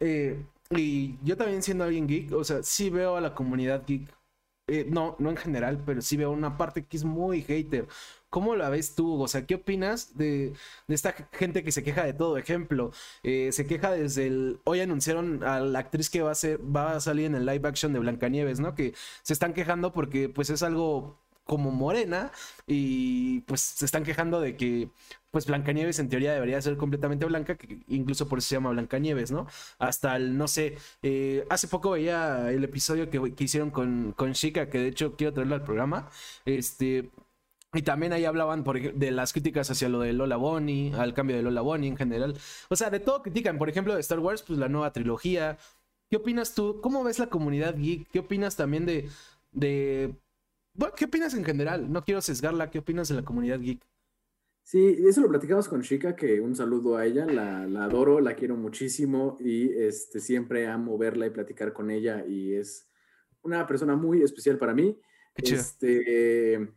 eh, 0.00 0.44
y 0.70 1.16
yo 1.24 1.38
también 1.38 1.62
siendo 1.62 1.84
alguien 1.84 2.06
geek, 2.06 2.32
o 2.32 2.44
sea, 2.44 2.62
sí 2.62 2.90
veo 2.90 3.16
a 3.16 3.22
la 3.22 3.34
comunidad 3.34 3.84
geek, 3.86 4.06
eh, 4.68 4.84
no, 4.86 5.16
no 5.18 5.30
en 5.30 5.36
general, 5.38 5.82
pero 5.86 6.02
sí 6.02 6.18
veo 6.18 6.30
una 6.30 6.58
parte 6.58 6.84
que 6.84 6.98
es 6.98 7.04
muy 7.04 7.40
hater. 7.40 7.88
¿Cómo 8.36 8.54
la 8.54 8.68
ves 8.68 8.94
tú? 8.94 9.22
O 9.22 9.28
sea, 9.28 9.46
¿qué 9.46 9.54
opinas 9.54 10.18
de, 10.18 10.52
esta 10.88 11.14
gente 11.32 11.64
que 11.64 11.72
se 11.72 11.82
queja 11.82 12.04
de 12.04 12.12
todo? 12.12 12.36
Ejemplo, 12.36 12.92
eh, 13.22 13.50
se 13.50 13.66
queja 13.66 13.92
desde 13.92 14.26
el... 14.26 14.60
Hoy 14.64 14.80
anunciaron 14.80 15.42
a 15.42 15.60
la 15.60 15.78
actriz 15.78 16.10
que 16.10 16.20
va 16.20 16.32
a, 16.32 16.34
ser, 16.34 16.60
va 16.60 16.96
a 16.96 17.00
salir 17.00 17.24
en 17.24 17.34
el 17.34 17.46
live 17.46 17.66
action 17.66 17.94
de 17.94 17.98
Blancanieves, 17.98 18.60
¿no? 18.60 18.74
Que 18.74 18.92
se 19.22 19.32
están 19.32 19.54
quejando 19.54 19.94
porque 19.94 20.28
pues 20.28 20.50
es 20.50 20.62
algo 20.62 21.18
como 21.44 21.70
morena 21.70 22.30
y 22.66 23.40
pues 23.46 23.62
se 23.62 23.86
están 23.86 24.04
quejando 24.04 24.38
de 24.38 24.54
que 24.54 24.90
pues 25.30 25.46
Blancanieves 25.46 25.98
en 25.98 26.10
teoría 26.10 26.34
debería 26.34 26.60
ser 26.60 26.76
completamente 26.76 27.24
blanca, 27.24 27.56
que 27.56 27.80
incluso 27.88 28.28
por 28.28 28.40
eso 28.40 28.48
se 28.48 28.56
llama 28.56 28.70
Blancanieves, 28.70 29.30
¿no? 29.30 29.46
Hasta 29.78 30.14
el, 30.16 30.36
no 30.36 30.46
sé, 30.46 30.76
eh, 31.02 31.46
hace 31.48 31.68
poco 31.68 31.92
veía 31.92 32.50
el 32.50 32.64
episodio 32.64 33.08
que, 33.08 33.34
que 33.34 33.44
hicieron 33.44 33.70
con, 33.70 34.12
con 34.12 34.34
Chica, 34.34 34.68
que 34.68 34.78
de 34.78 34.88
hecho 34.88 35.16
quiero 35.16 35.32
traerlo 35.32 35.54
al 35.54 35.64
programa, 35.64 36.10
este, 36.44 37.10
y 37.76 37.82
también 37.82 38.12
ahí 38.12 38.24
hablaban 38.24 38.64
por, 38.64 38.80
de 38.80 39.10
las 39.10 39.32
críticas 39.32 39.70
hacia 39.70 39.88
lo 39.88 40.00
de 40.00 40.12
Lola 40.12 40.36
Bonnie, 40.36 40.92
al 40.94 41.14
cambio 41.14 41.36
de 41.36 41.42
Lola 41.42 41.60
Bonnie 41.60 41.88
en 41.88 41.96
general. 41.96 42.36
O 42.68 42.76
sea, 42.76 42.90
de 42.90 43.00
todo 43.00 43.22
critican. 43.22 43.58
Por 43.58 43.68
ejemplo, 43.68 43.94
de 43.94 44.00
Star 44.00 44.20
Wars, 44.20 44.42
pues 44.42 44.58
la 44.58 44.68
nueva 44.68 44.92
trilogía. 44.92 45.58
¿Qué 46.08 46.16
opinas 46.16 46.54
tú? 46.54 46.80
¿Cómo 46.80 47.04
ves 47.04 47.18
la 47.18 47.28
comunidad 47.28 47.76
geek? 47.76 48.08
¿Qué 48.10 48.20
opinas 48.20 48.56
también 48.56 48.86
de... 48.86 49.08
de... 49.52 50.14
Bueno, 50.74 50.94
¿Qué 50.96 51.06
opinas 51.06 51.34
en 51.34 51.44
general? 51.44 51.90
No 51.90 52.04
quiero 52.04 52.20
sesgarla. 52.20 52.70
¿Qué 52.70 52.78
opinas 52.78 53.08
de 53.08 53.14
la 53.14 53.24
comunidad 53.24 53.60
geek? 53.60 53.80
Sí, 54.62 54.96
eso 55.06 55.20
lo 55.20 55.28
platicamos 55.28 55.68
con 55.68 55.82
Chica, 55.82 56.16
que 56.16 56.40
un 56.40 56.56
saludo 56.56 56.96
a 56.96 57.06
ella, 57.06 57.24
la, 57.24 57.68
la, 57.68 57.84
adoro, 57.84 58.20
la 58.20 58.34
quiero 58.34 58.56
muchísimo 58.56 59.36
y 59.38 59.70
este, 59.70 60.18
siempre 60.18 60.66
amo 60.66 60.98
verla 60.98 61.24
y 61.26 61.30
platicar 61.30 61.72
con 61.72 61.88
ella 61.88 62.24
y 62.26 62.54
es 62.54 62.88
una 63.42 63.64
persona 63.64 63.94
muy 63.94 64.22
especial 64.22 64.58
para 64.58 64.74
mí. 64.74 65.00
Este, 65.36 66.68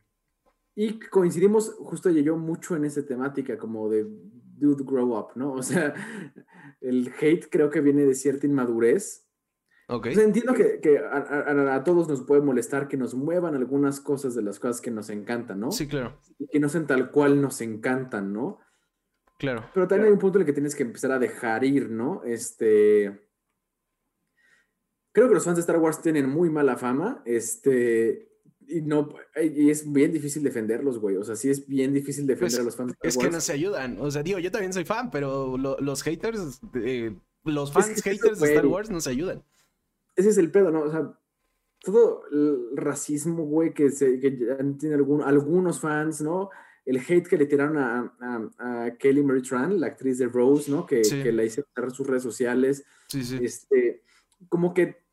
y 0.82 0.98
coincidimos 0.98 1.76
justo 1.80 2.10
y 2.10 2.24
yo 2.24 2.38
mucho 2.38 2.74
en 2.74 2.86
esa 2.86 3.06
temática 3.06 3.58
como 3.58 3.90
de 3.90 4.08
dude 4.56 4.86
grow 4.86 5.20
up, 5.20 5.32
¿no? 5.36 5.52
O 5.52 5.62
sea, 5.62 5.94
el 6.80 7.12
hate 7.20 7.50
creo 7.50 7.70
que 7.70 7.82
viene 7.82 8.06
de 8.06 8.16
cierta 8.16 8.48
inmadurez. 8.48 9.28
Ok. 9.90 10.06
entiendo 10.06 10.54
que, 10.54 10.80
que 10.80 11.00
a, 11.00 11.76
a, 11.76 11.84
todos 11.84 12.08
nos 12.08 12.22
puede 12.22 12.42
molestar 12.42 12.88
que 12.88 12.96
nos 12.96 13.14
muevan 13.14 13.56
algunas 13.56 14.00
cosas 14.00 14.36
de 14.36 14.42
las 14.42 14.58
cosas 14.58 14.80
que 14.80 14.90
nos 14.90 15.10
encantan, 15.10 15.60
¿no? 15.60 15.72
Sí, 15.74 15.86
claro. 15.86 16.18
Y 16.38 16.48
que 16.48 16.62
no 16.62 16.70
sean 16.70 16.88
tal 16.88 17.12
cual 17.12 17.42
nos 17.42 17.60
encantan, 17.60 18.32
¿no? 18.32 18.60
Claro. 19.38 19.66
Pero 19.74 19.86
también 19.86 20.06
hay 20.06 20.14
un 20.14 20.20
punto 20.20 20.38
en 20.38 20.44
el 20.44 20.46
que 20.46 20.54
tienes 20.54 20.76
que 20.76 20.84
empezar 20.84 21.12
a 21.12 21.20
dejar 21.20 21.66
ir, 21.66 21.90
¿no? 21.90 22.24
Este. 22.24 23.28
Creo 25.12 25.28
que 25.28 25.34
los 25.34 25.44
fans 25.44 25.58
de 25.58 25.62
Star 25.62 25.80
Wars 25.80 26.02
tienen 26.02 26.30
muy 26.30 26.50
mala 26.50 26.78
fama. 26.78 27.22
Este 27.26 28.29
y 28.70 28.82
no, 28.82 29.10
y 29.42 29.70
es 29.70 29.92
bien 29.92 30.14
difícil 30.14 30.44
defenderlos, 30.44 31.00
güey. 31.00 31.18
O 31.18 31.24
sea, 31.24 31.36
sí 31.36 31.50
es 31.50 31.68
bien 31.68 31.94
difícil 31.94 32.28
defender 32.28 32.52
pues, 32.52 32.60
a 32.60 32.64
los 32.64 32.76
fans. 32.76 32.94
De 33.02 33.10
es 33.10 33.18
que 33.18 33.30
no 33.30 33.42
se 33.42 33.54
ayudan. 33.54 33.98
O 34.00 34.12
sea, 34.12 34.22
digo, 34.22 34.40
yo 34.40 34.52
también 34.52 34.74
soy 34.74 34.86
fan, 34.86 35.10
pero 35.10 35.58
lo, 35.58 35.78
los 35.80 36.04
haters, 36.04 36.62
eh, 36.76 37.16
los 37.44 37.74
fans 37.74 37.90
es 37.90 38.04
que 38.04 38.12
haters 38.12 38.40
de 38.40 38.48
Star 38.50 38.68
Wars 38.68 38.90
no 38.90 39.02
se 39.02 39.10
ayudan. 39.10 39.44
Ese 40.16 40.30
es 40.30 40.38
el 40.38 40.52
pedo, 40.52 40.70
¿no? 40.72 40.84
O 40.84 40.92
sea, 40.92 41.18
todo 41.82 42.24
el 42.32 42.78
racismo, 42.78 43.46
güey, 43.46 43.74
que, 43.74 43.90
se, 43.90 44.20
que 44.20 44.32
tiene 44.78 44.96
algún, 44.96 45.24
algunos 45.24 45.80
fans, 45.80 46.22
¿no? 46.22 46.50
El 46.86 46.98
hate 46.98 47.28
que 47.28 47.38
le 47.38 47.46
tiraron 47.46 47.78
a, 47.78 48.16
a, 48.20 48.86
a, 48.86 48.98
Kelly 48.98 49.24
Marie 49.24 49.44
Tran, 49.44 49.80
la 49.80 49.88
actriz 49.88 50.18
de 50.20 50.28
Rose, 50.28 50.70
¿no? 50.70 50.86
Que, 50.86 51.04
sí. 51.04 51.24
que 51.24 51.32
la 51.32 51.44
hizo 51.44 51.64
cerrar 51.74 51.92
sus 51.92 52.06
redes 52.06 52.24
sociales. 52.24 52.84
Sí, 53.08 53.24
sí. 53.24 53.40
Este, 53.42 54.04
como 54.48 54.74
que 54.74 55.09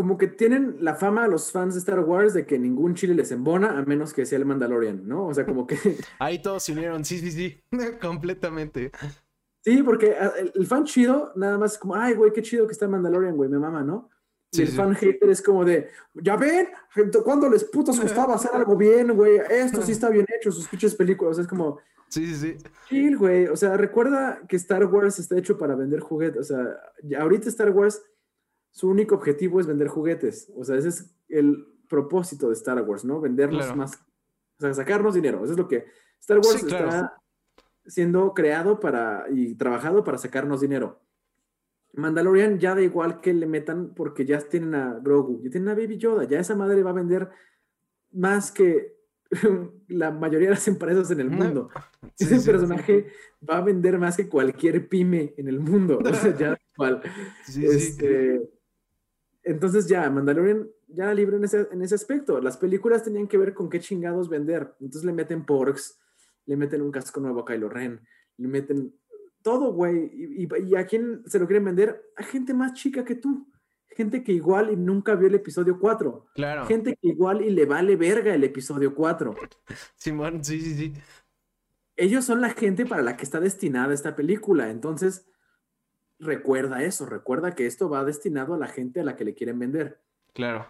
como 0.00 0.16
que 0.16 0.28
tienen 0.28 0.78
la 0.80 0.94
fama 0.94 1.28
los 1.28 1.52
fans 1.52 1.74
de 1.74 1.80
Star 1.80 2.00
Wars 2.00 2.32
de 2.32 2.46
que 2.46 2.58
ningún 2.58 2.94
chile 2.94 3.14
les 3.14 3.30
embona 3.32 3.78
a 3.78 3.84
menos 3.84 4.14
que 4.14 4.24
sea 4.24 4.38
el 4.38 4.46
Mandalorian, 4.46 5.06
¿no? 5.06 5.26
O 5.26 5.34
sea, 5.34 5.44
como 5.44 5.66
que... 5.66 5.76
Ahí 6.18 6.40
todos 6.40 6.62
se 6.62 6.72
unieron, 6.72 7.04
sí, 7.04 7.18
sí, 7.18 7.30
sí, 7.30 7.60
completamente. 8.00 8.92
Sí, 9.62 9.82
porque 9.82 10.16
ah, 10.18 10.32
el, 10.38 10.52
el, 10.54 10.66
fan 10.66 10.84
chido 10.84 11.34
nada 11.36 11.58
más 11.58 11.72
es 11.74 11.78
como, 11.78 11.96
ay, 11.96 12.14
güey, 12.14 12.32
qué 12.32 12.40
chido 12.40 12.66
que 12.66 12.72
está 12.72 12.88
Mandalorian, 12.88 13.36
güey, 13.36 13.50
me 13.50 13.58
mama, 13.58 13.82
¿no? 13.82 14.08
Y 14.52 14.56
Sí, 14.56 14.62
el 14.62 14.68
sí. 14.68 14.76
fan 14.78 14.94
hater 14.94 15.28
es 15.28 15.42
como 15.42 15.66
de, 15.66 15.90
ya 16.14 16.36
ven, 16.36 16.68
¿cuándo 17.22 17.50
les 17.50 17.64
putos 17.64 18.00
costaba 18.00 18.36
hacer 18.36 18.52
algo 18.54 18.74
bien, 18.78 19.14
güey? 19.14 19.36
Esto 19.50 19.82
sí 19.82 19.92
está 19.92 20.08
bien 20.08 20.24
hecho, 20.34 20.50
sus 20.50 20.66
pinches 20.66 20.94
películas, 20.94 21.32
o 21.32 21.34
sea, 21.34 21.42
es 21.42 21.48
como, 21.48 21.78
Sí, 22.08 22.26
sí, 22.26 22.34
sí. 22.34 22.56
chill, 22.88 23.18
güey, 23.18 23.48
o 23.48 23.56
sea, 23.56 23.76
recuerda 23.76 24.40
que 24.48 24.56
Star 24.56 24.86
Wars 24.86 25.18
está 25.18 25.36
hecho 25.36 25.58
para 25.58 25.74
vender 25.74 26.00
juguetes, 26.00 26.40
o 26.40 26.44
sea, 26.54 27.20
ahorita 27.20 27.50
Star 27.50 27.70
Wars 27.70 28.02
su 28.70 28.88
único 28.88 29.14
objetivo 29.14 29.60
es 29.60 29.66
vender 29.66 29.88
juguetes. 29.88 30.50
O 30.56 30.64
sea, 30.64 30.76
ese 30.76 30.88
es 30.88 31.14
el 31.28 31.66
propósito 31.88 32.48
de 32.48 32.54
Star 32.54 32.80
Wars, 32.82 33.04
¿no? 33.04 33.20
Vendernos 33.20 33.64
Claro. 33.64 33.76
más. 33.76 33.94
O 33.96 34.60
sea, 34.60 34.74
sacarnos 34.74 35.14
dinero. 35.14 35.42
Eso 35.44 35.52
es 35.54 35.58
lo 35.58 35.66
que 35.68 35.86
Star 36.20 36.38
Wars 36.38 36.60
Sí, 36.60 36.66
claro. 36.66 36.86
está 36.88 37.16
siendo 37.86 38.32
creado 38.34 38.78
para 38.78 39.24
y 39.30 39.54
trabajado 39.54 40.04
para 40.04 40.18
sacarnos 40.18 40.60
dinero. 40.60 41.00
Mandalorian 41.94 42.58
ya 42.60 42.74
da 42.74 42.82
igual 42.82 43.20
que 43.20 43.32
le 43.34 43.46
metan 43.46 43.94
porque 43.94 44.24
ya 44.24 44.38
tienen 44.38 44.74
a 44.76 45.00
Grogu, 45.02 45.42
ya 45.42 45.50
tienen 45.50 45.70
a 45.70 45.74
Baby 45.74 45.96
Yoda, 45.98 46.24
ya 46.24 46.38
esa 46.38 46.54
madre 46.54 46.82
va 46.84 46.90
a 46.90 46.94
vender 46.94 47.28
más 48.12 48.52
que 48.52 48.96
la 49.88 50.10
mayoría 50.12 50.48
de 50.48 50.54
las 50.54 50.68
empresas 50.68 51.10
en 51.10 51.20
el 51.20 51.30
mundo. 51.30 51.68
Sí, 52.16 52.24
Ese 52.26 52.34
sí, 52.36 52.40
sí. 52.42 52.50
personaje 52.50 53.06
va 53.48 53.58
a 53.58 53.62
vender 53.62 53.98
más 53.98 54.16
que 54.16 54.28
cualquier 54.28 54.88
pyme 54.88 55.34
en 55.36 55.48
el 55.48 55.58
mundo. 55.58 55.98
O 56.04 56.14
sea, 56.14 56.36
ya 56.36 56.50
da 56.50 56.58
igual. 56.76 57.02
Sí, 57.44 57.52
sí. 57.62 57.66
Este, 57.66 58.50
entonces 59.50 59.86
ya, 59.88 60.08
Mandalorian 60.10 60.68
ya 60.88 61.12
libre 61.14 61.36
en 61.36 61.44
ese, 61.44 61.68
en 61.70 61.82
ese 61.82 61.94
aspecto. 61.94 62.40
Las 62.40 62.56
películas 62.56 63.04
tenían 63.04 63.28
que 63.28 63.38
ver 63.38 63.54
con 63.54 63.68
qué 63.70 63.80
chingados 63.80 64.28
vender. 64.28 64.74
Entonces 64.80 65.04
le 65.04 65.12
meten 65.12 65.44
porks, 65.44 65.98
le 66.46 66.56
meten 66.56 66.82
un 66.82 66.90
casco 66.90 67.20
nuevo 67.20 67.40
a 67.40 67.44
Kylo 67.44 67.68
Ren, 67.68 68.00
le 68.36 68.48
meten 68.48 68.94
todo, 69.42 69.72
güey. 69.72 70.10
Y, 70.12 70.44
y- 70.44 70.68
y 70.68 70.76
a 70.76 70.86
quién 70.86 71.22
se 71.26 71.38
lo 71.38 71.46
quieren 71.46 71.64
vender? 71.64 72.02
A 72.16 72.22
gente 72.22 72.52
más 72.54 72.74
chica 72.74 73.04
que 73.04 73.14
tú. 73.14 73.46
Gente 73.88 74.22
que 74.22 74.32
igual 74.32 74.70
y 74.72 74.76
nunca 74.76 75.14
vio 75.16 75.28
el 75.28 75.34
episodio 75.34 75.78
4. 75.78 76.26
Claro. 76.34 76.64
Gente 76.66 76.96
que 77.00 77.08
igual 77.08 77.42
y 77.42 77.50
le 77.50 77.66
vale 77.66 77.96
verga 77.96 78.34
el 78.34 78.44
episodio 78.44 78.94
4. 78.94 79.34
Simón, 79.96 80.44
sí, 80.44 80.60
sí, 80.60 80.74
sí. 80.74 80.92
ellos 81.96 82.24
son 82.24 82.40
la 82.40 82.50
gente 82.50 82.86
para 82.86 83.02
la 83.02 83.16
que 83.16 83.24
está 83.24 83.40
destinada 83.40 83.92
esta 83.92 84.14
película. 84.16 84.70
Entonces, 84.70 85.26
recuerda 86.20 86.82
eso, 86.84 87.06
recuerda 87.06 87.54
que 87.54 87.66
esto 87.66 87.88
va 87.88 88.04
destinado 88.04 88.54
a 88.54 88.58
la 88.58 88.68
gente 88.68 89.00
a 89.00 89.04
la 89.04 89.16
que 89.16 89.24
le 89.24 89.34
quieren 89.34 89.58
vender. 89.58 90.00
Claro. 90.32 90.66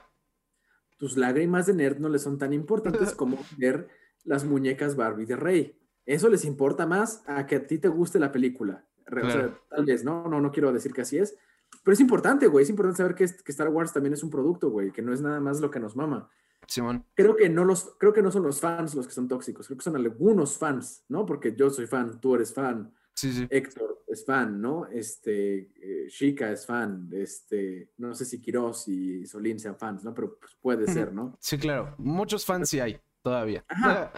Tus 0.96 1.16
lágrimas 1.16 1.66
de 1.66 1.74
nerd 1.74 1.98
no 1.98 2.08
les 2.08 2.22
son 2.22 2.38
tan 2.38 2.52
importantes 2.52 3.14
como 3.16 3.38
ver 3.56 3.88
las 4.24 4.44
muñecas 4.44 4.96
Barbie 4.96 5.26
de 5.26 5.36
Rey. 5.36 5.78
Eso 6.06 6.28
les 6.28 6.44
importa 6.44 6.86
más 6.86 7.22
a 7.26 7.46
que 7.46 7.56
a 7.56 7.66
ti 7.66 7.78
te 7.78 7.88
guste 7.88 8.18
la 8.18 8.32
película. 8.32 8.86
O 9.06 9.30
sea, 9.30 9.58
tal 9.68 9.84
vez, 9.84 10.04
¿no? 10.04 10.28
No, 10.28 10.40
no 10.40 10.52
quiero 10.52 10.72
decir 10.72 10.92
que 10.92 11.00
así 11.00 11.18
es. 11.18 11.36
Pero 11.82 11.92
es 11.94 12.00
importante, 12.00 12.46
güey. 12.46 12.62
Es 12.62 12.70
importante 12.70 12.98
saber 12.98 13.14
que, 13.14 13.24
es- 13.24 13.42
que 13.42 13.50
Star 13.52 13.68
Wars 13.68 13.92
también 13.92 14.12
es 14.12 14.22
un 14.22 14.30
producto, 14.30 14.70
güey. 14.70 14.92
Que 14.92 15.02
no 15.02 15.12
es 15.12 15.20
nada 15.20 15.40
más 15.40 15.60
lo 15.60 15.70
que 15.70 15.80
nos 15.80 15.96
mama. 15.96 16.30
Simón. 16.66 17.04
Creo 17.14 17.34
que, 17.34 17.48
no 17.48 17.64
los, 17.64 17.96
creo 17.98 18.12
que 18.12 18.22
no 18.22 18.30
son 18.30 18.44
los 18.44 18.60
fans 18.60 18.94
los 18.94 19.06
que 19.08 19.12
son 19.12 19.26
tóxicos. 19.26 19.66
Creo 19.66 19.78
que 19.78 19.84
son 19.84 19.96
algunos 19.96 20.58
fans, 20.58 21.04
¿no? 21.08 21.26
Porque 21.26 21.54
yo 21.56 21.70
soy 21.70 21.86
fan, 21.86 22.20
tú 22.20 22.34
eres 22.36 22.54
fan. 22.54 22.92
Sí, 23.20 23.32
sí. 23.34 23.46
Héctor 23.50 24.02
es 24.06 24.24
fan, 24.24 24.62
¿no? 24.62 24.86
Este, 24.86 25.70
eh, 25.76 26.06
Chica 26.08 26.50
es 26.50 26.64
fan, 26.64 27.10
este, 27.12 27.90
no 27.98 28.14
sé 28.14 28.24
si 28.24 28.40
Quiroz 28.40 28.88
y 28.88 29.26
Solín 29.26 29.58
sean 29.58 29.76
fans, 29.76 30.02
¿no? 30.02 30.14
Pero 30.14 30.38
pues, 30.38 30.56
puede 30.58 30.86
ser, 30.86 31.12
¿no? 31.12 31.36
Sí, 31.38 31.58
claro. 31.58 31.94
Muchos 31.98 32.46
fans 32.46 32.70
sí 32.70 32.80
hay 32.80 32.98
todavía. 33.22 33.62
Ajá. 33.68 34.10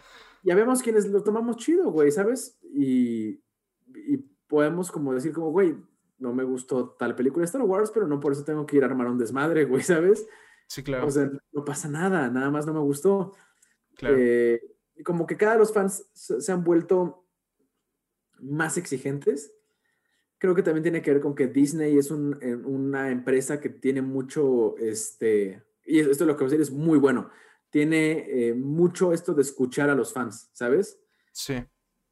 Ya 0.44 0.54
vemos 0.54 0.82
quienes 0.82 1.08
lo 1.08 1.20
tomamos 1.24 1.56
chido, 1.56 1.90
güey, 1.90 2.12
¿sabes? 2.12 2.60
Y, 2.62 3.42
y 3.92 4.18
podemos 4.46 4.92
como 4.92 5.12
decir 5.12 5.32
como, 5.32 5.50
güey, 5.50 5.74
no 6.18 6.32
me 6.32 6.44
gustó 6.44 6.90
tal 6.90 7.16
película 7.16 7.42
de 7.42 7.46
Star 7.46 7.62
Wars, 7.62 7.90
pero 7.92 8.06
no 8.06 8.20
por 8.20 8.30
eso 8.30 8.44
tengo 8.44 8.64
que 8.66 8.76
ir 8.76 8.84
a 8.84 8.86
armar 8.86 9.08
un 9.08 9.18
desmadre, 9.18 9.64
güey, 9.64 9.82
¿sabes? 9.82 10.28
Sí, 10.68 10.84
claro. 10.84 11.08
O 11.08 11.10
sea, 11.10 11.28
no 11.50 11.64
pasa 11.64 11.88
nada, 11.88 12.30
nada 12.30 12.52
más 12.52 12.66
no 12.66 12.72
me 12.72 12.78
gustó. 12.78 13.34
Claro. 13.96 14.16
Eh, 14.16 14.60
como 15.04 15.26
que 15.26 15.36
cada 15.36 15.56
los 15.56 15.72
fans 15.72 16.06
se 16.12 16.52
han 16.52 16.62
vuelto 16.62 17.21
más 18.42 18.76
exigentes. 18.76 19.54
Creo 20.38 20.54
que 20.54 20.62
también 20.62 20.82
tiene 20.82 21.02
que 21.02 21.12
ver 21.12 21.22
con 21.22 21.34
que 21.34 21.46
Disney 21.46 21.96
es 21.96 22.10
un, 22.10 22.38
una 22.64 23.10
empresa 23.10 23.60
que 23.60 23.68
tiene 23.68 24.02
mucho, 24.02 24.76
este, 24.78 25.62
y 25.84 26.00
esto 26.00 26.10
es 26.10 26.20
lo 26.20 26.36
que 26.36 26.44
voy 26.44 26.52
a 26.52 26.56
decir, 26.56 26.60
es 26.60 26.70
muy 26.70 26.98
bueno. 26.98 27.30
Tiene 27.70 28.26
eh, 28.28 28.54
mucho 28.54 29.12
esto 29.12 29.34
de 29.34 29.42
escuchar 29.42 29.88
a 29.88 29.94
los 29.94 30.12
fans, 30.12 30.50
¿sabes? 30.52 31.00
Sí. 31.32 31.64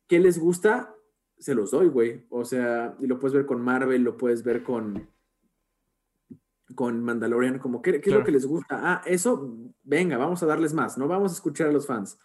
¿Qué 0.07 0.19
les 0.19 0.39
gusta? 0.39 0.95
Se 1.39 1.55
los 1.55 1.73
doy, 1.73 1.89
güey. 1.89 2.27
O 2.31 2.45
sea, 2.45 2.97
y 3.01 3.07
lo 3.07 3.19
puedes 3.19 3.35
ver 3.35 3.47
con 3.47 3.61
Marvel, 3.61 4.03
lo 4.03 4.17
puedes 4.17 4.43
ver 4.43 4.63
con, 4.63 5.11
con 6.75 7.03
Mandalorian, 7.03 7.59
como, 7.59 7.83
¿qué, 7.83 8.01
qué 8.01 8.11
es 8.11 8.17
lo 8.17 8.25
que 8.25 8.33
les 8.33 8.47
gusta? 8.47 8.81
Ah, 8.81 9.03
eso, 9.05 9.57
venga, 9.83 10.17
vamos 10.17 10.43
a 10.43 10.47
darles 10.47 10.73
más, 10.73 10.97
¿no? 10.97 11.09
Vamos 11.09 11.33
a 11.33 11.35
escuchar 11.35 11.69
a 11.69 11.73
los 11.73 11.87
fans. 11.87 12.19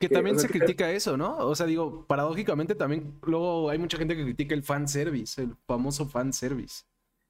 Que 0.00 0.08
también 0.08 0.38
se 0.38 0.48
critica 0.48 0.90
eso, 0.90 1.16
¿no? 1.16 1.36
O 1.36 1.54
sea, 1.54 1.66
digo, 1.66 2.06
paradójicamente 2.06 2.74
también 2.74 3.18
luego 3.22 3.68
hay 3.68 3.78
mucha 3.78 3.98
gente 3.98 4.16
que 4.16 4.24
critica 4.24 4.54
el 4.54 4.62
fan 4.62 4.88
service, 4.88 5.40
el 5.42 5.54
famoso 5.66 6.06
fan 6.06 6.32
service. 6.32 6.84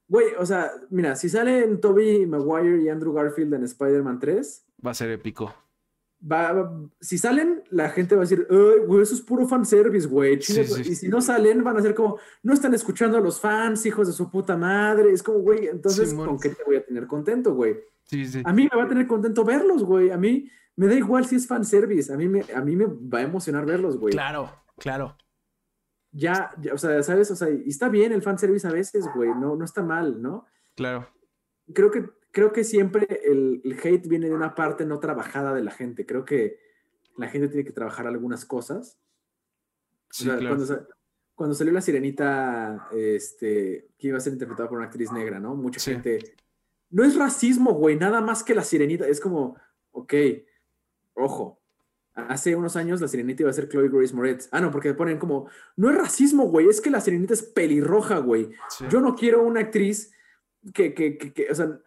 Güey, 0.06 0.28
o 0.38 0.46
sea, 0.46 0.70
mira, 0.88 1.16
si 1.16 1.28
salen 1.28 1.80
Toby 1.80 2.26
Maguire 2.26 2.82
y 2.82 2.88
Andrew 2.88 3.12
Garfield 3.12 3.54
en 3.54 3.64
Spider-Man 3.64 4.18
3, 4.20 4.66
va 4.86 4.92
a 4.92 4.94
ser 4.94 5.10
épico. 5.10 5.52
Va, 6.22 6.70
si 7.00 7.16
salen, 7.16 7.62
la 7.70 7.88
gente 7.88 8.14
va 8.14 8.22
a 8.22 8.24
decir, 8.24 8.46
güey, 8.86 9.02
eso 9.02 9.14
es 9.14 9.22
puro 9.22 9.48
fan 9.48 9.64
service, 9.64 10.06
güey. 10.06 10.38
Y 10.38 10.94
si 10.94 11.08
no 11.08 11.20
salen, 11.22 11.64
van 11.64 11.78
a 11.78 11.82
ser 11.82 11.94
como, 11.94 12.18
no 12.42 12.52
están 12.52 12.74
escuchando 12.74 13.16
a 13.16 13.20
los 13.20 13.40
fans, 13.40 13.86
hijos 13.86 14.06
de 14.06 14.12
su 14.12 14.30
puta 14.30 14.56
madre. 14.56 15.12
Es 15.12 15.22
como, 15.22 15.38
güey, 15.38 15.68
entonces, 15.68 16.12
¿con 16.12 16.38
qué 16.38 16.50
te 16.50 16.62
voy 16.64 16.76
a 16.76 16.84
tener 16.84 17.06
contento, 17.06 17.54
güey? 17.54 17.78
Sí, 18.04 18.26
sí. 18.26 18.42
A 18.44 18.52
mí 18.52 18.68
me 18.70 18.76
va 18.76 18.84
a 18.84 18.88
tener 18.88 19.06
contento 19.06 19.44
verlos, 19.44 19.82
güey. 19.82 20.10
A 20.10 20.18
mí, 20.18 20.50
me 20.76 20.86
da 20.86 20.94
igual 20.94 21.26
si 21.26 21.36
es 21.36 21.46
fanservice, 21.46 22.12
a 22.12 22.16
mí 22.16 22.28
me, 22.28 22.44
a 22.54 22.60
mí 22.60 22.76
me 22.76 22.86
va 22.86 23.18
a 23.18 23.22
emocionar 23.22 23.66
verlos, 23.66 23.98
güey. 23.98 24.12
Claro, 24.12 24.50
claro. 24.78 25.16
Ya, 26.12 26.52
o 26.72 26.78
sea, 26.78 27.02
¿sabes? 27.02 27.30
O 27.30 27.36
sea, 27.36 27.50
y 27.50 27.68
está 27.68 27.88
bien 27.88 28.12
el 28.12 28.22
fanservice 28.22 28.66
a 28.66 28.72
veces, 28.72 29.06
güey, 29.14 29.30
no, 29.30 29.54
no 29.56 29.64
está 29.64 29.82
mal, 29.82 30.20
¿no? 30.20 30.46
Claro. 30.74 31.08
Creo 31.72 31.90
que, 31.90 32.10
creo 32.32 32.52
que 32.52 32.64
siempre 32.64 33.06
el, 33.24 33.62
hate 33.82 34.08
viene 34.08 34.28
de 34.28 34.34
una 34.34 34.54
parte 34.54 34.84
no 34.84 34.98
trabajada 34.98 35.54
de 35.54 35.62
la 35.62 35.70
gente. 35.70 36.06
Creo 36.06 36.24
que 36.24 36.58
la 37.16 37.28
gente 37.28 37.48
tiene 37.48 37.64
que 37.64 37.72
trabajar 37.72 38.06
algunas 38.06 38.44
cosas. 38.44 38.98
Sí, 40.10 40.24
claro. 40.24 40.48
cuando, 40.48 40.88
cuando, 41.34 41.54
salió 41.54 41.72
la 41.72 41.80
sirenita, 41.80 42.88
este, 42.92 43.90
que 43.98 44.08
iba 44.08 44.18
a 44.18 44.20
ser 44.20 44.32
interpretada 44.32 44.68
por 44.68 44.78
una 44.78 44.88
actriz 44.88 45.12
negra, 45.12 45.38
¿no? 45.38 45.54
Mucha 45.54 45.80
gente. 45.80 46.34
No 46.90 47.04
es 47.04 47.16
racismo, 47.16 47.74
güey, 47.74 47.94
nada 47.96 48.20
más 48.20 48.42
que 48.42 48.54
la 48.54 48.64
sirenita. 48.64 49.06
Es 49.06 49.20
como, 49.20 49.56
ok, 49.92 50.12
Ojo, 51.14 51.60
hace 52.14 52.56
unos 52.56 52.76
años 52.76 53.00
la 53.00 53.08
sirenita 53.08 53.42
iba 53.42 53.50
a 53.50 53.54
ser 53.54 53.68
Chloe 53.68 53.88
Grace 53.88 54.14
Moretz. 54.14 54.48
Ah, 54.52 54.60
no, 54.60 54.70
porque 54.70 54.94
ponen 54.94 55.18
como, 55.18 55.48
no 55.76 55.90
es 55.90 55.96
racismo, 55.96 56.44
güey, 56.44 56.68
es 56.68 56.80
que 56.80 56.90
la 56.90 57.00
sirenita 57.00 57.34
es 57.34 57.42
pelirroja, 57.42 58.18
güey. 58.18 58.50
Yo 58.88 59.00
no 59.00 59.14
quiero 59.14 59.42
una 59.42 59.60
actriz 59.60 60.12
que, 60.74 60.94
que, 60.94 61.18
que, 61.18 61.48
o 61.50 61.54
sea, 61.54 61.78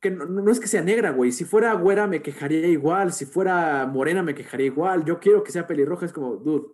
que 0.00 0.10
no, 0.10 0.50
es 0.50 0.60
que 0.60 0.68
sea 0.68 0.82
negra, 0.82 1.10
güey. 1.10 1.32
Si 1.32 1.44
fuera 1.44 1.72
güera 1.74 2.06
me 2.06 2.22
quejaría 2.22 2.66
igual, 2.68 3.12
si 3.12 3.26
fuera 3.26 3.86
morena 3.86 4.22
me 4.22 4.34
quejaría 4.34 4.66
igual. 4.66 5.04
Yo 5.04 5.18
quiero 5.20 5.42
que 5.42 5.52
sea 5.52 5.66
pelirroja, 5.66 6.06
es 6.06 6.12
como, 6.12 6.36
dude, 6.36 6.68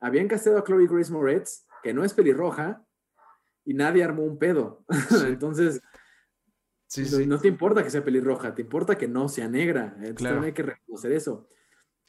habían 0.00 0.28
casteado 0.28 0.58
a 0.58 0.64
Chloe 0.64 0.86
Grace 0.86 1.12
Moretz, 1.12 1.66
que 1.82 1.92
no 1.92 2.04
es 2.04 2.14
pelirroja, 2.14 2.84
y 3.64 3.74
nadie 3.74 4.02
armó 4.02 4.24
un 4.24 4.38
pedo. 4.38 4.84
Entonces, 5.26 5.82
Sí, 6.88 7.26
No 7.26 7.38
te 7.38 7.48
importa 7.48 7.84
que 7.84 7.90
sea 7.90 8.02
pelirroja, 8.02 8.54
te 8.54 8.62
importa 8.62 8.96
que 8.96 9.06
no 9.06 9.28
sea 9.28 9.46
negra. 9.46 9.92
Entonces 9.98 10.16
claro. 10.16 10.42
hay 10.42 10.52
que 10.52 10.62
reconocer 10.62 11.12
eso. 11.12 11.48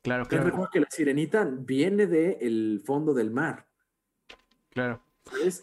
Claro, 0.01 0.25
claro. 0.25 0.69
que 0.71 0.80
la 0.80 0.89
sirenita 0.89 1.43
viene 1.43 2.07
del 2.07 2.82
fondo 2.86 3.13
del 3.13 3.30
mar. 3.30 3.67
Claro. 4.69 5.03
Es 5.43 5.59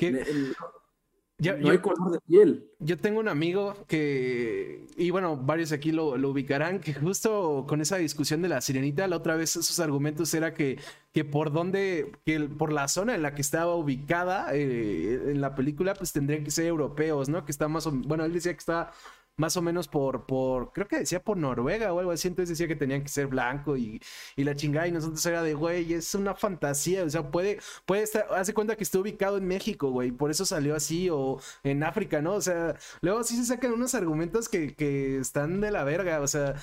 que 1.42 1.52
no 1.52 1.70
hay 1.70 1.78
color 1.78 2.12
de 2.12 2.20
piel. 2.20 2.70
Yo 2.78 2.96
tengo 2.96 3.20
un 3.20 3.28
amigo 3.28 3.74
que, 3.86 4.86
y 4.96 5.10
bueno, 5.10 5.36
varios 5.36 5.72
aquí 5.72 5.92
lo, 5.92 6.14
ubicarán, 6.14 6.80
que 6.80 6.94
justo 6.94 7.64
con 7.68 7.80
esa 7.80 7.96
discusión 7.96 8.42
de 8.42 8.48
la 8.48 8.60
sirenita, 8.60 9.06
la 9.06 9.16
otra 9.16 9.36
vez 9.36 9.50
sus 9.50 9.78
argumentos 9.80 10.32
era 10.34 10.54
que, 10.54 10.78
que 11.12 11.24
por 11.24 11.52
dónde, 11.52 12.12
que 12.24 12.40
por 12.40 12.72
la 12.72 12.88
zona 12.88 13.14
en 13.14 13.22
la 13.22 13.34
que 13.34 13.42
estaba 13.42 13.74
ubicada 13.74 14.54
eh, 14.54 15.30
en 15.32 15.40
la 15.40 15.54
película, 15.54 15.94
pues 15.94 16.12
tendrían 16.12 16.44
que 16.44 16.50
ser 16.50 16.66
europeos, 16.66 17.28
¿no? 17.28 17.44
Que 17.44 17.52
está 17.52 17.68
más 17.68 17.86
o 17.86 17.92
bueno, 17.92 18.24
él 18.24 18.32
decía 18.32 18.52
que 18.52 18.58
está 18.58 18.92
más 19.36 19.56
o 19.56 19.62
menos 19.62 19.86
por, 19.88 20.24
por, 20.26 20.72
creo 20.72 20.88
que 20.88 20.98
decía 21.00 21.22
por 21.22 21.36
Noruega 21.36 21.92
o 21.92 21.98
algo 21.98 22.10
así, 22.10 22.28
entonces 22.28 22.50
decía 22.56 22.68
que 22.68 22.76
tenían 22.76 23.02
que 23.02 23.08
ser 23.08 23.26
blanco 23.26 23.76
y, 23.76 24.00
y 24.34 24.44
la 24.44 24.54
chingada 24.56 24.88
y 24.88 24.92
nosotros 24.92 25.24
era 25.26 25.42
de, 25.42 25.54
güey, 25.54 25.92
es 25.92 26.14
una 26.14 26.34
fantasía, 26.34 27.04
o 27.04 27.10
sea, 27.10 27.30
puede, 27.30 27.60
puede 27.84 28.02
estar, 28.02 28.26
hace 28.34 28.54
cuenta 28.54 28.76
que 28.76 28.84
está 28.84 28.98
ubicado 28.98 29.36
en 29.36 29.46
México, 29.46 29.90
güey, 29.90 30.10
por 30.10 30.30
eso 30.30 30.46
salió 30.46 30.74
así, 30.74 31.08
o 31.10 31.38
en 31.62 31.82
África, 31.84 32.22
¿no? 32.22 32.34
O 32.34 32.40
sea, 32.40 32.76
luego 33.02 33.22
sí 33.24 33.36
se 33.36 33.44
sacan 33.44 33.72
unos 33.72 33.94
argumentos 33.94 34.48
que, 34.48 34.74
que 34.74 35.18
están 35.18 35.60
de 35.60 35.70
la 35.70 35.84
verga, 35.84 36.20
o 36.20 36.26
sea, 36.26 36.54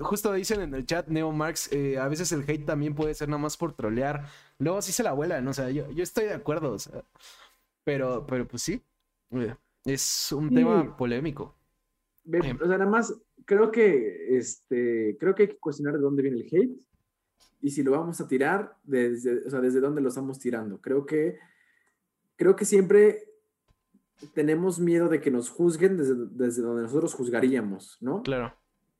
justo 0.00 0.32
dicen 0.32 0.60
en 0.60 0.74
el 0.74 0.86
chat, 0.86 1.08
Neo 1.08 1.32
Marx, 1.32 1.70
eh, 1.72 1.98
a 1.98 2.08
veces 2.08 2.30
el 2.32 2.44
hate 2.48 2.64
también 2.64 2.94
puede 2.94 3.14
ser 3.14 3.28
nada 3.28 3.42
más 3.42 3.56
por 3.56 3.72
trolear, 3.74 4.26
luego 4.58 4.82
sí 4.82 4.92
se 4.92 5.02
la 5.02 5.12
vuelan, 5.12 5.46
o 5.48 5.52
sea, 5.52 5.70
yo, 5.70 5.90
yo 5.90 6.02
estoy 6.02 6.26
de 6.26 6.34
acuerdo, 6.34 6.72
o 6.74 6.78
sea, 6.78 7.02
pero, 7.84 8.26
pero 8.26 8.46
pues 8.46 8.62
sí, 8.62 8.82
eh, 9.32 9.56
es 9.84 10.32
un 10.32 10.54
tema 10.54 10.96
polémico. 10.96 11.59
O 12.26 12.66
sea, 12.66 12.78
nada 12.78 12.86
más 12.86 13.14
creo 13.44 13.70
que, 13.70 14.36
este, 14.36 15.16
creo 15.18 15.34
que 15.34 15.42
hay 15.42 15.48
que 15.48 15.58
cuestionar 15.58 15.94
de 15.94 16.00
dónde 16.00 16.22
viene 16.22 16.38
el 16.38 16.46
hate 16.46 16.78
y 17.60 17.70
si 17.70 17.82
lo 17.82 17.92
vamos 17.92 18.20
a 18.20 18.28
tirar, 18.28 18.76
desde, 18.82 19.46
o 19.46 19.50
sea, 19.50 19.60
desde 19.60 19.80
dónde 19.80 20.00
lo 20.00 20.08
estamos 20.08 20.38
tirando. 20.38 20.80
Creo 20.80 21.04
que, 21.04 21.38
creo 22.36 22.56
que 22.56 22.64
siempre 22.64 23.24
tenemos 24.34 24.78
miedo 24.78 25.08
de 25.08 25.20
que 25.20 25.30
nos 25.30 25.50
juzguen 25.50 25.96
desde, 25.96 26.14
desde 26.30 26.62
donde 26.62 26.82
nosotros 26.82 27.14
juzgaríamos, 27.14 27.98
¿no? 28.00 28.22
Claro. 28.22 28.54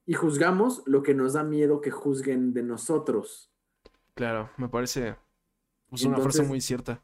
Y 0.06 0.14
juzgamos 0.14 0.82
lo 0.86 1.02
que 1.02 1.14
nos 1.14 1.34
da 1.34 1.44
miedo 1.44 1.80
que 1.80 1.90
juzguen 1.90 2.52
de 2.52 2.62
nosotros. 2.62 3.52
Claro, 4.14 4.50
me 4.56 4.68
parece 4.68 5.16
pues, 5.88 6.04
una 6.04 6.18
frase 6.18 6.42
muy 6.42 6.60
cierta. 6.60 7.02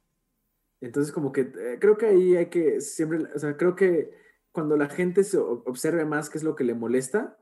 Entonces, 0.80 1.12
como 1.12 1.32
que 1.32 1.42
eh, 1.42 1.78
creo 1.80 1.96
que 1.96 2.06
ahí 2.06 2.36
hay 2.36 2.46
que 2.46 2.80
siempre, 2.80 3.24
o 3.34 3.38
sea, 3.38 3.57
creo 3.57 3.74
que 3.74 4.11
cuando 4.57 4.78
la 4.78 4.88
gente 4.88 5.22
se 5.22 5.37
observe 5.37 6.07
más 6.07 6.30
qué 6.30 6.38
es 6.38 6.42
lo 6.42 6.57
que 6.57 6.64
le 6.64 6.72
molesta. 6.72 7.37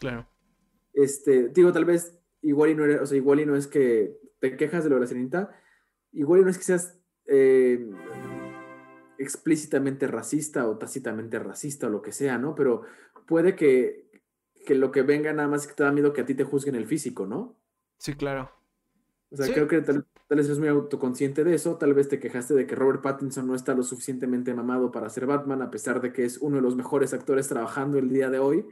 Claro. 0.00 0.26
Este, 0.94 1.50
digo, 1.50 1.70
tal 1.70 1.84
vez 1.84 2.18
igual 2.40 2.70
y 2.70 2.74
no, 2.74 2.84
o 3.02 3.04
sea, 3.04 3.18
igual 3.18 3.40
y 3.40 3.44
no 3.44 3.54
es 3.56 3.66
que 3.66 4.18
te 4.40 4.56
quejas 4.56 4.84
de 4.84 4.88
lo 4.88 4.96
de 4.96 5.02
la 5.02 5.06
sirenita, 5.06 5.54
igual 6.12 6.40
y 6.40 6.44
no 6.44 6.48
es 6.48 6.56
que 6.56 6.64
seas 6.64 6.98
eh, 7.26 7.90
explícitamente 9.18 10.06
racista 10.06 10.66
o 10.66 10.78
tácitamente 10.78 11.38
racista 11.38 11.88
o 11.88 11.90
lo 11.90 12.00
que 12.00 12.12
sea, 12.12 12.38
¿no? 12.38 12.54
Pero 12.54 12.84
puede 13.26 13.54
que, 13.54 14.10
que 14.64 14.74
lo 14.74 14.92
que 14.92 15.02
venga 15.02 15.30
nada 15.34 15.48
más 15.48 15.64
es 15.64 15.68
que 15.68 15.74
te 15.74 15.82
da 15.82 15.92
miedo 15.92 16.14
que 16.14 16.22
a 16.22 16.26
ti 16.26 16.34
te 16.34 16.44
juzguen 16.44 16.74
el 16.74 16.86
físico, 16.86 17.26
¿no? 17.26 17.60
Sí, 17.98 18.14
claro. 18.14 18.50
O 19.34 19.42
sea, 19.42 19.52
creo 19.52 19.66
que 19.66 19.80
tal, 19.80 20.06
vez 20.30 20.46
eres 20.46 20.58
muy 20.58 20.68
autoconsciente 20.68 21.42
de 21.42 21.54
eso, 21.54 21.76
tal 21.76 21.92
vez 21.92 22.08
te 22.08 22.20
quejaste 22.20 22.54
de 22.54 22.66
que 22.66 22.74
Robert 22.74 23.02
Pattinson 23.02 23.46
no 23.46 23.54
está 23.54 23.74
lo 23.74 23.82
suficientemente 23.82 24.54
mamado 24.54 24.92
para 24.92 25.10
ser 25.10 25.26
Batman, 25.26 25.60
a 25.60 25.70
pesar 25.70 26.00
de 26.00 26.12
que 26.12 26.24
es 26.24 26.38
uno 26.38 26.56
de 26.56 26.62
los 26.62 26.76
mejores 26.76 27.12
actores 27.12 27.48
trabajando 27.48 27.98
el 27.98 28.08
día 28.08 28.30
de 28.30 28.38
hoy. 28.38 28.64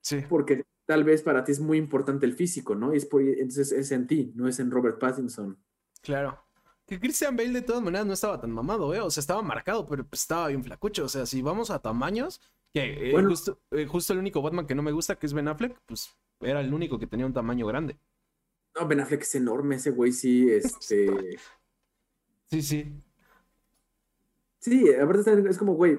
Sí. 0.00 0.22
Porque 0.28 0.64
tal 0.86 1.04
vez 1.04 1.22
para 1.22 1.44
ti 1.44 1.52
es 1.52 1.60
muy 1.60 1.78
importante 1.78 2.26
el 2.26 2.34
físico, 2.34 2.74
¿no? 2.74 2.92
Y 2.92 2.98
es 2.98 3.06
por, 3.06 3.22
entonces 3.22 3.70
es 3.72 3.92
en 3.92 4.06
ti, 4.06 4.32
no 4.34 4.48
es 4.48 4.58
en 4.58 4.70
Robert 4.70 4.98
Pattinson. 4.98 5.56
Claro. 6.02 6.38
Que 6.86 6.98
Christian 6.98 7.36
Bale 7.36 7.52
de 7.52 7.62
todas 7.62 7.82
maneras 7.82 8.06
no 8.06 8.12
estaba 8.12 8.40
tan 8.40 8.50
mamado, 8.50 8.92
¿eh? 8.92 9.00
O 9.00 9.10
sea, 9.10 9.20
estaba 9.20 9.40
marcado, 9.42 9.86
pero 9.86 10.04
pues, 10.04 10.22
estaba 10.22 10.48
bien 10.48 10.64
flacucho. 10.64 11.04
O 11.04 11.08
sea, 11.08 11.26
si 11.26 11.40
vamos 11.40 11.70
a 11.70 11.78
tamaños, 11.78 12.40
que 12.74 13.10
eh, 13.10 13.24
justo, 13.24 13.60
eh, 13.70 13.86
justo 13.86 14.12
el 14.12 14.18
único 14.18 14.42
Batman 14.42 14.66
que 14.66 14.74
no 14.74 14.82
me 14.82 14.92
gusta, 14.92 15.16
que 15.16 15.26
es 15.26 15.32
Ben 15.32 15.48
Affleck, 15.48 15.78
pues 15.86 16.10
era 16.40 16.60
el 16.60 16.74
único 16.74 16.98
que 16.98 17.06
tenía 17.06 17.24
un 17.24 17.32
tamaño 17.32 17.66
grande. 17.66 17.96
No, 18.74 18.88
Ben 18.88 19.00
Affleck 19.00 19.22
es 19.22 19.34
enorme, 19.34 19.76
ese 19.76 19.90
güey 19.90 20.12
sí, 20.12 20.48
este. 20.50 21.38
Sí, 22.46 22.62
sí. 22.62 23.02
Sí, 24.58 24.94
aparte 24.94 25.48
es 25.50 25.58
como, 25.58 25.74
güey, 25.74 25.98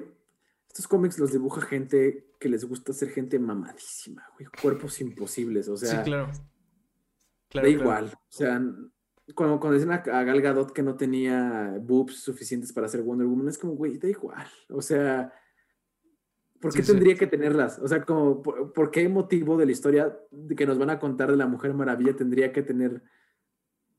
estos 0.67 0.87
cómics 0.87 1.19
los 1.19 1.31
dibuja 1.31 1.61
gente 1.61 2.33
que 2.39 2.49
les 2.49 2.65
gusta 2.65 2.93
ser 2.93 3.09
gente 3.09 3.37
mamadísima, 3.37 4.27
güey, 4.35 4.47
cuerpos 4.61 4.99
imposibles, 5.01 5.67
o 5.67 5.77
sea. 5.77 6.03
Sí, 6.03 6.09
claro. 6.09 6.31
da 7.53 7.67
igual, 7.67 8.05
o 8.05 8.31
sea, 8.31 8.61
cuando, 9.35 9.59
cuando 9.59 9.73
dicen 9.73 9.91
a, 9.91 9.99
Gal 9.99 10.41
Gadot 10.41 10.73
que 10.73 10.83
no 10.83 10.95
tenía 10.95 11.77
boobs 11.79 12.23
suficientes 12.23 12.73
para 12.73 12.87
ser 12.87 13.01
Wonder 13.01 13.27
Woman, 13.27 13.49
es 13.49 13.57
como, 13.57 13.73
güey, 13.73 13.97
da 13.97 14.09
igual. 14.09 14.47
O 14.69 14.81
sea, 14.81 15.31
¿por 16.63 16.73
qué 16.73 16.81
tendría 16.81 17.15
que 17.15 17.27
tenerlas? 17.27 17.77
O 17.79 17.87
sea, 17.89 18.05
como, 18.05 18.41
¿por, 18.41 18.89
qué 18.89 19.09
motivo 19.09 19.57
de 19.57 19.65
la 19.65 19.73
historia 19.73 20.17
que 20.55 20.65
nos 20.65 20.77
van 20.77 20.91
a 20.91 20.97
contar 20.97 21.29
de 21.29 21.35
la 21.35 21.45
Mujer 21.45 21.73
Maravilla 21.73 22.15
tendría 22.15 22.53
que 22.53 22.63
tener 22.63 23.03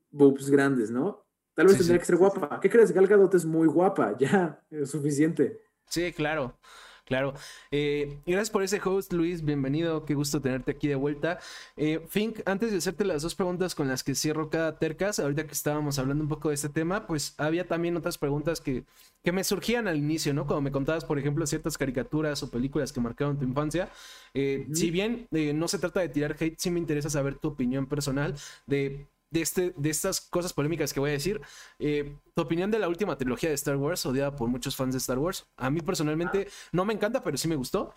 boobs 0.09 0.49
grandes, 0.49 0.89
no? 0.89 1.27
Tal 1.53 1.67
vez 1.67 1.77
tendría 1.77 1.99
que 1.99 2.05
ser 2.05 2.15
guapa. 2.15 2.59
¿Qué 2.59 2.69
crees? 2.71 2.91
Gal 2.91 3.05
Gadot 3.05 3.35
es 3.35 3.45
muy 3.45 3.67
guapa, 3.67 4.17
ya, 4.19 4.65
es 4.71 4.89
suficiente. 4.89 5.61
Sí, 5.85 6.11
claro. 6.11 6.57
Claro. 7.05 7.35
Eh, 7.69 8.17
gracias 8.25 8.49
por 8.49 8.63
ese 8.63 8.81
host, 8.83 9.13
Luis. 9.13 9.45
Bienvenido. 9.45 10.05
Qué 10.05 10.15
gusto 10.15 10.41
tenerte 10.41 10.71
aquí 10.71 10.87
de 10.87 10.95
vuelta. 10.95 11.39
Eh, 11.77 12.03
Fink, 12.09 12.39
antes 12.45 12.71
de 12.71 12.79
hacerte 12.79 13.05
las 13.05 13.21
dos 13.21 13.35
preguntas 13.35 13.75
con 13.75 13.87
las 13.87 14.03
que 14.03 14.15
cierro 14.15 14.49
cada 14.49 14.79
tercas, 14.79 15.19
ahorita 15.19 15.45
que 15.45 15.53
estábamos 15.53 15.99
hablando 15.99 16.23
un 16.23 16.29
poco 16.29 16.49
de 16.49 16.55
este 16.55 16.69
tema, 16.69 17.05
pues 17.05 17.35
había 17.37 17.67
también 17.67 17.95
otras 17.95 18.17
preguntas 18.17 18.59
que, 18.59 18.85
que 19.23 19.31
me 19.31 19.43
surgían 19.43 19.87
al 19.87 19.97
inicio, 19.97 20.33
¿no? 20.33 20.47
Cuando 20.47 20.61
me 20.61 20.71
contabas, 20.71 21.05
por 21.05 21.19
ejemplo, 21.19 21.45
ciertas 21.45 21.77
caricaturas 21.77 22.41
o 22.41 22.49
películas 22.49 22.91
que 22.91 23.01
marcaron 23.01 23.37
tu 23.37 23.45
infancia. 23.45 23.89
Eh, 24.33 24.67
si 24.73 24.89
bien 24.89 25.27
no 25.29 25.67
se 25.67 25.77
trata 25.77 25.99
de 25.99 26.09
tirar 26.09 26.35
hate, 26.39 26.57
sí 26.57 26.71
me 26.71 26.79
interesa 26.79 27.11
saber 27.11 27.35
tu 27.35 27.49
opinión 27.49 27.85
personal 27.85 28.33
de 28.65 29.05
de, 29.29 29.41
este, 29.41 29.73
de 29.75 29.89
estas 29.89 30.21
cosas 30.21 30.53
polémicas 30.53 30.93
que 30.93 30.99
voy 30.99 31.09
a 31.09 31.13
decir. 31.13 31.41
Eh, 31.79 32.15
tu 32.33 32.41
opinión 32.41 32.71
de 32.71 32.79
la 32.79 32.87
última 32.87 33.17
trilogía 33.17 33.49
de 33.49 33.55
Star 33.55 33.77
Wars, 33.77 34.05
odiada 34.05 34.35
por 34.35 34.49
muchos 34.49 34.75
fans 34.75 34.93
de 34.93 34.99
Star 34.99 35.19
Wars. 35.19 35.47
A 35.57 35.69
mí 35.69 35.81
personalmente 35.81 36.47
no 36.71 36.85
me 36.85 36.93
encanta, 36.93 37.23
pero 37.23 37.37
sí 37.37 37.47
me 37.47 37.55
gustó. 37.55 37.93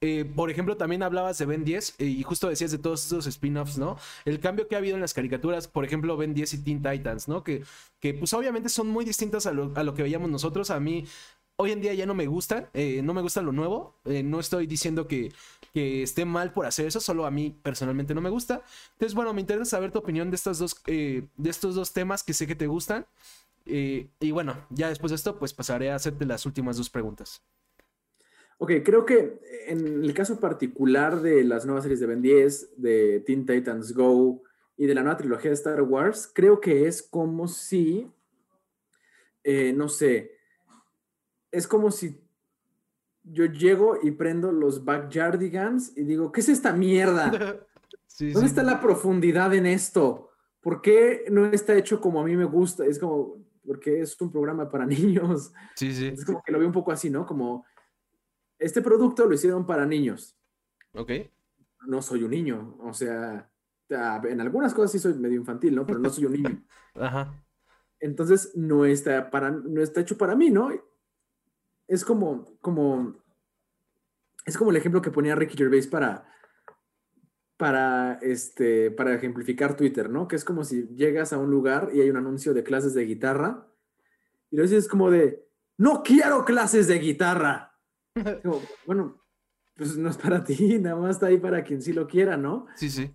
Eh, 0.00 0.24
por 0.24 0.48
ejemplo, 0.48 0.76
también 0.76 1.02
hablabas 1.02 1.38
de 1.38 1.46
Ben 1.46 1.64
10 1.64 1.96
eh, 1.98 2.04
y 2.04 2.22
justo 2.22 2.48
decías 2.48 2.70
de 2.70 2.78
todos 2.78 3.04
esos 3.04 3.26
spin-offs, 3.26 3.78
¿no? 3.78 3.98
El 4.24 4.38
cambio 4.38 4.68
que 4.68 4.76
ha 4.76 4.78
habido 4.78 4.94
en 4.94 5.00
las 5.00 5.12
caricaturas, 5.12 5.66
por 5.66 5.84
ejemplo, 5.84 6.16
Ben 6.16 6.34
10 6.34 6.54
y 6.54 6.62
Teen 6.62 6.82
Titans, 6.82 7.26
¿no? 7.26 7.42
Que, 7.42 7.64
que 7.98 8.14
pues 8.14 8.32
obviamente 8.32 8.68
son 8.68 8.86
muy 8.88 9.04
distintas 9.04 9.46
a 9.46 9.52
lo, 9.52 9.72
a 9.74 9.82
lo 9.82 9.94
que 9.94 10.04
veíamos 10.04 10.30
nosotros. 10.30 10.70
A 10.70 10.78
mí 10.78 11.04
hoy 11.60 11.72
en 11.72 11.80
día 11.80 11.92
ya 11.92 12.06
no 12.06 12.14
me 12.14 12.26
gusta, 12.26 12.70
eh, 12.72 13.02
no 13.02 13.14
me 13.14 13.20
gusta 13.20 13.42
lo 13.42 13.52
nuevo. 13.52 13.96
Eh, 14.04 14.22
no 14.22 14.40
estoy 14.40 14.66
diciendo 14.66 15.06
que, 15.06 15.32
esté 15.74 16.24
mal 16.24 16.52
por 16.52 16.66
hacer 16.66 16.86
eso, 16.86 16.98
solo 16.98 17.24
a 17.24 17.30
mí 17.30 17.56
personalmente 17.62 18.12
no 18.12 18.20
me 18.20 18.30
gusta. 18.30 18.62
Entonces, 18.94 19.14
bueno, 19.14 19.32
me 19.32 19.42
interesa 19.42 19.64
saber 19.64 19.92
tu 19.92 20.00
opinión 20.00 20.28
de, 20.28 20.34
estas 20.34 20.58
dos, 20.58 20.82
eh, 20.88 21.22
de 21.36 21.50
estos 21.50 21.76
dos 21.76 21.92
temas 21.92 22.24
que 22.24 22.32
sé 22.32 22.48
que 22.48 22.56
te 22.56 22.66
gustan. 22.66 23.06
y 23.64 24.30
bueno, 24.32 24.66
ya 24.70 24.88
después 24.88 25.10
de 25.10 25.16
esto, 25.16 25.38
pues 25.38 25.52
pasaré 25.54 25.90
a 25.90 25.96
hacerte 25.96 26.24
las 26.24 26.46
últimas 26.46 26.78
dos 26.78 26.90
preguntas. 26.90 27.42
Ok, 28.58 28.72
creo 28.84 29.04
que 29.04 29.38
en 29.68 30.02
el 30.02 30.14
caso 30.14 30.40
particular 30.40 31.20
de 31.20 31.44
las 31.44 31.64
nuevas 31.64 31.84
series 31.84 32.00
de 32.00 32.06
Ben 32.06 32.22
10, 32.22 32.70
de 32.76 33.20
Teen 33.20 33.46
Titans 33.46 33.94
Go 33.94 34.42
y 34.76 34.86
de 34.86 34.94
la 34.94 35.02
nueva 35.02 35.18
trilogía 35.18 35.50
de 35.50 35.54
Star 35.54 35.82
Wars, 35.82 36.28
creo 36.32 36.60
que 36.60 36.88
es 36.88 37.02
como 37.02 37.46
si, 37.46 38.10
no 39.44 39.88
sé, 39.88 40.37
es 41.50 41.66
como 41.66 41.90
si 41.90 42.20
yo 43.22 43.46
llego 43.46 43.98
y 44.02 44.12
prendo 44.12 44.52
los 44.52 44.84
Backyardigans 44.84 45.96
y 45.96 46.04
digo, 46.04 46.32
¿qué 46.32 46.40
es 46.40 46.48
esta 46.48 46.72
mierda? 46.72 47.30
¿Dónde 48.18 48.46
está 48.46 48.62
la 48.62 48.80
profundidad 48.80 49.54
en 49.54 49.66
esto? 49.66 50.30
¿Por 50.60 50.82
qué 50.82 51.24
no 51.30 51.46
está 51.46 51.74
hecho 51.76 52.00
como 52.00 52.20
a 52.20 52.24
mí 52.24 52.36
me 52.36 52.44
gusta? 52.44 52.84
Es 52.84 52.98
como, 52.98 53.36
porque 53.64 54.00
es 54.00 54.20
un 54.20 54.32
programa 54.32 54.68
para 54.70 54.86
niños. 54.86 55.52
Sí, 55.76 55.92
sí. 55.94 56.08
Es 56.08 56.24
como 56.24 56.42
que 56.42 56.52
lo 56.52 56.58
veo 56.58 56.66
un 56.66 56.74
poco 56.74 56.90
así, 56.90 57.10
¿no? 57.10 57.26
Como, 57.26 57.64
este 58.58 58.82
producto 58.82 59.26
lo 59.26 59.34
hicieron 59.34 59.66
para 59.66 59.86
niños. 59.86 60.36
Ok. 60.94 61.12
No 61.86 62.02
soy 62.02 62.24
un 62.24 62.30
niño, 62.30 62.76
o 62.80 62.92
sea, 62.92 63.48
en 63.88 64.40
algunas 64.40 64.74
cosas 64.74 64.90
sí 64.90 64.98
soy 64.98 65.14
medio 65.14 65.36
infantil, 65.36 65.76
¿no? 65.76 65.86
Pero 65.86 66.00
no 66.00 66.10
soy 66.10 66.24
un 66.24 66.32
niño. 66.32 66.64
Ajá. 66.94 67.32
Entonces 68.00 68.52
no 68.56 68.84
está, 68.84 69.30
para, 69.30 69.50
no 69.50 69.80
está 69.80 70.00
hecho 70.00 70.18
para 70.18 70.34
mí, 70.34 70.50
¿no? 70.50 70.70
Es 71.88 72.04
como, 72.04 72.58
como, 72.60 73.16
es 74.44 74.56
como 74.56 74.70
el 74.70 74.76
ejemplo 74.76 75.02
que 75.02 75.10
ponía 75.10 75.34
Ricky 75.34 75.56
Gervais 75.56 75.86
para, 75.86 76.28
para, 77.56 78.18
este, 78.22 78.90
para 78.90 79.14
ejemplificar 79.14 79.76
Twitter, 79.76 80.08
¿no? 80.08 80.28
Que 80.28 80.36
es 80.36 80.44
como 80.44 80.62
si 80.64 80.86
llegas 80.94 81.32
a 81.32 81.38
un 81.38 81.50
lugar 81.50 81.90
y 81.92 82.02
hay 82.02 82.10
un 82.10 82.18
anuncio 82.18 82.54
de 82.54 82.62
clases 82.62 82.94
de 82.94 83.04
guitarra 83.04 83.66
y 84.50 84.56
lo 84.56 84.62
dices 84.62 84.86
como 84.86 85.10
de, 85.10 85.46
no 85.76 86.02
quiero 86.02 86.44
clases 86.44 86.86
de 86.86 86.98
guitarra. 86.98 87.74
bueno, 88.86 89.22
pues 89.76 89.96
no 89.96 90.10
es 90.10 90.18
para 90.18 90.44
ti, 90.44 90.78
nada 90.78 90.96
más 90.96 91.16
está 91.16 91.26
ahí 91.26 91.38
para 91.38 91.64
quien 91.64 91.80
sí 91.82 91.92
lo 91.92 92.06
quiera, 92.06 92.36
¿no? 92.36 92.66
Sí, 92.76 92.90
sí. 92.90 93.14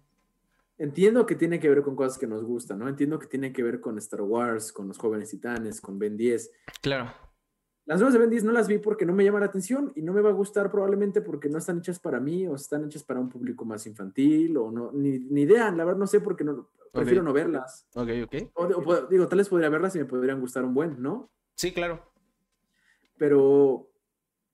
Entiendo 0.78 1.26
que 1.26 1.36
tiene 1.36 1.60
que 1.60 1.70
ver 1.70 1.84
con 1.84 1.96
cosas 1.96 2.18
que 2.18 2.26
nos 2.26 2.44
gustan, 2.44 2.80
¿no? 2.80 2.90
Entiendo 2.90 3.20
que 3.20 3.28
tiene 3.28 3.54
que 3.54 3.62
ver 3.62 3.80
con 3.80 3.98
Star 4.00 4.22
Wars, 4.22 4.74
con 4.74 4.88
los 4.88 4.98
jóvenes 4.98 5.30
titanes, 5.30 5.80
con 5.80 6.00
Ben 6.00 6.18
10. 6.18 6.52
Claro. 6.82 7.14
Las 7.86 8.00
nuevas 8.00 8.14
de 8.14 8.20
Ben 8.20 8.30
10 8.30 8.46
no 8.46 8.52
las 8.54 8.68
vi 8.68 8.78
porque 8.78 9.06
no 9.06 9.14
me 9.14 9.26
llama 9.26 9.42
la 9.42 9.48
atención 9.48 9.92
y 9.96 10.02
no 10.02 10.14
me 10.14 10.22
va 10.22 10.30
a 10.30 10.34
gustar 10.34 10.72
probablemente 10.72 11.22
porque 11.22 11.50
no 11.50 11.58
están 11.58 11.80
hechas 11.80 12.00
para 12.00 12.20
mí 12.20 12.48
o 12.48 12.56
están 12.56 12.86
hechas 12.86 13.04
para 13.04 13.20
un 13.20 13.28
público 13.28 13.66
más 13.66 13.86
infantil 13.88 14.56
o 14.56 14.72
no, 14.72 14.92
ni, 14.94 15.20
ni 15.20 15.42
idea, 15.42 15.70
la 15.72 15.84
verdad 15.84 16.00
no 16.00 16.08
sé 16.08 16.22
porque 16.22 16.46
no, 16.46 16.70
prefiero 16.94 17.24
no 17.24 17.34
verlas. 17.34 17.86
Ok, 17.96 18.10
ok. 18.24 18.36
O, 18.54 19.08
digo, 19.08 19.28
tal 19.28 19.40
vez 19.40 19.50
podría 19.50 19.70
verlas 19.70 19.96
y 19.96 20.00
me 20.00 20.06
podrían 20.06 20.40
gustar 20.40 20.64
un 20.64 20.74
buen, 20.74 21.02
¿no? 21.02 21.30
Sí, 21.56 21.74
claro. 21.74 22.02
Pero, 23.18 23.90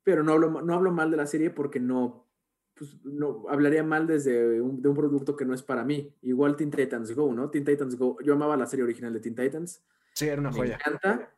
pero 0.04 0.24
no, 0.24 0.32
hablo, 0.32 0.62
no 0.62 0.74
hablo 0.74 0.92
mal 0.92 1.12
de 1.12 1.18
la 1.18 1.28
serie 1.28 1.52
porque 1.52 1.80
no, 1.80 2.26
pues, 2.74 2.98
no 3.04 3.46
hablaría 3.50 3.84
mal 3.84 4.08
desde 4.08 4.60
un, 4.60 4.82
de 4.82 4.90
un 4.90 4.96
producto 4.96 5.36
que 5.36 5.46
no 5.46 5.54
es 5.54 5.62
para 5.62 5.84
mí. 5.84 6.16
Igual 6.24 6.56
Teen 6.56 6.72
Titans 6.72 7.14
Go, 7.14 7.32
¿no? 7.32 7.50
Teen 7.52 7.66
Titans 7.66 7.96
Go, 7.96 8.18
yo 8.24 8.34
amaba 8.34 8.58
la 8.58 8.66
serie 8.66 8.84
original 8.84 9.14
de 9.14 9.20
Teen 9.20 9.36
Titans. 9.36 9.84
Sí, 10.14 10.28
era 10.28 10.42
una 10.42 10.52
joya. 10.52 10.78
Me 10.78 10.92
encanta 10.92 11.32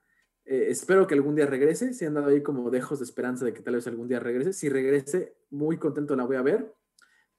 eh, 0.45 0.67
espero 0.69 1.07
que 1.07 1.15
algún 1.15 1.35
día 1.35 1.45
regrese. 1.45 1.93
Si 1.93 2.05
han 2.05 2.13
dado 2.13 2.27
ahí 2.27 2.41
como 2.41 2.69
dejos 2.69 2.99
de 2.99 3.05
esperanza 3.05 3.45
de 3.45 3.53
que 3.53 3.61
tal 3.61 3.75
vez 3.75 3.87
algún 3.87 4.07
día 4.07 4.19
regrese. 4.19 4.53
Si 4.53 4.69
regrese, 4.69 5.35
muy 5.49 5.77
contento 5.77 6.15
la 6.15 6.25
voy 6.25 6.37
a 6.37 6.41
ver. 6.41 6.73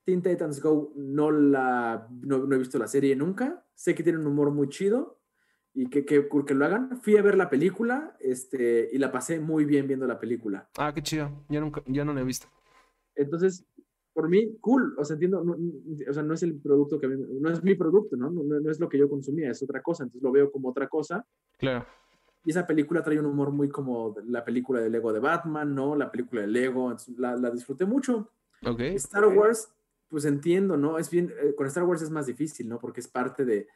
Teen 0.05 0.23
Titans 0.23 0.61
Go 0.61 0.93
no 0.97 1.31
la 1.31 2.09
no, 2.11 2.53
he 2.53 2.59
visto 2.59 2.79
la 2.79 2.89
serie 2.89 3.15
nunca. 3.16 3.65
Sé 3.74 3.95
que 3.95 4.03
tiene 4.03 4.19
un 4.19 4.27
humor 4.27 4.51
muy 4.51 4.69
chido 4.69 5.20
y 5.74 5.89
que, 5.89 6.05
que, 6.05 6.29
que, 6.29 6.55
lo 6.55 6.65
hagan. 6.65 7.01
Fui 7.01 7.16
a 7.16 7.23
ver 7.23 7.37
la 7.37 7.49
película 7.49 8.16
este, 8.20 8.91
y 8.93 8.99
la 8.99 9.11
pasé 9.11 9.41
muy 9.41 9.65
bien 9.65 9.87
viendo 9.87 10.07
la 10.07 10.19
película. 10.19 10.69
Ah, 10.77 10.93
qué 10.95 11.03
chido. 11.03 11.45
Ya, 11.49 11.61
nunca, 11.61 11.83
ya 11.87 12.05
no 12.05 12.12
la 12.12 12.20
he 12.20 12.24
visto. 12.24 12.49
Entonces, 13.15 13.65
por 14.12 14.29
mí, 14.29 14.59
cool. 14.61 14.95
O 14.99 15.05
sea, 15.05 15.15
entiendo, 15.15 15.43
no, 15.45 15.57
o 16.09 16.12
sea, 16.12 16.23
no 16.23 16.35
es 16.35 16.43
el 16.43 16.61
producto 16.61 16.99
que 16.99 17.07
a 17.07 17.09
mí, 17.09 17.16
no 17.41 17.51
es 17.51 17.62
mi 17.62 17.74
producto, 17.74 18.16
¿no? 18.16 18.31
¿no? 18.31 18.43
No 18.43 18.70
es 18.70 18.81
lo 18.81 18.89
que 18.89 18.99
yo 18.99 19.09
consumía, 19.09 19.51
es 19.51 19.62
otra 19.62 19.83
cosa. 19.83 20.05
Entonces 20.05 20.23
lo 20.23 20.33
veo 20.33 20.51
como 20.51 20.69
otra 20.69 20.89
cosa. 20.89 21.27
Claro. 21.59 21.87
Y 22.44 22.51
esa 22.51 22.66
película 22.66 23.02
trae 23.02 23.19
un 23.19 23.27
humor 23.27 23.52
muy 23.52 23.69
como 23.69 24.14
la 24.27 24.44
película 24.44 24.81
de 24.81 24.90
Lego 24.90 25.12
de 25.12 25.20
Batman, 25.20 25.74
¿no? 25.74 25.94
La 25.94 26.10
película 26.10 26.43
de 26.43 26.48
Lego, 26.48 26.94
la, 27.16 27.36
la 27.36 27.51
disfruté 27.51 27.85
mucho. 27.85 28.31
Okay. 28.64 28.94
Star 28.97 29.27
Wars, 29.27 29.69
pues 30.09 30.24
entiendo, 30.24 30.77
¿no? 30.77 30.98
Es 30.98 31.10
bien, 31.10 31.32
eh, 31.40 31.55
con 31.55 31.66
Star 31.66 31.85
Wars 31.85 32.02
es 32.02 32.10
más 32.10 32.27
difícil, 32.27 32.69
¿no? 32.69 32.78
Porque 32.78 33.01
es 33.01 33.09
parte 33.09 33.44
de 33.44 33.69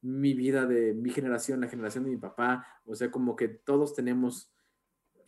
mi 0.00 0.34
vida, 0.34 0.66
de 0.66 0.94
mi 0.94 1.10
generación, 1.10 1.60
la 1.60 1.68
generación 1.68 2.04
de 2.04 2.10
mi 2.10 2.16
papá. 2.16 2.66
O 2.86 2.94
sea, 2.94 3.10
como 3.10 3.36
que 3.36 3.48
todos 3.48 3.94
tenemos 3.94 4.50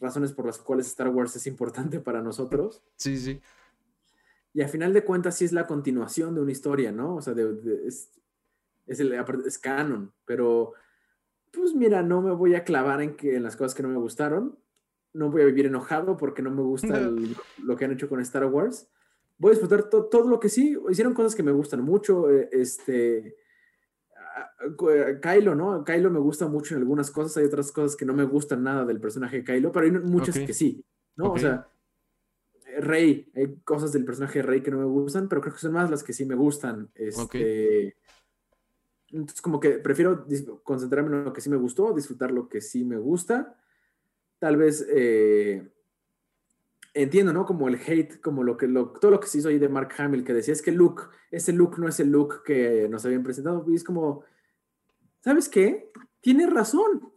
razones 0.01 0.33
por 0.33 0.47
las 0.47 0.59
cuales 0.59 0.87
Star 0.87 1.09
Wars 1.09 1.37
es 1.37 1.47
importante 1.47 2.01
para 2.01 2.23
nosotros. 2.23 2.83
Sí, 2.97 3.17
sí. 3.17 3.41
Y 4.53 4.63
a 4.63 4.69
final 4.69 4.93
de 4.93 5.05
cuentas 5.05 5.37
sí 5.37 5.45
es 5.45 5.53
la 5.53 5.67
continuación 5.67 6.35
de 6.35 6.41
una 6.41 6.53
historia, 6.53 6.93
¿no? 6.93 7.17
O 7.17 7.21
sea, 7.23 7.35
es, 7.85 8.11
es, 8.87 9.01
el, 9.01 9.13
es 9.13 9.59
canon, 9.59 10.13
pero 10.25 10.73
pues 11.57 11.75
mira, 11.75 12.03
no 12.03 12.23
me 12.23 12.33
voy 12.33 12.55
a 12.55 12.65
clavar 12.65 13.03
en, 13.03 13.17
que, 13.17 13.37
en 13.37 13.43
las 13.43 13.57
cosas 13.57 13.75
que 13.75 13.83
no 13.83 13.89
me 13.89 13.97
gustaron. 13.97 14.59
No 15.13 15.31
voy 15.31 15.43
a 15.43 15.47
vivir 15.47 15.67
enojado 15.67 16.17
porque 16.17 16.43
no 16.43 16.51
me 16.51 16.63
gusta 16.63 17.11
lo 17.63 17.77
que 17.77 17.85
han 17.87 17.93
hecho 17.93 18.09
con 18.09 18.21
Star 18.21 18.45
Wars. 18.45 18.91
Voy 19.39 19.51
a 19.51 19.53
disfrutar 19.53 19.89
todo 19.89 20.29
lo 20.29 20.39
que 20.39 20.51
sí. 20.51 20.77
Hicieron 20.91 21.15
cosas 21.15 21.35
que 21.35 21.43
me 21.43 21.53
gustan 21.53 21.83
mucho. 21.83 22.31
Eh, 22.31 22.49
este. 22.53 23.37
Kylo, 25.23 25.55
¿no? 25.55 25.83
Kylo 25.85 26.11
me 26.11 26.19
gusta 26.19 26.47
mucho 26.49 26.75
en 26.75 26.83
algunas 26.83 27.11
cosas. 27.11 27.39
Hay 27.39 27.45
otras 27.45 27.73
cosas 27.73 27.97
que 27.97 28.05
no 28.05 28.13
me 28.13 28.25
gustan 28.25 28.63
nada 28.63 28.85
del 28.85 29.01
personaje 29.01 29.39
de 29.39 29.45
Kylo, 29.45 29.73
pero 29.73 29.87
hay 29.87 29.93
muchas 29.93 30.39
que 30.39 30.53
sí, 30.53 30.85
¿no? 31.17 31.33
O 31.33 31.39
sea, 31.39 31.67
Rey, 32.79 33.31
hay 33.35 33.57
cosas 33.65 33.93
del 33.93 34.05
personaje 34.05 34.41
de 34.41 34.43
Rey 34.43 34.61
que 34.63 34.71
no 34.71 34.79
me 34.79 34.85
gustan, 34.85 35.29
pero 35.29 35.41
creo 35.41 35.55
que 35.55 35.61
son 35.61 35.73
más 35.73 35.91
las 35.91 36.03
que 36.03 36.13
sí 36.13 36.27
me 36.27 36.35
gustan. 36.35 36.91
Este. 36.95 37.97
Entonces, 39.11 39.41
como 39.41 39.61
que 39.61 39.79
prefiero 39.79 40.27
concentrarme 40.65 41.17
en 41.17 41.25
lo 41.25 41.33
que 41.33 41.41
sí 41.41 41.49
me 41.49 41.57
gustó, 41.57 41.93
disfrutar 41.93 42.31
lo 42.31 42.49
que 42.49 42.61
sí 42.61 42.85
me 42.85 42.97
gusta. 42.97 43.57
Tal 44.39 44.57
vez 44.57 44.87
eh, 44.91 45.71
entiendo, 46.93 47.33
¿no? 47.33 47.47
Como 47.47 47.69
el 47.69 47.77
hate, 47.77 48.21
como 48.21 48.43
lo 48.43 48.57
que 48.57 48.67
todo 48.67 49.11
lo 49.11 49.21
que 49.21 49.29
se 49.29 49.39
hizo 49.39 49.49
ahí 49.49 49.59
de 49.59 49.69
Mark 49.69 49.91
Hamill, 49.99 50.25
que 50.25 50.35
decía 50.35 50.53
es 50.53 50.63
que 50.63 50.73
look, 50.73 51.11
ese 51.31 51.53
look 51.53 51.79
no 51.79 51.89
es 51.89 52.01
el 52.01 52.11
look 52.11 52.43
que 52.43 52.89
nos 52.89 53.05
habían 53.05 53.23
presentado. 53.23 53.65
Y 53.69 53.75
es 53.77 53.85
como, 53.85 54.25
¿sabes 55.21 55.49
qué? 55.49 55.93
Tiene 56.21 56.47
razón. 56.47 57.13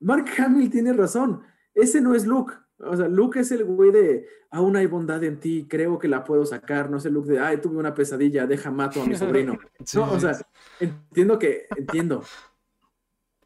Mark 0.00 0.26
Hamill 0.38 0.70
tiene 0.70 0.92
razón. 0.92 1.42
Ese 1.74 2.00
no 2.00 2.14
es 2.14 2.26
Luke. 2.26 2.54
O 2.78 2.96
sea, 2.96 3.08
Luke 3.08 3.40
es 3.40 3.50
el 3.52 3.64
güey 3.64 3.90
de, 3.90 4.26
aún 4.50 4.76
hay 4.76 4.86
bondad 4.86 5.22
en 5.24 5.40
ti, 5.40 5.66
creo 5.68 5.98
que 5.98 6.08
la 6.08 6.24
puedo 6.24 6.44
sacar, 6.44 6.90
no 6.90 6.98
es 6.98 7.06
el 7.06 7.14
Luke 7.14 7.30
de, 7.30 7.38
ay, 7.38 7.58
tuve 7.58 7.78
una 7.78 7.94
pesadilla, 7.94 8.46
deja 8.46 8.70
mato 8.70 9.00
a 9.02 9.06
mi 9.06 9.16
sobrino. 9.16 9.58
no, 9.94 10.12
o 10.12 10.20
sea, 10.20 10.36
entiendo 10.78 11.38
que, 11.38 11.66
entiendo. 11.76 12.22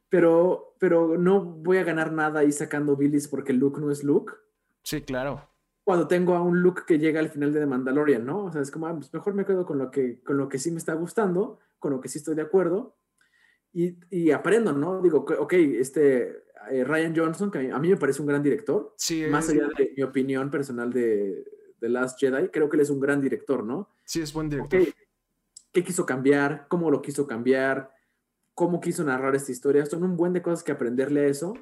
pero, 0.09 0.75
pero 0.79 1.17
no 1.17 1.45
voy 1.45 1.79
a 1.79 1.85
ganar 1.85 2.13
nada 2.13 2.41
ahí 2.41 2.51
sacando 2.51 2.97
Billys 2.97 3.29
porque 3.29 3.53
Luke 3.53 3.81
no 3.81 3.91
es 3.91 4.03
Luke. 4.03 4.33
Sí, 4.83 5.03
claro. 5.03 5.49
Cuando 5.85 6.09
tengo 6.09 6.35
a 6.35 6.43
un 6.43 6.61
Luke 6.61 6.83
que 6.87 6.99
llega 6.99 7.21
al 7.21 7.31
final 7.31 7.53
de 7.53 7.61
The 7.61 7.67
Mandalorian, 7.67 8.27
¿no? 8.27 8.45
O 8.45 8.53
sea, 8.53 8.61
es 8.63 8.71
como, 8.71 8.87
ah, 8.89 8.95
pues 8.95 9.13
mejor 9.15 9.35
me 9.35 9.45
quedo 9.45 9.65
con 9.65 9.79
lo, 9.79 9.91
que, 9.91 10.21
con 10.23 10.37
lo 10.37 10.49
que 10.49 10.59
sí 10.59 10.73
me 10.73 10.79
está 10.79 10.95
gustando, 10.95 11.61
con 11.79 11.93
lo 11.93 12.01
que 12.01 12.09
sí 12.09 12.19
estoy 12.19 12.35
de 12.35 12.43
acuerdo, 12.43 12.97
y, 13.73 13.97
y 14.11 14.31
aprendo, 14.31 14.73
¿no? 14.73 15.01
Digo, 15.01 15.25
ok, 15.39 15.53
este 15.53 16.45
eh, 16.71 16.85
Ryan 16.85 17.15
Johnson, 17.17 17.51
que 17.51 17.71
a 17.71 17.79
mí, 17.79 17.89
me 17.89 17.97
parece 17.97 18.21
un 18.21 18.29
gran 18.29 18.43
director, 18.43 18.95
sí, 18.97 19.25
más 19.31 19.49
allá 19.49 19.69
de 19.77 19.93
mi 19.97 20.03
opinión 20.03 20.51
personal 20.51 20.93
de 20.93 21.45
The 21.79 21.89
Last 21.89 22.19
Jedi, 22.19 22.49
creo 22.49 22.69
que 22.69 22.77
él 22.77 22.83
es 22.83 22.91
un 22.91 23.01
gran 23.01 23.21
director, 23.21 23.65
¿no? 23.65 23.89
Sí, 24.05 24.21
es 24.21 24.33
buen 24.33 24.49
director. 24.49 24.83
¿Qué 25.73 25.85
quiso 25.85 26.05
cambiar? 26.05 26.67
¿Cómo 26.69 26.91
lo 26.91 27.01
quiso 27.01 27.27
cambiar? 27.27 27.91
¿Cómo 28.55 28.81
quiso 28.81 29.05
narrar 29.05 29.35
esta 29.37 29.53
historia? 29.53 29.87
Son 29.87 30.03
un 30.03 30.17
buen 30.17 30.33
de 30.33 30.43
cosas 30.43 30.65
que 30.65 30.73
aprenderle 30.73 31.21
a 31.21 31.27
eso. 31.27 31.55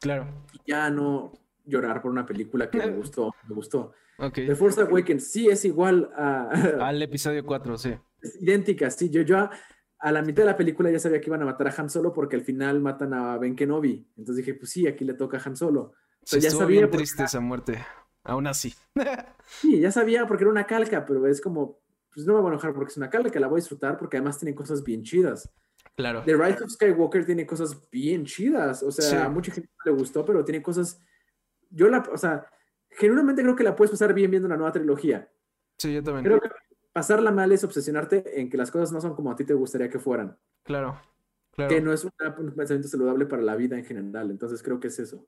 Claro. 0.00 0.28
ya 0.64 0.90
no 0.90 1.32
llorar 1.64 2.00
por 2.00 2.12
una 2.12 2.24
película 2.24 2.70
que 2.70 2.78
me 2.78 2.92
gustó, 2.92 3.34
me 3.48 3.54
gustó. 3.54 3.92
Okay. 4.16 4.46
The 4.46 4.54
Force 4.54 4.80
Awakens 4.80 5.26
sí 5.28 5.48
es 5.48 5.64
igual 5.64 6.10
a... 6.16 6.50
Al 6.80 7.02
episodio 7.02 7.44
4, 7.44 7.78
sí. 7.78 7.94
Es 8.22 8.42
idéntica, 8.42 8.90
sí. 8.90 9.10
Yo 9.10 9.22
ya 9.22 9.50
a 10.00 10.12
la 10.12 10.22
mitad 10.22 10.42
de 10.42 10.50
la 10.50 10.56
película 10.56 10.90
ya 10.90 10.98
sabía 10.98 11.20
que 11.20 11.28
iban 11.28 11.42
a 11.42 11.46
matar 11.46 11.68
a 11.68 11.74
Han 11.76 11.90
Solo 11.90 12.12
porque 12.12 12.36
al 12.36 12.42
final 12.42 12.80
matan 12.80 13.14
a 13.14 13.36
Ben 13.38 13.56
Kenobi. 13.56 14.06
Entonces 14.16 14.44
dije, 14.44 14.58
pues 14.58 14.70
sí, 14.70 14.86
aquí 14.86 15.04
le 15.04 15.14
toca 15.14 15.38
a 15.38 15.42
Han 15.44 15.56
Solo. 15.56 15.94
Sí, 16.22 16.40
ya 16.40 16.50
sabía 16.50 16.80
bien 16.80 16.90
triste 16.90 17.24
esa 17.24 17.40
muerte. 17.40 17.84
Aún 18.22 18.46
así. 18.46 18.74
sí, 19.46 19.80
ya 19.80 19.90
sabía 19.90 20.26
porque 20.26 20.44
era 20.44 20.50
una 20.50 20.66
calca, 20.66 21.04
pero 21.04 21.26
es 21.26 21.40
como, 21.40 21.80
pues 22.14 22.26
no 22.26 22.34
me 22.34 22.40
voy 22.40 22.50
a 22.50 22.52
enojar 22.52 22.74
porque 22.74 22.90
es 22.90 22.96
una 22.96 23.10
calca, 23.10 23.40
la 23.40 23.48
voy 23.48 23.58
a 23.58 23.62
disfrutar 23.62 23.96
porque 23.96 24.18
además 24.18 24.38
tiene 24.38 24.54
cosas 24.54 24.84
bien 24.84 25.02
chidas. 25.02 25.50
Claro. 25.96 26.22
The 26.24 26.36
Rise 26.36 26.62
of 26.62 26.70
Skywalker 26.70 27.24
tiene 27.24 27.44
cosas 27.44 27.76
bien 27.90 28.24
chidas. 28.24 28.82
O 28.84 28.92
sea, 28.92 29.24
a 29.24 29.28
mucha 29.28 29.52
gente 29.52 29.70
le 29.84 29.90
gustó, 29.92 30.24
pero 30.24 30.44
tiene 30.44 30.62
cosas. 30.62 31.00
Yo 31.70 31.88
la, 31.88 31.98
o 32.12 32.16
sea, 32.16 32.46
genuinamente 32.90 33.42
creo 33.42 33.56
que 33.56 33.64
la 33.64 33.74
puedes 33.74 33.90
pasar 33.90 34.14
bien 34.14 34.30
viendo 34.30 34.46
una 34.46 34.56
nueva 34.56 34.72
trilogía. 34.72 35.28
Sí, 35.76 35.92
yo 35.94 36.02
también. 36.02 36.24
Creo 36.24 36.40
que 36.40 36.48
pasarla 36.98 37.30
mal 37.30 37.52
es 37.52 37.62
obsesionarte 37.62 38.40
en 38.40 38.50
que 38.50 38.56
las 38.56 38.72
cosas 38.72 38.90
no 38.90 39.00
son 39.00 39.14
como 39.14 39.30
a 39.30 39.36
ti 39.36 39.44
te 39.44 39.54
gustaría 39.54 39.88
que 39.88 40.00
fueran. 40.00 40.36
Claro. 40.64 41.00
claro. 41.52 41.72
Que 41.72 41.80
no 41.80 41.92
es 41.92 42.02
un 42.02 42.10
pensamiento 42.56 42.88
saludable 42.88 43.24
para 43.26 43.40
la 43.40 43.54
vida 43.54 43.78
en 43.78 43.84
general. 43.84 44.32
Entonces 44.32 44.64
creo 44.64 44.80
que 44.80 44.88
es 44.88 44.98
eso. 44.98 45.24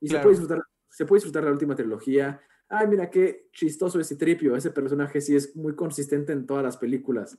Y 0.00 0.06
se, 0.06 0.20
puede 0.20 0.36
disfrutar, 0.36 0.62
se 0.88 1.06
puede 1.06 1.18
disfrutar 1.18 1.42
la 1.42 1.50
última 1.50 1.74
trilogía. 1.74 2.40
Ay, 2.68 2.86
mira 2.86 3.10
qué 3.10 3.48
chistoso 3.52 3.98
ese 3.98 4.14
tripio. 4.14 4.54
Ese 4.54 4.70
personaje 4.70 5.20
sí 5.20 5.34
es 5.34 5.56
muy 5.56 5.74
consistente 5.74 6.32
en 6.32 6.46
todas 6.46 6.62
las 6.62 6.76
películas. 6.76 7.36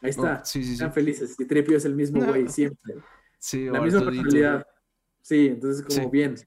Ahí 0.00 0.08
está. 0.08 0.40
Oh, 0.40 0.44
sí, 0.46 0.64
sí, 0.64 0.72
Están 0.72 0.94
felices. 0.94 1.36
Tripio 1.36 1.76
es 1.76 1.84
el 1.84 1.94
mismo 1.94 2.24
güey 2.24 2.48
siempre. 2.48 2.94
Sí, 3.38 3.66
la 3.66 3.82
misma 3.82 4.02
personalidad. 4.02 4.66
Sí, 5.20 5.48
entonces 5.48 5.84
como 5.84 6.08
bien. 6.08 6.38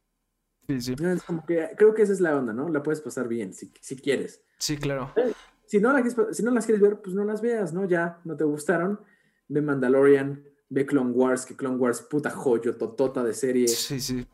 Sí, 0.68 0.82
sí. 0.82 0.95
Es 0.98 1.22
como 1.22 1.45
que 1.45 1.70
creo 1.78 1.94
que 1.94 2.02
esa 2.02 2.14
es 2.14 2.20
la 2.20 2.36
onda, 2.36 2.52
¿no? 2.52 2.68
La 2.68 2.82
puedes 2.82 3.02
pasar 3.02 3.28
bien 3.28 3.54
si, 3.54 3.72
si 3.80 3.95
quieres. 3.95 4.41
Sí, 4.58 4.78
claro. 4.78 5.14
Eh, 5.18 5.34
si 5.65 5.80
no, 5.80 5.94
si 6.31 6.44
no 6.44 6.52
las 6.52 6.65
quieres 6.65 6.81
ver, 6.81 7.02
pues 7.02 7.15
no 7.15 7.23
las 7.23 7.41
veas, 7.41 7.73
¿no? 7.73 7.85
Ya 7.85 8.19
no 8.26 8.35
te 8.35 8.44
gustaron. 8.44 8.99
Ve 9.48 9.61
Mandalorian, 9.61 10.44
ve 10.69 10.85
Clone 10.85 11.11
Wars, 11.11 11.45
que 11.45 11.56
Clone 11.56 11.77
Wars, 11.77 12.02
puta 12.02 12.30
joyo, 12.30 12.76
totota 12.76 13.23
de 13.23 13.34
serie. 13.34 13.68
Sí, 13.68 13.99
sí. 13.99 14.26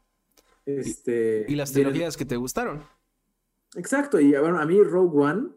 Este, 0.65 1.45
y, 1.47 1.55
las 1.55 1.71
trilogías 1.71 2.15
que 2.15 2.25
te 2.25 2.35
gustaron. 2.35 2.83
Exacto, 3.75 4.19
y 4.19 4.31
bueno, 4.31 4.59
a 4.59 4.65
mí 4.65 4.81
Rogue 4.81 5.17
One 5.17 5.49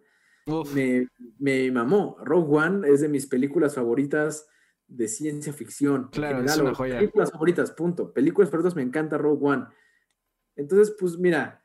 me, 0.74 1.08
me, 1.38 1.70
mamó. 1.70 2.16
Rogue 2.22 2.56
One 2.56 2.88
es 2.88 3.00
de 3.00 3.08
mis 3.08 3.26
películas 3.26 3.74
favoritas 3.74 4.48
de 4.86 5.08
ciencia 5.08 5.52
ficción. 5.52 6.08
Claro, 6.10 6.42
es 6.42 6.56
una 6.56 6.74
joya. 6.74 6.98
Películas 6.98 7.30
favoritas, 7.30 7.70
punto. 7.72 8.12
Películas 8.12 8.50
favoritas, 8.50 8.76
me 8.76 8.82
encanta 8.82 9.18
Rogue 9.18 9.46
One. 9.46 9.66
Entonces, 10.56 10.94
pues 10.98 11.18
mira, 11.18 11.61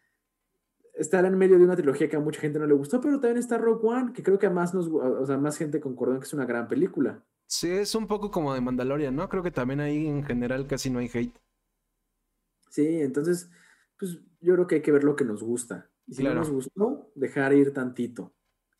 estar 0.97 1.25
en 1.25 1.37
medio 1.37 1.57
de 1.57 1.65
una 1.65 1.75
trilogía 1.75 2.09
que 2.09 2.15
a 2.15 2.19
mucha 2.19 2.41
gente 2.41 2.59
no 2.59 2.67
le 2.67 2.73
gustó, 2.73 2.99
pero 3.01 3.19
también 3.19 3.37
está 3.37 3.57
Rogue 3.57 3.87
One, 3.87 4.13
que 4.13 4.23
creo 4.23 4.39
que 4.39 4.47
a 4.47 4.49
más, 4.49 4.73
nos, 4.73 4.87
o 4.87 5.25
sea, 5.25 5.37
más 5.37 5.57
gente 5.57 5.79
concordó 5.79 6.13
en 6.13 6.19
que 6.19 6.25
es 6.25 6.33
una 6.33 6.45
gran 6.45 6.67
película. 6.67 7.23
Sí, 7.47 7.69
es 7.69 7.95
un 7.95 8.07
poco 8.07 8.29
como 8.29 8.53
de 8.53 8.61
Mandalorian, 8.61 9.15
¿no? 9.15 9.29
Creo 9.29 9.43
que 9.43 9.51
también 9.51 9.79
ahí 9.79 10.07
en 10.07 10.23
general 10.23 10.67
casi 10.67 10.89
no 10.89 10.99
hay 10.99 11.09
hate. 11.13 11.37
Sí, 12.69 13.01
entonces, 13.01 13.49
pues 13.97 14.19
yo 14.41 14.53
creo 14.53 14.67
que 14.67 14.75
hay 14.75 14.81
que 14.81 14.91
ver 14.91 15.03
lo 15.03 15.15
que 15.15 15.23
nos 15.23 15.41
gusta. 15.41 15.89
Y 16.05 16.13
si 16.13 16.23
no 16.23 16.33
nos 16.33 16.49
gustó, 16.49 17.11
dejar 17.15 17.53
ir 17.53 17.73
tantito. 17.73 18.33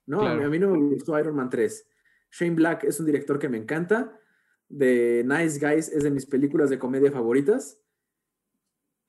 No, 0.05 0.21
a, 0.21 0.35
mí, 0.35 0.59
no 0.59 0.71
me 0.71 0.95
gustó 0.95 1.19
Iron 1.19 1.35
Man 1.35 1.49
3. 1.49 1.87
Shane 2.31 2.55
Black 2.55 2.83
es 2.85 2.99
un 2.99 3.05
director 3.05 3.39
que 3.39 3.49
me 3.49 3.57
encanta. 3.57 4.17
The 4.69 5.23
Nice 5.25 5.59
Guys 5.59 5.89
es 5.89 6.03
de 6.03 6.11
mis 6.11 6.25
películas 6.25 6.69
de 6.69 6.79
comedia 6.79 7.11
favoritas. 7.11 7.79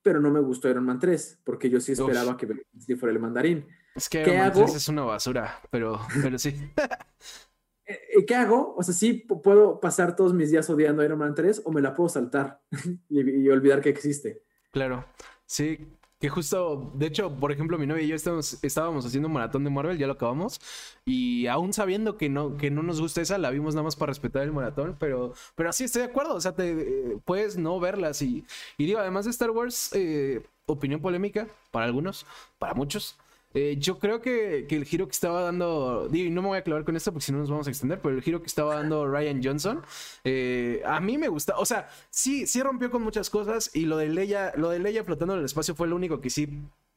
Pero 0.01 0.19
no 0.19 0.31
me 0.31 0.39
gustó 0.39 0.69
Iron 0.69 0.85
Man 0.85 0.99
3, 0.99 1.41
porque 1.43 1.69
yo 1.69 1.79
sí 1.79 1.91
esperaba 1.91 2.37
que 2.37 2.47
que 2.87 2.95
fuera 2.95 3.13
el 3.13 3.19
mandarín. 3.19 3.67
Es 3.95 4.07
que 4.07 4.21
Iron 4.21 4.37
Man 4.37 4.53
3 4.53 4.75
es 4.75 4.87
una 4.87 5.03
basura, 5.03 5.59
pero, 5.69 5.99
pero 6.21 6.37
sí. 6.37 6.55
Eh, 7.89 8.19
eh, 8.19 8.23
¿Qué 8.23 8.35
hago? 8.35 8.75
O 8.77 8.83
sea, 8.83 8.93
sí 8.93 9.13
puedo 9.13 9.79
pasar 9.79 10.15
todos 10.15 10.31
mis 10.31 10.51
días 10.51 10.69
odiando 10.69 11.03
Iron 11.03 11.17
Man 11.17 11.33
3 11.33 11.63
o 11.65 11.71
me 11.71 11.81
la 11.81 11.95
puedo 11.95 12.07
saltar 12.07 12.61
y 13.09 13.49
olvidar 13.49 13.81
que 13.81 13.89
existe. 13.89 14.43
Claro, 14.69 15.05
sí, 15.47 15.97
que 16.19 16.27
justo, 16.27 16.91
de 16.95 17.07
hecho, 17.07 17.31
por 17.37 17.51
ejemplo, 17.51 17.77
mi 17.77 17.87
novia 17.87 18.03
y 18.03 18.07
yo 18.07 18.15
estábamos, 18.15 19.05
haciendo 19.05 19.27
un 19.27 19.33
maratón 19.33 19.63
de 19.63 19.69
Marvel, 19.69 19.97
ya 19.97 20.05
lo 20.05 20.13
acabamos. 20.13 20.59
Y 21.05 21.47
aún 21.47 21.71
sabiendo 21.71 22.17
que 22.17 22.27
no, 22.27 22.57
que 22.57 22.69
no 22.69 22.83
nos 22.83 22.99
gusta 22.99 23.21
esa, 23.21 23.37
la 23.37 23.49
vimos 23.51 23.73
nada 23.73 23.83
más 23.83 23.95
para 23.95 24.09
respetar 24.09 24.43
el 24.43 24.51
maratón. 24.51 24.97
Pero, 24.99 25.33
pero 25.55 25.71
sí 25.71 25.85
estoy 25.85 26.01
de 26.01 26.09
acuerdo. 26.09 26.35
O 26.35 26.41
sea, 26.41 26.53
te, 26.53 26.71
eh, 26.71 27.17
puedes 27.23 27.57
no 27.57 27.79
verlas. 27.79 28.21
Y, 28.21 28.45
y 28.77 28.85
digo, 28.85 28.99
además 28.99 29.25
de 29.25 29.31
Star 29.31 29.51
Wars, 29.51 29.91
eh, 29.93 30.43
opinión 30.65 31.01
polémica 31.01 31.47
para 31.71 31.85
algunos, 31.85 32.25
para 32.57 32.73
muchos. 32.73 33.17
Eh, 33.53 33.77
yo 33.79 33.97
creo 33.97 34.21
que, 34.21 34.67
el 34.69 34.85
giro 34.85 35.07
que 35.07 35.11
estaba 35.11 35.41
dando, 35.41 36.07
digo, 36.09 36.29
no 36.31 36.41
me 36.41 36.49
voy 36.49 36.57
a 36.59 36.63
clavar 36.63 36.85
con 36.85 36.95
esto 36.95 37.11
porque 37.11 37.25
si 37.25 37.31
no 37.31 37.39
nos 37.39 37.49
vamos 37.49 37.67
a 37.67 37.71
extender, 37.71 37.99
pero 38.01 38.15
el 38.15 38.21
giro 38.21 38.41
que 38.41 38.47
estaba 38.47 38.75
dando 38.75 39.07
Ryan 39.07 39.41
Johnson, 39.43 39.81
eh, 40.23 40.81
a 40.85 40.99
mí 40.99 41.17
me 41.17 41.27
gusta, 41.29 41.57
o 41.57 41.65
sea, 41.65 41.89
sí, 42.11 42.45
sí 42.45 42.61
rompió 42.61 42.91
con 42.91 43.01
muchas 43.01 43.29
cosas 43.29 43.71
y 43.73 43.85
lo 43.85 43.97
de 43.97 44.09
Leia, 44.09 44.53
lo 44.55 44.69
de 44.69 44.79
Leia 44.79 45.03
flotando 45.03 45.33
en 45.33 45.39
el 45.39 45.45
espacio 45.45 45.73
fue 45.75 45.87
lo 45.87 45.95
único 45.95 46.21
que 46.21 46.29
sí 46.29 46.47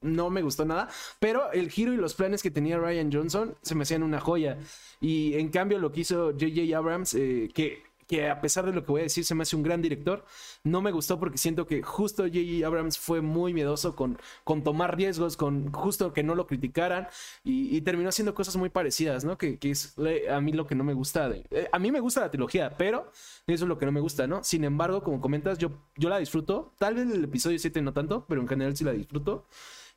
no 0.02 0.30
me 0.30 0.42
gustó 0.42 0.64
nada, 0.64 0.88
pero 1.20 1.52
el 1.52 1.70
giro 1.70 1.92
y 1.92 1.96
los 1.96 2.14
planes 2.14 2.42
que 2.42 2.50
tenía 2.50 2.78
Ryan 2.78 3.10
Johnson 3.12 3.54
se 3.62 3.74
me 3.74 3.84
hacían 3.84 4.02
una 4.02 4.20
joya. 4.20 4.58
Y 5.00 5.34
en 5.34 5.48
cambio 5.48 5.78
lo 5.78 5.92
que 5.92 6.00
hizo 6.00 6.36
JJ 6.36 6.74
Abrams, 6.74 7.14
eh, 7.14 7.50
que 7.54 7.82
que 8.06 8.28
a 8.28 8.40
pesar 8.40 8.66
de 8.66 8.72
lo 8.72 8.84
que 8.84 8.92
voy 8.92 9.00
a 9.00 9.04
decir, 9.04 9.24
se 9.24 9.34
me 9.34 9.42
hace 9.42 9.56
un 9.56 9.62
gran 9.62 9.82
director. 9.82 10.24
No 10.64 10.80
me 10.82 10.90
gustó 10.92 11.18
porque 11.18 11.38
siento 11.38 11.66
que 11.66 11.82
justo 11.82 12.24
J.J. 12.24 12.66
Abrams 12.66 12.98
fue 12.98 13.20
muy 13.20 13.54
miedoso 13.54 13.96
con, 13.96 14.18
con 14.44 14.62
tomar 14.62 14.96
riesgos, 14.96 15.36
con 15.36 15.72
justo 15.72 16.12
que 16.12 16.22
no 16.22 16.34
lo 16.34 16.46
criticaran 16.46 17.08
y, 17.44 17.80
terminó 17.82 18.08
haciendo 18.08 18.34
cosas 18.34 18.56
muy 18.56 18.68
parecidas, 18.68 19.24
¿no? 19.24 19.36
Que, 19.36 19.58
es 19.62 19.96
a 20.30 20.40
mí 20.40 20.52
lo 20.52 20.66
que 20.66 20.74
no 20.74 20.84
me 20.84 20.94
gusta. 20.94 21.28
De, 21.28 21.44
eh, 21.50 21.68
a 21.72 21.78
mí 21.78 21.90
me 21.90 22.00
gusta 22.00 22.20
la 22.20 22.30
trilogía, 22.30 22.76
pero 22.76 23.10
eso 23.46 23.64
es 23.64 23.68
lo 23.68 23.78
que 23.78 23.86
no 23.86 23.92
me 23.92 24.00
gusta, 24.00 24.26
¿no? 24.26 24.44
Sin 24.44 24.64
embargo, 24.64 25.02
como 25.02 25.20
comentas, 25.20 25.58
yo, 25.58 25.70
yo 25.96 26.08
la 26.08 26.18
disfruto. 26.18 26.74
Tal 26.78 26.94
vez 26.94 27.10
el 27.10 27.24
episodio 27.24 27.58
7 27.58 27.82
no 27.82 27.92
tanto, 27.92 28.24
pero 28.28 28.40
en 28.40 28.48
general 28.48 28.76
sí 28.76 28.84
la 28.84 28.92
disfruto. 28.92 29.46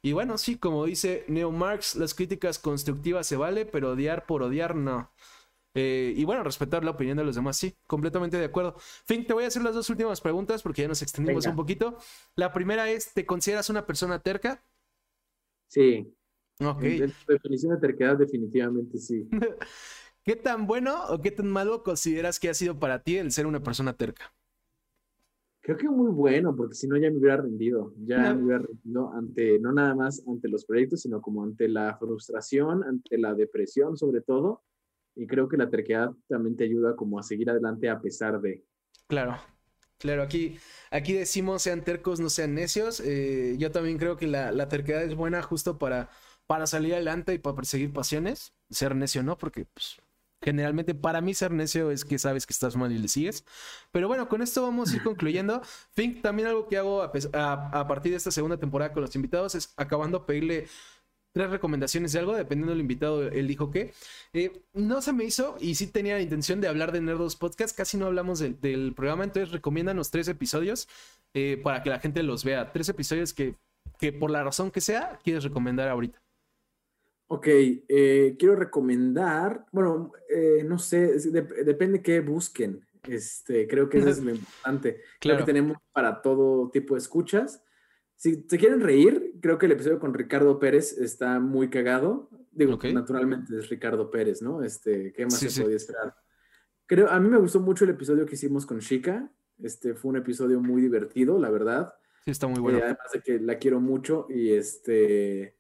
Y 0.02 0.14
bueno, 0.14 0.38
sí, 0.38 0.58
como 0.58 0.86
dice 0.86 1.26
Neo 1.28 1.52
Marx, 1.52 1.96
las 1.96 2.14
críticas 2.14 2.60
constructivas 2.60 3.26
se 3.26 3.38
vale, 3.38 3.66
pero 3.66 3.94
odiar 3.94 4.26
por 4.28 4.44
odiar 4.44 4.76
no. 4.76 5.10
Eh, 5.78 6.14
y 6.16 6.24
bueno, 6.24 6.42
respetar 6.42 6.86
la 6.86 6.92
opinión 6.92 7.18
de 7.18 7.26
los 7.26 7.36
demás, 7.36 7.58
sí, 7.58 7.76
completamente 7.86 8.38
de 8.38 8.46
acuerdo. 8.46 8.76
Fin, 8.78 9.28
te 9.28 9.34
voy 9.34 9.44
a 9.44 9.48
hacer 9.48 9.62
las 9.62 9.76
dos 9.76 9.90
últimas 9.90 10.22
preguntas 10.22 10.64
porque 10.64 10.84
ya 10.84 10.88
nos 10.88 11.02
extendimos 11.02 11.46
un 11.46 11.56
poquito. 11.56 11.98
La 12.36 12.54
primera 12.54 12.90
es, 12.90 13.14
¿te 13.14 13.26
consideras 13.26 13.70
una 13.70 13.86
persona 13.86 14.20
terca? 14.20 14.64
Sí. 15.68 16.16
Ok. 16.62 16.82
definición 17.28 17.74
de 17.74 17.82
terquedad 17.82 18.18
definitivamente 18.18 18.98
sí. 18.98 19.28
¿Qué 20.24 20.38
tan 20.38 20.66
bueno 20.66 21.06
o 21.10 21.22
qué 21.22 21.32
tan 21.32 21.48
malo 21.52 21.84
consideras 21.84 22.40
que 22.40 22.50
ha 22.50 22.54
sido 22.54 22.80
para 22.80 23.04
ti 23.04 23.18
el 23.18 23.32
ser 23.32 23.46
una 23.46 23.62
persona 23.62 23.94
terca? 23.94 24.34
Creo 25.62 25.78
que 25.78 25.90
muy 25.90 26.12
bueno, 26.12 26.56
porque 26.56 26.76
si 26.76 26.88
no 26.88 26.96
ya 26.96 27.12
me 27.12 27.18
hubiera 27.18 27.38
rendido, 27.38 27.94
ya 27.98 28.34
me 28.34 28.44
hubiera 28.44 28.60
rendido 28.60 29.12
ante, 29.14 29.60
no 29.60 29.72
nada 29.72 29.94
más 29.94 30.24
ante 30.28 30.48
los 30.48 30.64
proyectos, 30.64 31.02
sino 31.02 31.22
como 31.22 31.44
ante 31.44 31.68
la 31.68 31.98
frustración, 31.98 32.84
ante 32.84 33.18
la 33.18 33.34
depresión 33.34 33.98
sobre 33.98 34.22
todo, 34.22 34.64
y 35.16 35.28
creo 35.28 35.48
que 35.48 35.58
la 35.58 35.70
terquedad 35.70 36.12
también 36.28 36.56
te 36.56 36.66
ayuda 36.66 36.96
como 36.96 37.20
a 37.20 37.24
seguir 37.24 37.50
adelante 37.50 37.90
a 37.90 38.00
pesar 38.00 38.42
de. 38.42 38.64
Claro, 39.08 39.38
claro, 39.98 40.24
aquí, 40.24 40.58
aquí 40.92 41.14
decimos 41.14 41.62
sean 41.62 41.84
tercos, 41.84 42.20
no 42.20 42.30
sean 42.30 42.54
necios. 42.54 43.00
Eh, 43.00 43.56
yo 43.58 43.72
también 43.72 43.98
creo 43.98 44.18
que 44.18 44.28
la, 44.28 44.52
la, 44.52 44.68
terquedad 44.68 45.04
es 45.04 45.16
buena 45.16 45.42
justo 45.42 45.78
para, 45.78 46.10
para 46.48 46.68
salir 46.68 46.94
adelante 46.94 47.34
y 47.34 47.40
para 47.40 47.56
perseguir 47.56 47.94
pasiones. 47.94 48.54
Ser 48.70 48.96
necio 48.96 49.24
no, 49.24 49.38
porque 49.38 49.66
pues, 49.66 50.02
generalmente 50.42 50.94
para 50.94 51.22
mí 51.22 51.34
ser 51.34 51.52
necio 51.52 51.92
es 51.92 52.06
que 52.06 52.20
sabes 52.20 52.46
que 52.46 52.54
estás 52.54 52.76
mal 52.76 52.92
y 52.92 52.98
le 52.98 53.08
sigues. 53.08 53.46
Pero 53.92 54.08
bueno, 54.08 54.28
con 54.28 54.42
esto 54.42 54.64
vamos 54.64 54.92
a 54.92 54.96
ir 54.98 55.04
concluyendo. 55.04 55.62
Fink, 55.92 56.22
también 56.22 56.50
algo 56.50 56.68
que 56.68 56.78
hago 56.78 57.02
a, 57.02 57.12
a, 57.72 57.88
partir 57.88 58.12
de 58.12 58.18
esta 58.18 58.32
segunda 58.32 58.58
temporada 58.58 58.92
con 58.94 59.02
los 59.02 59.16
invitados 59.16 59.56
es 59.56 59.74
acabando 59.78 60.20
a 60.20 60.26
pedirle 60.26 60.68
tres 61.36 61.50
recomendaciones 61.50 62.14
de 62.14 62.20
algo, 62.20 62.34
dependiendo 62.34 62.72
del 62.72 62.80
invitado, 62.80 63.28
él 63.28 63.46
dijo 63.46 63.70
que. 63.70 63.92
Eh, 64.32 64.64
no 64.74 65.02
se 65.02 65.12
me 65.12 65.26
hizo 65.26 65.58
y 65.60 65.76
sí 65.76 65.88
tenía 65.88 66.16
la 66.16 66.22
intención 66.22 66.62
de 66.62 66.70
hablar 66.70 66.94
de 66.94 67.02
Nerdos 67.02 67.36
Podcast, 67.36 67.76
casi 67.76 67.98
no 67.98 68.06
hablamos 68.06 68.40
del 68.40 68.94
programa, 68.96 69.26
entonces 69.26 69.52
recomiéndanos 69.52 70.12
tres 70.12 70.30
episodios 70.30 70.88
eh, 71.34 71.60
para 71.62 71.84
que 71.84 71.90
la 71.90 72.00
gente 72.00 72.24
los 72.24 72.46
vea. 72.46 72.72
Tres 72.72 72.88
episodios 72.88 73.34
que, 73.34 73.56
que 74.00 74.14
por 74.14 74.32
la 74.32 74.46
razón 74.46 74.72
que 74.72 74.80
sea, 74.80 75.20
quieres 75.26 75.44
recomendar 75.44 75.90
ahorita. 75.90 76.22
Ok, 77.28 77.48
eh, 77.48 78.38
quiero 78.40 78.56
recomendar, 78.56 79.66
bueno, 79.74 80.14
no 80.64 80.80
sé, 80.80 81.20
depende 81.66 82.02
qué 82.02 82.22
busquen. 82.22 82.80
Este, 83.04 83.68
creo 83.68 83.90
que 83.90 83.98
eso 83.98 84.08
es 84.08 84.24
lo 84.24 84.32
importante. 84.36 85.02
Creo 85.20 85.38
que 85.38 85.44
tenemos 85.44 85.78
para 85.92 86.22
todo 86.22 86.70
tipo 86.70 86.94
de 86.94 87.00
escuchas. 87.00 87.62
Si 88.16 88.38
te 88.38 88.58
quieren 88.58 88.82
reír, 88.82 89.36
creo 89.42 89.58
que 89.58 89.66
el 89.66 89.74
episodio 89.74 90.00
con 90.00 90.14
Ricardo 90.14 90.60
Pérez 90.60 90.98
está 90.98 91.40
muy 91.40 91.70
cagado. 91.70 92.30
Digo, 92.52 92.78
naturalmente 92.94 93.58
es 93.58 93.70
Ricardo 93.70 94.10
Pérez, 94.10 94.42
¿no? 94.42 94.64
Este, 94.64 95.12
¿qué 95.14 95.26
más 95.26 95.38
se 95.38 95.62
podía 95.62 95.76
esperar? 95.76 96.16
Creo, 96.86 97.10
a 97.10 97.20
mí 97.20 97.28
me 97.28 97.38
gustó 97.38 97.60
mucho 97.60 97.84
el 97.84 97.92
episodio 97.92 98.26
que 98.26 98.36
hicimos 98.36 98.66
con 98.66 98.80
Chica. 98.80 99.32
Este 99.62 99.94
fue 99.94 100.10
un 100.10 100.18
episodio 100.18 100.62
muy 100.62 100.82
divertido, 100.82 101.40
la 101.40 101.50
verdad. 101.50 101.94
Sí, 102.24 102.32
está 102.32 102.48
muy 102.48 102.60
bueno. 102.60 102.80
Eh, 102.80 102.84
además 102.84 103.12
de 103.14 103.22
que 103.22 103.40
la 103.40 103.58
quiero 103.58 103.80
mucho 103.80 104.28
y 104.30 104.52
este 104.52 105.58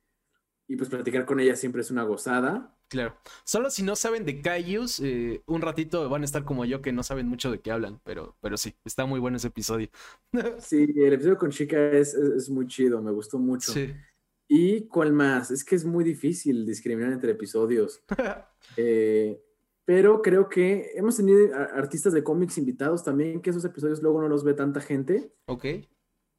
y 0.67 0.75
pues 0.75 0.89
platicar 0.89 1.25
con 1.25 1.39
ella 1.39 1.55
siempre 1.55 1.81
es 1.81 1.91
una 1.91 2.03
gozada. 2.03 2.74
Claro. 2.87 3.15
Solo 3.43 3.69
si 3.69 3.83
no 3.83 3.95
saben 3.95 4.25
de 4.25 4.41
Kaijus, 4.41 4.99
eh, 4.99 5.41
un 5.47 5.61
ratito 5.61 6.07
van 6.09 6.21
a 6.21 6.25
estar 6.25 6.43
como 6.45 6.65
yo 6.65 6.81
que 6.81 6.91
no 6.91 7.03
saben 7.03 7.27
mucho 7.27 7.51
de 7.51 7.59
qué 7.59 7.71
hablan, 7.71 7.99
pero, 8.03 8.35
pero 8.41 8.57
sí, 8.57 8.75
está 8.85 9.05
muy 9.05 9.19
bueno 9.19 9.37
ese 9.37 9.47
episodio. 9.47 9.89
sí, 10.59 10.87
el 10.95 11.13
episodio 11.13 11.37
con 11.37 11.51
Chica 11.51 11.91
es, 11.91 12.49
muy 12.49 12.67
chido, 12.67 13.01
me 13.01 13.11
gustó 13.11 13.39
mucho. 13.39 13.71
Sí. 13.71 13.93
¿Y 14.47 14.87
cuál 14.87 15.13
más? 15.13 15.49
Es 15.49 15.63
que 15.63 15.75
es 15.75 15.85
muy 15.85 16.03
difícil 16.03 16.65
discriminar 16.65 17.13
entre 17.13 17.31
episodios. 17.31 18.03
Eh, 18.77 19.39
pero 19.85 20.23
creo 20.23 20.49
que 20.49 20.89
hemos 20.95 21.17
tenido 21.17 21.55
artistas 21.55 22.13
de 22.13 22.23
cómics 22.23 22.57
invitados 22.57 23.03
también, 23.03 23.39
que 23.39 23.51
esos 23.51 23.63
episodios 23.63 24.01
luego 24.01 24.19
no 24.19 24.27
los 24.27 24.43
ve 24.43 24.55
tanta 24.55 24.81
gente. 24.81 25.31
Ok 25.45 25.65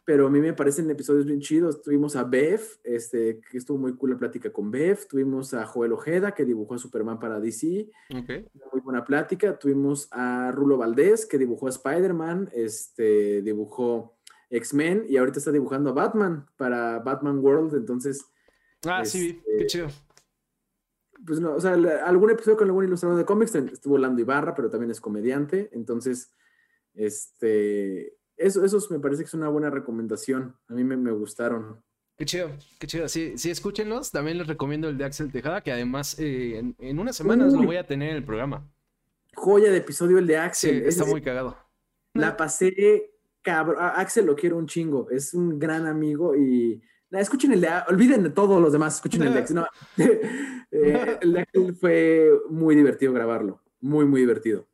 pero 0.06 0.28
a 0.28 0.30
mí 0.30 0.38
me 0.38 0.52
parecen 0.52 0.88
episodios 0.88 1.26
bien 1.26 1.40
chidos. 1.40 1.82
Tuvimos 1.82 2.14
a 2.14 2.22
Bev, 2.22 2.60
este, 2.84 3.40
que 3.40 3.58
estuvo 3.58 3.76
muy 3.76 3.96
cool 3.96 4.12
la 4.12 4.16
plática 4.16 4.52
con 4.52 4.70
Bev. 4.70 5.04
Tuvimos 5.08 5.52
a 5.52 5.66
Joel 5.66 5.92
Ojeda, 5.92 6.32
que 6.32 6.44
dibujó 6.44 6.76
a 6.76 6.78
Superman 6.78 7.18
para 7.18 7.40
DC. 7.40 7.90
Okay. 8.16 8.46
Muy 8.72 8.80
buena 8.82 9.04
plática. 9.04 9.58
Tuvimos 9.58 10.06
a 10.12 10.52
Rulo 10.52 10.78
Valdés, 10.78 11.26
que 11.26 11.38
dibujó 11.38 11.66
a 11.66 11.70
Spider-Man, 11.70 12.50
este, 12.52 13.42
dibujó 13.42 14.16
X-Men 14.48 15.06
y 15.08 15.16
ahorita 15.16 15.40
está 15.40 15.50
dibujando 15.50 15.90
a 15.90 15.94
Batman 15.94 16.46
para 16.56 17.00
Batman 17.00 17.40
World. 17.40 17.74
Entonces. 17.74 18.24
Ah, 18.86 19.04
sí, 19.04 19.42
qué 19.44 19.52
este, 19.54 19.66
chido. 19.66 19.88
Pues 21.26 21.40
no, 21.40 21.56
o 21.56 21.60
sea, 21.60 21.72
algún 21.72 22.30
episodio 22.30 22.56
con 22.56 22.68
algún 22.68 22.84
ilustrador 22.84 23.18
de 23.18 23.24
cómics 23.24 23.56
estuvo 23.56 23.98
Lando 23.98 24.20
Ibarra, 24.20 24.54
pero 24.54 24.70
también 24.70 24.92
es 24.92 25.00
comediante. 25.00 25.68
Entonces, 25.72 26.30
este 26.94 28.16
eso, 28.36 28.64
esos 28.64 28.90
me 28.90 29.00
parece 29.00 29.22
que 29.22 29.26
es 29.26 29.34
una 29.34 29.48
buena 29.48 29.70
recomendación. 29.70 30.56
A 30.68 30.74
mí 30.74 30.84
me, 30.84 31.10
gustaron. 31.12 31.82
Qué 32.16 32.24
chido, 32.24 32.50
qué 32.78 32.86
chido. 32.86 33.08
Sí, 33.08 33.34
sí, 33.36 33.50
escúchenlos. 33.50 34.10
También 34.10 34.38
les 34.38 34.46
recomiendo 34.46 34.88
el 34.88 34.98
de 34.98 35.04
Axel 35.04 35.32
Tejada, 35.32 35.60
que 35.60 35.72
además 35.72 36.16
eh, 36.18 36.74
en, 36.78 36.98
unas 36.98 37.16
semanas 37.16 37.52
lo 37.52 37.62
voy 37.62 37.76
a 37.76 37.86
tener 37.86 38.10
en 38.10 38.16
el 38.16 38.24
programa. 38.24 38.68
Joya 39.34 39.70
de 39.70 39.78
episodio 39.78 40.18
el 40.18 40.26
de 40.26 40.38
Axel. 40.38 40.84
está 40.86 41.04
muy 41.04 41.20
cagado. 41.20 41.56
La 42.14 42.36
pasé 42.36 43.10
cabrón. 43.42 43.76
Axel 43.78 44.26
lo 44.26 44.34
quiero 44.34 44.56
un 44.56 44.66
chingo. 44.66 45.08
Es 45.10 45.34
un 45.34 45.58
gran 45.58 45.86
amigo 45.86 46.34
y. 46.34 46.82
escuchen 47.10 47.52
el 47.52 47.60
de 47.60 47.68
olviden 47.88 48.32
todos 48.32 48.60
los 48.60 48.72
demás, 48.72 48.96
escuchen 48.96 49.22
el 49.22 49.32
de 49.32 49.38
Axel. 49.38 49.56
No. 49.56 49.66
Eh, 50.72 51.18
el 51.22 51.32
de 51.32 51.40
Axel 51.40 51.76
fue 51.76 52.28
muy 52.50 52.74
divertido 52.74 53.12
grabarlo. 53.12 53.62
Muy, 53.80 54.04
muy 54.04 54.20
divertido. 54.20 54.66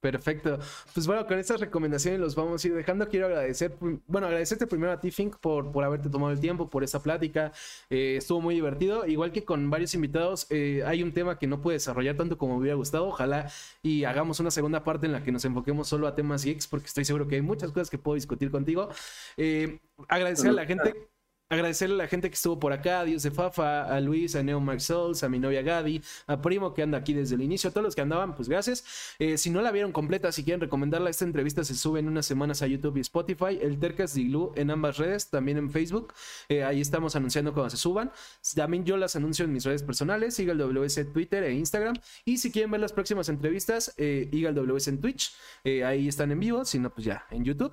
Perfecto. 0.00 0.60
Pues 0.94 1.08
bueno, 1.08 1.26
con 1.26 1.40
estas 1.40 1.58
recomendaciones 1.58 2.20
los 2.20 2.36
vamos 2.36 2.64
a 2.64 2.68
ir 2.68 2.74
dejando. 2.74 3.08
Quiero 3.08 3.26
agradecer, 3.26 3.76
bueno, 4.06 4.28
agradecerte 4.28 4.68
primero 4.68 4.92
a 4.92 5.00
ti, 5.00 5.10
Fink, 5.10 5.38
por, 5.38 5.72
por 5.72 5.82
haberte 5.82 6.08
tomado 6.08 6.32
el 6.32 6.38
tiempo, 6.38 6.70
por 6.70 6.84
esta 6.84 7.02
plática. 7.02 7.50
Eh, 7.90 8.16
estuvo 8.18 8.40
muy 8.40 8.54
divertido. 8.54 9.06
Igual 9.06 9.32
que 9.32 9.44
con 9.44 9.70
varios 9.70 9.94
invitados, 9.94 10.46
eh, 10.50 10.84
hay 10.86 11.02
un 11.02 11.12
tema 11.12 11.36
que 11.36 11.48
no 11.48 11.60
puede 11.60 11.76
desarrollar 11.78 12.16
tanto 12.16 12.38
como 12.38 12.54
me 12.54 12.60
hubiera 12.60 12.76
gustado. 12.76 13.08
Ojalá 13.08 13.50
y 13.82 14.04
hagamos 14.04 14.38
una 14.38 14.52
segunda 14.52 14.84
parte 14.84 15.06
en 15.06 15.12
la 15.12 15.24
que 15.24 15.32
nos 15.32 15.44
enfoquemos 15.44 15.88
solo 15.88 16.06
a 16.06 16.14
temas 16.14 16.44
geeks, 16.44 16.68
porque 16.68 16.86
estoy 16.86 17.04
seguro 17.04 17.26
que 17.26 17.34
hay 17.34 17.42
muchas 17.42 17.72
cosas 17.72 17.90
que 17.90 17.98
puedo 17.98 18.14
discutir 18.14 18.52
contigo. 18.52 18.90
Eh, 19.36 19.80
agradecer 20.06 20.50
a 20.50 20.52
la 20.52 20.66
gente 20.66 21.08
agradecerle 21.48 21.94
a 21.94 21.98
la 21.98 22.08
gente 22.08 22.28
que 22.28 22.34
estuvo 22.34 22.58
por 22.58 22.72
acá, 22.72 23.00
a 23.00 23.04
Dios 23.04 23.22
de 23.22 23.30
Fafa, 23.30 23.84
a 23.84 24.00
Luis, 24.00 24.34
a 24.36 24.42
Neo 24.42 24.60
Mark 24.60 24.80
Souls, 24.80 25.22
a 25.22 25.28
mi 25.28 25.38
novia 25.38 25.62
Gaby, 25.62 26.02
a 26.26 26.40
Primo 26.40 26.74
que 26.74 26.82
anda 26.82 26.98
aquí 26.98 27.14
desde 27.14 27.36
el 27.36 27.42
inicio, 27.42 27.70
a 27.70 27.72
todos 27.72 27.84
los 27.84 27.94
que 27.94 28.02
andaban, 28.02 28.34
pues 28.34 28.48
gracias. 28.48 29.14
Eh, 29.18 29.38
si 29.38 29.50
no 29.50 29.62
la 29.62 29.70
vieron 29.70 29.92
completa, 29.92 30.30
si 30.32 30.44
quieren 30.44 30.60
recomendarla, 30.60 31.10
esta 31.10 31.24
entrevista 31.24 31.64
se 31.64 31.74
sube 31.74 32.00
en 32.00 32.08
unas 32.08 32.26
semanas 32.26 32.62
a 32.62 32.66
YouTube 32.66 32.96
y 32.98 33.00
Spotify, 33.00 33.58
el 33.60 33.78
Tercas 33.78 34.14
Diglu 34.14 34.52
en 34.56 34.70
ambas 34.70 34.98
redes, 34.98 35.30
también 35.30 35.58
en 35.58 35.70
Facebook. 35.70 36.12
Eh, 36.48 36.64
ahí 36.64 36.80
estamos 36.80 37.16
anunciando 37.16 37.52
cuando 37.54 37.70
se 37.70 37.76
suban. 37.76 38.12
También 38.54 38.84
yo 38.84 38.96
las 38.96 39.16
anuncio 39.16 39.44
en 39.44 39.52
mis 39.52 39.64
redes 39.64 39.82
personales, 39.82 40.34
siga 40.34 40.52
el 40.52 40.58
WS 40.58 41.12
Twitter 41.12 41.44
e 41.44 41.54
Instagram. 41.54 41.96
Y 42.24 42.38
si 42.38 42.50
quieren 42.50 42.70
ver 42.70 42.80
las 42.80 42.92
próximas 42.92 43.28
entrevistas, 43.28 43.94
eh, 43.96 44.28
el 44.32 44.54
WS 44.54 44.90
en 44.90 45.00
Twitch. 45.00 45.34
Eh, 45.64 45.84
ahí 45.84 46.08
están 46.08 46.30
en 46.30 46.40
vivo, 46.40 46.64
si 46.64 46.78
no, 46.78 46.90
pues 46.90 47.06
ya 47.06 47.26
en 47.30 47.44
YouTube. 47.44 47.72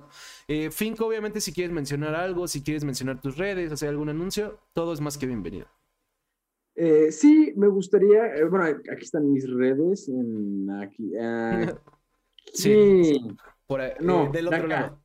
Fink, 0.70 1.00
obviamente, 1.00 1.40
si 1.40 1.52
quieres 1.52 1.72
mencionar 1.72 2.14
algo, 2.14 2.48
si 2.48 2.62
quieres 2.62 2.84
mencionar 2.84 3.20
tus 3.20 3.36
redes 3.36 3.65
hacer 3.72 3.88
algún 3.88 4.08
anuncio, 4.08 4.58
todo 4.72 4.92
es 4.92 5.00
más 5.00 5.18
que 5.18 5.26
bienvenido. 5.26 5.66
Eh, 6.76 7.10
sí, 7.10 7.54
me 7.56 7.68
gustaría, 7.68 8.36
eh, 8.36 8.44
bueno, 8.44 8.66
aquí 8.66 9.04
están 9.04 9.32
mis 9.32 9.50
redes, 9.50 10.08
en 10.08 10.70
aquí. 10.70 11.16
Ah, 11.18 11.74
sí. 12.52 13.18
Por 13.66 13.80
ahí, 13.80 13.92
no, 14.00 14.26
eh, 14.26 14.30
del 14.32 14.48
otro 14.48 14.66
lado. 14.66 15.00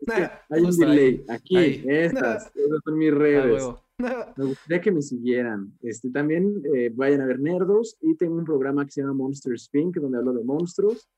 hay 0.50 0.62
un 0.64 0.78
delay. 0.78 1.26
Aquí, 1.30 1.56
estas, 1.88 2.52
son 2.84 2.98
mis 2.98 3.14
redes. 3.14 3.64
me 3.98 4.46
gustaría 4.46 4.82
que 4.82 4.92
me 4.92 5.02
siguieran. 5.02 5.74
Este, 5.82 6.12
también 6.12 6.62
vayan 6.94 7.22
a 7.22 7.26
ver 7.26 7.40
Nerdos 7.40 7.98
y 8.02 8.16
tengo 8.18 8.36
un 8.36 8.46
programa 8.46 8.86
que 8.86 8.92
se 8.92 9.02
llama 9.02 9.14
Monster 9.14 9.58
Spink, 9.58 9.96
donde 9.96 10.18
hablo 10.18 10.34
de 10.34 10.44
monstruos. 10.44 11.10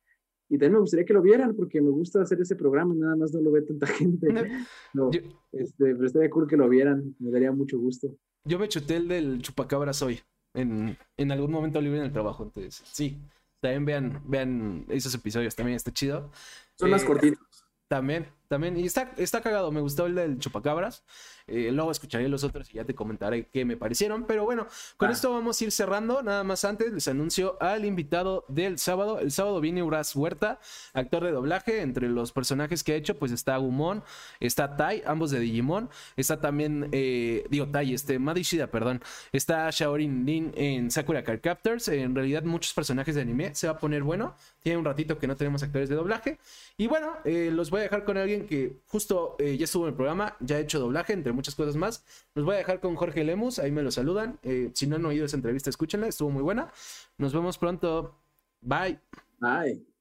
Y 0.50 0.58
también 0.58 0.74
me 0.74 0.80
gustaría 0.80 1.06
que 1.06 1.14
lo 1.14 1.22
vieran 1.22 1.56
porque 1.56 1.82
me 1.82 1.90
gusta 1.90 2.22
hacer 2.22 2.40
ese 2.42 2.56
programa, 2.56 2.94
nada 2.96 3.16
más 3.16 3.34
no 3.34 3.42
lo 3.42 3.52
ve 3.52 3.62
tanta 3.62 3.88
gente. 3.88 4.28
No, 4.94 5.10
este, 5.52 5.96
pero 5.96 6.06
estaría 6.06 6.30
cool 6.30 6.48
que 6.48 6.58
lo 6.58 6.70
vieran, 6.70 7.16
me 7.18 7.32
daría 7.32 7.52
mucho 7.52 7.80
gusto. 7.80 8.16
Yo 8.46 8.60
me 8.60 8.68
chuté 8.68 8.98
el 8.98 9.08
del 9.08 9.42
chupacabras 9.42 10.02
hoy, 10.04 10.20
en, 10.54 10.96
en 11.18 11.32
algún 11.32 11.52
momento 11.52 11.82
libre 11.82 12.00
en 12.00 12.06
el 12.06 12.12
trabajo, 12.12 12.44
entonces 12.44 12.84
sí, 12.86 13.18
también 13.64 13.86
vean, 13.86 14.22
vean 14.26 14.86
esos 14.90 15.16
episodios, 15.16 15.56
también 15.56 15.78
está 15.78 15.92
chido. 15.92 16.30
Son 16.78 16.90
más 16.90 17.04
eh, 17.04 17.06
cortitos. 17.06 17.66
También, 17.88 18.28
también. 18.54 18.78
Y 18.78 18.86
está, 18.86 19.12
está 19.18 19.42
cagado. 19.42 19.72
Me 19.72 19.82
gustó 19.82 20.06
el 20.06 20.14
del 20.14 20.38
chupacabras. 20.38 21.04
Eh, 21.48 21.72
luego 21.74 21.92
escucharé 21.92 22.30
los 22.30 22.44
otros 22.44 22.70
y 22.72 22.76
ya 22.76 22.86
te 22.86 22.94
comentaré 22.94 23.48
qué 23.48 23.66
me 23.66 23.76
parecieron. 23.76 24.26
Pero 24.26 24.46
bueno, 24.46 24.68
con 24.96 25.10
esto 25.10 25.32
vamos 25.32 25.60
a 25.60 25.64
ir 25.64 25.72
cerrando. 25.72 26.22
Nada 26.22 26.44
más 26.44 26.64
antes 26.64 26.94
les 26.94 27.08
anuncio 27.08 27.58
al 27.60 27.84
invitado 27.84 28.46
del 28.48 28.78
sábado. 28.78 29.20
El 29.20 29.32
sábado 29.32 29.60
viene 29.60 29.82
Uras 29.82 30.16
Huerta, 30.16 30.60
actor 30.94 31.24
de 31.24 31.32
doblaje. 31.32 31.82
Entre 31.82 32.08
los 32.08 32.32
personajes 32.32 32.84
que 32.84 32.94
ha 32.94 32.96
hecho, 32.96 33.18
pues 33.18 33.32
está 33.32 33.58
Gumon, 33.58 34.04
está 34.40 34.76
Tai, 34.78 35.02
ambos 35.06 35.32
de 35.32 35.40
Digimon. 35.40 35.90
Está 36.16 36.40
también, 36.40 36.90
eh, 36.92 37.46
digo, 37.50 37.68
Tai, 37.68 37.92
este, 37.92 38.20
Madishida, 38.20 38.68
perdón. 38.68 39.02
Está 39.32 39.68
Shaorin 39.72 40.26
Lin 40.26 40.52
en 40.56 40.92
Sakura 40.92 41.24
Card 41.24 41.42
Captors. 41.42 41.88
En 41.88 42.14
realidad, 42.14 42.44
muchos 42.44 42.74
personajes 42.74 43.16
de 43.16 43.22
anime. 43.22 43.56
Se 43.56 43.68
va 43.68 43.74
a 43.74 43.80
poner 43.80 44.04
bueno. 44.04 44.36
Tiene 44.62 44.78
un 44.78 44.86
ratito 44.86 45.18
que 45.18 45.28
no 45.28 45.36
tenemos 45.36 45.64
actores 45.64 45.90
de 45.90 45.96
doblaje. 45.96 46.38
Y 46.78 46.88
bueno, 46.88 47.18
eh, 47.26 47.50
los 47.52 47.72
voy 47.72 47.80
a 47.80 47.84
dejar 47.84 48.06
con 48.06 48.18
que 48.46 48.82
justo 48.88 49.36
eh, 49.40 49.58
ya 49.58 49.66
estuvo 49.66 49.86
en 49.86 49.90
el 49.90 49.96
programa, 49.96 50.36
ya 50.40 50.58
ha 50.58 50.60
hecho 50.60 50.80
doblaje, 50.80 51.14
entre 51.14 51.34
muchas 51.34 51.56
cosas 51.56 51.76
más. 51.76 52.04
Los 52.36 52.46
voy 52.46 52.56
a 52.56 52.58
dejar 52.58 52.80
con 52.80 52.96
Jorge 52.96 53.24
Lemus, 53.24 53.60
ahí 53.60 53.72
me 53.72 53.84
lo 53.84 53.92
saludan. 53.92 54.40
Eh, 54.44 54.72
si 54.74 54.88
no 54.88 54.96
han 54.96 55.06
oído 55.06 55.26
esa 55.26 55.38
entrevista, 55.38 55.70
escúchenla, 55.70 56.08
estuvo 56.08 56.30
muy 56.30 56.44
buena. 56.44 56.72
Nos 57.18 57.34
vemos 57.34 57.58
pronto. 57.58 58.20
Bye. 58.62 59.00
Bye. 59.40 59.93